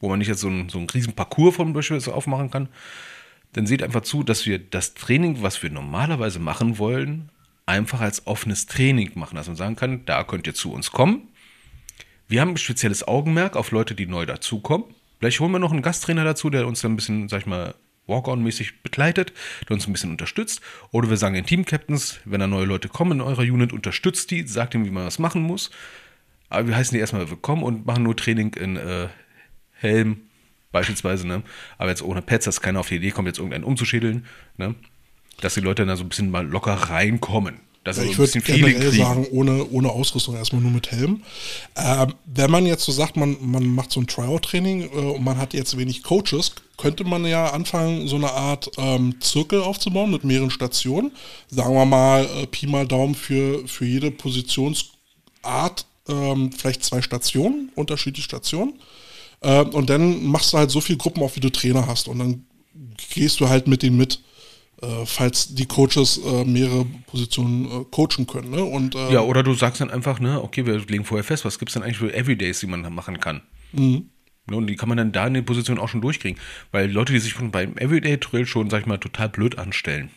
wo 0.00 0.08
man 0.08 0.18
nicht 0.18 0.28
jetzt 0.28 0.40
so 0.40 0.48
einen, 0.48 0.68
so 0.68 0.78
einen 0.78 0.90
riesen 0.90 1.14
Parcours 1.14 1.54
von 1.54 1.72
beispielsweise 1.72 2.14
aufmachen 2.14 2.50
kann, 2.50 2.68
dann 3.52 3.66
seht 3.66 3.82
einfach 3.82 4.02
zu, 4.02 4.22
dass 4.22 4.46
wir 4.46 4.58
das 4.58 4.94
Training, 4.94 5.42
was 5.42 5.62
wir 5.62 5.70
normalerweise 5.70 6.40
machen 6.40 6.78
wollen, 6.78 7.30
einfach 7.66 8.00
als 8.00 8.26
offenes 8.26 8.66
Training 8.66 9.12
machen. 9.14 9.36
Dass 9.36 9.46
man 9.46 9.56
sagen 9.56 9.76
kann, 9.76 10.04
da 10.06 10.24
könnt 10.24 10.46
ihr 10.46 10.54
zu 10.54 10.72
uns 10.72 10.90
kommen. 10.90 11.28
Wir 12.32 12.40
haben 12.40 12.52
ein 12.52 12.56
spezielles 12.56 13.06
Augenmerk 13.06 13.56
auf 13.56 13.72
Leute, 13.72 13.94
die 13.94 14.06
neu 14.06 14.24
dazukommen. 14.24 14.86
Vielleicht 15.18 15.38
holen 15.40 15.52
wir 15.52 15.58
noch 15.58 15.70
einen 15.70 15.82
Gasttrainer 15.82 16.24
dazu, 16.24 16.48
der 16.48 16.66
uns 16.66 16.80
dann 16.80 16.94
ein 16.94 16.96
bisschen, 16.96 17.28
sag 17.28 17.40
ich 17.40 17.46
mal, 17.46 17.74
Walk-on-mäßig 18.06 18.82
begleitet, 18.82 19.34
der 19.68 19.74
uns 19.74 19.86
ein 19.86 19.92
bisschen 19.92 20.12
unterstützt. 20.12 20.62
Oder 20.92 21.10
wir 21.10 21.18
sagen 21.18 21.34
den 21.34 21.44
Team-Captains, 21.44 22.20
wenn 22.24 22.40
da 22.40 22.46
neue 22.46 22.64
Leute 22.64 22.88
kommen 22.88 23.12
in 23.12 23.20
eurer 23.20 23.42
Unit, 23.42 23.74
unterstützt 23.74 24.30
die, 24.30 24.46
sagt 24.46 24.74
ihnen, 24.74 24.86
wie 24.86 24.90
man 24.90 25.04
was 25.04 25.18
machen 25.18 25.42
muss. 25.42 25.70
Aber 26.48 26.68
wir 26.68 26.74
heißen 26.74 26.94
die 26.94 27.00
erstmal 27.00 27.28
willkommen 27.28 27.64
und 27.64 27.84
machen 27.84 28.04
nur 28.04 28.16
Training 28.16 28.54
in 28.54 28.78
äh, 28.78 29.08
Helm, 29.72 30.22
beispielsweise, 30.70 31.28
ne? 31.28 31.42
Aber 31.76 31.90
jetzt 31.90 32.00
ohne 32.00 32.22
Pets, 32.22 32.46
dass 32.46 32.62
keiner 32.62 32.80
auf 32.80 32.88
die 32.88 32.96
Idee 32.96 33.10
kommt, 33.10 33.28
jetzt 33.28 33.40
irgendeinen 33.40 33.64
umzuschädeln, 33.64 34.24
ne? 34.56 34.74
Dass 35.42 35.52
die 35.52 35.60
Leute 35.60 35.82
dann 35.82 35.88
da 35.88 35.96
so 35.96 36.04
ein 36.04 36.08
bisschen 36.08 36.30
mal 36.30 36.46
locker 36.46 36.72
reinkommen. 36.72 37.60
Dass 37.84 37.96
Ja, 37.96 38.04
ich 38.04 38.16
würde 38.16 38.40
generell 38.40 38.92
sagen, 38.92 39.26
ohne, 39.32 39.68
ohne 39.70 39.90
Ausrüstung, 39.90 40.36
erstmal 40.36 40.62
nur 40.62 40.70
mit 40.70 40.92
Helm. 40.92 41.22
Ähm, 41.76 42.14
wenn 42.26 42.50
man 42.50 42.64
jetzt 42.64 42.84
so 42.84 42.92
sagt, 42.92 43.16
man, 43.16 43.36
man 43.40 43.66
macht 43.66 43.90
so 43.90 44.00
ein 44.00 44.06
Tryout-Training 44.06 44.82
äh, 44.82 44.86
und 44.86 45.24
man 45.24 45.36
hat 45.36 45.52
jetzt 45.52 45.76
wenig 45.76 46.04
Coaches, 46.04 46.52
könnte 46.76 47.04
man 47.04 47.24
ja 47.24 47.50
anfangen, 47.50 48.06
so 48.06 48.16
eine 48.16 48.30
Art 48.30 48.70
ähm, 48.76 49.20
Zirkel 49.20 49.62
aufzubauen 49.62 50.12
mit 50.12 50.22
mehreren 50.22 50.50
Stationen. 50.50 51.10
Sagen 51.48 51.74
wir 51.74 51.84
mal, 51.84 52.24
äh, 52.24 52.46
Pi 52.46 52.66
mal 52.66 52.86
Daumen 52.86 53.16
für, 53.16 53.66
für 53.66 53.84
jede 53.84 54.12
Positionsart 54.12 55.86
ähm, 56.08 56.52
vielleicht 56.52 56.84
zwei 56.84 57.02
Stationen, 57.02 57.70
unterschiedliche 57.74 58.24
Stationen. 58.24 58.74
Äh, 59.40 59.62
und 59.62 59.90
dann 59.90 60.24
machst 60.24 60.52
du 60.52 60.58
halt 60.58 60.70
so 60.70 60.80
viele 60.80 60.98
Gruppen 60.98 61.22
auf, 61.22 61.36
wie 61.36 61.40
du 61.40 61.50
Trainer 61.50 61.86
hast. 61.86 62.08
Und 62.08 62.18
dann 62.18 62.46
gehst 63.14 63.40
du 63.40 63.48
halt 63.48 63.66
mit 63.66 63.82
denen 63.82 63.96
mit, 63.96 64.20
äh, 64.82 65.06
falls 65.06 65.54
die 65.54 65.66
Coaches 65.66 66.18
äh, 66.18 66.44
mehrere 66.44 66.84
Positionen 67.06 67.64
äh, 67.64 67.84
coachen 67.90 68.26
können. 68.26 68.50
Ne? 68.50 68.64
Und, 68.64 68.94
Ja, 68.94 69.20
oder 69.20 69.42
du 69.42 69.54
sagst 69.54 69.80
dann 69.80 69.90
einfach, 69.90 70.20
ne, 70.20 70.42
okay, 70.42 70.66
wir 70.66 70.78
legen 70.78 71.04
vorher 71.04 71.24
fest, 71.24 71.44
was 71.44 71.58
gibt 71.58 71.70
es 71.70 71.74
denn 71.74 71.82
eigentlich 71.82 71.98
für 71.98 72.12
Everydays, 72.12 72.60
die 72.60 72.66
man 72.66 72.92
machen 72.92 73.20
kann. 73.20 73.42
Mhm. 73.72 74.10
Ne, 74.46 74.56
Und 74.56 74.66
die 74.66 74.76
kann 74.76 74.88
man 74.88 74.98
dann 74.98 75.12
da 75.12 75.26
in 75.26 75.34
der 75.34 75.42
Position 75.42 75.78
auch 75.78 75.88
schon 75.88 76.00
durchkriegen. 76.00 76.40
Weil 76.72 76.90
Leute, 76.90 77.12
die 77.12 77.20
sich 77.20 77.34
von 77.34 77.50
beim 77.50 77.76
Everyday-Drill 77.76 78.46
schon, 78.46 78.70
sag 78.70 78.80
ich 78.80 78.86
mal, 78.86 78.98
total 78.98 79.28
blöd 79.28 79.58
anstellen, 79.58 80.10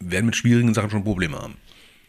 werden 0.00 0.26
mit 0.26 0.36
schwierigen 0.36 0.72
Sachen 0.74 0.90
schon 0.90 1.04
Probleme 1.04 1.38
haben. 1.38 1.56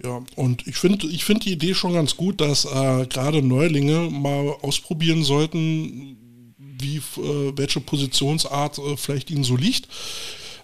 Ja, 0.04 0.22
und 0.36 0.66
ich 0.66 0.78
finde 0.78 1.06
ich 1.08 1.26
find 1.26 1.46
die 1.46 1.52
Idee 1.52 1.76
schon 1.76 1.94
ganz 1.94 2.18
gut, 2.18 2.42
dass 2.42 2.66
äh, 2.66 3.06
gerade 3.06 3.42
Neulinge 3.42 4.10
mal 4.10 4.56
ausprobieren 4.62 5.24
sollten, 5.24 6.18
wie 6.58 6.98
äh, 6.98 7.54
welche 7.56 7.82
Positionsart 7.82 8.80
äh, 8.80 8.98
vielleicht 8.98 9.30
ihnen 9.30 9.44
so 9.44 9.56
liegt, 9.56 9.88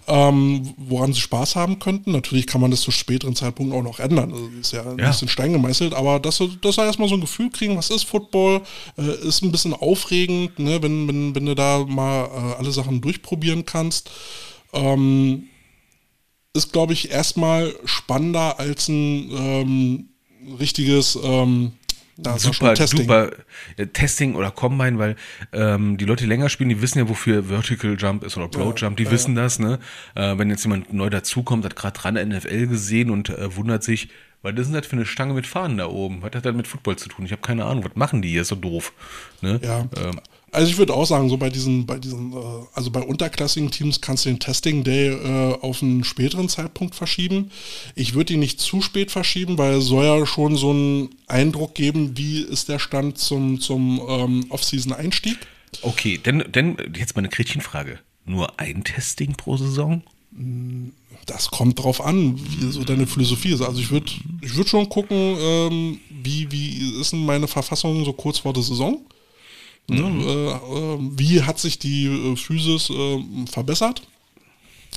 ähm, 0.07 0.73
woran 0.77 1.11
sie 1.13 1.19
Spaß 1.21 1.55
haben 1.55 1.79
könnten. 1.79 2.11
Natürlich 2.11 2.47
kann 2.47 2.61
man 2.61 2.71
das 2.71 2.81
zu 2.81 2.91
späteren 2.91 3.35
Zeitpunkt 3.35 3.73
auch 3.73 3.83
noch 3.83 3.99
ändern. 3.99 4.31
Also 4.31 4.47
ist 4.59 4.71
ja, 4.71 4.83
Ja. 4.97 5.09
nicht 5.09 5.21
in 5.21 5.27
Stein 5.27 5.53
gemeißelt, 5.53 5.93
aber 5.93 6.19
dass 6.19 6.41
dass 6.61 6.75
sie 6.75 6.81
erstmal 6.81 7.09
so 7.09 7.15
ein 7.15 7.21
Gefühl 7.21 7.49
kriegen, 7.49 7.75
was 7.77 7.89
ist 7.89 8.03
Football, 8.03 8.61
äh, 8.97 9.27
ist 9.27 9.41
ein 9.43 9.51
bisschen 9.51 9.73
aufregend, 9.73 10.59
ne, 10.59 10.81
wenn, 10.81 11.07
wenn, 11.07 11.35
wenn 11.35 11.45
du 11.45 11.55
da 11.55 11.85
mal 11.85 12.25
äh, 12.25 12.57
alle 12.57 12.71
Sachen 12.71 13.01
durchprobieren 13.01 13.65
kannst. 13.65 14.09
Ähm, 14.73 15.43
ist, 16.53 16.71
glaube 16.73 16.93
ich, 16.93 17.11
erstmal 17.11 17.75
spannender 17.85 18.59
als 18.59 18.87
ein 18.87 19.29
ähm, 19.31 20.09
richtiges 20.59 21.17
ähm, 21.21 21.73
da 22.17 22.35
ist 22.35 22.45
ja 22.45 22.53
super, 22.53 22.75
schon 22.75 22.87
super 22.87 23.29
äh, 23.77 23.87
Testing 23.87 24.35
oder 24.35 24.51
Combine, 24.51 24.97
weil 24.97 25.15
ähm, 25.53 25.97
die 25.97 26.05
Leute, 26.05 26.23
die 26.23 26.29
länger 26.29 26.49
spielen, 26.49 26.69
die 26.69 26.81
wissen 26.81 26.99
ja, 26.99 27.09
wofür 27.09 27.43
Vertical 27.43 27.95
Jump 27.97 28.23
ist 28.23 28.37
oder 28.37 28.47
Broad 28.47 28.81
Jump, 28.81 28.97
die 28.97 29.09
wissen 29.09 29.35
das, 29.35 29.59
ne? 29.59 29.79
Äh, 30.15 30.37
wenn 30.37 30.49
jetzt 30.49 30.63
jemand 30.63 30.93
neu 30.93 31.09
dazukommt, 31.09 31.65
hat 31.65 31.75
gerade 31.75 31.97
dran 31.99 32.15
NFL 32.15 32.67
gesehen 32.67 33.11
und 33.11 33.29
äh, 33.29 33.55
wundert 33.55 33.83
sich, 33.83 34.09
was 34.41 34.53
ist 34.55 34.67
denn 34.67 34.73
das 34.73 34.87
für 34.87 34.95
eine 34.95 35.05
Stange 35.05 35.33
mit 35.33 35.47
Fahnen 35.47 35.77
da 35.77 35.87
oben? 35.87 36.21
Was 36.21 36.31
hat 36.33 36.45
das 36.45 36.55
mit 36.55 36.67
Football 36.67 36.95
zu 36.97 37.09
tun? 37.09 37.25
Ich 37.25 37.31
habe 37.31 37.41
keine 37.41 37.65
Ahnung, 37.65 37.83
was 37.83 37.95
machen 37.95 38.21
die 38.21 38.29
hier 38.29 38.45
so 38.45 38.55
doof? 38.55 38.93
Ne? 39.41 39.59
Ja. 39.63 39.87
Ähm, 39.97 40.19
Also 40.51 40.71
ich 40.71 40.77
würde 40.77 40.93
auch 40.93 41.05
sagen, 41.05 41.29
so 41.29 41.37
bei 41.37 41.49
diesen, 41.49 41.85
bei 41.85 41.99
diesen, 41.99 42.31
äh, 42.33 42.37
also 42.73 42.89
bei 42.89 43.01
unterklassigen 43.01 43.69
Teams 43.69 43.99
kannst 43.99 44.25
du 44.25 44.29
den 44.29 44.39
Testing 44.39 44.83
Day 44.83 45.09
äh, 45.09 45.57
auf 45.61 45.83
einen 45.83 46.03
späteren 46.03 46.47
Zeitpunkt 46.47 46.95
verschieben. 46.95 47.51
Ich 47.95 48.13
würde 48.13 48.33
ihn 48.33 48.39
nicht 48.39 48.59
zu 48.59 48.81
spät 48.81 49.11
verschieben, 49.11 49.57
weil 49.57 49.75
es 49.75 49.85
soll 49.85 50.05
ja 50.05 50.25
schon 50.25 50.55
so 50.55 50.71
einen 50.71 51.09
Eindruck 51.27 51.75
geben, 51.75 52.17
wie 52.17 52.41
ist 52.41 52.69
der 52.69 52.79
Stand 52.79 53.17
zum, 53.17 53.59
zum 53.59 54.01
ähm, 54.07 54.45
Off-Season-Einstieg. 54.49 55.37
okay, 55.81 56.17
denn, 56.17 56.43
denn 56.51 56.77
jetzt 56.95 57.15
mal 57.15 57.21
eine 57.21 57.29
Gretchenfrage. 57.29 57.99
Nur 58.25 58.59
ein 58.59 58.83
Testing 58.83 59.35
pro 59.35 59.57
Saison? 59.57 60.01
Das 61.25 61.49
kommt 61.49 61.79
drauf 61.79 62.01
an, 62.01 62.37
wie 62.37 62.71
so 62.71 62.83
deine 62.83 63.07
Philosophie 63.07 63.53
ist. 63.53 63.61
Also 63.61 63.79
ich 63.79 63.89
würde 63.89 64.11
ich 64.41 64.55
würd 64.55 64.69
schon 64.69 64.87
gucken, 64.87 65.37
ähm, 65.39 65.99
wie, 66.09 66.51
wie 66.51 66.99
ist 66.99 67.11
denn 67.11 67.25
meine 67.25 67.47
Verfassung 67.47 68.05
so 68.05 68.13
kurz 68.13 68.39
vor 68.39 68.53
der 68.53 68.63
Saison? 68.63 69.01
Ne? 69.89 70.01
Äh, 70.01 70.51
äh, 70.51 70.97
wie 71.17 71.43
hat 71.43 71.59
sich 71.59 71.79
die 71.79 72.05
äh, 72.05 72.35
Physis 72.35 72.91
verbessert? 73.51 74.01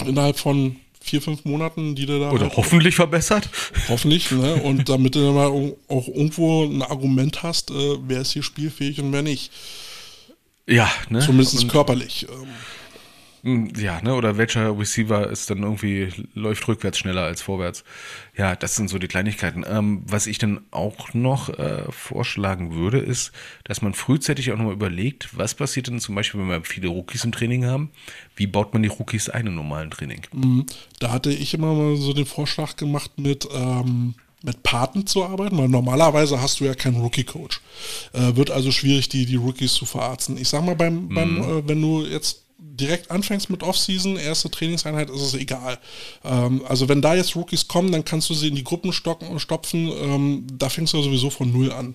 Innerhalb 0.04 0.38
von 0.38 0.76
vier, 1.00 1.22
fünf 1.22 1.44
Monaten, 1.44 1.94
die 1.94 2.06
du 2.06 2.18
da 2.20 2.30
Oder 2.30 2.42
halt- 2.44 2.56
hoffentlich 2.56 2.94
verbessert? 2.96 3.48
hoffentlich, 3.88 4.30
ne? 4.30 4.54
Und 4.56 4.88
damit 4.88 5.14
du 5.14 5.24
dann 5.24 5.34
mal 5.34 5.46
au- 5.48 5.76
auch 5.88 6.08
irgendwo 6.08 6.64
ein 6.64 6.82
Argument 6.82 7.42
hast, 7.42 7.70
äh, 7.70 7.96
wer 8.06 8.20
ist 8.20 8.32
hier 8.32 8.42
spielfähig 8.42 9.00
und 9.00 9.12
wer 9.12 9.22
nicht. 9.22 9.50
Ja, 10.66 10.90
ne? 11.08 11.20
Zumindest 11.20 11.62
Und- 11.62 11.68
körperlich. 11.70 12.26
Hm, 13.42 13.72
Ja, 13.76 14.00
ne? 14.02 14.14
Oder 14.14 14.36
welcher 14.36 14.78
Receiver 14.78 15.28
ist 15.30 15.50
dann 15.50 15.62
irgendwie, 15.62 16.08
läuft 16.34 16.66
rückwärts 16.68 16.98
schneller 16.98 17.22
als 17.22 17.42
vorwärts. 17.42 17.84
Ja, 18.36 18.54
das 18.56 18.76
sind 18.76 18.88
so 18.88 18.98
die 18.98 19.08
Kleinigkeiten. 19.08 19.64
Ähm, 19.68 20.02
was 20.06 20.26
ich 20.26 20.38
dann 20.38 20.60
auch 20.70 21.14
noch 21.14 21.48
äh, 21.58 21.90
vorschlagen 21.90 22.74
würde, 22.74 22.98
ist, 22.98 23.32
dass 23.64 23.82
man 23.82 23.94
frühzeitig 23.94 24.52
auch 24.52 24.56
nochmal 24.56 24.74
überlegt, 24.74 25.36
was 25.36 25.54
passiert 25.54 25.86
denn 25.88 26.00
zum 26.00 26.14
Beispiel, 26.14 26.40
wenn 26.40 26.48
wir 26.48 26.62
viele 26.64 26.88
Rookies 26.88 27.24
im 27.24 27.32
Training 27.32 27.64
haben? 27.64 27.90
Wie 28.36 28.46
baut 28.46 28.72
man 28.72 28.82
die 28.82 28.88
Rookies 28.88 29.28
ein 29.28 29.46
im 29.46 29.54
normalen 29.54 29.90
Training? 29.90 30.22
Da 30.98 31.10
hatte 31.12 31.32
ich 31.32 31.54
immer 31.54 31.74
mal 31.74 31.96
so 31.96 32.12
den 32.12 32.26
Vorschlag 32.26 32.76
gemacht, 32.76 33.12
mit, 33.18 33.48
ähm, 33.54 34.14
mit 34.42 34.62
Paten 34.62 35.06
zu 35.06 35.24
arbeiten, 35.24 35.58
weil 35.58 35.68
normalerweise 35.68 36.40
hast 36.40 36.60
du 36.60 36.64
ja 36.64 36.74
keinen 36.74 36.96
Rookie-Coach. 36.96 37.60
Äh, 38.12 38.36
wird 38.36 38.50
also 38.50 38.70
schwierig, 38.70 39.08
die, 39.08 39.26
die 39.26 39.36
Rookies 39.36 39.74
zu 39.74 39.84
verarzten. 39.86 40.36
Ich 40.38 40.48
sag 40.48 40.64
mal, 40.64 40.76
beim, 40.76 41.08
beim 41.08 41.42
äh, 41.42 41.68
wenn 41.68 41.80
du 41.80 42.04
jetzt 42.04 42.44
direkt 42.60 43.10
anfängst 43.10 43.50
mit 43.50 43.62
Offseason, 43.62 44.16
erste 44.16 44.50
Trainingseinheit, 44.50 45.10
ist 45.10 45.22
es 45.22 45.34
egal. 45.34 45.78
Ähm, 46.24 46.62
also 46.68 46.88
wenn 46.88 47.02
da 47.02 47.14
jetzt 47.14 47.36
Rookies 47.36 47.68
kommen, 47.68 47.92
dann 47.92 48.04
kannst 48.04 48.30
du 48.30 48.34
sie 48.34 48.48
in 48.48 48.54
die 48.54 48.64
Gruppen 48.64 48.92
stocken, 48.92 49.38
stopfen. 49.38 49.88
Ähm, 49.88 50.46
da 50.52 50.68
fängst 50.68 50.94
du 50.94 51.02
sowieso 51.02 51.30
von 51.30 51.52
null 51.52 51.72
an. 51.72 51.94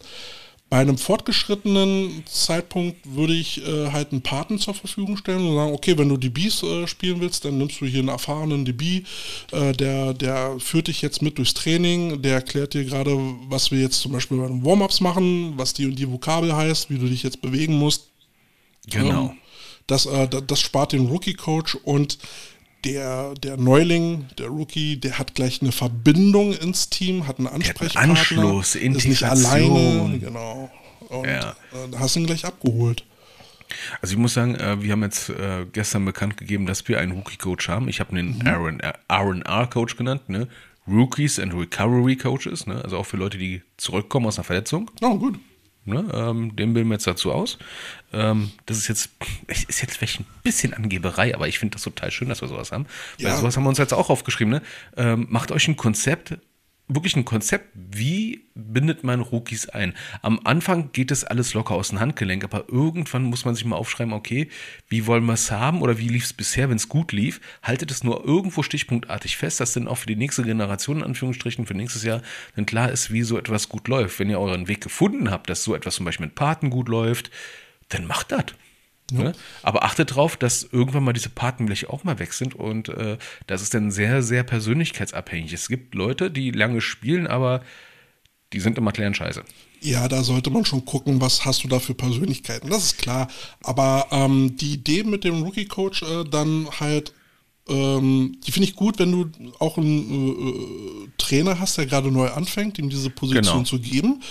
Bei 0.67 0.79
einem 0.79 0.97
fortgeschrittenen 0.97 2.23
Zeitpunkt 2.25 2.97
würde 3.05 3.33
ich 3.33 3.65
äh, 3.65 3.91
halt 3.91 4.11
einen 4.11 4.23
Paten 4.23 4.57
zur 4.57 4.73
Verfügung 4.73 5.15
stellen 5.15 5.47
und 5.47 5.55
sagen, 5.55 5.73
okay, 5.73 5.95
wenn 5.95 6.09
du 6.09 6.17
DBs 6.17 6.63
äh, 6.63 6.87
spielen 6.87 7.21
willst, 7.21 7.45
dann 7.45 7.59
nimmst 7.59 7.79
du 7.79 7.85
hier 7.85 7.99
einen 7.99 8.07
erfahrenen 8.07 8.65
DB, 8.65 9.03
äh, 9.51 9.73
der, 9.73 10.15
der 10.15 10.59
führt 10.59 10.87
dich 10.87 11.03
jetzt 11.03 11.21
mit 11.21 11.37
durchs 11.37 11.53
Training, 11.53 12.23
der 12.23 12.33
erklärt 12.33 12.73
dir 12.73 12.83
gerade, 12.83 13.15
was 13.47 13.69
wir 13.69 13.79
jetzt 13.79 14.01
zum 14.01 14.11
Beispiel 14.11 14.37
bei 14.37 14.47
den 14.47 14.65
Warm-Ups 14.65 15.01
machen, 15.01 15.53
was 15.55 15.75
die 15.75 15.85
und 15.85 15.99
die 15.99 16.11
Vokabel 16.11 16.55
heißt, 16.55 16.89
wie 16.89 16.97
du 16.97 17.07
dich 17.07 17.21
jetzt 17.21 17.41
bewegen 17.41 17.77
musst. 17.77 18.09
Genau. 18.89 19.29
Ähm, 19.29 19.37
das, 19.87 20.05
äh, 20.05 20.27
da- 20.27 20.41
das 20.41 20.59
spart 20.61 20.93
den 20.93 21.07
Rookie-Coach 21.07 21.75
und 21.83 22.17
der, 22.83 23.33
der 23.35 23.57
Neuling, 23.57 24.27
der 24.37 24.47
Rookie, 24.47 24.97
der 24.97 25.17
hat 25.17 25.33
gleich 25.33 25.61
eine 25.61 25.71
Verbindung 25.71 26.53
ins 26.53 26.89
Team, 26.89 27.25
hat 27.27 27.39
einen 27.39 27.47
Ansprechpartner. 27.47 28.11
Anschluss, 28.11 28.75
ist 28.75 28.83
nicht 28.83 29.05
Integration. 29.05 29.71
alleine, 29.71 30.19
genau. 30.19 30.71
Und 31.09 31.25
Ja. 31.25 31.51
äh, 31.73 31.97
hast 31.97 32.15
ihn 32.15 32.25
gleich 32.27 32.45
abgeholt. 32.45 33.03
Also 34.01 34.13
ich 34.13 34.19
muss 34.19 34.35
sagen, 34.35 34.55
äh, 34.55 34.81
wir 34.83 34.91
haben 34.91 35.01
jetzt 35.01 35.29
äh, 35.29 35.65
gestern 35.71 36.05
bekannt 36.05 36.37
gegeben, 36.37 36.67
dass 36.67 36.87
wir 36.87 36.99
einen 36.99 37.13
Rookie-Coach 37.13 37.67
haben. 37.67 37.87
Ich 37.89 37.99
habe 37.99 38.15
den 38.15 38.45
Aaron, 38.47 38.79
äh, 38.79 38.93
R&R-Coach 39.07 39.97
genannt, 39.97 40.29
ne? 40.29 40.47
Rookies 40.87 41.39
and 41.39 41.51
Recovery 41.55 42.15
Coaches, 42.15 42.67
ne? 42.67 42.79
also 42.83 42.97
auch 42.99 43.07
für 43.07 43.17
Leute, 43.17 43.39
die 43.39 43.63
zurückkommen 43.77 44.27
aus 44.27 44.37
einer 44.37 44.43
Verletzung. 44.43 44.91
Oh, 45.01 45.17
gut. 45.17 45.39
Ne? 45.85 46.03
Ähm, 46.13 46.55
den 46.55 46.73
bilden 46.73 46.89
wir 46.89 46.95
jetzt 46.95 47.07
dazu 47.07 47.31
aus. 47.31 47.57
Ähm, 48.11 48.51
das 48.65 48.77
ist 48.77 48.87
jetzt, 48.87 49.09
ist 49.67 49.81
jetzt 49.81 49.97
vielleicht 49.97 50.19
ein 50.19 50.25
bisschen 50.43 50.73
Angeberei, 50.73 51.35
aber 51.35 51.47
ich 51.47 51.59
finde 51.59 51.73
das 51.75 51.83
total 51.83 52.11
schön, 52.11 52.27
dass 52.29 52.41
wir 52.41 52.47
sowas 52.47 52.71
haben. 52.71 52.85
Weil 53.19 53.27
Ja. 53.27 53.37
sowas 53.37 53.55
haben 53.55 53.63
wir 53.63 53.69
uns 53.69 53.77
jetzt 53.77 53.93
auch 53.93 54.09
aufgeschrieben. 54.09 54.51
Ne? 54.53 54.61
Ähm, 54.97 55.27
macht 55.29 55.51
euch 55.51 55.67
ein 55.67 55.75
Konzept, 55.77 56.37
wirklich 56.87 57.15
ein 57.15 57.25
Konzept, 57.25 57.69
wie 57.73 58.45
bindet 58.53 59.03
man 59.03 59.21
Rookies 59.21 59.69
ein? 59.69 59.93
Am 60.21 60.39
Anfang 60.43 60.91
geht 60.91 61.11
es 61.11 61.23
alles 61.23 61.53
locker 61.53 61.73
aus 61.73 61.89
dem 61.89 61.99
Handgelenk, 61.99 62.43
aber 62.43 62.69
irgendwann 62.69 63.23
muss 63.23 63.45
man 63.45 63.55
sich 63.55 63.65
mal 63.65 63.75
aufschreiben, 63.75 64.13
okay, 64.13 64.49
wie 64.87 65.07
wollen 65.07 65.25
wir 65.25 65.33
es 65.33 65.51
haben 65.51 65.81
oder 65.81 65.97
wie 65.97 66.09
lief 66.09 66.25
es 66.25 66.33
bisher, 66.33 66.69
wenn 66.69 66.77
es 66.77 66.89
gut 66.89 67.11
lief? 67.11 67.41
Haltet 67.63 67.89
es 67.91 68.03
nur 68.03 68.23
irgendwo 68.25 68.61
stichpunktartig 68.61 69.37
fest, 69.37 69.59
dass 69.59 69.73
dann 69.73 69.87
auch 69.87 69.97
für 69.97 70.07
die 70.07 70.15
nächste 70.15 70.43
Generation, 70.43 70.97
in 70.97 71.03
Anführungsstrichen, 71.03 71.65
für 71.65 71.73
nächstes 71.73 72.03
Jahr, 72.03 72.21
dann 72.55 72.65
klar 72.65 72.91
ist, 72.91 73.11
wie 73.11 73.23
so 73.23 73.37
etwas 73.37 73.67
gut 73.69 73.87
läuft. 73.87 74.19
Wenn 74.19 74.29
ihr 74.29 74.39
euren 74.39 74.67
Weg 74.67 74.81
gefunden 74.81 75.31
habt, 75.31 75.49
dass 75.49 75.63
so 75.63 75.73
etwas 75.73 75.95
zum 75.95 76.05
Beispiel 76.05 76.27
mit 76.27 76.35
Paten 76.35 76.69
gut 76.69 76.87
läuft, 76.87 77.31
dann 77.89 78.05
macht 78.05 78.31
das. 78.31 78.45
Ne? 79.11 79.33
Aber 79.61 79.83
achtet 79.83 80.11
darauf, 80.11 80.35
dass 80.35 80.63
irgendwann 80.63 81.03
mal 81.03 81.13
diese 81.13 81.29
Paten 81.29 81.67
vielleicht 81.67 81.89
auch 81.89 82.03
mal 82.03 82.17
weg 82.17 82.33
sind 82.33 82.55
und 82.55 82.89
äh, 82.89 83.17
das 83.45 83.61
ist 83.61 83.73
dann 83.75 83.91
sehr, 83.91 84.23
sehr 84.23 84.43
persönlichkeitsabhängig. 84.43 85.53
Es 85.53 85.67
gibt 85.67 85.93
Leute, 85.93 86.31
die 86.31 86.49
lange 86.49 86.81
spielen, 86.81 87.27
aber 87.27 87.61
die 88.53 88.59
sind 88.59 88.77
immer 88.77 88.91
klären 88.91 89.13
scheiße. 89.13 89.43
Ja, 89.81 90.07
da 90.07 90.23
sollte 90.23 90.49
man 90.49 90.65
schon 90.65 90.85
gucken, 90.85 91.21
was 91.21 91.45
hast 91.45 91.63
du 91.63 91.67
da 91.67 91.79
für 91.79 91.93
Persönlichkeiten. 91.93 92.69
Das 92.69 92.83
ist 92.85 92.97
klar. 92.97 93.27
Aber 93.61 94.07
ähm, 94.11 94.55
die 94.55 94.73
Idee 94.73 95.03
mit 95.03 95.23
dem 95.23 95.43
Rookie-Coach 95.43 96.01
äh, 96.03 96.23
dann 96.23 96.67
halt, 96.79 97.13
ähm, 97.67 98.37
die 98.45 98.51
finde 98.51 98.67
ich 98.69 98.75
gut, 98.75 98.99
wenn 98.99 99.11
du 99.11 99.25
auch 99.59 99.77
einen 99.77 100.09
äh, 100.11 100.49
äh, 100.49 101.07
Trainer 101.17 101.59
hast, 101.59 101.77
der 101.77 101.87
gerade 101.87 102.11
neu 102.11 102.27
anfängt, 102.29 102.77
ihm 102.77 102.89
diese 102.89 103.09
Position 103.09 103.43
Genau. 103.43 103.63
zu 103.63 103.79
geben. 103.79 104.21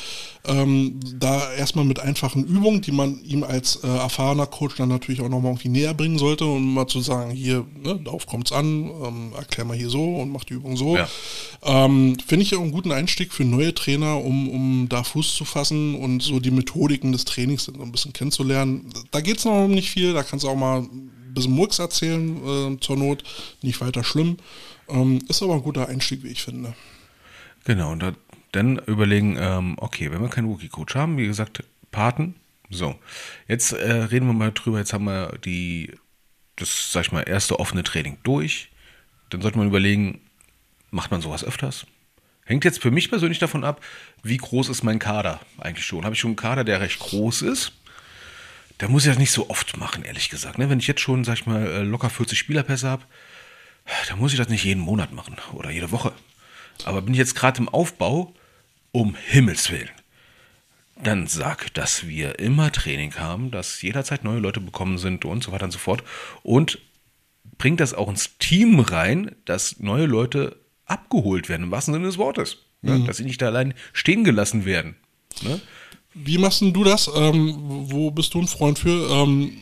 Ähm, 0.47 1.01
da 1.19 1.53
erstmal 1.55 1.87
mit 1.87 1.99
einfachen 2.01 2.45
Übungen, 2.45 2.83
die 2.83 2.93
man 2.93 3.19
ihm 3.25 3.43
als 3.45 3.77
äh, 3.77 3.87
erfahrener 3.89 4.47
Coach 4.47 4.77
dann 4.77 4.91
natürlich 4.91 5.23
auch 5.23 5.29
nochmal 5.31 5.53
irgendwie 5.53 5.71
näher 5.71 5.95
bringen 5.95 6.19
sollte 6.19 6.45
und 6.45 6.63
mal 6.75 6.87
zu 6.87 7.01
sagen, 7.01 7.31
hier, 7.31 7.65
ne, 7.83 7.99
darauf 8.05 8.27
kommt's 8.27 8.53
an, 8.53 8.91
ähm, 9.03 9.33
erklär 9.35 9.65
mal 9.65 9.77
hier 9.77 9.89
so 9.89 10.05
und 10.17 10.31
mach 10.31 10.45
die 10.45 10.55
Übung 10.55 10.77
so. 10.77 10.97
Ja. 10.97 11.09
Ähm, 11.63 12.17
Finde 12.25 12.43
ich 12.45 12.55
auch 12.55 12.61
einen 12.61 12.73
guten 12.73 12.93
Einstieg 12.93 13.33
für 13.33 13.45
neue 13.45 13.75
Trainer, 13.75 14.23
um, 14.23 14.49
um 14.51 14.87
da 14.89 15.03
Fuß 15.03 15.35
zu 15.35 15.45
fassen 15.47 15.95
und 15.95 16.23
so 16.23 16.39
die 16.41 16.51
Methodiken 16.51 17.11
des 17.13 17.25
Trainings 17.25 17.65
so 17.65 17.73
ein 17.73 17.91
bisschen 17.91 18.13
kennenzulernen. 18.13 18.91
Da 19.11 19.23
geht 19.23 19.39
es 19.39 19.45
noch 19.47 19.65
um 19.65 19.71
nicht 19.71 19.91
viel, 19.91 20.13
da 20.13 20.23
kannst 20.23 20.45
du 20.45 20.51
auch 20.51 20.57
mal 20.57 20.87
bisschen 21.35 21.53
Murks 21.53 21.79
erzählen, 21.79 22.75
äh, 22.77 22.81
zur 22.81 22.97
Not, 22.97 23.25
nicht 23.63 23.81
weiter 23.81 24.05
schlimm. 24.05 24.39
Ähm, 24.89 25.21
ist 25.29 25.43
aber 25.43 25.55
ein 25.55 25.63
guter 25.63 25.89
Einstieg, 25.89 26.23
wie 26.23 26.29
ich 26.29 26.43
finde. 26.43 26.75
Genau, 27.65 27.93
und 27.93 28.01
da, 28.01 28.13
dann 28.53 28.79
überlegen, 28.79 29.37
ähm, 29.39 29.75
okay, 29.79 30.11
wenn 30.13 30.21
wir 30.21 30.29
keinen 30.29 30.49
Rookie-Coach 30.49 30.95
haben, 30.95 31.17
wie 31.17 31.27
gesagt, 31.27 31.65
Paten, 31.91 32.35
so, 32.71 32.95
jetzt 33.49 33.73
äh, 33.73 33.93
reden 33.93 34.27
wir 34.27 34.33
mal 34.33 34.53
drüber, 34.53 34.79
jetzt 34.79 34.93
haben 34.93 35.05
wir 35.05 35.39
die, 35.45 35.93
das, 36.57 36.93
sag 36.93 37.07
ich 37.07 37.13
mal, 37.13 37.23
erste 37.23 37.59
offene 37.59 37.83
Training 37.83 38.19
durch, 38.23 38.71
dann 39.31 39.43
sollte 39.43 39.59
man 39.59 39.69
überlegen, 39.69 40.21
macht 40.91 41.11
man 41.11 41.21
sowas 41.21 41.45
öfters? 41.45 41.87
Hängt 42.45 42.65
jetzt 42.65 42.83
für 42.83 42.91
mich 42.91 43.09
persönlich 43.09 43.39
davon 43.39 43.65
ab, 43.65 43.81
wie 44.23 44.37
groß 44.37 44.69
ist 44.69 44.83
mein 44.83 44.99
Kader 44.99 45.41
eigentlich 45.59 45.87
schon. 45.87 46.05
Habe 46.05 46.15
ich 46.15 46.21
schon 46.21 46.31
einen 46.31 46.37
Kader, 46.37 46.65
der 46.65 46.81
recht 46.81 46.99
groß 46.99 47.43
ist? 47.43 47.73
Da 48.85 48.91
muss 48.91 49.07
ich 49.07 49.11
das 49.11 49.19
nicht 49.19 49.31
so 49.31 49.49
oft 49.49 49.79
machen, 49.79 50.05
ehrlich 50.05 50.29
gesagt. 50.29 50.59
Ne? 50.59 50.69
Wenn 50.69 50.79
ich 50.79 50.87
jetzt 50.87 51.01
schon, 51.01 51.25
sag 51.25 51.39
ich 51.39 51.47
mal, 51.47 51.67
äh, 51.67 51.83
locker 51.85 52.11
40 52.11 52.39
Spielerpässe 52.39 52.87
habe, 52.87 53.03
da 54.09 54.17
muss 54.17 54.33
ich 54.33 54.39
das 54.39 54.51
nicht 54.51 54.63
jeden 54.63 54.83
Monat 54.83 55.11
machen 55.11 55.37
oder 55.55 55.71
jede 55.71 55.91
Woche. 55.91 56.13
Aber 56.85 57.01
bin 57.01 57.15
ich 57.15 57.19
jetzt 57.19 57.35
gerade 57.35 57.63
im 57.63 57.71
Aufbau, 57.71 58.35
um 58.93 59.15
Himmels 59.15 59.71
Willen, 59.71 59.89
dann 61.03 61.27
sag, 61.29 61.73
dass 61.73 62.07
wir 62.09 62.39
immer 62.39 62.71
Training 62.73 63.15
haben, 63.15 63.51
dass 63.51 63.81
jederzeit 63.81 64.23
neue 64.23 64.39
Leute 64.39 64.61
bekommen 64.61 64.99
sind 64.99 65.25
und 65.25 65.43
so 65.43 65.51
weiter 65.51 65.65
und 65.65 65.71
so 65.71 65.79
fort. 65.79 66.05
Und 66.43 66.79
bringt 67.57 67.81
das 67.81 67.95
auch 67.95 68.11
ins 68.11 68.37
Team 68.37 68.81
rein, 68.81 69.35
dass 69.47 69.81
neue 69.81 70.05
Leute 70.05 70.61
abgeholt 70.85 71.49
werden, 71.49 71.63
im 71.63 71.71
wahrsten 71.71 71.95
Sinne 71.95 72.05
des 72.05 72.19
Wortes. 72.19 72.59
Ne? 72.83 73.03
Dass 73.07 73.17
sie 73.17 73.25
nicht 73.25 73.41
da 73.41 73.47
allein 73.47 73.73
stehen 73.95 74.25
gelassen 74.25 74.67
werden. 74.67 74.95
Ne? 75.41 75.59
Wie 76.15 76.39
machst 76.39 76.61
denn 76.61 76.73
du 76.73 76.85
das? 76.85 77.11
Ähm, 77.15 77.55
wo 77.91 78.11
bist 78.11 78.35
du 78.35 78.41
ein 78.41 78.47
Freund 78.49 78.79
für? 78.79 79.11
Ähm, 79.11 79.53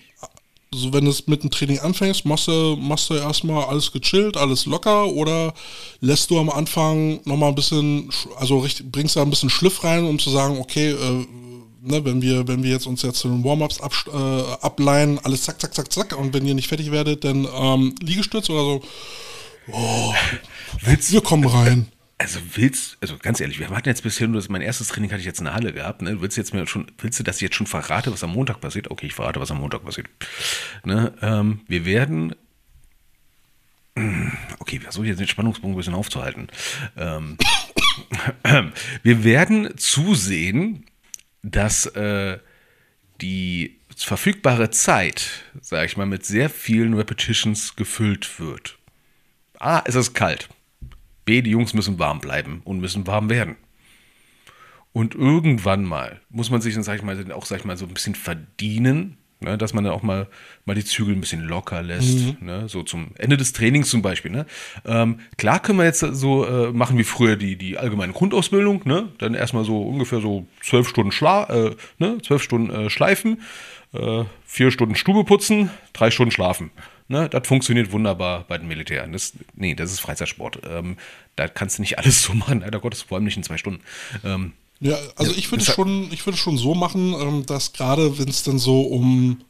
so 0.75 0.93
wenn 0.93 1.07
es 1.07 1.27
mit 1.27 1.43
dem 1.43 1.51
Training 1.51 1.81
anfängst, 1.81 2.25
machst 2.25 2.49
du, 2.49 2.77
machst 2.81 3.11
du 3.11 3.15
erstmal 3.15 3.65
alles 3.65 3.93
gechillt, 3.93 4.37
alles 4.39 4.65
locker 4.65 5.07
oder 5.07 5.53
lässt 6.01 6.31
du 6.31 6.39
am 6.39 6.49
Anfang 6.49 7.21
nochmal 7.25 7.51
ein 7.51 7.55
bisschen, 7.55 8.11
sch- 8.11 8.33
also 8.37 8.59
richtig, 8.59 8.91
bringst 8.91 9.17
da 9.17 9.23
ein 9.23 9.29
bisschen 9.29 9.51
Schliff 9.51 9.85
rein, 9.85 10.05
um 10.05 10.19
zu 10.19 10.31
sagen, 10.31 10.59
okay, 10.59 10.93
äh, 10.93 11.27
ne, 11.83 12.05
wenn 12.07 12.23
wir, 12.23 12.49
wenn 12.49 12.63
wir 12.63 12.71
jetzt 12.71 12.87
uns 12.87 13.03
jetzt 13.03 13.19
zu 13.19 13.29
den 13.29 13.45
Warm-Ups 13.45 13.81
abst- 13.83 14.09
äh, 14.09 14.57
ableihen, 14.63 15.19
alles 15.25 15.43
zack, 15.43 15.61
zack, 15.61 15.75
zack, 15.75 15.93
zack 15.93 16.19
und 16.19 16.33
wenn 16.33 16.47
ihr 16.47 16.55
nicht 16.55 16.69
fertig 16.69 16.91
werdet, 16.91 17.25
dann 17.25 17.47
ähm, 17.55 17.95
Liegestütz 18.01 18.49
oder 18.49 18.63
so, 18.63 18.81
oh, 19.73 20.15
wir 20.87 21.21
kommen 21.21 21.47
rein. 21.47 21.89
Also 22.23 22.39
willst, 22.55 22.99
also 23.01 23.19
ganz 23.19 23.41
ehrlich, 23.41 23.59
wir 23.59 23.69
hatten 23.71 23.89
jetzt 23.89 24.05
bisher 24.05 24.29
nur 24.29 24.41
das, 24.41 24.49
mein 24.49 24.63
erstes 24.63 24.87
Training 24.87 25.11
hatte 25.11 25.19
ich 25.19 25.27
jetzt 25.27 25.41
in 25.41 25.47
der 25.47 25.55
Halle 25.55 25.73
gehabt, 25.73 26.03
ne? 26.03 26.21
Willst 26.21 26.37
du 26.37 26.41
jetzt 26.41 26.55
mir 26.55 26.65
schon, 26.69 26.87
willst 26.99 27.19
du, 27.19 27.25
dass 27.25 27.37
ich 27.37 27.43
jetzt 27.43 27.57
schon 27.57 27.67
verrate, 27.67 28.13
was 28.13 28.23
am 28.23 28.31
Montag 28.31 28.61
passiert? 28.61 28.93
Okay, 28.93 29.07
ich 29.07 29.15
verrate, 29.15 29.41
was 29.41 29.51
am 29.51 29.59
Montag 29.59 29.85
passiert. 29.85 30.09
Ne? 30.85 31.13
Ähm, 31.21 31.63
wir 31.67 31.85
werden, 31.85 32.37
okay, 34.61 34.79
versuche 34.79 35.07
jetzt 35.07 35.19
den 35.19 35.27
Spannungsbogen 35.27 35.75
ein 35.75 35.77
bisschen 35.77 35.95
aufzuhalten. 35.95 36.47
Ähm, 36.97 37.39
wir 39.03 39.25
werden 39.25 39.77
zusehen, 39.77 40.87
dass 41.43 41.87
äh, 41.87 42.39
die 43.21 43.81
verfügbare 43.97 44.71
Zeit, 44.71 45.43
sage 45.61 45.87
ich 45.87 45.97
mal, 45.97 46.07
mit 46.07 46.25
sehr 46.25 46.51
vielen 46.51 46.95
Repetitions 46.95 47.75
gefüllt 47.75 48.39
wird. 48.39 48.79
A, 49.59 49.83
es 49.87 49.97
ist 49.97 50.15
kalt. 50.15 50.49
B, 51.25 51.43
die 51.43 51.51
Jungs 51.51 51.75
müssen 51.75 51.99
warm 51.99 52.21
bleiben 52.21 52.63
und 52.65 52.81
müssen 52.81 53.07
warm 53.07 53.31
werden. 53.31 53.57
Und 54.93 55.15
irgendwann 55.15 55.85
mal 55.85 56.21
muss 56.29 56.51
man 56.51 56.61
sich 56.61 56.75
dann, 56.75 56.83
sag 56.83 56.97
ich 56.97 57.03
mal, 57.03 57.33
auch, 57.33 57.47
sag 57.47 57.61
ich 57.61 57.65
mal, 57.65 57.77
so 57.77 57.87
ein 57.87 57.95
bisschen 57.95 58.15
verdienen, 58.15 59.17
ne, 59.41 59.57
dass 59.57 59.73
man 59.73 59.85
dann 59.85 59.93
auch 59.93 60.03
mal, 60.03 60.29
mal 60.65 60.75
die 60.75 60.85
Zügel 60.85 61.15
ein 61.15 61.21
bisschen 61.21 61.43
locker 61.43 61.83
lässt. 61.83 62.41
Ne, 62.43 62.69
so 62.69 62.83
zum 62.83 63.09
Ende 63.17 63.37
des 63.37 63.53
Trainings 63.53 63.89
zum 63.89 64.03
Beispiel. 64.03 64.31
Ne. 64.31 64.47
Ähm, 64.85 65.21
klar 65.39 65.61
können 65.61 65.79
wir 65.79 65.85
jetzt 65.85 66.01
so 66.01 66.47
äh, 66.47 66.73
machen 66.73 66.99
wie 66.99 67.05
früher 67.05 67.37
die, 67.37 67.57
die 67.57 67.79
allgemeine 67.79 68.13
Grundausbildung. 68.13 68.83
Ne, 68.85 69.09
dann 69.19 69.35
erstmal 69.35 69.65
so 69.65 69.83
ungefähr 69.83 70.21
so 70.21 70.47
zwölf 70.63 70.89
Stunden, 70.89 71.13
Schla 71.13 71.45
äh, 71.45 71.77
ne, 71.99 72.19
zwölf 72.23 72.43
Stunden 72.43 72.71
äh, 72.71 72.91
schleifen, 72.91 73.41
äh, 73.95 74.25
vier 74.45 74.71
Stunden 74.71 74.95
Stube 74.95 75.25
putzen, 75.25 75.71
drei 75.93 76.11
Stunden 76.11 76.33
schlafen. 76.33 76.71
Ne, 77.13 77.29
das 77.29 77.47
funktioniert 77.47 77.93
wunderbar 77.93 78.47
bei 78.49 78.57
den 78.57 78.69
Militären. 78.69 79.13
Das, 79.13 79.35
nee, 79.55 79.75
das 79.75 79.93
ist 79.93 80.01
Freizeitsport. 80.01 80.61
Ähm, 80.67 80.97
da 81.37 81.47
kannst 81.47 81.77
du 81.77 81.83
nicht 81.83 81.99
alles 81.99 82.23
so 82.23 82.33
machen, 82.33 82.61
leider 82.61 82.81
Gottes, 82.81 83.03
vor 83.03 83.17
allem 83.17 83.27
nicht 83.27 83.37
in 83.37 83.43
zwei 83.43 83.59
Stunden. 83.59 83.83
Ähm, 84.25 84.55
Ja, 84.81 84.97
also 85.17 85.31
ich 85.33 85.51
würde 85.53 85.63
schon, 85.63 86.11
ich 86.11 86.25
würde 86.25 86.39
schon 86.39 86.57
so 86.57 86.75
machen, 86.75 87.13
ähm, 87.13 87.45
dass 87.45 87.75
gerade 87.75 88.19
wenn 88.19 88.29
es 88.29 88.45
dann 88.45 88.59
so 88.59 88.81
um 88.81 89.43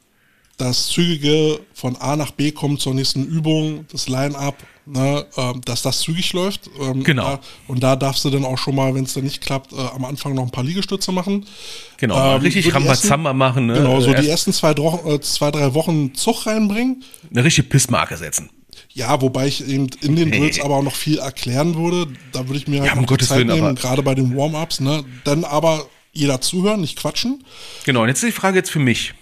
das 0.56 0.88
zügige 0.88 1.60
von 1.72 1.94
A 1.94 2.16
nach 2.16 2.32
B 2.32 2.50
kommt 2.50 2.80
zur 2.80 2.94
nächsten 2.94 3.24
Übung, 3.26 3.86
das 3.92 4.08
Line-up, 4.08 4.56
ne, 4.86 5.26
ähm, 5.36 5.60
dass 5.64 5.82
das 5.82 6.00
zügig 6.00 6.32
läuft. 6.32 6.68
Ähm, 6.80 7.02
Genau. 7.04 7.22
Da, 7.22 7.40
und 7.68 7.82
da 7.82 7.96
darfst 7.96 8.24
du 8.24 8.30
dann 8.30 8.44
auch 8.44 8.58
schon 8.58 8.74
mal, 8.74 8.94
wenn 8.94 9.04
es 9.04 9.14
dann 9.14 9.24
nicht 9.24 9.40
klappt, 9.40 9.72
äh, 9.72 9.76
am 9.76 10.04
Anfang 10.04 10.34
noch 10.34 10.42
ein 10.42 10.50
paar 10.50 10.64
Liegestütze 10.64 11.12
machen. 11.12 11.46
genau, 11.98 12.36
Ähm, 12.36 12.40
richtig 12.42 12.66
so 12.66 12.70
Rambazamba 12.72 13.32
machen. 13.32 13.66
Ne? 13.66 13.74
Genau, 13.74 14.00
so 14.00 14.10
Erst 14.12 14.24
die 14.24 14.28
ersten 14.30 14.52
zwei, 14.52 14.72
äh, 14.72 15.20
zwei, 15.20 15.50
drei 15.50 15.74
Wochen 15.74 16.14
Zug 16.14 16.46
reinbringen. 16.46 17.04
eine 17.30 17.44
richtige 17.44 17.68
Pissmarke 17.68 18.16
setzen. 18.16 18.50
Ja, 18.94 19.20
wobei 19.22 19.46
ich 19.46 19.66
eben 19.66 19.88
in 20.02 20.16
den 20.16 20.30
Drills 20.30 20.60
aber 20.60 20.76
auch 20.76 20.82
noch 20.82 20.94
viel 20.94 21.18
erklären 21.18 21.76
würde. 21.76 22.12
Da 22.32 22.46
würde 22.46 22.58
ich 22.58 22.68
mir 22.68 22.80
halt 22.80 22.90
Ja, 22.92 22.98
um 22.98 23.06
Gottes 23.06 23.28
Zeit 23.28 23.38
Willen, 23.38 23.48
nehmen, 23.48 23.74
gerade 23.74 24.02
bei 24.02 24.14
den 24.14 24.36
Warm-Ups. 24.36 24.80
Ne? 24.80 25.02
Dann 25.24 25.44
aber 25.44 25.86
jeder 26.12 26.42
zuhören, 26.42 26.82
nicht 26.82 26.98
quatschen. 26.98 27.42
Genau, 27.84 28.02
und 28.02 28.08
jetzt 28.08 28.22
ist 28.22 28.28
die 28.28 28.32
Frage 28.38 28.58
jetzt 28.58 28.70
für 28.70 28.80
mich. 28.80 29.14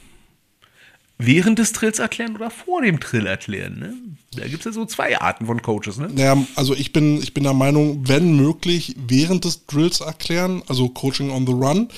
Während 1.23 1.59
des 1.59 1.73
Drills 1.73 1.99
erklären 1.99 2.35
oder 2.35 2.51
vor 2.51 2.83
dem 2.83 2.99
Drill 2.99 3.27
erklären? 3.27 3.79
Ne? 3.79 3.95
Da 4.33 4.47
gibt 4.47 4.61
es 4.61 4.65
ja 4.65 4.73
so 4.73 4.87
zwei 4.87 5.21
Arten 5.21 5.47
von 5.47 5.61
Coaches. 5.61 5.99
Ne? 5.99 6.09
Naja, 6.15 6.37
also 6.57 6.75
ich 6.75 6.93
bin, 6.93 7.23
ich 7.23 7.35
bin 7.35 7.45
der 7.45 7.53
Meinung, 7.53 8.09
wenn 8.09 8.37
möglich, 8.37 8.97
während 9.07 9.45
des 9.45 9.67
Drills 9.67 10.01
erklären, 10.01 10.63
also 10.69 10.89
Coaching 10.89 11.31
on 11.31 11.47
the 11.47 11.53
Run. 11.53 11.89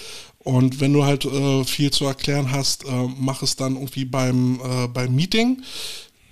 Und 0.40 0.80
wenn 0.80 0.92
du 0.92 1.04
halt 1.04 1.24
äh, 1.24 1.64
viel 1.64 1.92
zu 1.92 2.04
erklären 2.04 2.50
hast, 2.50 2.84
äh, 2.84 3.08
mach 3.16 3.42
es 3.42 3.54
dann 3.54 3.76
irgendwie 3.76 4.04
beim, 4.04 4.60
äh, 4.60 4.88
beim 4.88 5.14
Meeting. 5.14 5.62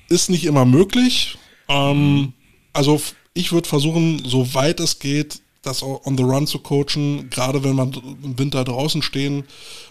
Ist 0.08 0.30
nicht 0.30 0.44
immer 0.44 0.64
möglich. 0.64 1.38
Ähm, 1.68 2.32
also 2.72 3.00
ich 3.34 3.52
würde 3.52 3.68
versuchen, 3.68 4.22
soweit 4.24 4.80
es 4.80 4.98
geht, 4.98 5.42
das 5.62 5.82
on 5.82 6.16
the 6.16 6.24
run 6.24 6.46
zu 6.46 6.58
coachen, 6.58 7.30
gerade 7.30 7.62
wenn 7.62 7.76
man 7.76 7.92
im 8.24 8.38
Winter 8.38 8.64
draußen 8.64 9.02
stehen 9.02 9.44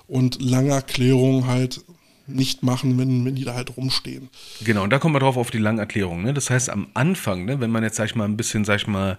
und 0.07 0.41
lange 0.41 0.71
Erklärungen 0.71 1.45
halt 1.45 1.81
nicht 2.29 2.63
machen, 2.63 2.97
wenn, 2.97 3.25
wenn 3.25 3.35
die 3.35 3.43
da 3.43 3.53
halt 3.53 3.75
rumstehen. 3.77 4.29
Genau, 4.61 4.83
und 4.83 4.89
da 4.89 4.99
kommen 4.99 5.15
wir 5.15 5.19
drauf 5.19 5.37
auf 5.37 5.51
die 5.51 5.57
langen 5.57 5.79
Erklärungen. 5.79 6.23
Ne? 6.23 6.33
Das 6.33 6.49
heißt, 6.49 6.69
am 6.69 6.87
Anfang, 6.93 7.45
ne, 7.45 7.59
wenn 7.59 7.71
man 7.71 7.83
jetzt, 7.83 7.95
sag 7.95 8.05
ich 8.05 8.15
mal, 8.15 8.25
ein 8.25 8.37
bisschen, 8.37 8.65
sag 8.65 8.77
ich 8.77 8.87
mal, 8.87 9.17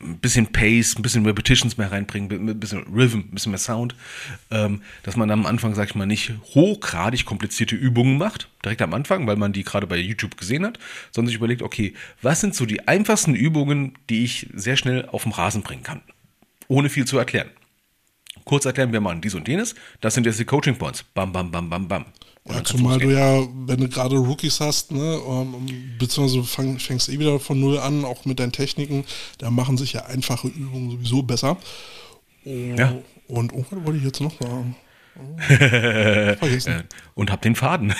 ein 0.00 0.18
bisschen 0.18 0.46
Pace, 0.46 0.96
ein 0.96 1.02
bisschen 1.02 1.26
Repetitions 1.26 1.76
mehr 1.76 1.90
reinbringt, 1.90 2.32
ein 2.32 2.60
bisschen 2.60 2.84
Rhythm, 2.84 3.18
ein 3.18 3.30
bisschen 3.32 3.52
mehr 3.52 3.58
Sound, 3.58 3.94
ähm, 4.50 4.82
dass 5.02 5.16
man 5.16 5.30
am 5.30 5.46
Anfang, 5.46 5.74
sag 5.74 5.88
ich 5.88 5.94
mal, 5.94 6.06
nicht 6.06 6.32
hochgradig 6.54 7.24
komplizierte 7.24 7.74
Übungen 7.74 8.16
macht, 8.16 8.48
direkt 8.64 8.82
am 8.82 8.94
Anfang, 8.94 9.26
weil 9.26 9.36
man 9.36 9.52
die 9.52 9.64
gerade 9.64 9.86
bei 9.86 9.96
YouTube 9.96 10.36
gesehen 10.36 10.64
hat, 10.64 10.78
sondern 11.10 11.28
sich 11.28 11.36
überlegt, 11.36 11.62
okay, 11.62 11.94
was 12.22 12.40
sind 12.40 12.54
so 12.54 12.66
die 12.66 12.86
einfachsten 12.88 13.34
Übungen, 13.34 13.94
die 14.08 14.24
ich 14.24 14.48
sehr 14.54 14.76
schnell 14.76 15.06
auf 15.06 15.24
dem 15.24 15.32
Rasen 15.32 15.62
bringen 15.62 15.82
kann, 15.82 16.02
ohne 16.68 16.88
viel 16.88 17.04
zu 17.04 17.18
erklären. 17.18 17.50
Kurz 18.44 18.64
erklären, 18.64 18.92
wir 18.92 19.00
machen 19.00 19.20
dies 19.20 19.34
und 19.34 19.48
jenes, 19.48 19.74
das 20.00 20.14
sind 20.14 20.24
jetzt 20.24 20.38
die 20.38 20.44
Coaching 20.44 20.76
Points. 20.76 21.02
Bam, 21.02 21.32
bam, 21.32 21.50
bam, 21.50 21.68
bam, 21.68 21.88
bam. 21.88 22.04
Ja, 22.48 22.64
zumal 22.64 22.98
du 22.98 23.10
ja, 23.10 23.46
wenn 23.66 23.80
du 23.80 23.88
gerade 23.88 24.16
Rookies 24.16 24.60
hast, 24.60 24.92
ne, 24.92 25.20
ähm, 25.28 25.68
beziehungsweise 25.98 26.40
du 26.40 26.44
fang, 26.44 26.78
fängst 26.78 27.08
eh 27.08 27.18
wieder 27.18 27.38
von 27.38 27.60
Null 27.60 27.78
an, 27.78 28.04
auch 28.04 28.24
mit 28.24 28.40
deinen 28.40 28.52
Techniken, 28.52 29.04
da 29.38 29.50
machen 29.50 29.76
sich 29.76 29.92
ja 29.92 30.06
einfache 30.06 30.48
Übungen 30.48 30.90
sowieso 30.90 31.22
besser. 31.22 31.58
Oh, 32.44 32.50
Ja. 32.76 32.96
Und 33.28 33.52
oh, 33.52 33.64
was 33.70 33.84
wollte 33.84 33.98
ich 33.98 34.04
jetzt 34.04 34.20
noch 34.20 34.32
sagen? 34.40 34.74
Vergessen. 35.38 36.84
und 37.14 37.30
hab 37.30 37.42
den 37.42 37.54
Faden. 37.54 37.92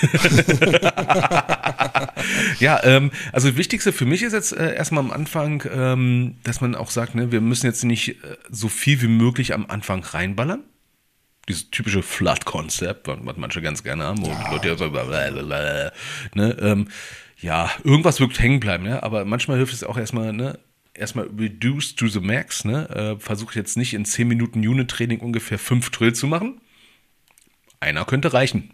ja, 2.59 2.83
ähm, 2.83 3.11
also 3.31 3.49
das 3.49 3.57
Wichtigste 3.57 3.93
für 3.93 4.05
mich 4.05 4.23
ist 4.23 4.33
jetzt 4.33 4.53
äh, 4.53 4.73
erstmal 4.75 5.03
am 5.03 5.11
Anfang, 5.11 5.63
ähm, 5.71 6.37
dass 6.43 6.61
man 6.61 6.73
auch 6.73 6.89
sagt, 6.89 7.13
ne, 7.15 7.31
wir 7.31 7.41
müssen 7.41 7.67
jetzt 7.67 7.83
nicht 7.83 8.09
äh, 8.09 8.37
so 8.49 8.69
viel 8.69 9.01
wie 9.01 9.07
möglich 9.07 9.53
am 9.53 9.67
Anfang 9.67 10.03
reinballern. 10.03 10.63
Dieses 11.47 11.71
typische 11.71 12.03
Flood-Konzept, 12.03 13.07
was 13.07 13.37
manche 13.37 13.61
ganz 13.61 13.83
gerne 13.83 14.03
haben, 14.03 14.21
wo 14.21 14.27
die 14.27 14.51
Leute 14.51 14.67
ja 14.67 14.77
so 14.77 14.89
blablabla, 14.89 15.91
ne, 16.35 16.57
ähm, 16.61 16.87
ja, 17.39 17.71
irgendwas 17.83 18.19
wird 18.19 18.39
hängen 18.39 18.59
bleiben, 18.59 18.83
ne? 18.83 19.01
aber 19.01 19.25
manchmal 19.25 19.57
hilft 19.57 19.73
es 19.73 19.83
auch 19.83 19.97
erstmal, 19.97 20.33
ne, 20.33 20.59
erstmal 20.93 21.27
reduce 21.37 21.95
to 21.95 22.07
the 22.07 22.19
max, 22.19 22.63
ne, 22.63 22.89
äh, 22.89 23.19
versuche 23.19 23.55
jetzt 23.55 23.75
nicht 23.75 23.93
in 23.93 24.05
10 24.05 24.27
Minuten 24.27 24.59
Unit-Training 24.59 25.19
ungefähr 25.19 25.57
5 25.57 25.89
Drill 25.89 26.13
zu 26.13 26.27
machen. 26.27 26.61
Einer 27.79 28.05
könnte 28.05 28.33
reichen. 28.33 28.71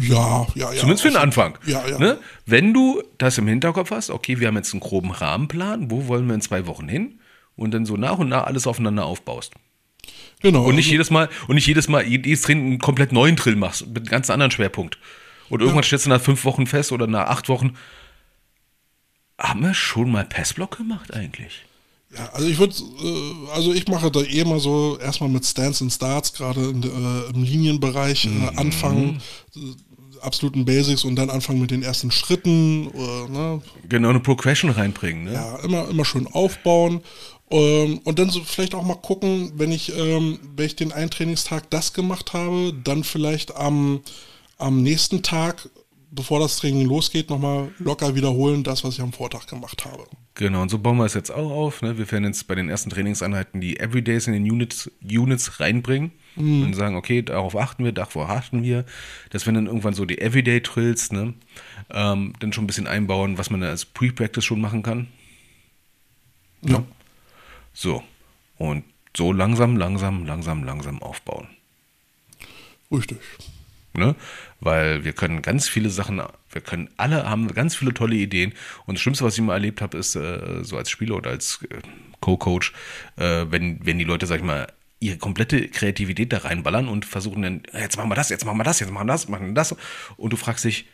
Ja, 0.00 0.46
ja, 0.54 0.72
ja. 0.72 0.78
Zumindest 0.78 1.02
für 1.02 1.08
den 1.08 1.16
Anfang. 1.16 1.58
Ja, 1.66 1.86
ja. 1.86 1.98
Ne? 1.98 2.18
Wenn 2.46 2.72
du 2.72 3.02
das 3.18 3.38
im 3.38 3.48
Hinterkopf 3.48 3.90
hast, 3.90 4.10
okay, 4.10 4.38
wir 4.38 4.48
haben 4.48 4.56
jetzt 4.56 4.72
einen 4.72 4.80
groben 4.80 5.10
Rahmenplan, 5.10 5.90
wo 5.90 6.06
wollen 6.06 6.26
wir 6.26 6.34
in 6.34 6.40
zwei 6.40 6.66
Wochen 6.66 6.88
hin? 6.88 7.20
Und 7.56 7.72
dann 7.72 7.86
so 7.86 7.96
nach 7.96 8.18
und 8.18 8.28
nach 8.28 8.44
alles 8.44 8.66
aufeinander 8.66 9.04
aufbaust. 9.04 9.52
Genau. 10.40 10.64
Und 10.64 10.74
nicht 10.76 10.86
also, 10.86 10.92
jedes 10.92 11.10
Mal, 11.10 11.28
und 11.48 11.54
nicht 11.54 11.66
jedes 11.66 11.88
Mal, 11.88 12.06
jedes 12.06 12.42
Training 12.42 12.66
einen 12.66 12.78
komplett 12.78 13.12
neuen 13.12 13.36
Drill 13.36 13.56
machst, 13.56 13.86
mit 13.86 13.98
einem 13.98 14.06
ganz 14.06 14.30
anderen 14.30 14.50
Schwerpunkt. 14.50 14.98
Und 15.48 15.60
irgendwann 15.60 15.82
stellst 15.84 16.06
du 16.06 16.10
nach 16.10 16.20
fünf 16.20 16.44
Wochen 16.44 16.66
fest 16.66 16.92
oder 16.92 17.06
nach 17.06 17.26
acht 17.26 17.48
Wochen, 17.48 17.76
haben 19.38 19.62
wir 19.62 19.74
schon 19.74 20.10
mal 20.10 20.24
Passblock 20.24 20.76
gemacht 20.78 21.12
eigentlich? 21.14 21.64
ja, 22.14 22.28
also 22.32 22.48
ich 22.48 22.58
würde, 22.58 22.74
äh, 22.74 23.50
also 23.54 23.72
ich 23.72 23.86
mache 23.88 24.10
da 24.10 24.20
eh 24.22 24.44
mal 24.44 24.58
so 24.58 24.98
erstmal 24.98 25.30
mit 25.30 25.46
Stance 25.46 25.84
and 25.84 25.92
Starts, 25.92 26.32
gerade 26.32 26.60
in, 26.60 26.82
äh, 26.82 27.30
im 27.34 27.42
Linienbereich, 27.44 28.26
Mhm. 28.26 28.42
äh, 28.42 28.56
anfangen, 28.56 29.22
äh, 29.54 29.60
absoluten 30.20 30.64
Basics 30.64 31.04
und 31.04 31.16
dann 31.16 31.30
anfangen 31.30 31.60
mit 31.60 31.70
den 31.70 31.82
ersten 31.82 32.10
Schritten, 32.10 32.90
äh, 32.92 33.30
ne, 33.30 33.62
Genau, 33.88 34.10
eine 34.10 34.20
Progression 34.20 34.70
reinbringen. 34.70 35.24
Ne? 35.24 35.32
Ja, 35.34 35.56
immer, 35.60 35.88
immer 35.88 36.04
schön 36.04 36.26
aufbauen. 36.26 37.00
Ähm, 37.50 37.98
und 38.04 38.18
dann 38.18 38.30
so 38.30 38.40
vielleicht 38.44 38.74
auch 38.74 38.84
mal 38.84 38.94
gucken, 38.94 39.52
wenn 39.56 39.72
ich, 39.72 39.96
ähm, 39.96 40.38
wenn 40.56 40.66
ich 40.66 40.76
den 40.76 40.92
einen 40.92 41.10
Trainingstag 41.10 41.68
das 41.70 41.92
gemacht 41.92 42.32
habe, 42.32 42.72
dann 42.84 43.02
vielleicht 43.02 43.56
am, 43.56 44.00
am 44.58 44.82
nächsten 44.82 45.22
Tag, 45.22 45.68
bevor 46.12 46.38
das 46.38 46.58
Training 46.58 46.86
losgeht, 46.86 47.28
nochmal 47.28 47.72
locker 47.78 48.14
wiederholen, 48.14 48.62
das, 48.62 48.84
was 48.84 48.94
ich 48.94 49.00
am 49.00 49.12
Vortag 49.12 49.46
gemacht 49.46 49.84
habe. 49.84 50.04
Genau, 50.34 50.62
und 50.62 50.70
so 50.70 50.78
bauen 50.78 50.96
wir 50.96 51.04
es 51.04 51.14
jetzt 51.14 51.30
auch 51.30 51.50
auf. 51.50 51.82
Ne? 51.82 51.98
Wir 51.98 52.10
werden 52.10 52.24
jetzt 52.24 52.46
bei 52.46 52.54
den 52.54 52.68
ersten 52.68 52.88
Trainingseinheiten 52.90 53.60
die 53.60 53.80
Everydays 53.80 54.28
in 54.28 54.32
den 54.32 54.50
Units, 54.50 54.90
Units 55.02 55.58
reinbringen 55.60 56.12
und 56.36 56.74
sagen, 56.74 56.96
okay, 56.96 57.22
darauf 57.22 57.56
achten 57.56 57.84
wir, 57.84 57.92
darauf 57.92 58.16
achten 58.16 58.62
wir, 58.62 58.84
dass 59.30 59.44
wir 59.44 59.52
dann 59.52 59.66
irgendwann 59.66 59.94
so 59.94 60.04
die 60.04 60.18
Everyday-Trills 60.18 61.12
ne? 61.12 61.34
ähm, 61.90 62.32
dann 62.38 62.52
schon 62.52 62.64
ein 62.64 62.66
bisschen 62.68 62.86
einbauen, 62.86 63.36
was 63.36 63.50
man 63.50 63.60
da 63.60 63.68
als 63.68 63.84
Pre-Practice 63.84 64.44
schon 64.44 64.60
machen 64.60 64.82
kann. 64.82 65.08
Ja. 66.62 66.84
So, 67.72 68.02
und 68.58 68.84
so 69.16 69.32
langsam, 69.32 69.76
langsam, 69.76 70.24
langsam, 70.26 70.64
langsam 70.64 71.02
aufbauen. 71.02 71.48
Richtig. 72.92 73.18
Ne? 73.92 74.14
Weil 74.60 75.04
wir 75.04 75.12
können 75.12 75.42
ganz 75.42 75.68
viele 75.68 75.90
Sachen, 75.90 76.22
wir 76.50 76.60
können 76.60 76.90
alle 76.96 77.28
haben 77.28 77.48
ganz 77.48 77.74
viele 77.74 77.92
tolle 77.92 78.14
Ideen. 78.14 78.52
Und 78.86 78.94
das 78.94 79.02
Schlimmste, 79.02 79.24
was 79.24 79.34
ich 79.34 79.42
mal 79.42 79.54
erlebt 79.54 79.80
habe, 79.80 79.98
ist 79.98 80.14
äh, 80.14 80.62
so 80.62 80.76
als 80.76 80.90
Spieler 80.90 81.16
oder 81.16 81.30
als 81.30 81.60
äh, 81.70 81.80
Co-Coach, 82.20 82.72
äh, 83.16 83.46
wenn, 83.50 83.84
wenn 83.84 83.98
die 83.98 84.04
Leute, 84.04 84.26
sag 84.26 84.38
ich 84.38 84.44
mal, 84.44 84.72
ihre 85.00 85.16
komplette 85.16 85.68
Kreativität 85.68 86.32
da 86.32 86.38
reinballern 86.38 86.86
und 86.86 87.06
versuchen 87.06 87.42
dann, 87.42 87.62
jetzt 87.72 87.96
machen 87.96 88.10
wir 88.10 88.14
das, 88.14 88.28
jetzt 88.28 88.44
machen 88.44 88.58
wir 88.58 88.64
das, 88.64 88.80
jetzt 88.80 88.92
machen 88.92 89.06
wir 89.06 89.12
das, 89.12 89.28
machen 89.28 89.46
wir 89.46 89.54
das. 89.54 89.74
Und 90.16 90.32
du 90.32 90.36
fragst 90.36 90.64
dich, 90.64 90.86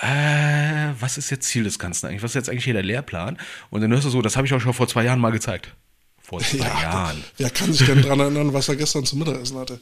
äh, 0.00 0.92
was 0.98 1.18
ist 1.18 1.30
jetzt 1.30 1.46
Ziel 1.48 1.64
des 1.64 1.78
Ganzen 1.78 2.06
eigentlich? 2.06 2.22
Was 2.22 2.30
ist 2.32 2.36
jetzt 2.36 2.48
eigentlich 2.48 2.64
hier 2.64 2.74
der 2.74 2.82
Lehrplan? 2.82 3.38
Und 3.70 3.80
dann 3.80 3.90
hörst 3.92 4.06
du 4.06 4.10
so, 4.10 4.22
das 4.22 4.36
habe 4.36 4.46
ich 4.46 4.52
euch 4.52 4.62
schon 4.62 4.72
vor 4.74 4.88
zwei 4.88 5.04
Jahren 5.04 5.20
mal 5.20 5.30
gezeigt. 5.32 5.74
Vor 6.22 6.40
zwei 6.40 6.58
Ja, 6.66 6.82
Jahren. 6.82 7.24
wer 7.36 7.50
kann 7.50 7.72
sich 7.72 7.86
denn 7.86 8.02
daran 8.02 8.20
erinnern, 8.20 8.52
was 8.52 8.68
er 8.68 8.76
gestern 8.76 9.04
zum 9.04 9.18
Mittagessen 9.20 9.58
hatte? 9.58 9.80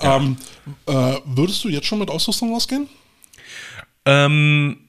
Ähm, 0.00 0.36
äh, 0.86 1.16
würdest 1.24 1.64
du 1.64 1.68
jetzt 1.68 1.86
schon 1.86 1.98
mit 1.98 2.10
Ausrüstung 2.10 2.52
rausgehen? 2.52 2.88
Ähm, 4.04 4.88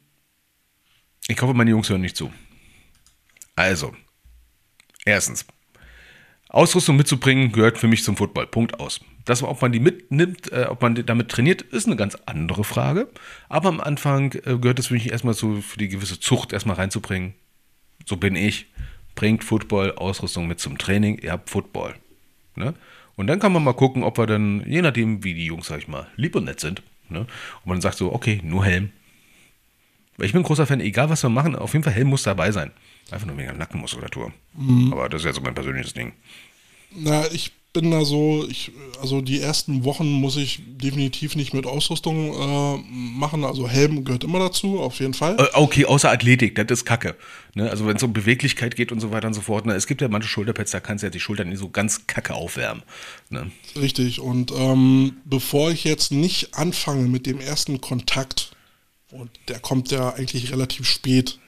ich 1.28 1.42
hoffe, 1.42 1.54
meine 1.54 1.70
Jungs 1.72 1.90
hören 1.90 2.02
nicht 2.02 2.16
zu. 2.18 2.32
Also, 3.56 3.94
erstens, 5.06 5.46
Ausrüstung 6.50 6.98
mitzubringen 6.98 7.52
gehört 7.52 7.78
für 7.78 7.88
mich 7.88 8.04
zum 8.04 8.18
Football. 8.18 8.48
Punkt 8.48 8.80
aus. 8.80 9.02
Das, 9.24 9.44
ob 9.44 9.62
man 9.62 9.72
die 9.72 9.80
mitnimmt, 9.80 10.52
äh, 10.52 10.66
ob 10.68 10.82
man 10.82 10.96
damit 11.06 11.30
trainiert, 11.30 11.62
ist 11.62 11.86
eine 11.86 11.96
ganz 11.96 12.18
andere 12.26 12.64
Frage. 12.64 13.08
Aber 13.50 13.70
am 13.70 13.80
Anfang 13.80 14.34
äh, 14.34 14.58
gehört 14.58 14.80
es 14.80 14.88
für 14.88 14.96
mich 14.96 15.12
erstmal 15.12 15.36
so 15.36 15.62
für 15.62 15.78
die 15.78 15.90
gewisse 15.90 16.20
Zucht 16.20 16.52
erstmal 16.52 16.76
reinzubringen. 16.76 17.36
So 18.06 18.18
bin 18.18 18.36
ich. 18.36 18.66
Bringt 19.14 19.44
Football, 19.44 19.94
Ausrüstung 19.94 20.48
mit 20.48 20.60
zum 20.60 20.80
Training, 20.80 21.20
ihr 21.20 21.34
habt 21.34 21.50
Football. 21.50 21.96
Ne? 22.56 22.74
Und 23.16 23.28
dann 23.28 23.40
kann 23.40 23.52
man 23.52 23.64
mal 23.64 23.74
gucken, 23.74 24.04
ob 24.04 24.18
wir 24.18 24.26
dann, 24.26 24.64
je 24.66 24.82
nachdem, 24.82 25.24
wie 25.24 25.34
die 25.34 25.46
Jungs, 25.46 25.68
sag 25.68 25.80
ich 25.80 25.88
mal, 25.88 26.08
lieb 26.16 26.36
und 26.36 26.46
nett 26.46 26.60
sind, 26.60 26.82
ne? 27.10 27.20
und 27.20 27.66
man 27.66 27.82
sagt 27.82 27.98
so, 27.98 28.14
okay, 28.14 28.40
nur 28.44 28.64
Helm. 28.66 28.92
Weil 30.16 30.28
ich 30.28 30.32
bin 30.32 30.42
ein 30.42 30.46
großer 30.46 30.66
Fan, 30.66 30.80
egal 30.80 31.10
was 31.10 31.24
wir 31.24 31.30
machen, 31.30 31.56
auf 31.56 31.74
jeden 31.74 31.84
Fall 31.84 31.94
Helm 31.94 32.08
muss 32.08 32.24
dabei 32.24 32.52
sein. 32.52 32.72
Einfach 33.12 33.28
nur 33.28 33.38
wegen 33.38 33.48
der 33.48 33.58
Nackenmuskulatur. 33.58 34.32
Aber 34.92 35.10
das 35.10 35.22
ist 35.22 35.26
ja 35.26 35.34
so 35.34 35.42
mein 35.42 35.56
persönliches 35.56 35.94
Ding. 35.94 36.14
Na, 36.92 37.26
ich 37.32 37.52
bin 37.72 37.92
da 37.92 38.04
so, 38.04 38.48
ich, 38.50 38.72
also 39.00 39.22
die 39.22 39.40
ersten 39.40 39.84
Wochen 39.84 40.10
muss 40.10 40.38
ich 40.38 40.62
definitiv 40.66 41.36
nicht 41.36 41.54
mit 41.54 41.68
Ausrüstung 41.68 42.34
äh, 42.34 42.78
machen. 42.90 43.44
Also 43.44 43.70
Helm 43.70 44.04
gehört 44.04 44.24
immer 44.24 44.40
dazu, 44.40 44.80
auf 44.80 45.00
jeden 45.00 45.14
Fall. 45.14 45.38
Äh, 45.40 45.48
Okay, 45.54 45.86
außer 45.86 46.10
Athletik, 46.10 46.56
das 46.56 46.66
ist 46.70 46.86
Kacke. 46.86 47.16
Ne? 47.54 47.70
Also 47.70 47.86
wenn 47.86 47.96
es 47.98 48.04
um 48.04 48.12
Beweglichkeit 48.12 48.76
geht 48.76 48.92
und 48.92 49.00
so 49.00 49.12
weiter 49.12 49.28
und 49.28 49.36
so 49.36 49.42
fort. 49.42 49.68
Ne? 49.68 49.74
Es 49.74 49.86
gibt 49.86 50.02
ja 50.02 50.08
manche 50.08 50.28
Schulterpads, 50.28 50.72
da 50.72 50.80
kannst 50.80 51.04
du 51.04 51.08
ja 51.08 51.12
die 51.12 51.20
Schultern 51.20 51.50
nicht 51.50 51.60
so 51.60 51.70
ganz 51.70 52.08
kacke 52.08 52.34
aufwärmen. 52.34 52.82
Ne? 53.30 53.52
Richtig. 53.80 54.20
Und 54.20 54.52
ähm, 54.52 55.18
bevor 55.26 55.70
ich 55.70 55.84
jetzt 55.84 56.12
nicht 56.12 56.56
anfange 56.56 57.08
mit 57.08 57.28
dem 57.28 57.40
ersten 57.40 57.82
Kontakt, 57.82 58.52
und 59.12 59.30
der 59.48 59.60
kommt 59.60 59.92
ja 59.92 60.14
eigentlich 60.14 60.52
relativ 60.52 60.88
spät, 60.88 61.40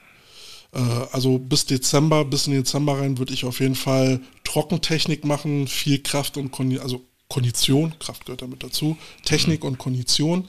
also 0.72 1.38
bis 1.38 1.66
Dezember, 1.66 2.24
bis 2.24 2.46
in 2.46 2.54
Dezember 2.54 2.98
rein, 2.98 3.18
würde 3.18 3.34
ich 3.34 3.44
auf 3.44 3.60
jeden 3.60 3.74
Fall 3.74 4.20
Trockentechnik 4.44 5.24
machen, 5.24 5.66
viel 5.68 6.02
Kraft 6.02 6.36
und 6.36 6.50
Kondi 6.50 6.78
also 6.78 7.02
Kondition, 7.32 7.94
Kraft 7.98 8.26
gehört 8.26 8.42
damit 8.42 8.62
dazu, 8.62 8.98
Technik 9.24 9.64
und 9.64 9.78
Kondition. 9.78 10.48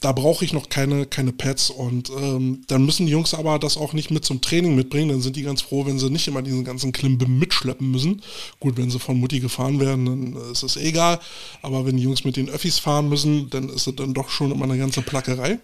Da 0.00 0.10
brauche 0.10 0.44
ich 0.44 0.52
noch 0.52 0.68
keine, 0.68 1.06
keine 1.06 1.32
Pads 1.32 1.70
und 1.70 2.10
ähm, 2.10 2.62
dann 2.66 2.84
müssen 2.84 3.06
die 3.06 3.12
Jungs 3.12 3.34
aber 3.34 3.60
das 3.60 3.76
auch 3.76 3.92
nicht 3.92 4.10
mit 4.10 4.24
zum 4.24 4.40
Training 4.40 4.74
mitbringen. 4.74 5.10
Dann 5.10 5.20
sind 5.20 5.36
die 5.36 5.42
ganz 5.42 5.62
froh, 5.62 5.86
wenn 5.86 6.00
sie 6.00 6.10
nicht 6.10 6.26
immer 6.26 6.42
diesen 6.42 6.64
ganzen 6.64 6.90
Klimbim 6.90 7.38
mitschleppen 7.38 7.88
müssen. 7.88 8.20
Gut, 8.58 8.76
wenn 8.76 8.90
sie 8.90 8.98
von 8.98 9.18
Mutti 9.18 9.38
gefahren 9.38 9.78
werden, 9.78 10.06
dann 10.06 10.50
ist 10.50 10.64
es 10.64 10.76
egal. 10.76 11.20
Aber 11.62 11.86
wenn 11.86 11.96
die 11.96 12.02
Jungs 12.02 12.24
mit 12.24 12.36
den 12.36 12.48
Öffis 12.48 12.80
fahren 12.80 13.08
müssen, 13.08 13.48
dann 13.50 13.68
ist 13.68 13.86
es 13.86 13.94
dann 13.94 14.12
doch 14.12 14.28
schon 14.28 14.50
immer 14.50 14.64
eine 14.64 14.78
ganze 14.78 15.02
Plackerei. 15.02 15.60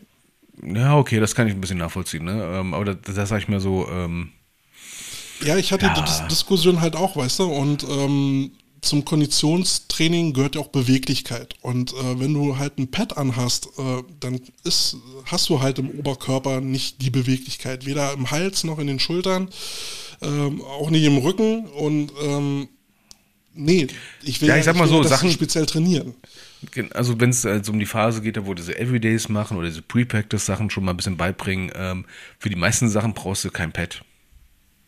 Ja, 0.63 0.97
okay, 0.97 1.21
das 1.21 1.35
kann 1.35 1.47
ich 1.49 1.55
ein 1.55 1.61
bisschen 1.61 1.79
nachvollziehen. 1.79 2.25
Ne? 2.25 2.43
Ähm, 2.55 2.75
aber 2.75 2.85
da, 2.85 2.95
da 2.95 3.27
sage 3.27 3.43
ich 3.43 3.49
mir 3.49 3.61
so, 3.61 3.89
ähm, 3.91 4.31
Ja, 5.45 5.57
ich 5.57 5.73
hatte 5.73 5.87
Ja. 5.87 5.95
die 5.95 6.03
Dis 6.03 6.23
Diskussion 6.29 6.81
halt 6.81 6.97
auch, 6.97 7.17
weißt 7.17 7.39
du, 7.41 7.45
und 7.45 7.85
ähm, 7.89 8.51
zum 8.81 9.05
Konditionstraining 9.05 10.33
gehört 10.33 10.55
ja 10.55 10.61
auch 10.61 10.69
Beweglichkeit. 10.69 11.55
Und 11.63 11.93
äh, 11.95 12.21
wenn 12.21 12.33
du 12.35 12.59
halt 12.59 12.79
ein 12.79 12.91
Pad 12.91 13.17
anhast, 13.17 13.69
äh, 13.79 14.03
dann 14.21 14.41
ist, 14.65 14.97
hast 15.27 15.49
du 15.49 15.61
halt 15.61 15.79
im 15.79 15.91
Oberkörper 15.91 16.61
nicht 16.61 17.03
die 17.03 17.11
Beweglichkeit, 17.11 17.87
weder 17.87 18.13
im 18.13 18.31
Hals 18.31 18.65
noch 18.65 18.79
in 18.79 18.87
den 18.87 19.01
Schultern, 19.01 19.49
ähm, 20.23 20.61
auch 20.63 20.91
nicht 20.91 21.05
im 21.05 21.19
Rücken 21.19 21.67
und 21.67 22.13
ähm, 22.23 22.69
nee, 23.55 23.87
ich 24.23 24.41
will 24.41 24.49
Ja, 24.49 24.57
ich 24.57 24.65
sag 24.65 24.77
mal 24.77 24.85
will 24.85 24.91
so, 24.91 25.03
das 25.03 25.11
Sachen- 25.11 25.31
speziell 25.33 25.67
trainieren. 25.67 26.15
Also 26.93 27.21
wenn 27.21 27.31
es 27.31 27.47
also 27.47 27.73
um 27.73 27.79
die 27.79 27.87
Phase 27.87 28.21
geht, 28.21 28.37
da 28.37 28.47
wo 28.47 28.55
diese 28.55 28.77
Everydays 28.77 29.29
machen 29.29 29.57
oder 29.57 29.69
diese 29.69 29.83
Pre-Practice-Sachen 29.83 30.71
schon 30.71 30.85
mal 30.85 30.93
ein 30.93 30.97
bisschen 30.97 31.17
beibringen, 31.17 31.71
ähm, 31.75 32.05
für 32.39 32.49
die 32.49 32.57
meisten 32.57 32.89
Sachen 32.89 33.15
brauchst 33.15 33.45
du 33.45 33.51
kein 33.51 33.73
Pad. 33.73 34.03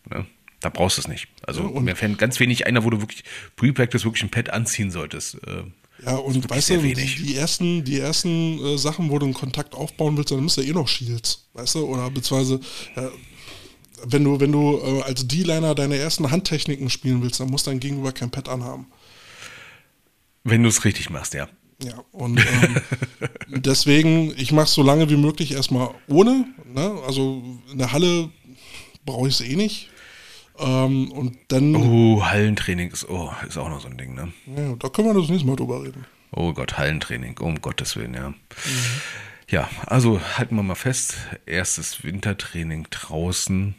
Ne? 0.08 0.26
Da 0.60 0.68
brauchst 0.68 0.98
du 0.98 1.02
es 1.02 1.08
nicht. 1.08 1.28
Also 1.46 1.72
Ja, 1.72 1.80
mir 1.80 1.96
fällt 1.96 2.18
ganz 2.18 2.40
wenig 2.40 2.66
einer, 2.66 2.84
wo 2.84 2.90
du 2.90 3.00
wirklich 3.00 3.24
Pre-Practice 3.56 4.04
wirklich 4.04 4.22
ein 4.24 4.30
Pad 4.30 4.50
anziehen 4.50 4.90
solltest. 4.90 5.36
Äh, 5.46 5.62
Ja, 6.04 6.16
und 6.16 6.48
weißt 6.50 6.70
du, 6.70 6.78
die, 6.78 6.94
die 6.94 7.36
ersten, 7.36 7.84
die 7.84 7.98
ersten 7.98 8.58
äh, 8.64 8.76
Sachen, 8.78 9.10
wo 9.10 9.18
du 9.18 9.26
einen 9.26 9.34
Kontakt 9.34 9.74
aufbauen 9.74 10.16
willst, 10.16 10.32
dann 10.32 10.42
müsst 10.42 10.56
du 10.56 10.62
eh 10.62 10.72
noch 10.72 10.88
Shields, 10.88 11.46
weißt 11.54 11.76
du, 11.76 11.84
oder 11.86 12.10
beziehungsweise 12.10 12.60
äh, 12.96 13.08
wenn 14.06 14.24
du, 14.24 14.40
wenn 14.40 14.50
du 14.50 14.80
äh, 14.82 15.02
als 15.02 15.26
D-Liner 15.28 15.74
deine 15.74 15.96
ersten 15.96 16.30
Handtechniken 16.30 16.90
spielen 16.90 17.22
willst, 17.22 17.38
dann 17.40 17.48
muss 17.50 17.62
dein 17.64 17.80
Gegenüber 17.80 18.12
kein 18.12 18.30
Pad 18.30 18.48
anhaben. 18.48 18.86
wenn 20.44 20.62
du 20.62 20.68
es 20.70 20.84
richtig 20.84 21.10
machst, 21.10 21.34
ja. 21.34 21.48
Ja, 21.82 22.04
und 22.12 22.38
ähm, 22.38 22.76
deswegen, 23.48 24.32
ich 24.36 24.52
mache 24.52 24.68
so 24.68 24.82
lange 24.82 25.08
wie 25.10 25.16
möglich 25.16 25.52
erstmal 25.52 25.94
ohne. 26.08 26.46
Ne? 26.74 27.00
Also 27.06 27.42
in 27.72 27.78
der 27.78 27.92
Halle 27.92 28.30
brauche 29.06 29.28
ich 29.28 29.40
es 29.40 29.40
eh 29.40 29.56
nicht. 29.56 29.88
Ähm, 30.58 31.10
und 31.12 31.38
dann, 31.48 31.74
Oh, 31.74 32.22
Hallentraining 32.24 32.90
ist, 32.90 33.08
oh, 33.08 33.32
ist 33.48 33.56
auch 33.56 33.70
noch 33.70 33.80
so 33.80 33.88
ein 33.88 33.96
Ding, 33.96 34.14
ne? 34.14 34.32
ja, 34.54 34.74
da 34.78 34.88
können 34.90 35.08
wir 35.08 35.18
das 35.18 35.30
nächste 35.30 35.46
Mal 35.46 35.56
drüber 35.56 35.82
reden. 35.82 36.04
Oh 36.32 36.52
Gott, 36.52 36.76
Hallentraining, 36.76 37.38
um 37.38 37.60
Gottes 37.62 37.96
Willen, 37.96 38.14
ja. 38.14 38.34
Ja, 39.48 39.68
also 39.86 40.20
halten 40.36 40.54
wir 40.56 40.62
mal 40.62 40.74
fest, 40.74 41.16
erstes 41.46 42.04
Wintertraining 42.04 42.86
draußen, 42.90 43.74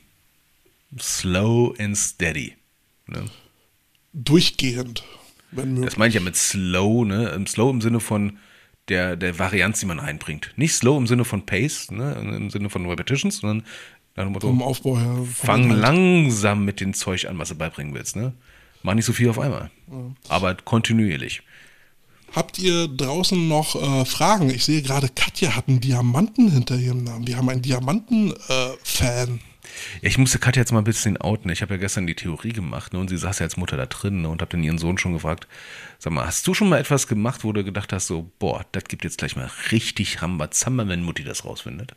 slow 1.00 1.74
and 1.80 1.96
steady. 1.96 2.56
Ne? 3.06 3.26
Durchgehend. 4.14 5.04
Das 5.52 5.98
meine 5.98 6.10
ich 6.10 6.16
ja 6.16 6.22
mit 6.22 6.36
slow, 6.36 7.06
ne? 7.06 7.30
Im 7.30 7.46
Slow 7.48 7.70
im 7.72 7.82
Sinne 7.82 8.00
von 8.00 8.38
der, 8.88 9.16
der 9.16 9.38
Varianz, 9.38 9.80
die 9.80 9.86
man 9.86 10.00
reinbringt. 10.00 10.54
Nicht 10.56 10.74
slow 10.74 10.98
im 10.98 11.08
Sinne 11.08 11.26
von 11.26 11.46
Pace, 11.46 11.92
ne? 11.92 12.14
Im 12.14 12.50
Sinne 12.50 12.70
von 12.70 12.86
Repetitions, 12.88 13.38
sondern 13.40 13.64
Vom 14.40 14.62
Aufbau 14.62 14.98
her. 14.98 15.26
fang 15.34 15.70
langsam 15.70 16.66
mit 16.66 16.80
dem 16.82 16.94
Zeug 16.94 17.28
an, 17.28 17.38
was 17.38 17.50
du 17.50 17.56
beibringen 17.56 17.94
willst, 17.94 18.16
ne? 18.16 18.34
Mach 18.84 18.94
nicht 18.94 19.06
so 19.06 19.14
viel 19.14 19.30
auf 19.30 19.40
einmal. 19.40 19.70
Aber 20.28 20.56
kontinuierlich. 20.56 21.44
Habt 22.34 22.58
ihr 22.60 22.88
draußen 22.88 23.48
noch 23.48 23.76
äh, 23.76 24.06
Fragen? 24.06 24.50
Ich 24.50 24.64
sehe 24.64 24.82
gerade, 24.82 25.10
Katja 25.14 25.56
hat 25.56 25.68
einen 25.68 25.82
Diamanten 25.82 26.50
hinter 26.50 26.78
ihrem 26.78 27.04
Namen. 27.04 27.28
Wir 27.28 27.36
haben 27.38 27.50
einen 27.50 27.62
Diamanten-Fan. 27.62 29.40
Ja, 30.02 30.10
ich 30.10 30.18
musste 30.18 30.40
Katja 30.40 30.62
jetzt 30.62 30.72
mal 30.72 30.80
ein 30.80 30.86
bisschen 30.86 31.18
outen. 31.18 31.50
Ich 31.52 31.62
habe 31.62 31.74
ja 31.76 31.80
gestern 31.80 32.08
die 32.08 32.16
Theorie 32.16 32.54
gemacht 32.54 32.94
ne, 32.94 33.00
und 33.00 33.10
sie 33.10 33.18
saß 33.18 33.40
ja 33.40 33.46
als 33.46 33.58
Mutter 33.58 33.78
da 33.78 33.86
drin 33.86 34.22
ne, 34.22 34.30
und 34.30 34.42
habe 34.42 34.52
dann 34.52 34.64
ihren 34.64 34.78
Sohn 34.78 34.98
schon 34.98 35.14
gefragt, 35.14 35.48
sag 36.00 36.14
mal, 36.14 36.26
hast 36.26 36.48
du 36.48 36.54
schon 36.54 36.70
mal 36.70 36.80
etwas 36.80 37.08
gemacht, 37.08 37.44
wo 37.44 37.52
du 37.54 37.64
gedacht 37.64 37.94
hast, 37.94 38.08
so, 38.08 38.32
boah, 38.40 38.66
das 38.72 38.86
gibt 38.86 39.04
jetzt 39.04 39.18
gleich 39.18 39.36
mal 39.36 39.50
richtig 39.72 40.22
Rambazamba, 40.22 40.88
wenn 40.88 41.04
Mutti 41.04 41.24
das 41.24 41.46
rausfindet? 41.46 41.96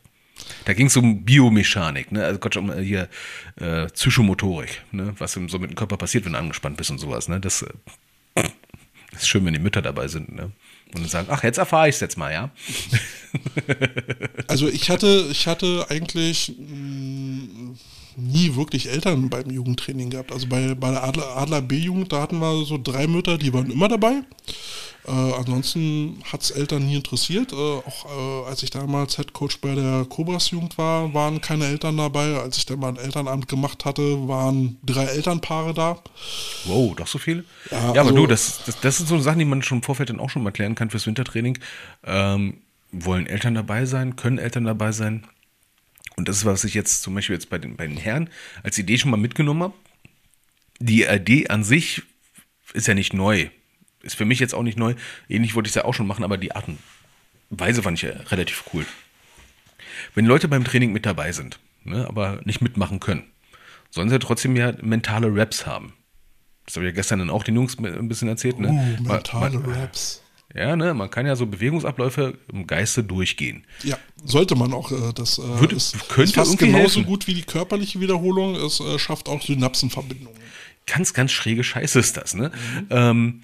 Da 0.64 0.72
ging 0.72 0.88
es 0.88 0.96
um 0.96 1.24
Biomechanik, 1.24 2.10
ne? 2.10 2.24
also 2.24 2.38
Gott, 2.40 2.56
um 2.56 2.70
äh, 2.70 2.82
hier 2.82 3.09
äh, 3.56 3.86
Psychomotorik, 3.86 4.82
ne? 4.90 5.14
was 5.18 5.32
so 5.32 5.40
mit 5.40 5.70
dem 5.70 5.76
Körper 5.76 5.96
passiert, 5.96 6.24
wenn 6.24 6.32
du 6.32 6.38
angespannt 6.38 6.76
bist 6.76 6.90
und 6.90 6.98
sowas. 6.98 7.28
Ne? 7.28 7.40
Das, 7.40 7.62
äh, 7.62 7.68
ist 9.12 9.28
schön, 9.28 9.44
wenn 9.44 9.55
die 9.55 9.60
Mütter 9.60 9.82
dabei 9.82 10.09
sind 10.09 10.34
ne? 10.34 10.51
Und 10.95 11.03
dann 11.03 11.09
sagen, 11.09 11.29
ach, 11.31 11.43
jetzt 11.43 11.59
erfahre 11.59 11.89
ich 11.89 11.97
es 11.97 12.01
jetzt 12.01 12.16
mal, 12.16 12.33
ja. 12.33 12.51
Also 14.47 14.69
ich 14.69 14.91
hatte, 14.91 15.27
ich 15.31 15.47
hatte 15.47 15.87
eigentlich 15.89 16.55
mh, 16.59 17.77
nie 18.16 18.55
wirklich 18.57 18.89
Eltern 18.89 19.28
beim 19.28 19.51
Jugendtraining 19.51 20.11
gehabt. 20.11 20.32
Also 20.32 20.47
bei, 20.49 20.74
bei 20.74 20.91
der 20.91 21.05
Adler, 21.05 21.36
Adler 21.36 21.62
B-Jugend, 21.62 22.12
da 22.12 22.20
hatten 22.23 22.39
wir 22.39 22.65
so 22.65 22.78
drei 22.82 23.07
Mütter, 23.07 23.39
die 23.39 23.53
waren 23.53 23.70
immer 23.70 23.89
dabei. 23.89 24.23
Äh, 25.07 25.11
ansonsten 25.11 26.19
hat 26.32 26.41
es 26.43 26.51
Eltern 26.51 26.86
nie 26.86 26.97
interessiert. 26.97 27.53
Äh, 27.53 27.57
auch 27.57 28.07
äh, 28.07 28.49
als 28.49 28.62
ich 28.62 28.70
damals 28.70 29.19
Headcoach 29.19 29.59
bei 29.61 29.74
der 29.74 30.07
Cobras 30.09 30.51
Jugend 30.51 30.78
war, 30.78 31.12
waren 31.12 31.43
keine 31.43 31.66
Eltern 31.66 31.99
dabei. 31.99 32.36
Als 32.41 32.57
ich 32.57 32.65
dann 32.65 32.81
mal 32.81 32.89
ein 32.89 32.97
Elternamt 32.97 33.47
gemacht 33.47 33.85
hatte, 33.85 34.27
waren 34.28 34.78
drei 34.82 35.05
Elternpaare 35.05 35.74
da. 35.74 35.99
Wow, 36.65 36.95
doch 36.97 37.07
so 37.07 37.19
viel? 37.19 37.45
Ja, 37.70 37.78
Ja, 37.95 38.01
aber 38.01 38.11
also- 38.11 38.15
du, 38.15 38.27
das, 38.27 38.61
das, 38.65 38.81
das 38.81 38.97
sind 38.97 39.09
so 39.09 39.19
Sachen, 39.19 39.41
die 39.41 39.45
man 39.45 39.62
schon 39.62 39.78
im 39.78 39.82
Vorfeld 39.82 40.09
dann 40.09 40.20
auch 40.20 40.31
schon 40.31 40.43
mal 40.43 40.53
klären 40.53 40.74
kann 40.74 40.89
fürs 40.89 41.07
Wintertraining. 41.07 41.59
Ähm, 42.05 42.55
wollen 42.91 43.27
Eltern 43.27 43.55
dabei 43.55 43.85
sein? 43.85 44.16
Können 44.16 44.39
Eltern 44.39 44.65
dabei 44.65 44.93
sein? 44.93 45.27
Und 46.16 46.28
das 46.28 46.36
ist, 46.39 46.45
was 46.45 46.65
ich 46.65 46.74
jetzt 46.74 47.03
zum 47.03 47.15
Beispiel 47.15 47.35
jetzt 47.35 47.51
bei 47.51 47.59
den, 47.59 47.77
bei 47.77 47.86
den 47.86 47.97
Herren 47.97 48.31
als 48.62 48.78
Idee 48.78 48.99
schon 48.99 49.11
mal 49.11 49.16
mitgenommen 49.16 49.62
habe. 49.65 49.74
Die 50.78 51.05
Idee 51.05 51.49
an 51.49 51.65
sich 51.65 52.03
ist 52.73 52.86
ja 52.86 52.95
nicht 52.95 53.12
neu. 53.12 53.49
Ist 54.03 54.16
für 54.16 54.24
mich 54.24 54.39
jetzt 54.39 54.55
auch 54.55 54.62
nicht 54.62 54.78
neu. 54.78 54.95
Ähnlich 55.28 55.55
wollte 55.55 55.66
ich 55.69 55.70
es 55.73 55.77
ja 55.77 55.85
auch 55.85 55.95
schon 55.95 56.07
machen, 56.07 56.24
aber 56.24 56.36
die 56.36 56.55
Art 56.55 56.69
und 56.69 56.78
Weise 57.51 57.82
fand 57.82 57.99
ich 57.99 58.03
ja 58.03 58.11
relativ 58.28 58.65
cool. 58.73 58.85
Wenn 60.15 60.27
Leute 60.27 60.49
beim 60.49 60.65
Training 60.65 60.93
mit 60.93 61.07
dabei 61.07 61.32
sind, 61.32 61.59
ne, 61.85 62.07
aber 62.09 62.41
nicht 62.45 62.61
mitmachen 62.61 63.01
können, 63.01 63.24
sollen 63.91 64.09
sie 64.09 64.15
ja 64.16 64.19
trotzdem 64.19 64.57
ja 64.57 64.73
mentale 64.82 65.28
Raps 65.35 65.66
haben. 65.66 65.95
Das 66.66 66.77
habe 66.77 66.86
ich 66.86 66.93
ja 66.93 66.95
gestern 66.95 67.20
dann 67.20 67.31
auch 67.31 67.45
den 67.45 67.55
Jungs 67.55 67.78
ein 67.78 68.09
bisschen 68.09 68.28
erzählt. 68.28 68.59
Ne? 68.59 68.69
Man- 68.69 69.03
mentale 69.03 69.62
Raps. 69.66 70.23
Ja, 70.55 70.76
ne, 70.76 70.94
man 70.94 71.10
kann 71.10 71.26
ja 71.26 71.35
so 71.35 71.47
Bewegungsabläufe 71.47 72.39
im 72.52 72.66
Geiste 72.68 73.02
durchgehen. 73.02 73.66
Ja, 73.82 73.98
sollte 74.24 74.55
man 74.55 74.72
auch. 74.72 74.93
Äh, 74.93 75.12
das 75.12 75.39
äh, 75.39 75.43
Würde- 75.43 75.74
ist, 75.74 76.09
könnte 76.09 76.22
ist 76.31 76.35
fast 76.36 76.59
genauso 76.59 76.97
helfen. 76.97 77.06
gut 77.06 77.26
wie 77.26 77.35
die 77.35 77.43
körperliche 77.43 77.98
Wiederholung. 78.01 78.55
Es 78.55 78.78
äh, 78.81 78.98
schafft 79.01 79.28
auch 79.28 79.43
Synapsenverbindungen. 79.43 80.40
Ganz, 80.86 81.12
ganz 81.12 81.32
schräge 81.32 81.64
Scheiße 81.64 81.98
ist 81.98 82.16
das, 82.16 82.35
ne? 82.35 82.52
Ähm, 82.90 83.43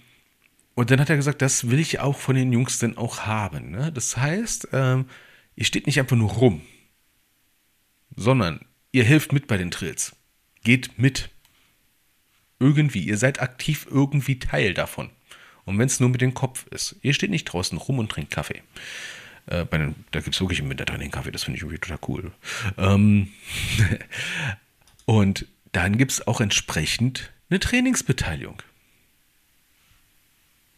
und 0.74 0.90
dann 0.90 1.00
hat 1.00 1.10
er 1.10 1.16
gesagt, 1.16 1.42
das 1.42 1.68
will 1.68 1.78
ich 1.80 1.98
auch 1.98 2.16
von 2.16 2.36
den 2.36 2.52
Jungs 2.52 2.78
denn 2.78 2.96
auch 2.96 3.20
haben. 3.20 3.70
Ne? 3.70 3.90
Das 3.92 4.16
heißt, 4.16 4.68
ähm, 4.72 5.06
ihr 5.56 5.64
steht 5.64 5.86
nicht 5.86 5.98
einfach 5.98 6.16
nur 6.16 6.30
rum, 6.30 6.62
sondern 8.16 8.60
ihr 8.92 9.04
helft 9.04 9.32
mit 9.32 9.46
bei 9.46 9.56
den 9.58 9.70
Trills. 9.70 10.14
Geht 10.62 10.98
mit. 10.98 11.28
Irgendwie. 12.58 13.00
Ihr 13.04 13.18
seid 13.18 13.40
aktiv 13.40 13.86
irgendwie 13.90 14.38
Teil 14.38 14.74
davon. 14.74 15.10
Und 15.70 15.78
wenn 15.78 15.86
es 15.86 16.00
nur 16.00 16.08
mit 16.08 16.20
dem 16.20 16.34
Kopf 16.34 16.66
ist. 16.72 16.96
Ihr 17.00 17.14
steht 17.14 17.30
nicht 17.30 17.44
draußen 17.44 17.78
rum 17.78 18.00
und 18.00 18.10
trinkt 18.10 18.32
Kaffee. 18.32 18.64
Äh, 19.46 19.64
den, 19.66 19.94
da 20.10 20.18
gibt 20.20 20.34
es 20.34 20.40
wirklich 20.40 20.58
im 20.58 20.68
Wintertraining 20.68 21.12
Kaffee, 21.12 21.30
das 21.30 21.44
finde 21.44 21.58
ich 21.58 21.62
irgendwie 21.62 21.78
total 21.78 22.00
cool. 22.08 22.32
Ähm, 22.76 23.28
und 25.04 25.46
dann 25.70 25.96
gibt 25.96 26.10
es 26.10 26.26
auch 26.26 26.40
entsprechend 26.40 27.30
eine 27.48 27.60
Trainingsbeteiligung. 27.60 28.60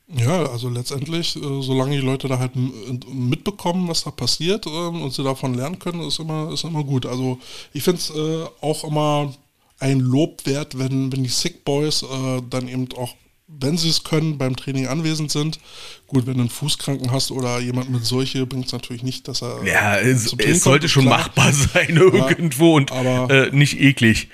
Ja, 0.07 0.45
also 0.45 0.69
letztendlich, 0.69 1.35
äh, 1.35 1.61
solange 1.61 1.95
die 1.95 2.05
Leute 2.05 2.27
da 2.27 2.37
halt 2.37 2.51
mitbekommen, 2.55 3.87
was 3.87 4.03
da 4.03 4.11
passiert 4.11 4.67
ähm, 4.67 5.01
und 5.01 5.13
sie 5.13 5.23
davon 5.23 5.55
lernen 5.55 5.79
können, 5.79 6.01
ist 6.01 6.19
immer, 6.19 6.51
ist 6.53 6.63
immer 6.63 6.83
gut. 6.83 7.07
Also 7.07 7.39
ich 7.73 7.81
finde 7.81 8.01
es 8.01 8.09
äh, 8.11 8.45
auch 8.61 8.83
immer 8.83 9.33
ein 9.79 9.99
Lob 9.99 10.45
wert, 10.45 10.77
wenn, 10.77 11.11
wenn 11.11 11.23
die 11.23 11.29
Sick 11.29 11.65
Boys 11.65 12.03
äh, 12.03 12.41
dann 12.49 12.67
eben 12.67 12.87
auch, 12.95 13.15
wenn 13.47 13.77
sie 13.77 13.89
es 13.89 14.03
können, 14.03 14.37
beim 14.39 14.55
Training 14.55 14.87
anwesend 14.87 15.31
sind. 15.31 15.59
Gut, 16.07 16.25
wenn 16.25 16.35
du 16.35 16.39
einen 16.41 16.49
Fußkranken 16.49 17.11
hast 17.11 17.29
oder 17.31 17.59
jemand 17.59 17.91
mit 17.91 18.03
Seuche, 18.03 18.45
bringt 18.47 18.65
es 18.65 18.71
natürlich 18.71 19.03
nicht, 19.03 19.27
dass 19.27 19.43
er. 19.43 19.63
Ja, 19.63 19.97
es, 19.99 20.33
es 20.37 20.63
sollte 20.63 20.87
kommt, 20.87 20.91
schon 20.91 21.05
klar. 21.05 21.19
machbar 21.19 21.53
sein 21.73 21.95
irgendwo 21.95 22.75
und 22.75 22.91
aber- 22.91 23.29
äh, 23.33 23.55
nicht 23.55 23.79
eklig. 23.79 24.29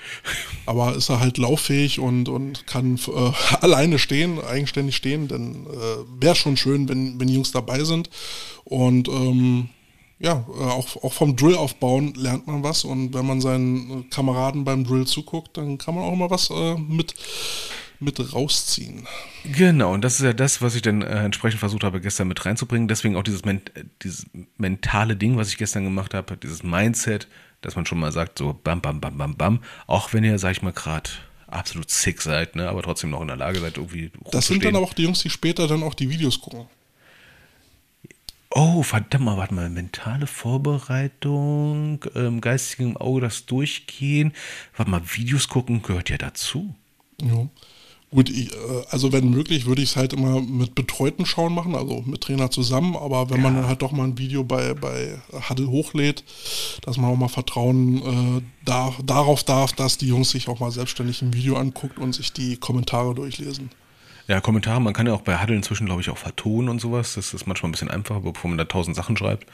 Aber 0.64 0.94
ist 0.94 1.10
er 1.10 1.20
halt 1.20 1.38
lauffähig 1.38 1.98
und, 1.98 2.28
und 2.28 2.66
kann 2.66 2.98
äh, 3.08 3.32
alleine 3.60 3.98
stehen, 3.98 4.40
eigenständig 4.42 4.96
stehen, 4.96 5.28
dann 5.28 5.66
äh, 5.66 6.22
wäre 6.22 6.34
schon 6.34 6.56
schön, 6.56 6.88
wenn, 6.88 7.20
wenn 7.20 7.26
die 7.28 7.34
Jungs 7.34 7.52
dabei 7.52 7.84
sind. 7.84 8.08
Und 8.64 9.08
ähm, 9.08 9.68
ja, 10.20 10.44
äh, 10.58 10.62
auch, 10.64 11.02
auch 11.02 11.12
vom 11.12 11.36
Drill 11.36 11.56
aufbauen 11.56 12.14
lernt 12.14 12.46
man 12.46 12.62
was. 12.62 12.84
Und 12.84 13.12
wenn 13.12 13.26
man 13.26 13.40
seinen 13.40 14.08
Kameraden 14.08 14.64
beim 14.64 14.84
Drill 14.84 15.06
zuguckt, 15.06 15.56
dann 15.56 15.76
kann 15.78 15.96
man 15.96 16.04
auch 16.04 16.14
mal 16.14 16.30
was 16.30 16.48
äh, 16.50 16.76
mit, 16.76 17.14
mit 18.02 18.34
rausziehen. 18.34 19.06
Genau, 19.44 19.92
und 19.94 20.02
das 20.02 20.14
ist 20.14 20.24
ja 20.24 20.32
das, 20.32 20.60
was 20.60 20.74
ich 20.74 20.82
dann 20.82 21.02
äh, 21.02 21.24
entsprechend 21.24 21.60
versucht 21.60 21.84
habe, 21.84 22.00
gestern 22.00 22.28
mit 22.28 22.44
reinzubringen. 22.44 22.88
Deswegen 22.88 23.16
auch 23.16 23.22
dieses, 23.22 23.44
men 23.44 23.62
dieses 24.02 24.26
mentale 24.58 25.16
Ding, 25.16 25.36
was 25.36 25.48
ich 25.48 25.58
gestern 25.58 25.84
gemacht 25.84 26.14
habe, 26.14 26.36
dieses 26.36 26.62
Mindset, 26.62 27.28
dass 27.60 27.76
man 27.76 27.86
schon 27.86 27.98
mal 27.98 28.12
sagt, 28.12 28.38
so 28.38 28.52
bam, 28.52 28.80
bam, 28.80 29.00
bam, 29.00 29.16
bam, 29.16 29.36
bam. 29.36 29.60
Auch 29.86 30.12
wenn 30.12 30.24
ihr, 30.24 30.38
sag 30.38 30.52
ich 30.52 30.62
mal, 30.62 30.72
gerade 30.72 31.10
absolut 31.46 31.90
sick 31.90 32.22
seid, 32.22 32.56
ne, 32.56 32.68
aber 32.68 32.82
trotzdem 32.82 33.10
noch 33.10 33.20
in 33.20 33.28
der 33.28 33.36
Lage 33.36 33.60
seid, 33.60 33.76
irgendwie 33.76 34.10
Das 34.30 34.46
sind 34.46 34.64
dann 34.64 34.76
auch 34.76 34.94
die 34.94 35.02
Jungs, 35.02 35.22
die 35.22 35.30
später 35.30 35.68
dann 35.68 35.82
auch 35.82 35.94
die 35.94 36.10
Videos 36.10 36.40
gucken. 36.40 36.66
Oh, 38.54 38.82
verdammt 38.82 39.24
mal, 39.24 39.38
warte 39.38 39.54
mal, 39.54 39.70
mentale 39.70 40.26
Vorbereitung, 40.26 42.04
ähm, 42.14 42.40
geistigem 42.42 42.98
Auge 42.98 43.22
das 43.22 43.46
Durchgehen, 43.46 44.34
warte 44.76 44.90
mal, 44.90 45.02
Videos 45.04 45.48
gucken 45.48 45.82
gehört 45.82 46.10
ja 46.10 46.18
dazu. 46.18 46.74
Ja. 47.20 47.48
Gut, 48.12 48.28
ich, 48.28 48.52
äh, 48.52 48.56
also 48.90 49.10
wenn 49.12 49.30
möglich, 49.30 49.64
würde 49.64 49.80
ich 49.80 49.90
es 49.90 49.96
halt 49.96 50.12
immer 50.12 50.40
mit 50.42 50.74
betreuten 50.74 51.24
Schauen 51.24 51.54
machen, 51.54 51.74
also 51.74 52.02
mit 52.06 52.20
Trainer 52.20 52.50
zusammen. 52.50 52.94
Aber 52.94 53.30
wenn 53.30 53.40
man 53.40 53.56
dann 53.56 53.66
halt 53.66 53.80
doch 53.80 53.90
mal 53.90 54.04
ein 54.04 54.18
Video 54.18 54.44
bei, 54.44 54.74
bei 54.74 55.18
Huddle 55.48 55.68
hochlädt, 55.68 56.22
dass 56.82 56.98
man 56.98 57.10
auch 57.10 57.16
mal 57.16 57.28
Vertrauen 57.28 57.96
äh, 58.38 58.42
da, 58.66 58.92
darauf 59.02 59.44
darf, 59.44 59.72
dass 59.72 59.96
die 59.96 60.08
Jungs 60.08 60.30
sich 60.30 60.48
auch 60.48 60.60
mal 60.60 60.70
selbstständig 60.70 61.22
ein 61.22 61.32
Video 61.32 61.56
anguckt 61.56 61.98
und 61.98 62.14
sich 62.14 62.34
die 62.34 62.58
Kommentare 62.58 63.14
durchlesen. 63.14 63.70
Ja, 64.28 64.40
Kommentare, 64.40 64.80
man 64.80 64.92
kann 64.92 65.06
ja 65.06 65.14
auch 65.14 65.22
bei 65.22 65.40
Huddle 65.40 65.56
inzwischen, 65.56 65.86
glaube 65.86 66.02
ich, 66.02 66.10
auch 66.10 66.18
vertonen 66.18 66.68
und 66.68 66.80
sowas. 66.80 67.14
Das 67.14 67.32
ist 67.32 67.46
manchmal 67.46 67.70
ein 67.70 67.72
bisschen 67.72 67.90
einfacher, 67.90 68.20
bevor 68.20 68.50
man 68.50 68.58
da 68.58 68.66
tausend 68.66 68.94
Sachen 68.94 69.16
schreibt. 69.16 69.46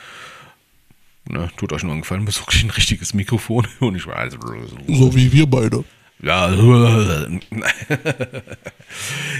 Ne, 1.29 1.49
tut 1.57 1.73
euch 1.73 1.85
nur 1.85 1.93
einen 1.93 2.03
Gefallen, 2.03 2.27
euch 2.27 2.65
ein 2.65 2.71
richtiges 2.71 3.15
Mikrofon 3.15 3.69
und 3.81 3.95
ich 3.95 4.07
weiß. 4.07 4.37
So 4.89 5.15
wie 5.15 5.33
wir 5.33 5.47
beide. 5.47 5.85
Ja, 6.21 6.51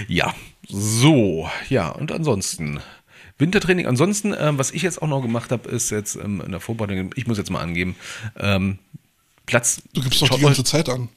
ja, 0.07 0.33
so, 0.67 1.49
ja, 1.69 1.89
und 1.89 2.11
ansonsten. 2.11 2.79
Wintertraining, 3.37 3.85
ansonsten, 3.85 4.33
ähm, 4.37 4.57
was 4.57 4.71
ich 4.71 4.81
jetzt 4.81 5.01
auch 5.01 5.07
noch 5.07 5.21
gemacht 5.21 5.51
habe, 5.51 5.69
ist 5.69 5.91
jetzt 5.91 6.15
ähm, 6.15 6.41
in 6.41 6.51
der 6.51 6.59
Vorbereitung, 6.59 7.11
ich 7.15 7.27
muss 7.27 7.37
jetzt 7.37 7.49
mal 7.49 7.61
angeben, 7.61 7.95
ähm, 8.37 8.79
Platz. 9.45 9.81
Du 9.93 10.01
gibst 10.01 10.21
doch 10.21 10.29
die 10.29 10.41
ganze 10.41 10.63
Zeit 10.63 10.89
an. 10.89 11.09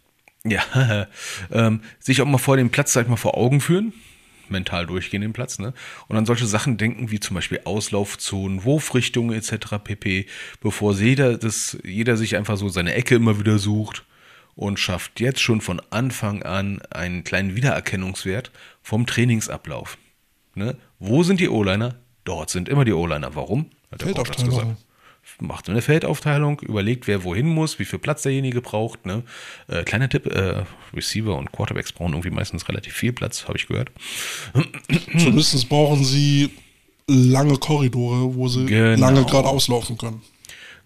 ja, 0.45 1.07
ähm, 1.53 1.83
sich 2.01 2.23
auch 2.23 2.27
mal 2.27 2.39
vor 2.39 2.57
dem 2.57 2.71
Platz, 2.71 2.93
sag 2.93 3.03
ich 3.03 3.09
mal, 3.09 3.17
vor 3.17 3.37
Augen 3.37 3.61
führen. 3.61 3.93
Mental 4.49 4.87
durchgehen 4.87 5.23
den 5.23 5.33
Platz, 5.33 5.59
ne? 5.59 5.73
Und 6.09 6.17
an 6.17 6.27
solche 6.27 6.47
Sachen 6.47 6.77
denken, 6.77 7.11
wie 7.11 7.21
zum 7.21 7.35
Beispiel 7.35 7.61
Auslaufzonen, 7.65 8.65
Wurfrichtungen 8.65 9.35
etc. 9.37 9.79
pp. 9.83 10.27
Bevor 10.61 10.95
jeder, 10.95 11.39
das, 11.39 11.79
jeder 11.85 12.17
sich 12.17 12.37
einfach 12.37 12.57
so 12.57 12.69
seine 12.69 12.95
Ecke 12.95 13.15
immer 13.15 13.39
wieder 13.39 13.59
sucht 13.59 14.05
und 14.55 14.79
schafft 14.79 15.21
jetzt 15.21 15.41
schon 15.41 15.61
von 15.61 15.81
Anfang 15.91 16.43
an 16.43 16.81
einen 16.91 17.25
kleinen 17.25 17.55
Wiedererkennungswert 17.57 18.51
vom 18.83 19.07
Trainingsablauf. 19.07 19.99
Ne? 20.55 20.77
Wo 20.99 21.23
sind 21.23 21.41
die 21.41 21.49
O-Liner? 21.49 21.97
Dort 22.25 22.51
sind 22.51 22.69
immer 22.69 22.85
die 22.85 22.93
O-Liner. 22.93 23.35
Warum? 23.35 23.71
Hat 23.91 24.03
der 24.03 24.13
das 24.15 24.45
gesagt. 24.45 24.77
Macht 25.41 25.69
eine 25.71 25.83
Feldaufteilung, 25.83 26.59
überlegt, 26.61 27.07
wer 27.07 27.23
wohin 27.23 27.47
muss, 27.47 27.79
wie 27.79 27.85
viel 27.85 28.01
Platz 28.01 28.23
derjenige 28.23 28.61
braucht. 28.61 29.07
Ne? 29.07 29.23
Äh, 29.69 29.85
kleiner 29.85 30.09
Tipp, 30.09 30.27
äh, 30.27 30.65
Receiver 30.95 31.37
und 31.37 31.53
Quarterbacks 31.53 31.93
brauchen 31.93 32.13
irgendwie 32.13 32.31
meistens 32.31 32.69
relativ 32.69 32.95
viel 32.95 33.13
Platz, 33.13 33.47
habe 33.47 33.57
ich 33.57 33.69
gehört. 33.69 33.93
Zumindest 35.17 35.69
brauchen 35.69 36.05
sie 36.05 36.51
lange 37.07 37.57
Korridore, 37.59 38.35
wo 38.35 38.49
sie 38.49 38.67
Genau. 38.67 39.01
lange 39.01 39.25
geradeaus 39.25 39.69
laufen 39.69 39.97
können. 39.97 40.23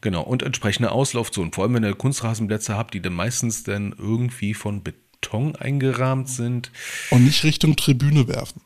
Genau, 0.00 0.22
und 0.22 0.42
entsprechende 0.42 0.92
Auslaufzonen. 0.92 1.52
Vor 1.52 1.64
allem, 1.64 1.74
wenn 1.74 1.84
ihr 1.84 1.94
Kunstrasenplätze 1.94 2.76
habt, 2.76 2.94
die 2.94 3.00
dann 3.00 3.14
meistens 3.14 3.64
dann 3.64 3.94
irgendwie 3.98 4.54
von 4.54 4.82
Beton 4.82 5.56
eingerahmt 5.56 6.28
sind. 6.28 6.70
Und 7.10 7.24
nicht 7.24 7.42
Richtung 7.44 7.76
Tribüne 7.76 8.28
werfen. 8.28 8.60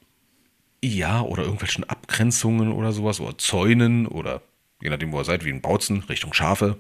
Ja, 0.83 1.21
oder 1.23 1.43
irgendwelchen 1.45 1.85
Abgrenzungen 1.85 2.73
oder 2.73 2.93
sowas, 2.93 3.21
oder 3.21 3.37
Zäunen 3.39 4.07
oder 4.07 4.43
je 4.83 4.89
nachdem, 4.91 5.13
wo 5.13 5.21
ihr 5.21 5.25
seid, 5.25 5.45
wie 5.45 5.51
ein 5.51 5.61
Bautzen, 5.61 6.01
Richtung 6.09 6.33
Schafe, 6.33 6.79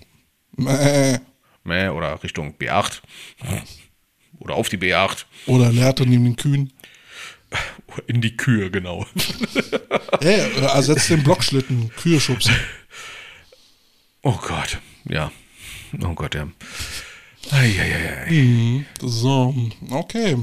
Mäh. 0.56 1.18
Mäh, 1.64 1.88
oder 1.88 2.22
Richtung 2.22 2.54
B8 2.58 3.00
oder 4.38 4.54
auf 4.54 4.68
die 4.68 4.78
B8, 4.78 5.24
Oder 5.46 5.70
Lehrte 5.72 6.06
neben 6.06 6.24
den 6.24 6.36
Kühen. 6.36 6.72
in 8.06 8.20
die 8.20 8.36
Kühe, 8.36 8.70
genau. 8.70 9.06
Ey, 10.20 10.40
ersetzt 10.62 11.10
den 11.10 11.22
Blockschlitten, 11.22 11.90
Kühe 11.96 12.20
schubsen. 12.20 12.54
Oh 14.22 14.38
Gott, 14.46 14.78
ja. 15.08 15.30
Oh 16.02 16.14
Gott, 16.14 16.34
ja. 16.34 16.46
Eieiei. 17.50 18.84
So, 19.00 19.54
okay. 19.90 20.36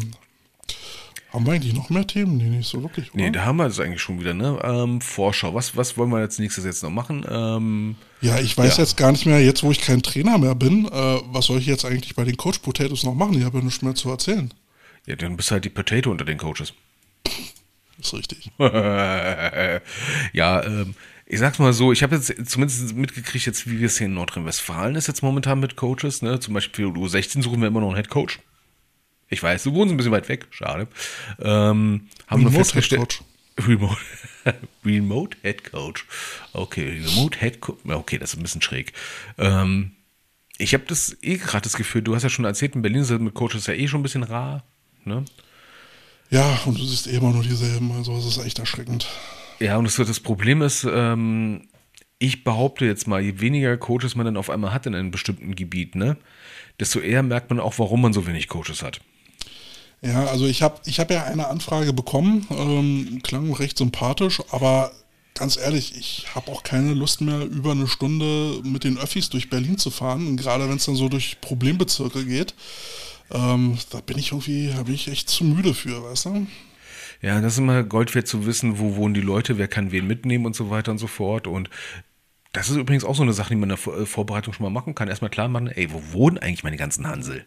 Haben 1.31 1.45
wir 1.45 1.53
eigentlich 1.53 1.75
noch 1.75 1.91
mehr 1.91 2.07
Themen? 2.07 2.37
Nee, 2.37 2.49
nicht 2.57 2.67
so 2.67 2.81
wirklich, 2.81 3.13
oder? 3.13 3.21
Nee, 3.23 3.29
da 3.31 3.45
haben 3.45 3.57
wir 3.57 3.65
das 3.65 3.79
eigentlich 3.79 4.01
schon 4.01 4.19
wieder, 4.19 4.33
ne? 4.33 4.59
Ähm, 4.63 4.99
Vorschau. 4.99 5.53
Was, 5.53 5.77
was 5.77 5.95
wollen 5.95 6.09
wir 6.09 6.17
als 6.17 6.39
nächstes 6.39 6.65
jetzt 6.65 6.81
noch 6.81 6.89
machen? 6.89 7.23
Ähm, 7.29 7.95
ja, 8.21 8.39
ich 8.39 8.57
weiß 8.57 8.77
Ja. 8.77 8.83
jetzt 8.83 8.97
gar 8.97 9.11
nicht 9.11 9.27
mehr, 9.27 9.39
jetzt 9.39 9.61
wo 9.63 9.69
ich 9.71 9.79
kein 9.81 10.01
Trainer 10.01 10.39
mehr 10.39 10.55
bin, 10.55 10.85
äh, 10.87 10.91
was 10.91 11.45
soll 11.45 11.59
ich 11.59 11.67
jetzt 11.67 11.85
eigentlich 11.85 12.15
bei 12.15 12.23
den 12.23 12.35
Coach 12.35 12.59
Potatoes 12.59 13.03
noch 13.03 13.13
machen? 13.13 13.37
Ich 13.37 13.45
habe 13.45 13.59
ja 13.59 13.63
nichts 13.63 13.83
mehr 13.83 13.93
zu 13.95 14.09
erzählen. 14.09 14.51
ja, 15.05 15.15
dann 15.15 15.37
bist 15.37 15.49
du 15.51 15.53
halt 15.53 15.65
die 15.65 15.69
Potato 15.69 16.09
unter 16.09 16.25
den 16.25 16.39
Coaches. 16.39 16.73
Ist 17.99 18.13
richtig. 18.13 18.49
ja, 18.59 19.81
ähm, 20.63 20.95
ich 21.31 21.37
sag's 21.37 21.59
mal 21.59 21.73
so, 21.73 21.91
ich 21.91 22.01
habe 22.01 22.15
jetzt 22.15 22.33
zumindest 22.49 22.95
mitgekriegt, 22.95 23.45
jetzt 23.45 23.69
wie 23.69 23.79
wir 23.79 23.85
es 23.85 23.99
hier 23.99 24.07
in 24.07 24.15
Nordrhein-Westfalen 24.15 24.95
ist 24.95 25.07
jetzt 25.07 25.21
momentan 25.21 25.59
mit 25.59 25.75
Coaches, 25.75 26.23
ne? 26.23 26.39
Zum 26.39 26.55
Beispiel 26.55 26.87
für 26.87 26.91
U16 26.91 27.43
suchen 27.43 27.61
wir 27.61 27.67
immer 27.67 27.81
noch 27.81 27.89
einen 27.89 27.97
Head 27.97 28.09
Coach. 28.09 28.39
Ich 29.29 29.43
weiß, 29.43 29.61
du 29.61 29.73
wohnst 29.73 29.93
ein 29.93 29.97
bisschen 29.97 30.11
weit 30.11 30.27
weg, 30.27 30.47
schade. 30.49 30.87
Ähm, 31.37 32.07
haben 32.25 32.41
wir 32.41 32.47
Remote 32.47 32.65
festgestellt. 32.65 33.01
Head 33.01 33.09
Coach. 33.09 33.67
Remote, 33.67 33.97
Remote 34.85 35.37
Head 35.43 35.71
Coach. 35.71 36.07
Okay, 36.53 36.99
Remote 37.05 37.37
Head 37.37 37.61
Coach. 37.61 37.77
Okay, 37.85 38.17
das 38.17 38.31
ist 38.33 38.39
ein 38.39 38.41
bisschen 38.41 38.63
schräg. 38.63 38.93
Ähm, 39.37 39.91
ich 40.57 40.73
habe 40.73 40.85
das 40.87 41.15
eh 41.21 41.37
gerade 41.37 41.61
das 41.61 41.73
Gefühl, 41.73 42.01
du 42.01 42.15
hast 42.15 42.23
ja 42.23 42.29
schon 42.29 42.45
erzählt, 42.45 42.73
in 42.73 42.81
Berlin 42.81 43.03
ist 43.03 43.11
das 43.11 43.19
mit 43.19 43.35
Coaches 43.35 43.67
ja 43.67 43.75
eh 43.75 43.87
schon 43.87 43.99
ein 43.99 44.03
bisschen 44.03 44.23
rar. 44.23 44.63
Ne? 45.05 45.25
Ja, 46.31 46.59
und 46.65 46.79
du 46.79 46.83
siehst 46.83 47.05
eh 47.05 47.17
immer 47.17 47.31
nur 47.31 47.43
dieselben, 47.43 47.91
also 47.91 48.17
es 48.17 48.25
ist 48.25 48.43
echt 48.43 48.57
erschreckend. 48.57 49.07
Ja, 49.59 49.77
und 49.77 49.85
das, 49.85 49.95
das 49.95 50.19
Problem 50.19 50.61
ist, 50.61 50.87
ähm, 50.89 51.67
ich 52.17 52.43
behaupte 52.43 52.85
jetzt 52.85 53.07
mal, 53.07 53.21
je 53.21 53.39
weniger 53.39 53.75
Coaches 53.77 54.15
man 54.15 54.25
dann 54.25 54.37
auf 54.37 54.49
einmal 54.49 54.73
hat 54.73 54.85
in 54.85 54.95
einem 54.95 55.11
bestimmten 55.11 55.55
Gebiet, 55.55 55.95
ne, 55.95 56.17
desto 56.79 56.99
eher 56.99 57.23
merkt 57.23 57.49
man 57.49 57.59
auch, 57.59 57.79
warum 57.79 58.01
man 58.01 58.13
so 58.13 58.27
wenig 58.27 58.47
Coaches 58.47 58.83
hat. 58.83 59.01
Ja, 60.01 60.25
also 60.25 60.45
ich 60.45 60.61
habe 60.61 60.79
ich 60.85 60.99
hab 60.99 61.11
ja 61.11 61.25
eine 61.25 61.47
Anfrage 61.47 61.91
bekommen, 61.91 62.47
ähm, 62.51 63.19
klang 63.21 63.51
recht 63.53 63.77
sympathisch, 63.77 64.41
aber 64.51 64.91
ganz 65.33 65.57
ehrlich, 65.57 65.95
ich 65.97 66.27
habe 66.35 66.51
auch 66.51 66.63
keine 66.63 66.93
Lust 66.93 67.21
mehr, 67.21 67.41
über 67.41 67.71
eine 67.71 67.87
Stunde 67.87 68.61
mit 68.63 68.83
den 68.83 68.97
Öffis 68.97 69.29
durch 69.29 69.49
Berlin 69.49 69.77
zu 69.77 69.89
fahren, 69.91 70.37
gerade 70.37 70.69
wenn 70.69 70.77
es 70.77 70.85
dann 70.85 70.95
so 70.95 71.09
durch 71.09 71.41
Problembezirke 71.41 72.25
geht. 72.25 72.53
Ähm, 73.31 73.77
da 73.89 74.01
bin 74.01 74.17
ich 74.17 74.31
irgendwie, 74.31 74.69
da 74.75 74.83
bin 74.83 74.95
ich 74.95 75.07
echt 75.07 75.29
zu 75.29 75.43
müde 75.43 75.73
für, 75.73 76.03
weißt 76.03 76.25
du? 76.25 76.47
Ja, 77.21 77.41
das 77.41 77.53
ist 77.53 77.59
immer 77.59 77.83
Gold 77.83 78.15
wert 78.15 78.27
zu 78.27 78.45
wissen, 78.45 78.79
wo 78.79 78.95
wohnen 78.95 79.13
die 79.13 79.21
Leute, 79.21 79.57
wer 79.57 79.67
kann 79.67 79.91
wen 79.91 80.07
mitnehmen 80.07 80.45
und 80.45 80.55
so 80.55 80.69
weiter 80.69 80.91
und 80.91 80.99
so 80.99 81.07
fort. 81.07 81.47
Und 81.47 81.69
das 82.53 82.69
ist 82.69 82.77
übrigens 82.77 83.03
auch 83.03 83.15
so 83.15 83.23
eine 83.23 83.33
Sache, 83.33 83.49
die 83.49 83.55
man 83.55 83.69
in 83.69 83.75
der 83.75 83.93
äh, 83.93 84.05
Vorbereitung 84.05 84.53
schon 84.53 84.63
mal 84.63 84.69
machen 84.69 84.95
kann. 84.95 85.07
Erstmal 85.09 85.29
klar 85.29 85.49
machen, 85.49 85.67
ey, 85.67 85.91
wo 85.91 86.01
wohnen 86.13 86.37
eigentlich 86.37 86.63
meine 86.63 86.77
ganzen 86.77 87.07
Hansel? 87.07 87.45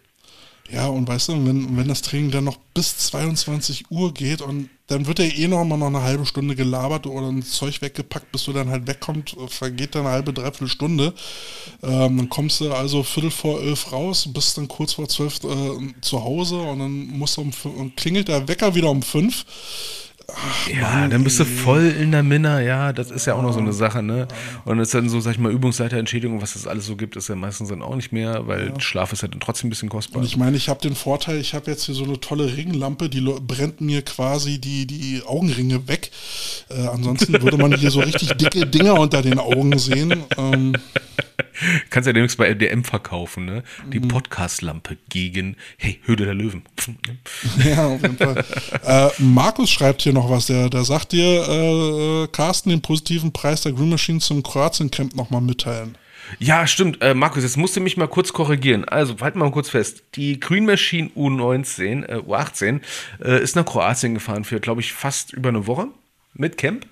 Ja, 0.71 0.87
und 0.87 1.07
weißt 1.07 1.29
du, 1.29 1.33
wenn, 1.47 1.77
wenn 1.77 1.89
das 1.89 2.03
Training 2.03 2.31
dann 2.31 2.45
noch 2.45 2.57
bis 2.73 2.97
22 2.97 3.91
Uhr 3.91 4.15
geht 4.15 4.41
und 4.41 4.71
dann 4.87 5.07
wird 5.07 5.19
ja 5.19 5.25
eh 5.25 5.49
noch 5.49 5.65
mal 5.65 5.77
noch 5.77 5.89
eine 5.89 6.03
halbe 6.03 6.27
Stunde 6.27 6.55
gelabert 6.55 7.07
oder 7.07 7.29
ein 7.29 7.43
Zeug 7.43 7.83
weggepackt, 7.83 8.31
bis 8.33 8.45
du 8.45 8.53
dann 8.53 8.71
halt 8.71 8.87
wegkommst, 8.87 9.37
vergeht 9.49 9.95
dann 9.95 10.03
eine 10.03 10.13
halbe, 10.15 10.33
dreiviertel 10.33 10.69
Stunde. 10.69 11.15
Ähm, 11.83 12.17
dann 12.17 12.29
kommst 12.29 12.61
du 12.61 12.73
also 12.73 13.03
viertel 13.03 13.31
vor 13.31 13.61
elf 13.61 13.93
raus, 13.93 14.29
bist 14.33 14.57
dann 14.59 14.69
kurz 14.69 14.95
vor 14.95 15.09
zwölf 15.09 15.41
äh, 15.45 16.01
zu 16.01 16.23
Hause 16.23 16.61
und 16.61 16.79
dann 16.79 17.07
musst 17.07 17.37
du 17.37 17.43
um 17.43 17.53
und 17.77 17.97
klingelt 17.97 18.29
der 18.29 18.49
Wecker 18.49 18.75
wieder 18.75 18.91
um 18.91 19.03
fünf. 19.03 19.45
Ja, 20.73 21.09
dann 21.09 21.25
bist 21.25 21.39
du 21.41 21.45
voll 21.45 21.87
in 21.87 22.13
der 22.13 22.23
Minna, 22.23 22.61
ja, 22.61 22.93
das 22.93 23.11
ist 23.11 23.27
ja 23.27 23.35
auch 23.35 23.43
noch 23.43 23.53
so 23.53 23.61
eine 23.61 23.73
Sache, 23.73 24.03
ne? 24.03 24.29
Und 24.65 24.79
jetzt 24.79 24.95
dann 24.95 25.09
so, 25.09 25.21
sag 25.21 25.33
ich 25.33 25.39
mal, 25.39 25.53
Übungsleiterentschädigung, 25.53 26.41
was 26.41 26.55
das 26.55 26.67
alles 26.67 26.87
so 26.87 26.97
gibt, 26.97 27.17
ist 27.17 27.29
ja 27.29 27.35
meistens 27.35 27.69
dann 27.69 27.83
auch 27.83 27.95
nicht 27.97 28.13
mehr, 28.13 28.47
weil 28.47 28.73
Schlaf 28.81 29.13
ist 29.13 29.23
ja 29.23 29.29
dann 29.29 29.41
trotzdem 29.41 29.69
ein 29.69 29.71
bisschen 29.71 29.89
kostbar. 29.89 30.21
Und 30.21 30.27
ich 30.27 30.37
meine, 30.37 30.57
ich 30.57 30.69
habe 30.69 30.81
den 30.81 30.95
Vorteil, 30.95 31.39
ich 31.39 31.55
habe 31.55 31.71
jetzt 31.71 31.85
hier 31.85 31.95
so 31.95 32.05
eine 32.05 32.21
tolle 32.21 32.57
Ringlampe, 32.57 33.09
die 33.09 33.21
brennt 33.21 33.81
mir 33.81 34.03
quasi 34.03 34.59
die, 34.59 34.87
die 34.87 35.23
Augenringe 35.25 35.89
weg. 35.89 36.11
Äh, 36.69 36.87
ansonsten 36.87 37.41
würde 37.43 37.57
man 37.57 37.75
hier 37.75 37.91
so 37.91 38.01
richtig 38.01 38.33
dicke 38.37 38.67
Dinger 38.67 38.99
unter 38.99 39.23
den 39.23 39.39
Augen 39.39 39.79
sehen. 39.79 40.25
Ähm, 40.37 40.75
Kannst 41.91 42.07
ja 42.07 42.13
demnächst 42.13 42.39
bei 42.39 42.49
LDM 42.49 42.85
verkaufen, 42.85 43.45
ne? 43.45 43.63
Die 43.93 44.01
Mhm. 44.01 44.09
Podcast-Lampe 44.09 44.97
gegen, 45.09 45.57
hey, 45.79 46.01
Höhle 46.05 46.25
der 46.25 46.35
Löwen. 46.35 46.63
ja, 47.65 47.87
auf 47.87 48.03
jeden 48.03 48.17
Fall. 48.17 48.45
äh, 48.85 49.11
Markus 49.23 49.71
schreibt 49.71 50.03
hier 50.03 50.13
noch 50.13 50.29
was, 50.31 50.47
der, 50.47 50.69
der 50.71 50.85
sagt 50.85 51.13
dir, 51.13 51.25
äh, 51.49 52.25
äh, 52.25 52.29
Carsten, 52.29 52.71
den 52.71 52.81
positiven 52.83 53.33
Preis 53.33 53.63
der 53.63 53.73
Green 53.73 53.91
Machine 53.91 54.21
zum 54.21 54.43
Kroatien-Camp 54.43 55.15
nochmal 55.15 55.41
mitteilen. 55.41 55.97
Ja, 56.39 56.67
stimmt. 56.67 57.03
Äh, 57.03 57.15
Markus, 57.15 57.43
jetzt 57.43 57.57
musst 57.59 57.77
du 57.77 57.81
mich 57.81 57.97
mal 57.97 58.07
kurz 58.09 58.33
korrigieren. 58.33 58.85
Also, 58.87 59.17
halt 59.21 59.37
mal 59.37 59.51
kurz 59.51 59.69
fest. 59.71 60.03
Die 60.15 60.41
Green 60.41 60.65
Machine 60.65 61.11
U19, 61.17 62.05
äh, 62.09 62.17
U18 62.27 62.81
äh, 63.23 63.43
ist 63.43 63.55
nach 63.57 63.67
Kroatien 63.67 64.15
gefahren 64.15 64.45
für, 64.45 64.59
glaube 64.61 64.81
ich, 64.81 64.93
fast 64.93 65.33
über 65.33 65.51
eine 65.51 65.67
Woche 65.67 65.89
mit 66.35 66.57
Camp. 66.57 66.87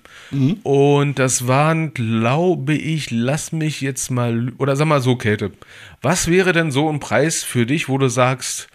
Und 0.63 1.19
das 1.19 1.47
waren, 1.47 1.93
glaube 1.93 2.73
ich, 2.73 3.11
lass 3.11 3.51
mich 3.51 3.81
jetzt 3.81 4.09
mal, 4.11 4.53
oder 4.57 4.75
sag 4.75 4.85
mal 4.87 5.01
so, 5.01 5.15
Käthe, 5.17 5.51
was 6.01 6.27
wäre 6.27 6.53
denn 6.53 6.71
so 6.71 6.89
ein 6.89 6.99
Preis 6.99 7.43
für 7.43 7.65
dich, 7.65 7.89
wo 7.89 7.97
du 7.97 8.07
sagst, 8.07 8.67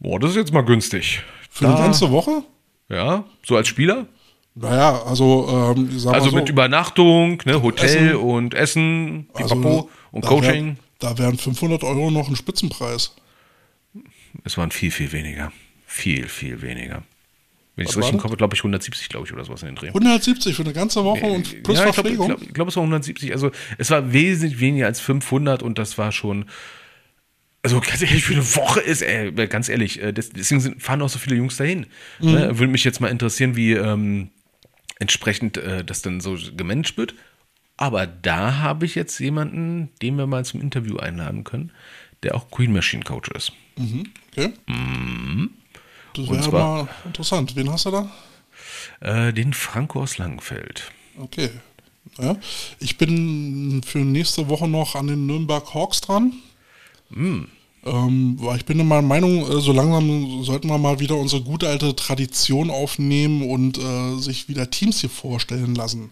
boah, 0.00 0.20
das 0.20 0.30
ist 0.30 0.36
jetzt 0.36 0.52
mal 0.52 0.64
günstig. 0.64 1.22
Für 1.50 1.66
eine 1.68 1.76
ganze 1.76 2.10
Woche? 2.10 2.42
Ja, 2.88 3.24
so 3.44 3.56
als 3.56 3.66
Spieler? 3.68 4.06
Naja, 4.54 5.02
also, 5.02 5.74
ähm, 5.76 5.90
Also 6.08 6.30
so, 6.30 6.36
mit 6.36 6.48
Übernachtung, 6.48 7.42
ne, 7.44 7.62
Hotel 7.62 8.08
Essen. 8.08 8.16
und 8.16 8.54
Essen, 8.54 9.28
also, 9.34 9.54
Pipapo 9.56 9.90
und 10.12 10.24
da 10.24 10.28
Coaching. 10.28 10.66
Wär, 10.66 10.76
da 10.98 11.18
wären 11.18 11.36
500 11.36 11.82
Euro 11.84 12.10
noch 12.10 12.28
ein 12.28 12.36
Spitzenpreis. 12.36 13.14
Es 14.44 14.56
waren 14.56 14.70
viel, 14.70 14.90
viel 14.90 15.12
weniger. 15.12 15.52
Viel, 15.86 16.28
viel 16.28 16.62
weniger. 16.62 17.02
Wenn 17.76 17.84
ich 17.84 17.90
es 17.90 17.96
richtig 17.98 18.24
habe, 18.24 18.36
glaube 18.36 18.54
ich 18.54 18.60
170, 18.60 19.08
glaube 19.10 19.26
ich, 19.26 19.32
oder 19.34 19.44
sowas 19.44 19.60
in 19.62 19.68
den 19.68 19.76
Dreh. 19.76 19.88
170 19.88 20.56
für 20.56 20.62
eine 20.62 20.72
ganze 20.72 21.04
Woche 21.04 21.26
und 21.26 21.62
plus 21.62 21.78
ja, 21.78 21.86
ich 21.86 21.92
glaube, 21.92 22.08
Verpflegung. 22.08 22.26
glaub, 22.28 22.54
glaub, 22.54 22.68
es 22.68 22.76
war 22.76 22.82
170. 22.82 23.32
Also 23.32 23.50
es 23.76 23.90
war 23.90 24.12
wesentlich 24.12 24.58
weniger 24.60 24.86
als 24.86 25.00
500 25.00 25.62
und 25.62 25.78
das 25.78 25.98
war 25.98 26.10
schon. 26.10 26.46
Also 27.62 27.80
ganz 27.80 28.00
ehrlich, 28.00 28.22
für 28.24 28.34
eine 28.34 28.54
Woche 28.56 28.80
ist, 28.80 29.02
ey, 29.02 29.32
ganz 29.48 29.68
ehrlich, 29.68 30.00
äh, 30.00 30.12
des- 30.12 30.30
deswegen 30.30 30.60
sind, 30.60 30.80
fahren 30.82 31.02
auch 31.02 31.08
so 31.08 31.18
viele 31.18 31.36
Jungs 31.36 31.56
dahin. 31.56 31.86
Mhm. 32.20 32.32
Ne? 32.32 32.58
Würde 32.58 32.68
mich 32.72 32.84
jetzt 32.84 33.00
mal 33.00 33.08
interessieren, 33.08 33.56
wie 33.56 33.72
ähm, 33.72 34.30
entsprechend 34.98 35.56
äh, 35.58 35.84
das 35.84 36.00
dann 36.00 36.20
so 36.20 36.38
gemanagt 36.56 36.96
wird. 36.96 37.14
Aber 37.76 38.06
da 38.06 38.58
habe 38.58 38.86
ich 38.86 38.94
jetzt 38.94 39.18
jemanden, 39.18 39.90
den 40.00 40.16
wir 40.16 40.26
mal 40.26 40.44
zum 40.46 40.62
Interview 40.62 40.96
einladen 40.96 41.44
können, 41.44 41.72
der 42.22 42.36
auch 42.36 42.50
Queen 42.50 42.72
Machine 42.72 43.02
Coach 43.02 43.28
ist. 43.32 43.52
Okay. 44.32 44.52
Das 46.16 46.28
wäre 46.28 46.50
mal 46.52 46.88
interessant. 47.04 47.54
Wen 47.56 47.70
hast 47.70 47.86
du 47.86 47.90
da? 47.90 48.10
Äh, 49.00 49.32
den 49.32 49.52
Franco 49.52 50.02
aus 50.02 50.18
Langenfeld. 50.18 50.90
Okay. 51.18 51.50
Ja. 52.18 52.36
Ich 52.78 52.98
bin 52.98 53.82
für 53.84 53.98
nächste 53.98 54.48
Woche 54.48 54.68
noch 54.68 54.94
an 54.94 55.06
den 55.08 55.26
Nürnberg 55.26 55.74
Hawks 55.74 56.00
dran. 56.00 56.32
Hm. 57.12 57.48
Ähm, 57.84 58.38
ich 58.56 58.64
bin 58.64 58.80
in 58.80 58.88
meiner 58.88 59.02
Meinung, 59.02 59.42
äh, 59.50 59.60
so 59.60 59.72
langsam 59.72 60.42
sollten 60.42 60.68
wir 60.68 60.78
mal 60.78 60.98
wieder 60.98 61.16
unsere 61.16 61.42
gute 61.42 61.68
alte 61.68 61.94
Tradition 61.94 62.70
aufnehmen 62.70 63.48
und 63.48 63.78
äh, 63.78 64.18
sich 64.18 64.48
wieder 64.48 64.70
Teams 64.70 65.00
hier 65.00 65.10
vorstellen 65.10 65.74
lassen. 65.74 66.10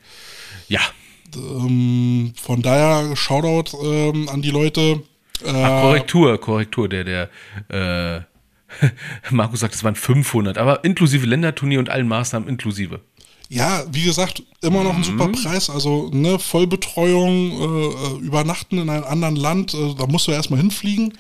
Ja, 0.69 0.81
Ähm, 1.37 2.33
von 2.41 2.63
daher 2.63 3.17
Shoutout 3.17 3.77
ähm, 3.83 4.29
an 4.29 4.41
die 4.43 4.51
Leute. 4.51 5.03
Äh, 5.45 5.51
Ach, 5.51 5.83
Korrektur, 5.83 6.39
Korrektur, 6.41 6.89
der, 6.89 7.05
der, 7.05 7.31
äh, 7.69 8.21
Markus 9.31 9.61
sagt, 9.61 9.75
es 9.75 9.85
waren 9.85 9.95
500, 9.97 10.59
aber 10.59 10.85
inklusive 10.85 11.27
Länderturnier 11.27 11.79
und 11.79 11.89
allen 11.91 12.09
Maßnahmen 12.09 12.49
inklusive. 12.49 13.01
Ja, 13.51 13.85
wie 13.93 14.03
gesagt, 14.05 14.43
immer 14.63 14.83
noch 14.83 14.95
ein 14.95 15.01
Mhm. 15.01 15.05
super 15.05 15.29
Preis. 15.29 15.69
Also 15.71 16.11
ne, 16.13 16.39
Vollbetreuung, 16.39 17.51
äh, 17.53 17.65
äh, 17.65 18.27
übernachten 18.27 18.79
in 18.79 18.89
einem 18.91 19.05
anderen 19.05 19.37
Land, 19.37 19.75
äh, 19.75 19.95
da 19.99 20.07
musst 20.07 20.27
du 20.27 20.33
erstmal 20.33 20.61
hinfliegen 20.61 21.13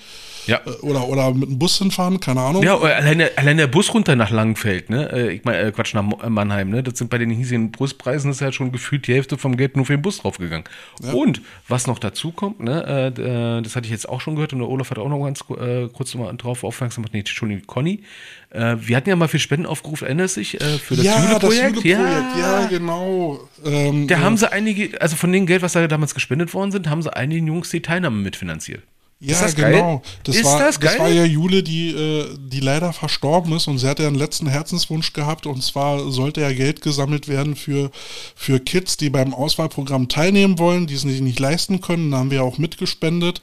Ja. 0.47 0.61
äh, 0.67 0.71
oder, 0.83 1.09
oder 1.09 1.33
mit 1.33 1.49
dem 1.49 1.59
Bus 1.59 1.79
hinfahren, 1.79 2.21
keine 2.21 2.41
Ahnung. 2.41 2.63
Ja, 2.63 2.75
aber 2.75 2.95
allein 2.95 3.19
der, 3.19 3.39
allein 3.39 3.57
der 3.57 3.67
Bus 3.67 3.93
runter 3.95 4.17
nach 4.17 4.31
Langenfeld, 4.31 4.91
ne? 4.91 5.11
Äh, 5.13 5.33
Ich 5.35 5.45
meine, 5.45 5.59
äh, 5.59 5.73
Quatsch, 5.73 5.95
nach 5.95 6.05
äh, 6.23 6.29
Mannheim, 6.29 6.71
ne? 6.71 6.83
Das 6.83 6.99
sind 6.99 7.11
bei 7.11 7.19
den 7.19 7.31
hiesigen 7.31 7.71
Buspreisen 7.73 8.31
ist 8.31 8.41
ja 8.41 8.53
schon 8.53 8.73
gefühlt 8.73 9.07
die 9.07 9.15
Hälfte 9.15 9.39
vom 9.39 9.57
Geld 9.57 9.77
nur 9.77 9.87
für 9.87 9.97
den 9.97 10.03
Bus 10.03 10.19
draufgegangen. 10.19 10.65
Und 11.13 11.41
was 11.69 11.87
noch 11.87 11.99
dazu 11.99 12.31
kommt, 12.33 12.61
ne? 12.61 13.13
Äh, 13.17 13.59
äh, 13.59 13.63
das 13.63 13.77
hatte 13.77 13.87
ich 13.87 13.93
jetzt 13.93 14.09
auch 14.09 14.21
schon 14.21 14.35
gehört 14.35 14.53
und 14.53 14.61
der 14.61 14.69
Olaf 14.69 14.91
hat 14.91 14.99
auch 14.99 15.09
noch 15.09 15.25
ganz 15.25 15.41
äh, 15.59 15.89
kurz 15.89 16.15
nochmal 16.15 16.35
drauf 16.37 16.65
aufmerksam 16.65 17.03
gemacht. 17.03 17.15
Nee, 17.15 17.21
Entschuldigung, 17.21 17.67
Conny. 17.67 18.03
Äh, 18.51 18.77
wir 18.79 18.97
hatten 18.97 19.09
ja 19.09 19.17
mal 19.17 19.29
für 19.29 19.39
Spenden 19.39 19.67
aufgerufen, 19.67 20.05
erinnerst 20.07 20.37
dich? 20.37 20.61
Äh, 20.61 20.79
für 20.79 20.95
das 20.97 21.05
ja, 21.05 21.15
das 21.15 21.25
Jule-Projekt? 21.29 21.85
Jule-Projekt, 21.85 22.37
ja. 22.39 22.67
genau. 22.67 23.41
Ähm, 23.65 24.07
Da 24.07 24.15
äh, 24.15 24.19
haben 24.19 24.37
sie 24.37 24.51
einige, 24.51 25.01
also 25.01 25.17
von 25.17 25.33
dem 25.33 25.47
Geld, 25.47 25.63
was 25.63 25.73
da 25.73 25.87
damals 25.89 26.15
gespendet 26.15 26.55
worden 26.55 26.71
sind, 26.71 26.89
haben 26.89 27.03
sie 27.03 27.15
einigen 27.15 27.47
Jungs 27.49 27.71
die 27.71 27.83
Teilnahme 27.83 28.17
mitfinanziert. 28.19 28.83
Ja, 29.27 29.41
das 29.41 29.55
genau. 29.55 30.03
Das 30.25 30.37
ist 30.37 30.45
war, 30.45 30.59
das 30.59 30.79
geil? 30.79 30.93
Das 30.93 31.01
war 31.01 31.09
ja 31.09 31.25
Jule, 31.25 31.63
die, 31.63 31.91
äh, 31.91 32.37
die 32.39 32.61
leider 32.61 32.93
verstorben 32.93 33.53
ist 33.55 33.69
und 33.69 33.79
sie 33.79 33.89
hatte 33.89 34.03
ja 34.03 34.09
einen 34.09 34.19
letzten 34.19 34.47
Herzenswunsch 34.47 35.13
gehabt 35.13 35.47
und 35.47 35.63
zwar 35.63 36.11
sollte 36.11 36.43
ja 36.43 36.53
Geld 36.53 36.83
gesammelt 36.83 37.27
werden 37.27 37.57
für, 37.57 37.91
für 38.37 38.61
Kids, 38.61 38.97
die 38.97 39.11
beim 39.11 39.33
Auswahlprogramm 39.33 40.09
teilnehmen 40.09 40.59
wollen, 40.59 40.87
die 40.87 40.95
es 40.95 41.03
sich 41.03 41.21
nicht 41.21 41.41
leisten 41.41 41.81
können. 41.81 42.11
Da 42.11 42.19
haben 42.19 42.31
wir 42.31 42.43
auch 42.43 42.59
mitgespendet. 42.59 43.41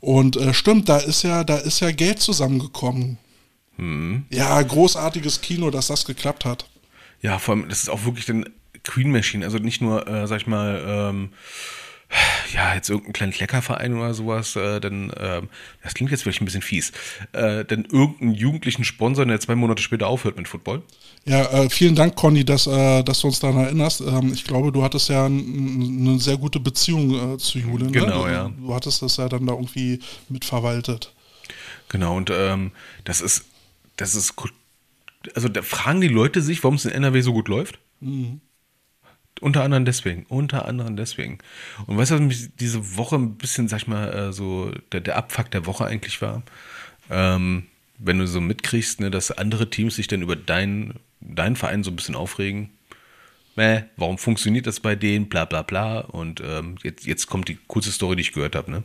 Und 0.00 0.36
äh, 0.36 0.54
stimmt, 0.54 0.88
da 0.88 0.98
ist 0.98 1.22
ja, 1.22 1.44
da 1.44 1.56
ist 1.58 1.80
ja 1.80 1.90
Geld 1.90 2.20
zusammengekommen. 2.20 3.18
Hm. 3.76 4.24
Ja, 4.30 4.60
großartiges 4.60 5.40
Kino, 5.40 5.70
dass 5.70 5.88
das 5.88 6.04
geklappt 6.04 6.44
hat. 6.44 6.66
Ja, 7.20 7.38
vor 7.38 7.54
allem, 7.54 7.68
das 7.68 7.80
ist 7.82 7.90
auch 7.90 8.04
wirklich 8.04 8.26
dann 8.26 8.48
Queen 8.84 9.10
Machine, 9.10 9.44
also 9.44 9.58
nicht 9.58 9.80
nur, 9.80 10.06
äh, 10.08 10.26
sag 10.26 10.40
ich 10.40 10.46
mal, 10.46 10.82
ähm, 10.86 11.30
ja, 12.54 12.74
jetzt 12.74 12.88
irgendein 12.88 13.12
kleiner 13.12 13.32
Kleckerverein 13.32 13.94
oder 13.94 14.14
sowas, 14.14 14.56
äh, 14.56 14.80
dann, 14.80 15.12
ähm, 15.18 15.48
das 15.82 15.94
klingt 15.94 16.10
jetzt 16.10 16.22
vielleicht 16.22 16.40
ein 16.40 16.46
bisschen 16.46 16.62
fies, 16.62 16.92
äh, 17.32 17.64
dann 17.64 17.84
irgendeinen 17.84 18.34
jugendlichen 18.34 18.84
Sponsor, 18.84 19.26
der 19.26 19.40
zwei 19.40 19.54
Monate 19.54 19.82
später 19.82 20.06
aufhört 20.06 20.36
mit 20.36 20.48
Football. 20.48 20.82
Ja, 21.24 21.44
äh, 21.52 21.68
vielen 21.68 21.94
Dank, 21.94 22.16
Conny, 22.16 22.44
dass, 22.44 22.66
äh, 22.66 23.02
dass 23.02 23.20
du 23.20 23.26
uns 23.26 23.40
daran 23.40 23.58
erinnerst. 23.58 24.00
Ähm, 24.00 24.32
ich 24.32 24.44
glaube, 24.44 24.72
du 24.72 24.82
hattest 24.82 25.10
ja 25.10 25.26
eine 25.26 26.18
sehr 26.18 26.38
gute 26.38 26.60
Beziehung 26.60 27.34
äh, 27.34 27.38
zu 27.38 27.58
Jule. 27.58 27.86
Ne? 27.86 27.92
Genau, 27.92 28.26
ja. 28.26 28.50
Du 28.58 28.74
hattest 28.74 29.02
das 29.02 29.18
ja 29.18 29.28
dann 29.28 29.46
da 29.46 29.52
irgendwie 29.52 30.00
mitverwaltet. 30.28 31.12
Genau, 31.88 32.16
und 32.16 32.30
ähm, 32.30 32.72
das 33.04 33.20
ist, 33.20 33.44
das 33.96 34.14
ist, 34.14 34.34
also 35.34 35.48
da 35.48 35.62
fragen 35.62 36.00
die 36.00 36.08
Leute 36.08 36.40
sich, 36.40 36.62
warum 36.64 36.76
es 36.76 36.84
in 36.84 36.92
NRW 36.92 37.20
so 37.20 37.32
gut 37.32 37.48
läuft. 37.48 37.78
Unter 39.40 39.62
anderem 39.62 39.84
deswegen, 39.84 40.26
unter 40.28 40.66
anderem 40.66 40.96
deswegen. 40.96 41.38
Und 41.86 41.96
weißt 41.96 42.10
du, 42.10 42.14
was 42.16 42.20
mich 42.20 42.48
diese 42.58 42.96
Woche 42.96 43.16
ein 43.16 43.36
bisschen, 43.36 43.68
sag 43.68 43.82
ich 43.82 43.86
mal, 43.86 44.12
äh, 44.12 44.32
so 44.32 44.72
der, 44.92 45.00
der 45.00 45.16
Abfuck 45.16 45.50
der 45.50 45.66
Woche 45.66 45.84
eigentlich 45.84 46.20
war? 46.20 46.42
Ähm, 47.10 47.66
wenn 47.98 48.18
du 48.18 48.26
so 48.26 48.40
mitkriegst, 48.40 49.00
ne, 49.00 49.10
dass 49.10 49.30
andere 49.30 49.70
Teams 49.70 49.96
sich 49.96 50.06
dann 50.06 50.22
über 50.22 50.36
deinen 50.36 50.94
deinen 51.20 51.56
Verein 51.56 51.84
so 51.84 51.90
ein 51.90 51.96
bisschen 51.96 52.14
aufregen. 52.14 52.70
Mäh, 53.56 53.84
warum 53.96 54.18
funktioniert 54.18 54.66
das 54.66 54.80
bei 54.80 54.94
denen? 54.94 55.28
Bla 55.28 55.44
bla 55.44 55.62
bla. 55.62 56.00
Und 56.00 56.40
ähm, 56.40 56.76
jetzt, 56.82 57.06
jetzt 57.06 57.26
kommt 57.26 57.48
die 57.48 57.58
kurze 57.66 57.90
Story, 57.90 58.16
die 58.16 58.22
ich 58.22 58.32
gehört 58.32 58.54
habe. 58.54 58.70
Ne? 58.70 58.84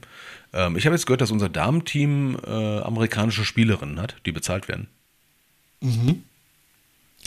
Ähm, 0.51 0.75
ich 0.77 0.85
habe 0.85 0.95
jetzt 0.95 1.05
gehört, 1.05 1.21
dass 1.21 1.31
unser 1.31 1.49
Damenteam 1.49 2.37
äh, 2.45 2.79
amerikanische 2.79 3.45
Spielerinnen 3.45 4.01
hat, 4.01 4.15
die 4.25 4.31
bezahlt 4.31 4.67
werden. 4.67 4.87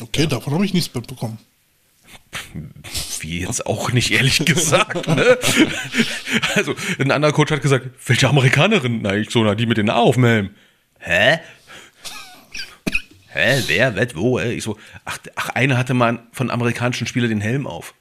Okay, 0.01 0.27
davon 0.27 0.55
habe 0.55 0.65
ich 0.65 0.75
nichts 0.75 0.93
mitbekommen. 0.93 1.39
Wie 3.21 3.41
jetzt 3.41 3.67
auch 3.67 3.93
nicht, 3.93 4.11
ehrlich 4.13 4.45
gesagt. 4.45 5.07
Ne? 5.09 5.39
Also, 6.55 6.75
ein 6.99 7.11
anderer 7.11 7.33
Coach 7.33 7.51
hat 7.51 7.63
gesagt, 7.63 7.87
welche 8.07 8.29
Amerikanerin? 8.29 9.01
Na, 9.03 9.15
ich 9.15 9.31
so, 9.31 9.43
na, 9.43 9.55
die 9.55 9.67
mit 9.67 9.79
den 9.79 9.91
A 9.91 9.97
auf 9.97 10.15
dem 10.17 10.25
Helm. 10.25 10.51
Hä? 10.99 11.39
Hä, 13.29 13.63
wer, 13.67 13.97
was, 13.97 14.15
wo? 14.17 14.39
äh? 14.39 14.53
Ich 14.53 14.65
so, 14.65 14.79
ach, 15.05 15.19
ach, 15.35 15.51
eine 15.51 15.77
hatte 15.77 15.95
mal 15.95 16.21
von 16.33 16.51
amerikanischen 16.51 17.07
Spielern 17.07 17.29
den 17.29 17.41
Helm 17.41 17.67
auf. 17.67 17.95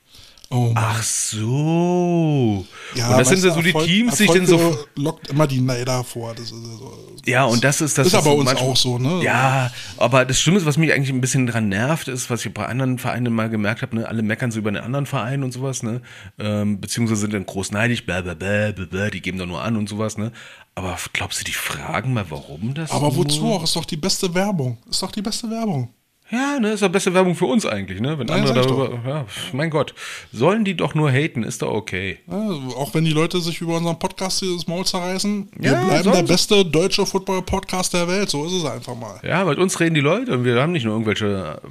Oh. 0.51 0.71
Ach 0.75 1.01
so. 1.03 2.65
Ja, 2.93 3.09
und 3.09 3.17
das 3.19 3.29
sind 3.29 3.43
weißt 3.43 3.55
so 3.55 3.61
die 3.61 3.67
Erfolg- 3.69 3.85
Teams, 3.87 4.17
sich 4.17 4.29
dann 4.31 4.45
so. 4.45 4.77
lockt 4.95 5.27
immer 5.29 5.47
die 5.47 5.59
Neider 5.59 6.03
vor. 6.03 6.33
Das 6.35 6.45
ist, 6.45 6.51
so- 6.51 7.15
Ja, 7.25 7.45
und 7.45 7.63
das 7.63 7.81
ist 7.81 7.97
das. 7.97 8.07
ist 8.07 8.13
aber 8.15 8.27
was 8.31 8.35
uns 8.35 8.45
manchmal- 8.45 8.69
auch 8.69 8.77
so, 8.77 8.99
ne? 8.99 9.23
Ja, 9.23 9.71
aber 9.97 10.23
das 10.23 10.39
Schlimme 10.39 10.59
ist, 10.59 10.65
was 10.65 10.77
mich 10.77 10.93
eigentlich 10.93 11.09
ein 11.09 11.19
bisschen 11.19 11.47
dran 11.47 11.67
nervt, 11.69 12.07
ist, 12.07 12.29
was 12.29 12.45
ich 12.45 12.53
bei 12.53 12.65
anderen 12.67 12.99
Vereinen 12.99 13.33
mal 13.33 13.49
gemerkt 13.49 13.81
habe, 13.81 13.95
ne, 13.95 14.07
alle 14.07 14.21
meckern 14.21 14.51
so 14.51 14.59
über 14.59 14.71
den 14.71 14.83
anderen 14.83 15.07
Verein 15.07 15.43
und 15.43 15.51
sowas, 15.51 15.81
ne? 15.81 16.01
Ähm, 16.37 16.79
beziehungsweise 16.79 17.21
sind 17.21 17.33
dann 17.33 17.45
groß 17.45 17.71
neidisch, 17.71 18.05
bla, 18.05 18.21
bla, 18.21 18.35
bla, 18.35 19.09
die 19.09 19.21
geben 19.21 19.39
doch 19.39 19.47
nur 19.47 19.61
an 19.63 19.75
und 19.77 19.89
sowas, 19.89 20.17
ne? 20.17 20.31
Aber 20.75 20.95
glaubst 21.13 21.39
du, 21.39 21.43
die 21.43 21.53
fragen 21.53 22.13
mal, 22.13 22.25
warum 22.29 22.73
das? 22.75 22.91
Aber 22.91 23.15
wozu 23.15 23.45
auch? 23.51 23.63
Ist 23.63 23.75
doch 23.75 23.85
die 23.85 23.97
beste 23.97 24.33
Werbung. 24.33 24.77
Ist 24.89 25.01
doch 25.01 25.11
die 25.11 25.21
beste 25.21 25.49
Werbung. 25.49 25.89
Ja, 26.31 26.59
ne, 26.59 26.71
ist 26.71 26.81
doch 26.81 26.89
beste 26.89 27.13
Werbung 27.13 27.35
für 27.35 27.45
uns 27.45 27.65
eigentlich, 27.67 28.01
ne? 28.01 28.17
Wenn 28.17 28.27
Ja, 28.27 28.35
andere 28.35 28.53
darüber, 28.55 28.99
ja, 29.07 29.25
mein 29.53 29.69
Gott, 29.69 29.93
sollen 30.33 30.65
die 30.65 30.75
doch 30.75 30.95
nur 30.95 31.11
haten, 31.11 31.43
ist 31.43 31.61
doch 31.61 31.71
okay. 31.71 32.17
Ja, 32.27 32.49
auch 32.77 32.93
wenn 32.95 33.05
die 33.05 33.11
Leute 33.11 33.39
sich 33.41 33.61
über 33.61 33.77
unseren 33.77 33.99
Podcast 33.99 34.39
hier 34.39 34.53
das 34.53 34.65
Maul 34.65 34.85
zerreißen. 34.85 35.49
Wir 35.55 35.71
Ja, 35.71 35.83
bleiben 35.85 36.11
der 36.11 36.23
beste 36.23 36.65
deutsche 36.65 37.05
Football-Podcast 37.05 37.93
der 37.93 38.07
Welt. 38.07 38.29
So 38.31 38.45
ist 38.45 38.53
es 38.53 38.65
einfach 38.65 38.95
mal. 38.95 39.19
Ja, 39.23 39.45
mit 39.45 39.59
uns 39.59 39.79
reden 39.79 39.93
die 39.93 40.01
Leute 40.01 40.33
und 40.33 40.45
wir 40.45 40.59
haben 40.59 40.71
nicht 40.71 40.85
nur 40.85 40.93
irgendwelche 40.93 41.61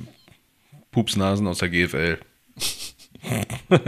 Pupsnasen 0.92 1.46
aus 1.48 1.58
der 1.58 1.70
GFL. 1.70 2.18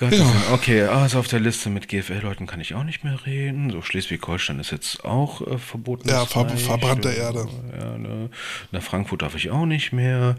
Gott, 0.00 0.12
Ja. 0.12 0.26
okay, 0.52 0.82
also 0.84 1.18
auf 1.18 1.28
der 1.28 1.40
Liste 1.40 1.68
mit 1.68 1.86
GFL-Leuten 1.86 2.46
kann 2.46 2.58
ich 2.58 2.74
auch 2.74 2.84
nicht 2.84 3.04
mehr 3.04 3.26
reden. 3.26 3.70
So 3.70 3.82
Schleswig-Holstein 3.82 4.58
ist 4.58 4.70
jetzt 4.70 5.04
auch 5.04 5.46
äh, 5.46 5.58
verboten. 5.58 6.08
Ja, 6.08 6.24
ver 6.24 6.48
verbrannte 6.48 7.10
Erde. 7.10 7.46
Ja, 7.78 7.98
ne. 7.98 8.30
Nach 8.72 8.82
Frankfurt 8.82 9.20
darf 9.20 9.34
ich 9.34 9.50
auch 9.50 9.66
nicht 9.66 9.92
mehr. 9.92 10.36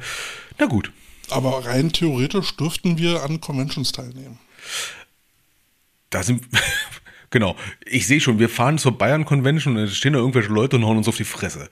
Na 0.57 0.65
gut. 0.65 0.91
Aber 1.29 1.63
rein 1.65 1.93
theoretisch 1.93 2.57
dürften 2.57 2.97
wir 2.97 3.21
an 3.21 3.39
Conventions 3.39 3.91
teilnehmen. 3.91 4.39
Da 6.09 6.23
sind. 6.23 6.43
genau. 7.29 7.55
Ich 7.85 8.07
sehe 8.07 8.19
schon, 8.19 8.39
wir 8.39 8.49
fahren 8.49 8.79
zur 8.79 8.97
Bayern 8.97 9.25
Convention 9.25 9.77
und 9.77 9.85
da 9.85 9.91
stehen 9.91 10.13
da 10.13 10.19
irgendwelche 10.19 10.49
Leute 10.49 10.77
und 10.77 10.85
hauen 10.85 10.97
uns 10.97 11.07
auf 11.07 11.17
die 11.17 11.23
Fresse. 11.23 11.69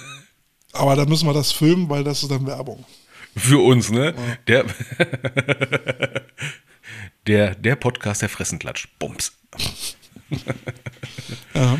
Aber 0.72 0.94
da 0.94 1.04
müssen 1.06 1.26
wir 1.26 1.34
das 1.34 1.50
filmen, 1.50 1.88
weil 1.88 2.04
das 2.04 2.22
ist 2.22 2.30
dann 2.30 2.46
Werbung. 2.46 2.84
Für 3.36 3.58
uns, 3.58 3.90
ne? 3.90 4.14
Der, 4.46 4.64
der, 7.26 7.54
der 7.54 7.76
Podcast, 7.76 8.22
der 8.22 8.28
Fressentlatsch. 8.28 8.88
Bums. 8.98 9.32
Ja. 11.54 11.78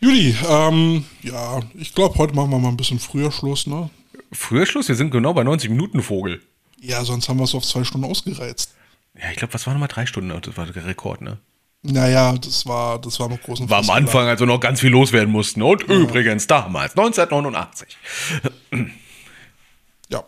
Juli, 0.00 0.34
ähm, 0.48 1.04
ja, 1.22 1.60
ich 1.74 1.94
glaube, 1.94 2.18
heute 2.18 2.34
machen 2.34 2.50
wir 2.50 2.58
mal 2.58 2.68
ein 2.68 2.76
bisschen 2.76 2.98
früher 2.98 3.30
Schluss, 3.30 3.66
ne? 3.66 3.90
Früher 4.32 4.66
Schluss, 4.66 4.88
wir 4.88 4.94
sind 4.94 5.10
genau 5.10 5.34
bei 5.34 5.44
90 5.44 5.70
Minuten 5.70 6.02
Vogel. 6.02 6.40
Ja, 6.80 7.04
sonst 7.04 7.28
haben 7.28 7.38
wir 7.38 7.44
es 7.44 7.54
auf 7.54 7.64
zwei 7.64 7.84
Stunden 7.84 8.06
ausgereizt. 8.10 8.74
Ja, 9.14 9.30
ich 9.30 9.36
glaube, 9.36 9.54
was 9.54 9.66
waren 9.66 9.74
nochmal 9.74 9.88
drei 9.88 10.06
Stunden? 10.06 10.36
Das 10.40 10.56
war 10.56 10.66
der 10.66 10.86
Rekord, 10.86 11.20
ne? 11.20 11.38
Naja, 11.82 12.32
das 12.32 12.66
war, 12.66 13.00
das 13.00 13.20
war 13.20 13.28
mit 13.28 13.42
großen 13.42 13.68
War 13.70 13.80
am. 13.80 13.90
Anfang, 13.90 14.26
als 14.26 14.40
wir 14.40 14.46
noch 14.46 14.60
ganz 14.60 14.80
viel 14.80 14.90
loswerden 14.90 15.30
mussten. 15.30 15.62
Und 15.62 15.82
übrigens, 15.82 16.46
damals, 16.46 16.96
1989. 16.96 17.96
Ja. 20.08 20.24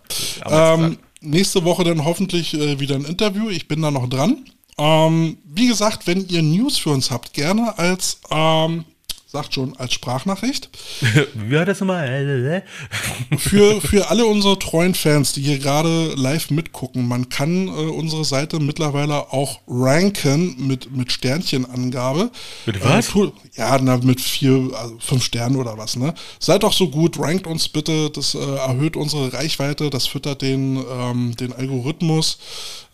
Ähm, 0.46 0.98
nächste 1.20 1.64
Woche 1.64 1.84
dann 1.84 2.04
hoffentlich 2.04 2.54
äh, 2.54 2.80
wieder 2.80 2.96
ein 2.96 3.04
Interview. 3.04 3.48
Ich 3.48 3.68
bin 3.68 3.82
da 3.82 3.90
noch 3.90 4.08
dran. 4.08 4.44
Ähm, 4.78 5.38
wie 5.44 5.68
gesagt, 5.68 6.06
wenn 6.06 6.26
ihr 6.28 6.42
News 6.42 6.78
für 6.78 6.90
uns 6.90 7.10
habt, 7.10 7.34
gerne 7.34 7.76
als, 7.78 8.20
ähm, 8.30 8.84
sagt 9.30 9.54
schon, 9.54 9.76
als 9.76 9.92
Sprachnachricht. 9.92 10.70
Wie 11.34 11.56
hat 11.56 11.68
das 11.68 11.80
nochmal? 11.80 12.64
Für, 13.38 13.80
für 13.80 14.10
alle 14.10 14.26
unsere 14.26 14.58
treuen 14.58 14.94
Fans, 14.94 15.32
die 15.32 15.42
hier 15.42 15.58
gerade 15.58 16.14
live 16.14 16.50
mitgucken, 16.50 17.06
man 17.06 17.28
kann 17.28 17.68
äh, 17.68 17.70
unsere 17.70 18.24
Seite 18.24 18.58
mittlerweile 18.58 19.32
auch 19.32 19.60
ranken 19.68 20.66
mit, 20.66 20.90
mit 20.94 21.12
Sternchenangabe. 21.12 22.30
Mit 22.66 22.84
was? 22.84 23.14
Äh, 23.14 23.30
ja, 23.54 23.78
na, 23.80 23.98
mit 23.98 24.20
vier, 24.20 24.70
also 24.74 24.96
fünf 24.98 25.24
Sternen 25.24 25.56
oder 25.56 25.78
was, 25.78 25.96
ne? 25.96 26.14
Seid 26.38 26.62
doch 26.62 26.72
so 26.72 26.88
gut, 26.88 27.18
rankt 27.18 27.46
uns 27.46 27.68
bitte, 27.68 28.10
das 28.10 28.34
äh, 28.34 28.38
erhöht 28.38 28.96
unsere 28.96 29.32
Reichweite, 29.32 29.90
das 29.90 30.06
füttert 30.06 30.42
den, 30.42 30.84
ähm, 30.90 31.36
den 31.36 31.52
Algorithmus. 31.52 32.38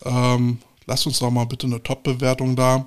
Ähm, 0.05 0.59
lasst 0.87 1.07
uns 1.07 1.19
doch 1.19 1.31
mal 1.31 1.47
bitte 1.47 1.67
eine 1.67 1.83
Top-Bewertung 1.83 2.57
da. 2.57 2.87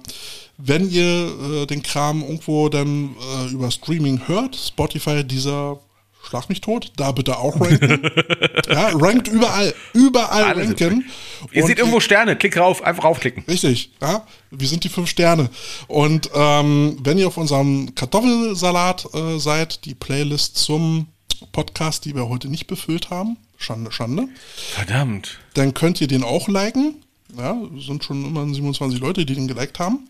Wenn 0.62 0.90
ihr 0.90 1.64
äh, 1.64 1.66
den 1.68 1.82
Kram 1.82 2.22
irgendwo 2.22 2.68
dann 2.68 3.16
äh, 3.16 3.52
über 3.52 3.72
Streaming 3.72 4.28
hört, 4.28 4.56
Spotify, 4.56 5.24
dieser 5.24 5.80
Schlag 6.22 6.50
mich 6.50 6.60
tot, 6.60 6.92
da 6.98 7.12
bitte 7.14 7.40
auch 7.40 7.60
ranken. 7.60 8.02
ja, 8.70 8.90
rankt 8.94 9.30
überall, 9.30 9.74
überall 9.94 10.44
Alles 10.44 10.68
ranken. 10.68 11.06
Ihr 11.54 11.66
seht 11.66 11.80
irgendwo 11.80 12.02
Sterne, 12.02 12.36
klick 12.36 12.58
rauf, 12.58 12.84
einfach 12.84 13.06
raufklicken. 13.06 13.46
Richtig, 13.48 13.92
ja. 14.02 14.28
Wir 14.52 14.68
sind 14.68 14.84
die 14.84 14.90
fünf 14.90 15.10
Sterne. 15.10 15.50
Und 15.88 16.30
ähm, 16.36 16.98
wenn 17.04 17.18
ihr 17.18 17.28
auf 17.28 17.38
unserem 17.38 17.96
Kartoffelsalat 17.96 19.08
äh, 19.14 19.40
seid, 19.40 19.86
die 19.86 19.96
Playlist 19.96 20.58
zum 20.58 21.08
Podcast, 21.54 22.04
die 22.04 22.14
wir 22.16 22.28
heute 22.28 22.50
nicht 22.50 22.68
befüllt 22.68 23.10
haben, 23.10 23.38
Schande, 23.58 23.92
Schande, 23.92 24.28
Verdammt. 24.74 25.40
dann 25.54 25.74
könnt 25.74 26.02
ihr 26.02 26.08
den 26.08 26.24
auch 26.24 26.48
liken. 26.48 26.96
Ja, 27.38 27.58
es 27.78 27.86
sind 27.86 28.04
schon 28.04 28.26
immer 28.26 28.46
27 28.46 29.00
Leute, 29.00 29.26
die 29.26 29.36
den 29.36 29.48
geliked 29.48 29.80
haben. 29.80 30.10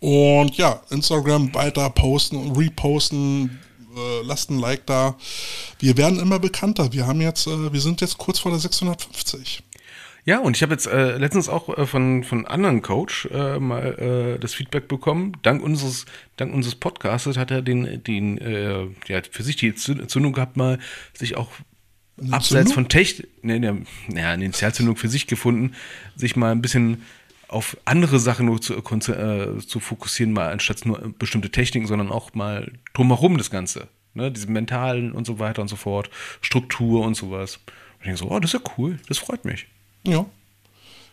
Und 0.00 0.56
ja, 0.56 0.80
Instagram 0.90 1.54
weiter 1.54 1.88
posten 1.90 2.36
und 2.36 2.56
reposten, 2.56 3.58
äh, 3.96 4.22
lasst 4.24 4.50
ein 4.50 4.58
Like 4.58 4.86
da. 4.86 5.16
Wir 5.78 5.96
werden 5.96 6.18
immer 6.18 6.38
bekannter. 6.38 6.92
Wir 6.92 7.06
haben 7.06 7.20
jetzt, 7.20 7.46
äh, 7.46 7.72
wir 7.72 7.80
sind 7.80 8.00
jetzt 8.00 8.18
kurz 8.18 8.38
vor 8.38 8.50
der 8.50 8.60
650. 8.60 9.62
Ja, 10.24 10.40
und 10.40 10.56
ich 10.56 10.62
habe 10.62 10.72
jetzt 10.72 10.88
äh, 10.88 11.18
letztens 11.18 11.48
auch 11.48 11.76
äh, 11.78 11.86
von 11.86 12.24
von 12.24 12.46
anderen 12.46 12.82
Coach 12.82 13.26
äh, 13.26 13.60
mal 13.60 14.34
äh, 14.36 14.40
das 14.40 14.54
Feedback 14.54 14.88
bekommen. 14.88 15.36
Dank 15.42 15.62
unseres 15.62 16.04
dank 16.36 16.52
unseres 16.52 16.74
Podcasts 16.74 17.36
hat 17.36 17.52
er 17.52 17.62
den 17.62 18.02
den 18.02 18.38
äh, 18.38 18.86
ja 19.06 19.20
für 19.30 19.44
sich 19.44 19.54
die 19.54 19.72
Zü- 19.74 20.08
Zündung 20.08 20.32
gehabt 20.32 20.56
mal 20.56 20.80
sich 21.14 21.36
auch 21.36 21.50
abseits 22.32 22.48
Zündung? 22.48 22.72
von 22.74 22.88
Technik, 22.88 23.28
ne, 23.44 23.60
ne, 23.60 23.82
naja, 24.08 24.30
eine 24.32 24.46
Initialzündung 24.46 24.96
für 24.96 25.08
sich 25.08 25.28
gefunden, 25.28 25.74
sich 26.16 26.34
mal 26.34 26.50
ein 26.50 26.60
bisschen 26.62 27.02
auf 27.48 27.76
andere 27.84 28.18
Sachen 28.18 28.46
nur 28.46 28.60
zu, 28.60 28.74
äh, 28.74 29.58
zu 29.66 29.80
fokussieren, 29.80 30.32
mal 30.32 30.52
anstatt 30.52 30.84
nur 30.84 31.14
bestimmte 31.18 31.50
Techniken, 31.50 31.86
sondern 31.86 32.10
auch 32.10 32.34
mal 32.34 32.72
drumherum 32.94 33.38
das 33.38 33.50
Ganze. 33.50 33.88
Ne, 34.14 34.32
diese 34.32 34.50
mentalen 34.50 35.12
und 35.12 35.26
so 35.26 35.38
weiter 35.38 35.60
und 35.60 35.68
so 35.68 35.76
fort, 35.76 36.08
Struktur 36.40 37.04
und 37.04 37.14
sowas. 37.14 37.56
Und 37.56 38.00
ich 38.00 38.04
denke 38.04 38.18
so, 38.18 38.30
oh, 38.30 38.40
das 38.40 38.54
ist 38.54 38.60
ja 38.64 38.72
cool, 38.78 38.98
das 39.08 39.18
freut 39.18 39.44
mich. 39.44 39.66
Ja. 40.04 40.24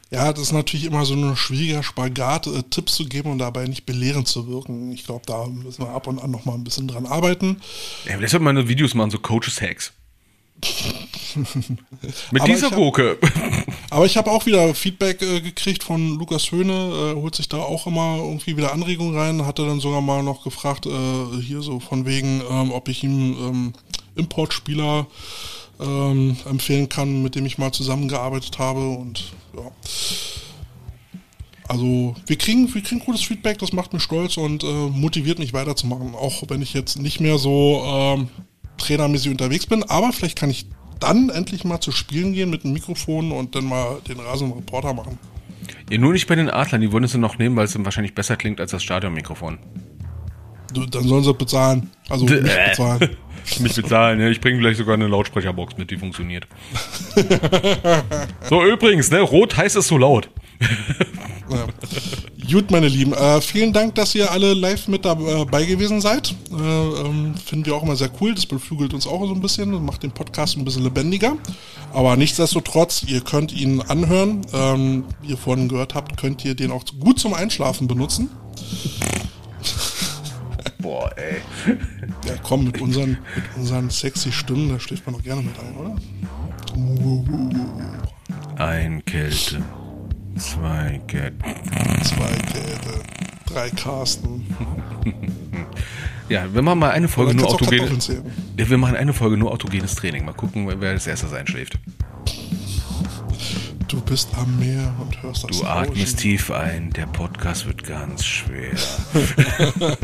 Ja, 0.09 0.31
das 0.31 0.43
ist 0.43 0.51
natürlich 0.51 0.85
immer 0.85 1.05
so 1.05 1.15
ein 1.15 1.35
schwieriger 1.35 1.81
Spagat, 1.81 2.47
äh, 2.47 2.61
Tipps 2.69 2.93
zu 2.93 3.05
geben 3.05 3.31
und 3.31 3.39
dabei 3.39 3.65
nicht 3.65 3.85
belehrend 3.85 4.27
zu 4.27 4.47
wirken. 4.47 4.91
Ich 4.91 5.05
glaube, 5.05 5.25
da 5.25 5.47
müssen 5.47 5.83
wir 5.83 5.89
ab 5.89 6.07
und 6.07 6.19
an 6.19 6.29
noch 6.31 6.45
mal 6.45 6.53
ein 6.53 6.63
bisschen 6.63 6.87
dran 6.87 7.07
arbeiten. 7.07 7.59
Ja, 8.05 8.39
man 8.39 8.55
nur 8.55 8.69
Videos 8.69 8.93
machen, 8.93 9.09
so 9.09 9.17
Coaches-Hacks. 9.17 9.91
Mit 12.31 12.41
Aber 12.41 12.51
dieser 12.51 12.69
Gurke. 12.71 13.17
Aber 13.89 14.05
ich 14.05 14.17
habe 14.17 14.31
auch 14.31 14.45
wieder 14.45 14.73
Feedback 14.75 15.21
äh, 15.21 15.41
gekriegt 15.41 15.83
von 15.83 16.17
Lukas 16.17 16.51
Höhne, 16.51 16.73
äh, 16.73 17.15
holt 17.15 17.35
sich 17.35 17.49
da 17.49 17.57
auch 17.57 17.87
immer 17.87 18.17
irgendwie 18.17 18.55
wieder 18.55 18.71
Anregungen 18.71 19.17
rein, 19.17 19.45
hatte 19.45 19.65
dann 19.65 19.79
sogar 19.79 20.01
mal 20.01 20.23
noch 20.23 20.43
gefragt, 20.43 20.85
äh, 20.85 21.41
hier 21.41 21.61
so 21.61 21.79
von 21.79 22.05
wegen, 22.05 22.41
ähm, 22.49 22.71
ob 22.71 22.87
ich 22.87 23.03
ihm 23.03 23.35
ähm, 23.39 23.73
Importspieler 24.15 25.07
ähm, 25.79 26.37
empfehlen 26.49 26.89
kann, 26.89 27.23
mit 27.23 27.35
dem 27.35 27.45
ich 27.45 27.57
mal 27.57 27.71
zusammengearbeitet 27.71 28.59
habe 28.59 28.87
und 28.89 29.33
ja. 29.55 29.71
Also 31.67 32.13
wir 32.27 32.35
kriegen, 32.35 32.71
wir 32.73 32.83
kriegen 32.83 32.99
gutes 32.99 33.23
Feedback, 33.23 33.57
das 33.57 33.71
macht 33.71 33.93
mich 33.93 34.03
stolz 34.03 34.37
und 34.37 34.63
äh, 34.63 34.67
motiviert 34.67 35.39
mich 35.39 35.53
weiterzumachen, 35.53 36.13
auch 36.13 36.43
wenn 36.49 36.61
ich 36.61 36.73
jetzt 36.73 36.99
nicht 36.99 37.19
mehr 37.19 37.37
so 37.37 37.81
ähm, 37.85 38.27
trainermäßig 38.77 39.31
unterwegs 39.31 39.65
bin, 39.67 39.83
aber 39.83 40.11
vielleicht 40.13 40.37
kann 40.37 40.49
ich 40.49 40.67
dann 40.99 41.29
endlich 41.29 41.63
mal 41.65 41.79
zu 41.81 41.91
Spielen 41.91 42.33
gehen 42.33 42.49
mit 42.49 42.63
dem 42.63 42.73
Mikrofon 42.73 43.31
und 43.31 43.55
dann 43.55 43.65
mal 43.65 43.97
den 44.07 44.19
rasenden 44.19 44.57
Reporter 44.57 44.93
machen. 44.93 45.17
Ja, 45.89 45.97
nur 45.97 46.13
nicht 46.13 46.27
bei 46.27 46.35
den 46.35 46.49
Adlern, 46.49 46.81
die 46.81 46.91
wollen 46.91 47.03
es 47.03 47.11
dann 47.11 47.21
noch 47.21 47.37
nehmen, 47.37 47.55
weil 47.55 47.65
es 47.65 47.73
dann 47.73 47.85
wahrscheinlich 47.85 48.15
besser 48.15 48.35
klingt 48.37 48.59
als 48.59 48.71
das 48.71 48.83
Stadionmikrofon. 48.83 49.59
Du, 50.73 50.85
dann 50.85 51.03
sollen 51.03 51.23
sie 51.23 51.33
bezahlen. 51.33 51.89
Also 52.09 52.25
nicht 52.25 52.43
Äh. 52.43 52.69
bezahlen. 52.69 53.09
Mich 53.59 53.75
bezahlen, 53.75 54.19
ja. 54.21 54.29
Ich 54.29 54.39
bringe 54.39 54.59
gleich 54.59 54.77
sogar 54.77 54.93
eine 54.95 55.07
Lautsprecherbox 55.07 55.77
mit, 55.77 55.91
die 55.91 55.97
funktioniert. 55.97 56.47
so, 58.49 58.65
übrigens, 58.65 59.11
ne, 59.11 59.19
rot 59.19 59.57
heißt 59.57 59.75
es 59.75 59.87
so 59.87 59.97
laut. 59.97 60.29
Ja. 61.49 61.67
Gut, 62.51 62.71
meine 62.71 62.87
Lieben. 62.87 63.13
Äh, 63.13 63.41
vielen 63.41 63.73
Dank, 63.73 63.95
dass 63.95 64.15
ihr 64.15 64.31
alle 64.31 64.53
live 64.53 64.87
mit 64.87 65.05
dabei 65.05 65.65
gewesen 65.65 66.01
seid. 66.01 66.35
Äh, 66.51 66.55
ähm, 66.55 67.35
finden 67.35 67.65
wir 67.65 67.75
auch 67.75 67.83
immer 67.83 67.95
sehr 67.95 68.09
cool. 68.21 68.33
Das 68.33 68.45
beflügelt 68.45 68.93
uns 68.93 69.07
auch 69.07 69.25
so 69.25 69.33
ein 69.33 69.41
bisschen 69.41 69.73
und 69.73 69.85
macht 69.85 70.03
den 70.03 70.11
Podcast 70.11 70.57
ein 70.57 70.65
bisschen 70.65 70.83
lebendiger. 70.83 71.37
Aber 71.93 72.15
nichtsdestotrotz, 72.15 73.03
ihr 73.07 73.21
könnt 73.21 73.53
ihn 73.53 73.81
anhören. 73.81 74.41
Ähm, 74.53 75.05
wie 75.21 75.29
ihr 75.29 75.37
vorhin 75.37 75.67
gehört 75.67 75.95
habt, 75.95 76.17
könnt 76.17 76.43
ihr 76.45 76.55
den 76.55 76.71
auch 76.71 76.83
gut 76.99 77.19
zum 77.19 77.33
Einschlafen 77.33 77.87
benutzen. 77.87 78.29
Boah, 80.79 81.11
ey. 81.15 81.41
Ja, 82.27 82.33
komm, 82.43 82.65
mit 82.65 82.81
unseren, 82.81 83.11
mit 83.35 83.45
unseren 83.55 83.89
sexy 83.89 84.31
Stimmen, 84.31 84.69
da 84.69 84.79
schläft 84.79 85.05
man 85.05 85.15
doch 85.15 85.23
gerne 85.23 85.41
mit 85.41 85.53
ein, 85.59 85.77
oder? 85.77 85.95
Ein 88.57 89.05
Kälte. 89.05 89.63
Zwei 90.37 91.01
Cat. 91.07 91.33
Zwei 92.03 92.31
Käthe. 92.51 93.01
Drei 93.45 93.69
Carsten. 93.71 94.45
Ja, 96.29 96.51
wir 96.51 96.61
machen 96.61 96.79
mal 96.79 96.89
eine 96.91 97.09
Folge 97.09 97.35
nur 97.35 97.47
autogenes. 97.49 98.07
Ja, 98.57 98.69
wir 98.69 98.77
machen 98.77 98.95
eine 98.95 99.13
Folge 99.13 99.35
nur 99.37 99.51
autogenes 99.51 99.93
Training. 99.93 100.23
Mal 100.25 100.31
gucken, 100.33 100.67
wer 100.79 100.91
als 100.91 101.05
erstes 101.05 101.33
einschläft. 101.33 101.77
Du 103.89 103.99
bist 104.01 104.29
am 104.37 104.57
Meer 104.57 104.93
und 104.99 105.21
hörst 105.21 105.43
das 105.43 105.59
Du 105.59 105.65
atmest 105.65 105.99
Rauschen. 106.15 106.17
tief 106.17 106.49
ein, 106.49 106.91
der 106.91 107.07
Podcast 107.07 107.67
wird 107.67 107.83
ganz 107.83 108.25
schwer. 108.25 108.71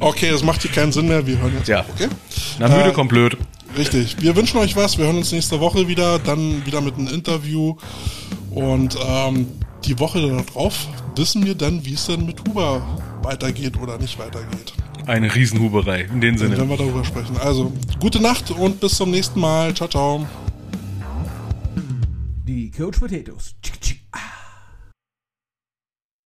Okay, 0.00 0.30
das 0.30 0.44
macht 0.44 0.62
hier 0.62 0.70
keinen 0.70 0.92
Sinn 0.92 1.08
mehr. 1.08 1.26
Wir 1.26 1.38
hören 1.38 1.54
jetzt 1.56 1.66
Ja. 1.68 1.80
auf, 1.80 1.86
okay? 1.94 2.08
Na, 2.60 2.68
müde 2.68 2.90
Äh, 2.90 2.92
kommt 2.92 3.08
blöd. 3.08 3.36
Richtig. 3.76 4.20
Wir 4.20 4.34
wünschen 4.36 4.58
euch 4.58 4.76
was. 4.76 4.98
Wir 4.98 5.06
hören 5.06 5.18
uns 5.18 5.32
nächste 5.32 5.60
Woche 5.60 5.88
wieder. 5.88 6.18
Dann 6.18 6.64
wieder 6.66 6.80
mit 6.80 6.94
einem 6.94 7.08
Interview. 7.08 7.76
Und 8.50 8.96
ähm, 9.06 9.46
die 9.84 9.98
Woche 9.98 10.20
darauf 10.20 10.88
wissen 11.16 11.44
wir 11.46 11.54
dann, 11.54 11.84
wie 11.84 11.94
es 11.94 12.06
denn 12.06 12.26
mit 12.26 12.40
Huber 12.48 12.82
weitergeht 13.22 13.78
oder 13.80 13.98
nicht 13.98 14.18
weitergeht. 14.18 14.72
Eine 15.06 15.34
Riesenhuberei, 15.34 16.02
in 16.02 16.20
dem 16.20 16.36
Dann 16.36 16.38
Sinne. 16.38 16.58
werden 16.58 16.68
wir 16.68 16.76
darüber 16.76 17.04
sprechen. 17.04 17.36
Also, 17.38 17.72
gute 17.98 18.20
Nacht 18.20 18.50
und 18.50 18.80
bis 18.80 18.96
zum 18.96 19.10
nächsten 19.10 19.40
Mal. 19.40 19.72
Ciao, 19.74 19.88
ciao. 19.88 20.26
Die 22.46 22.70
Coach 22.70 22.98
Potatoes 22.98 23.54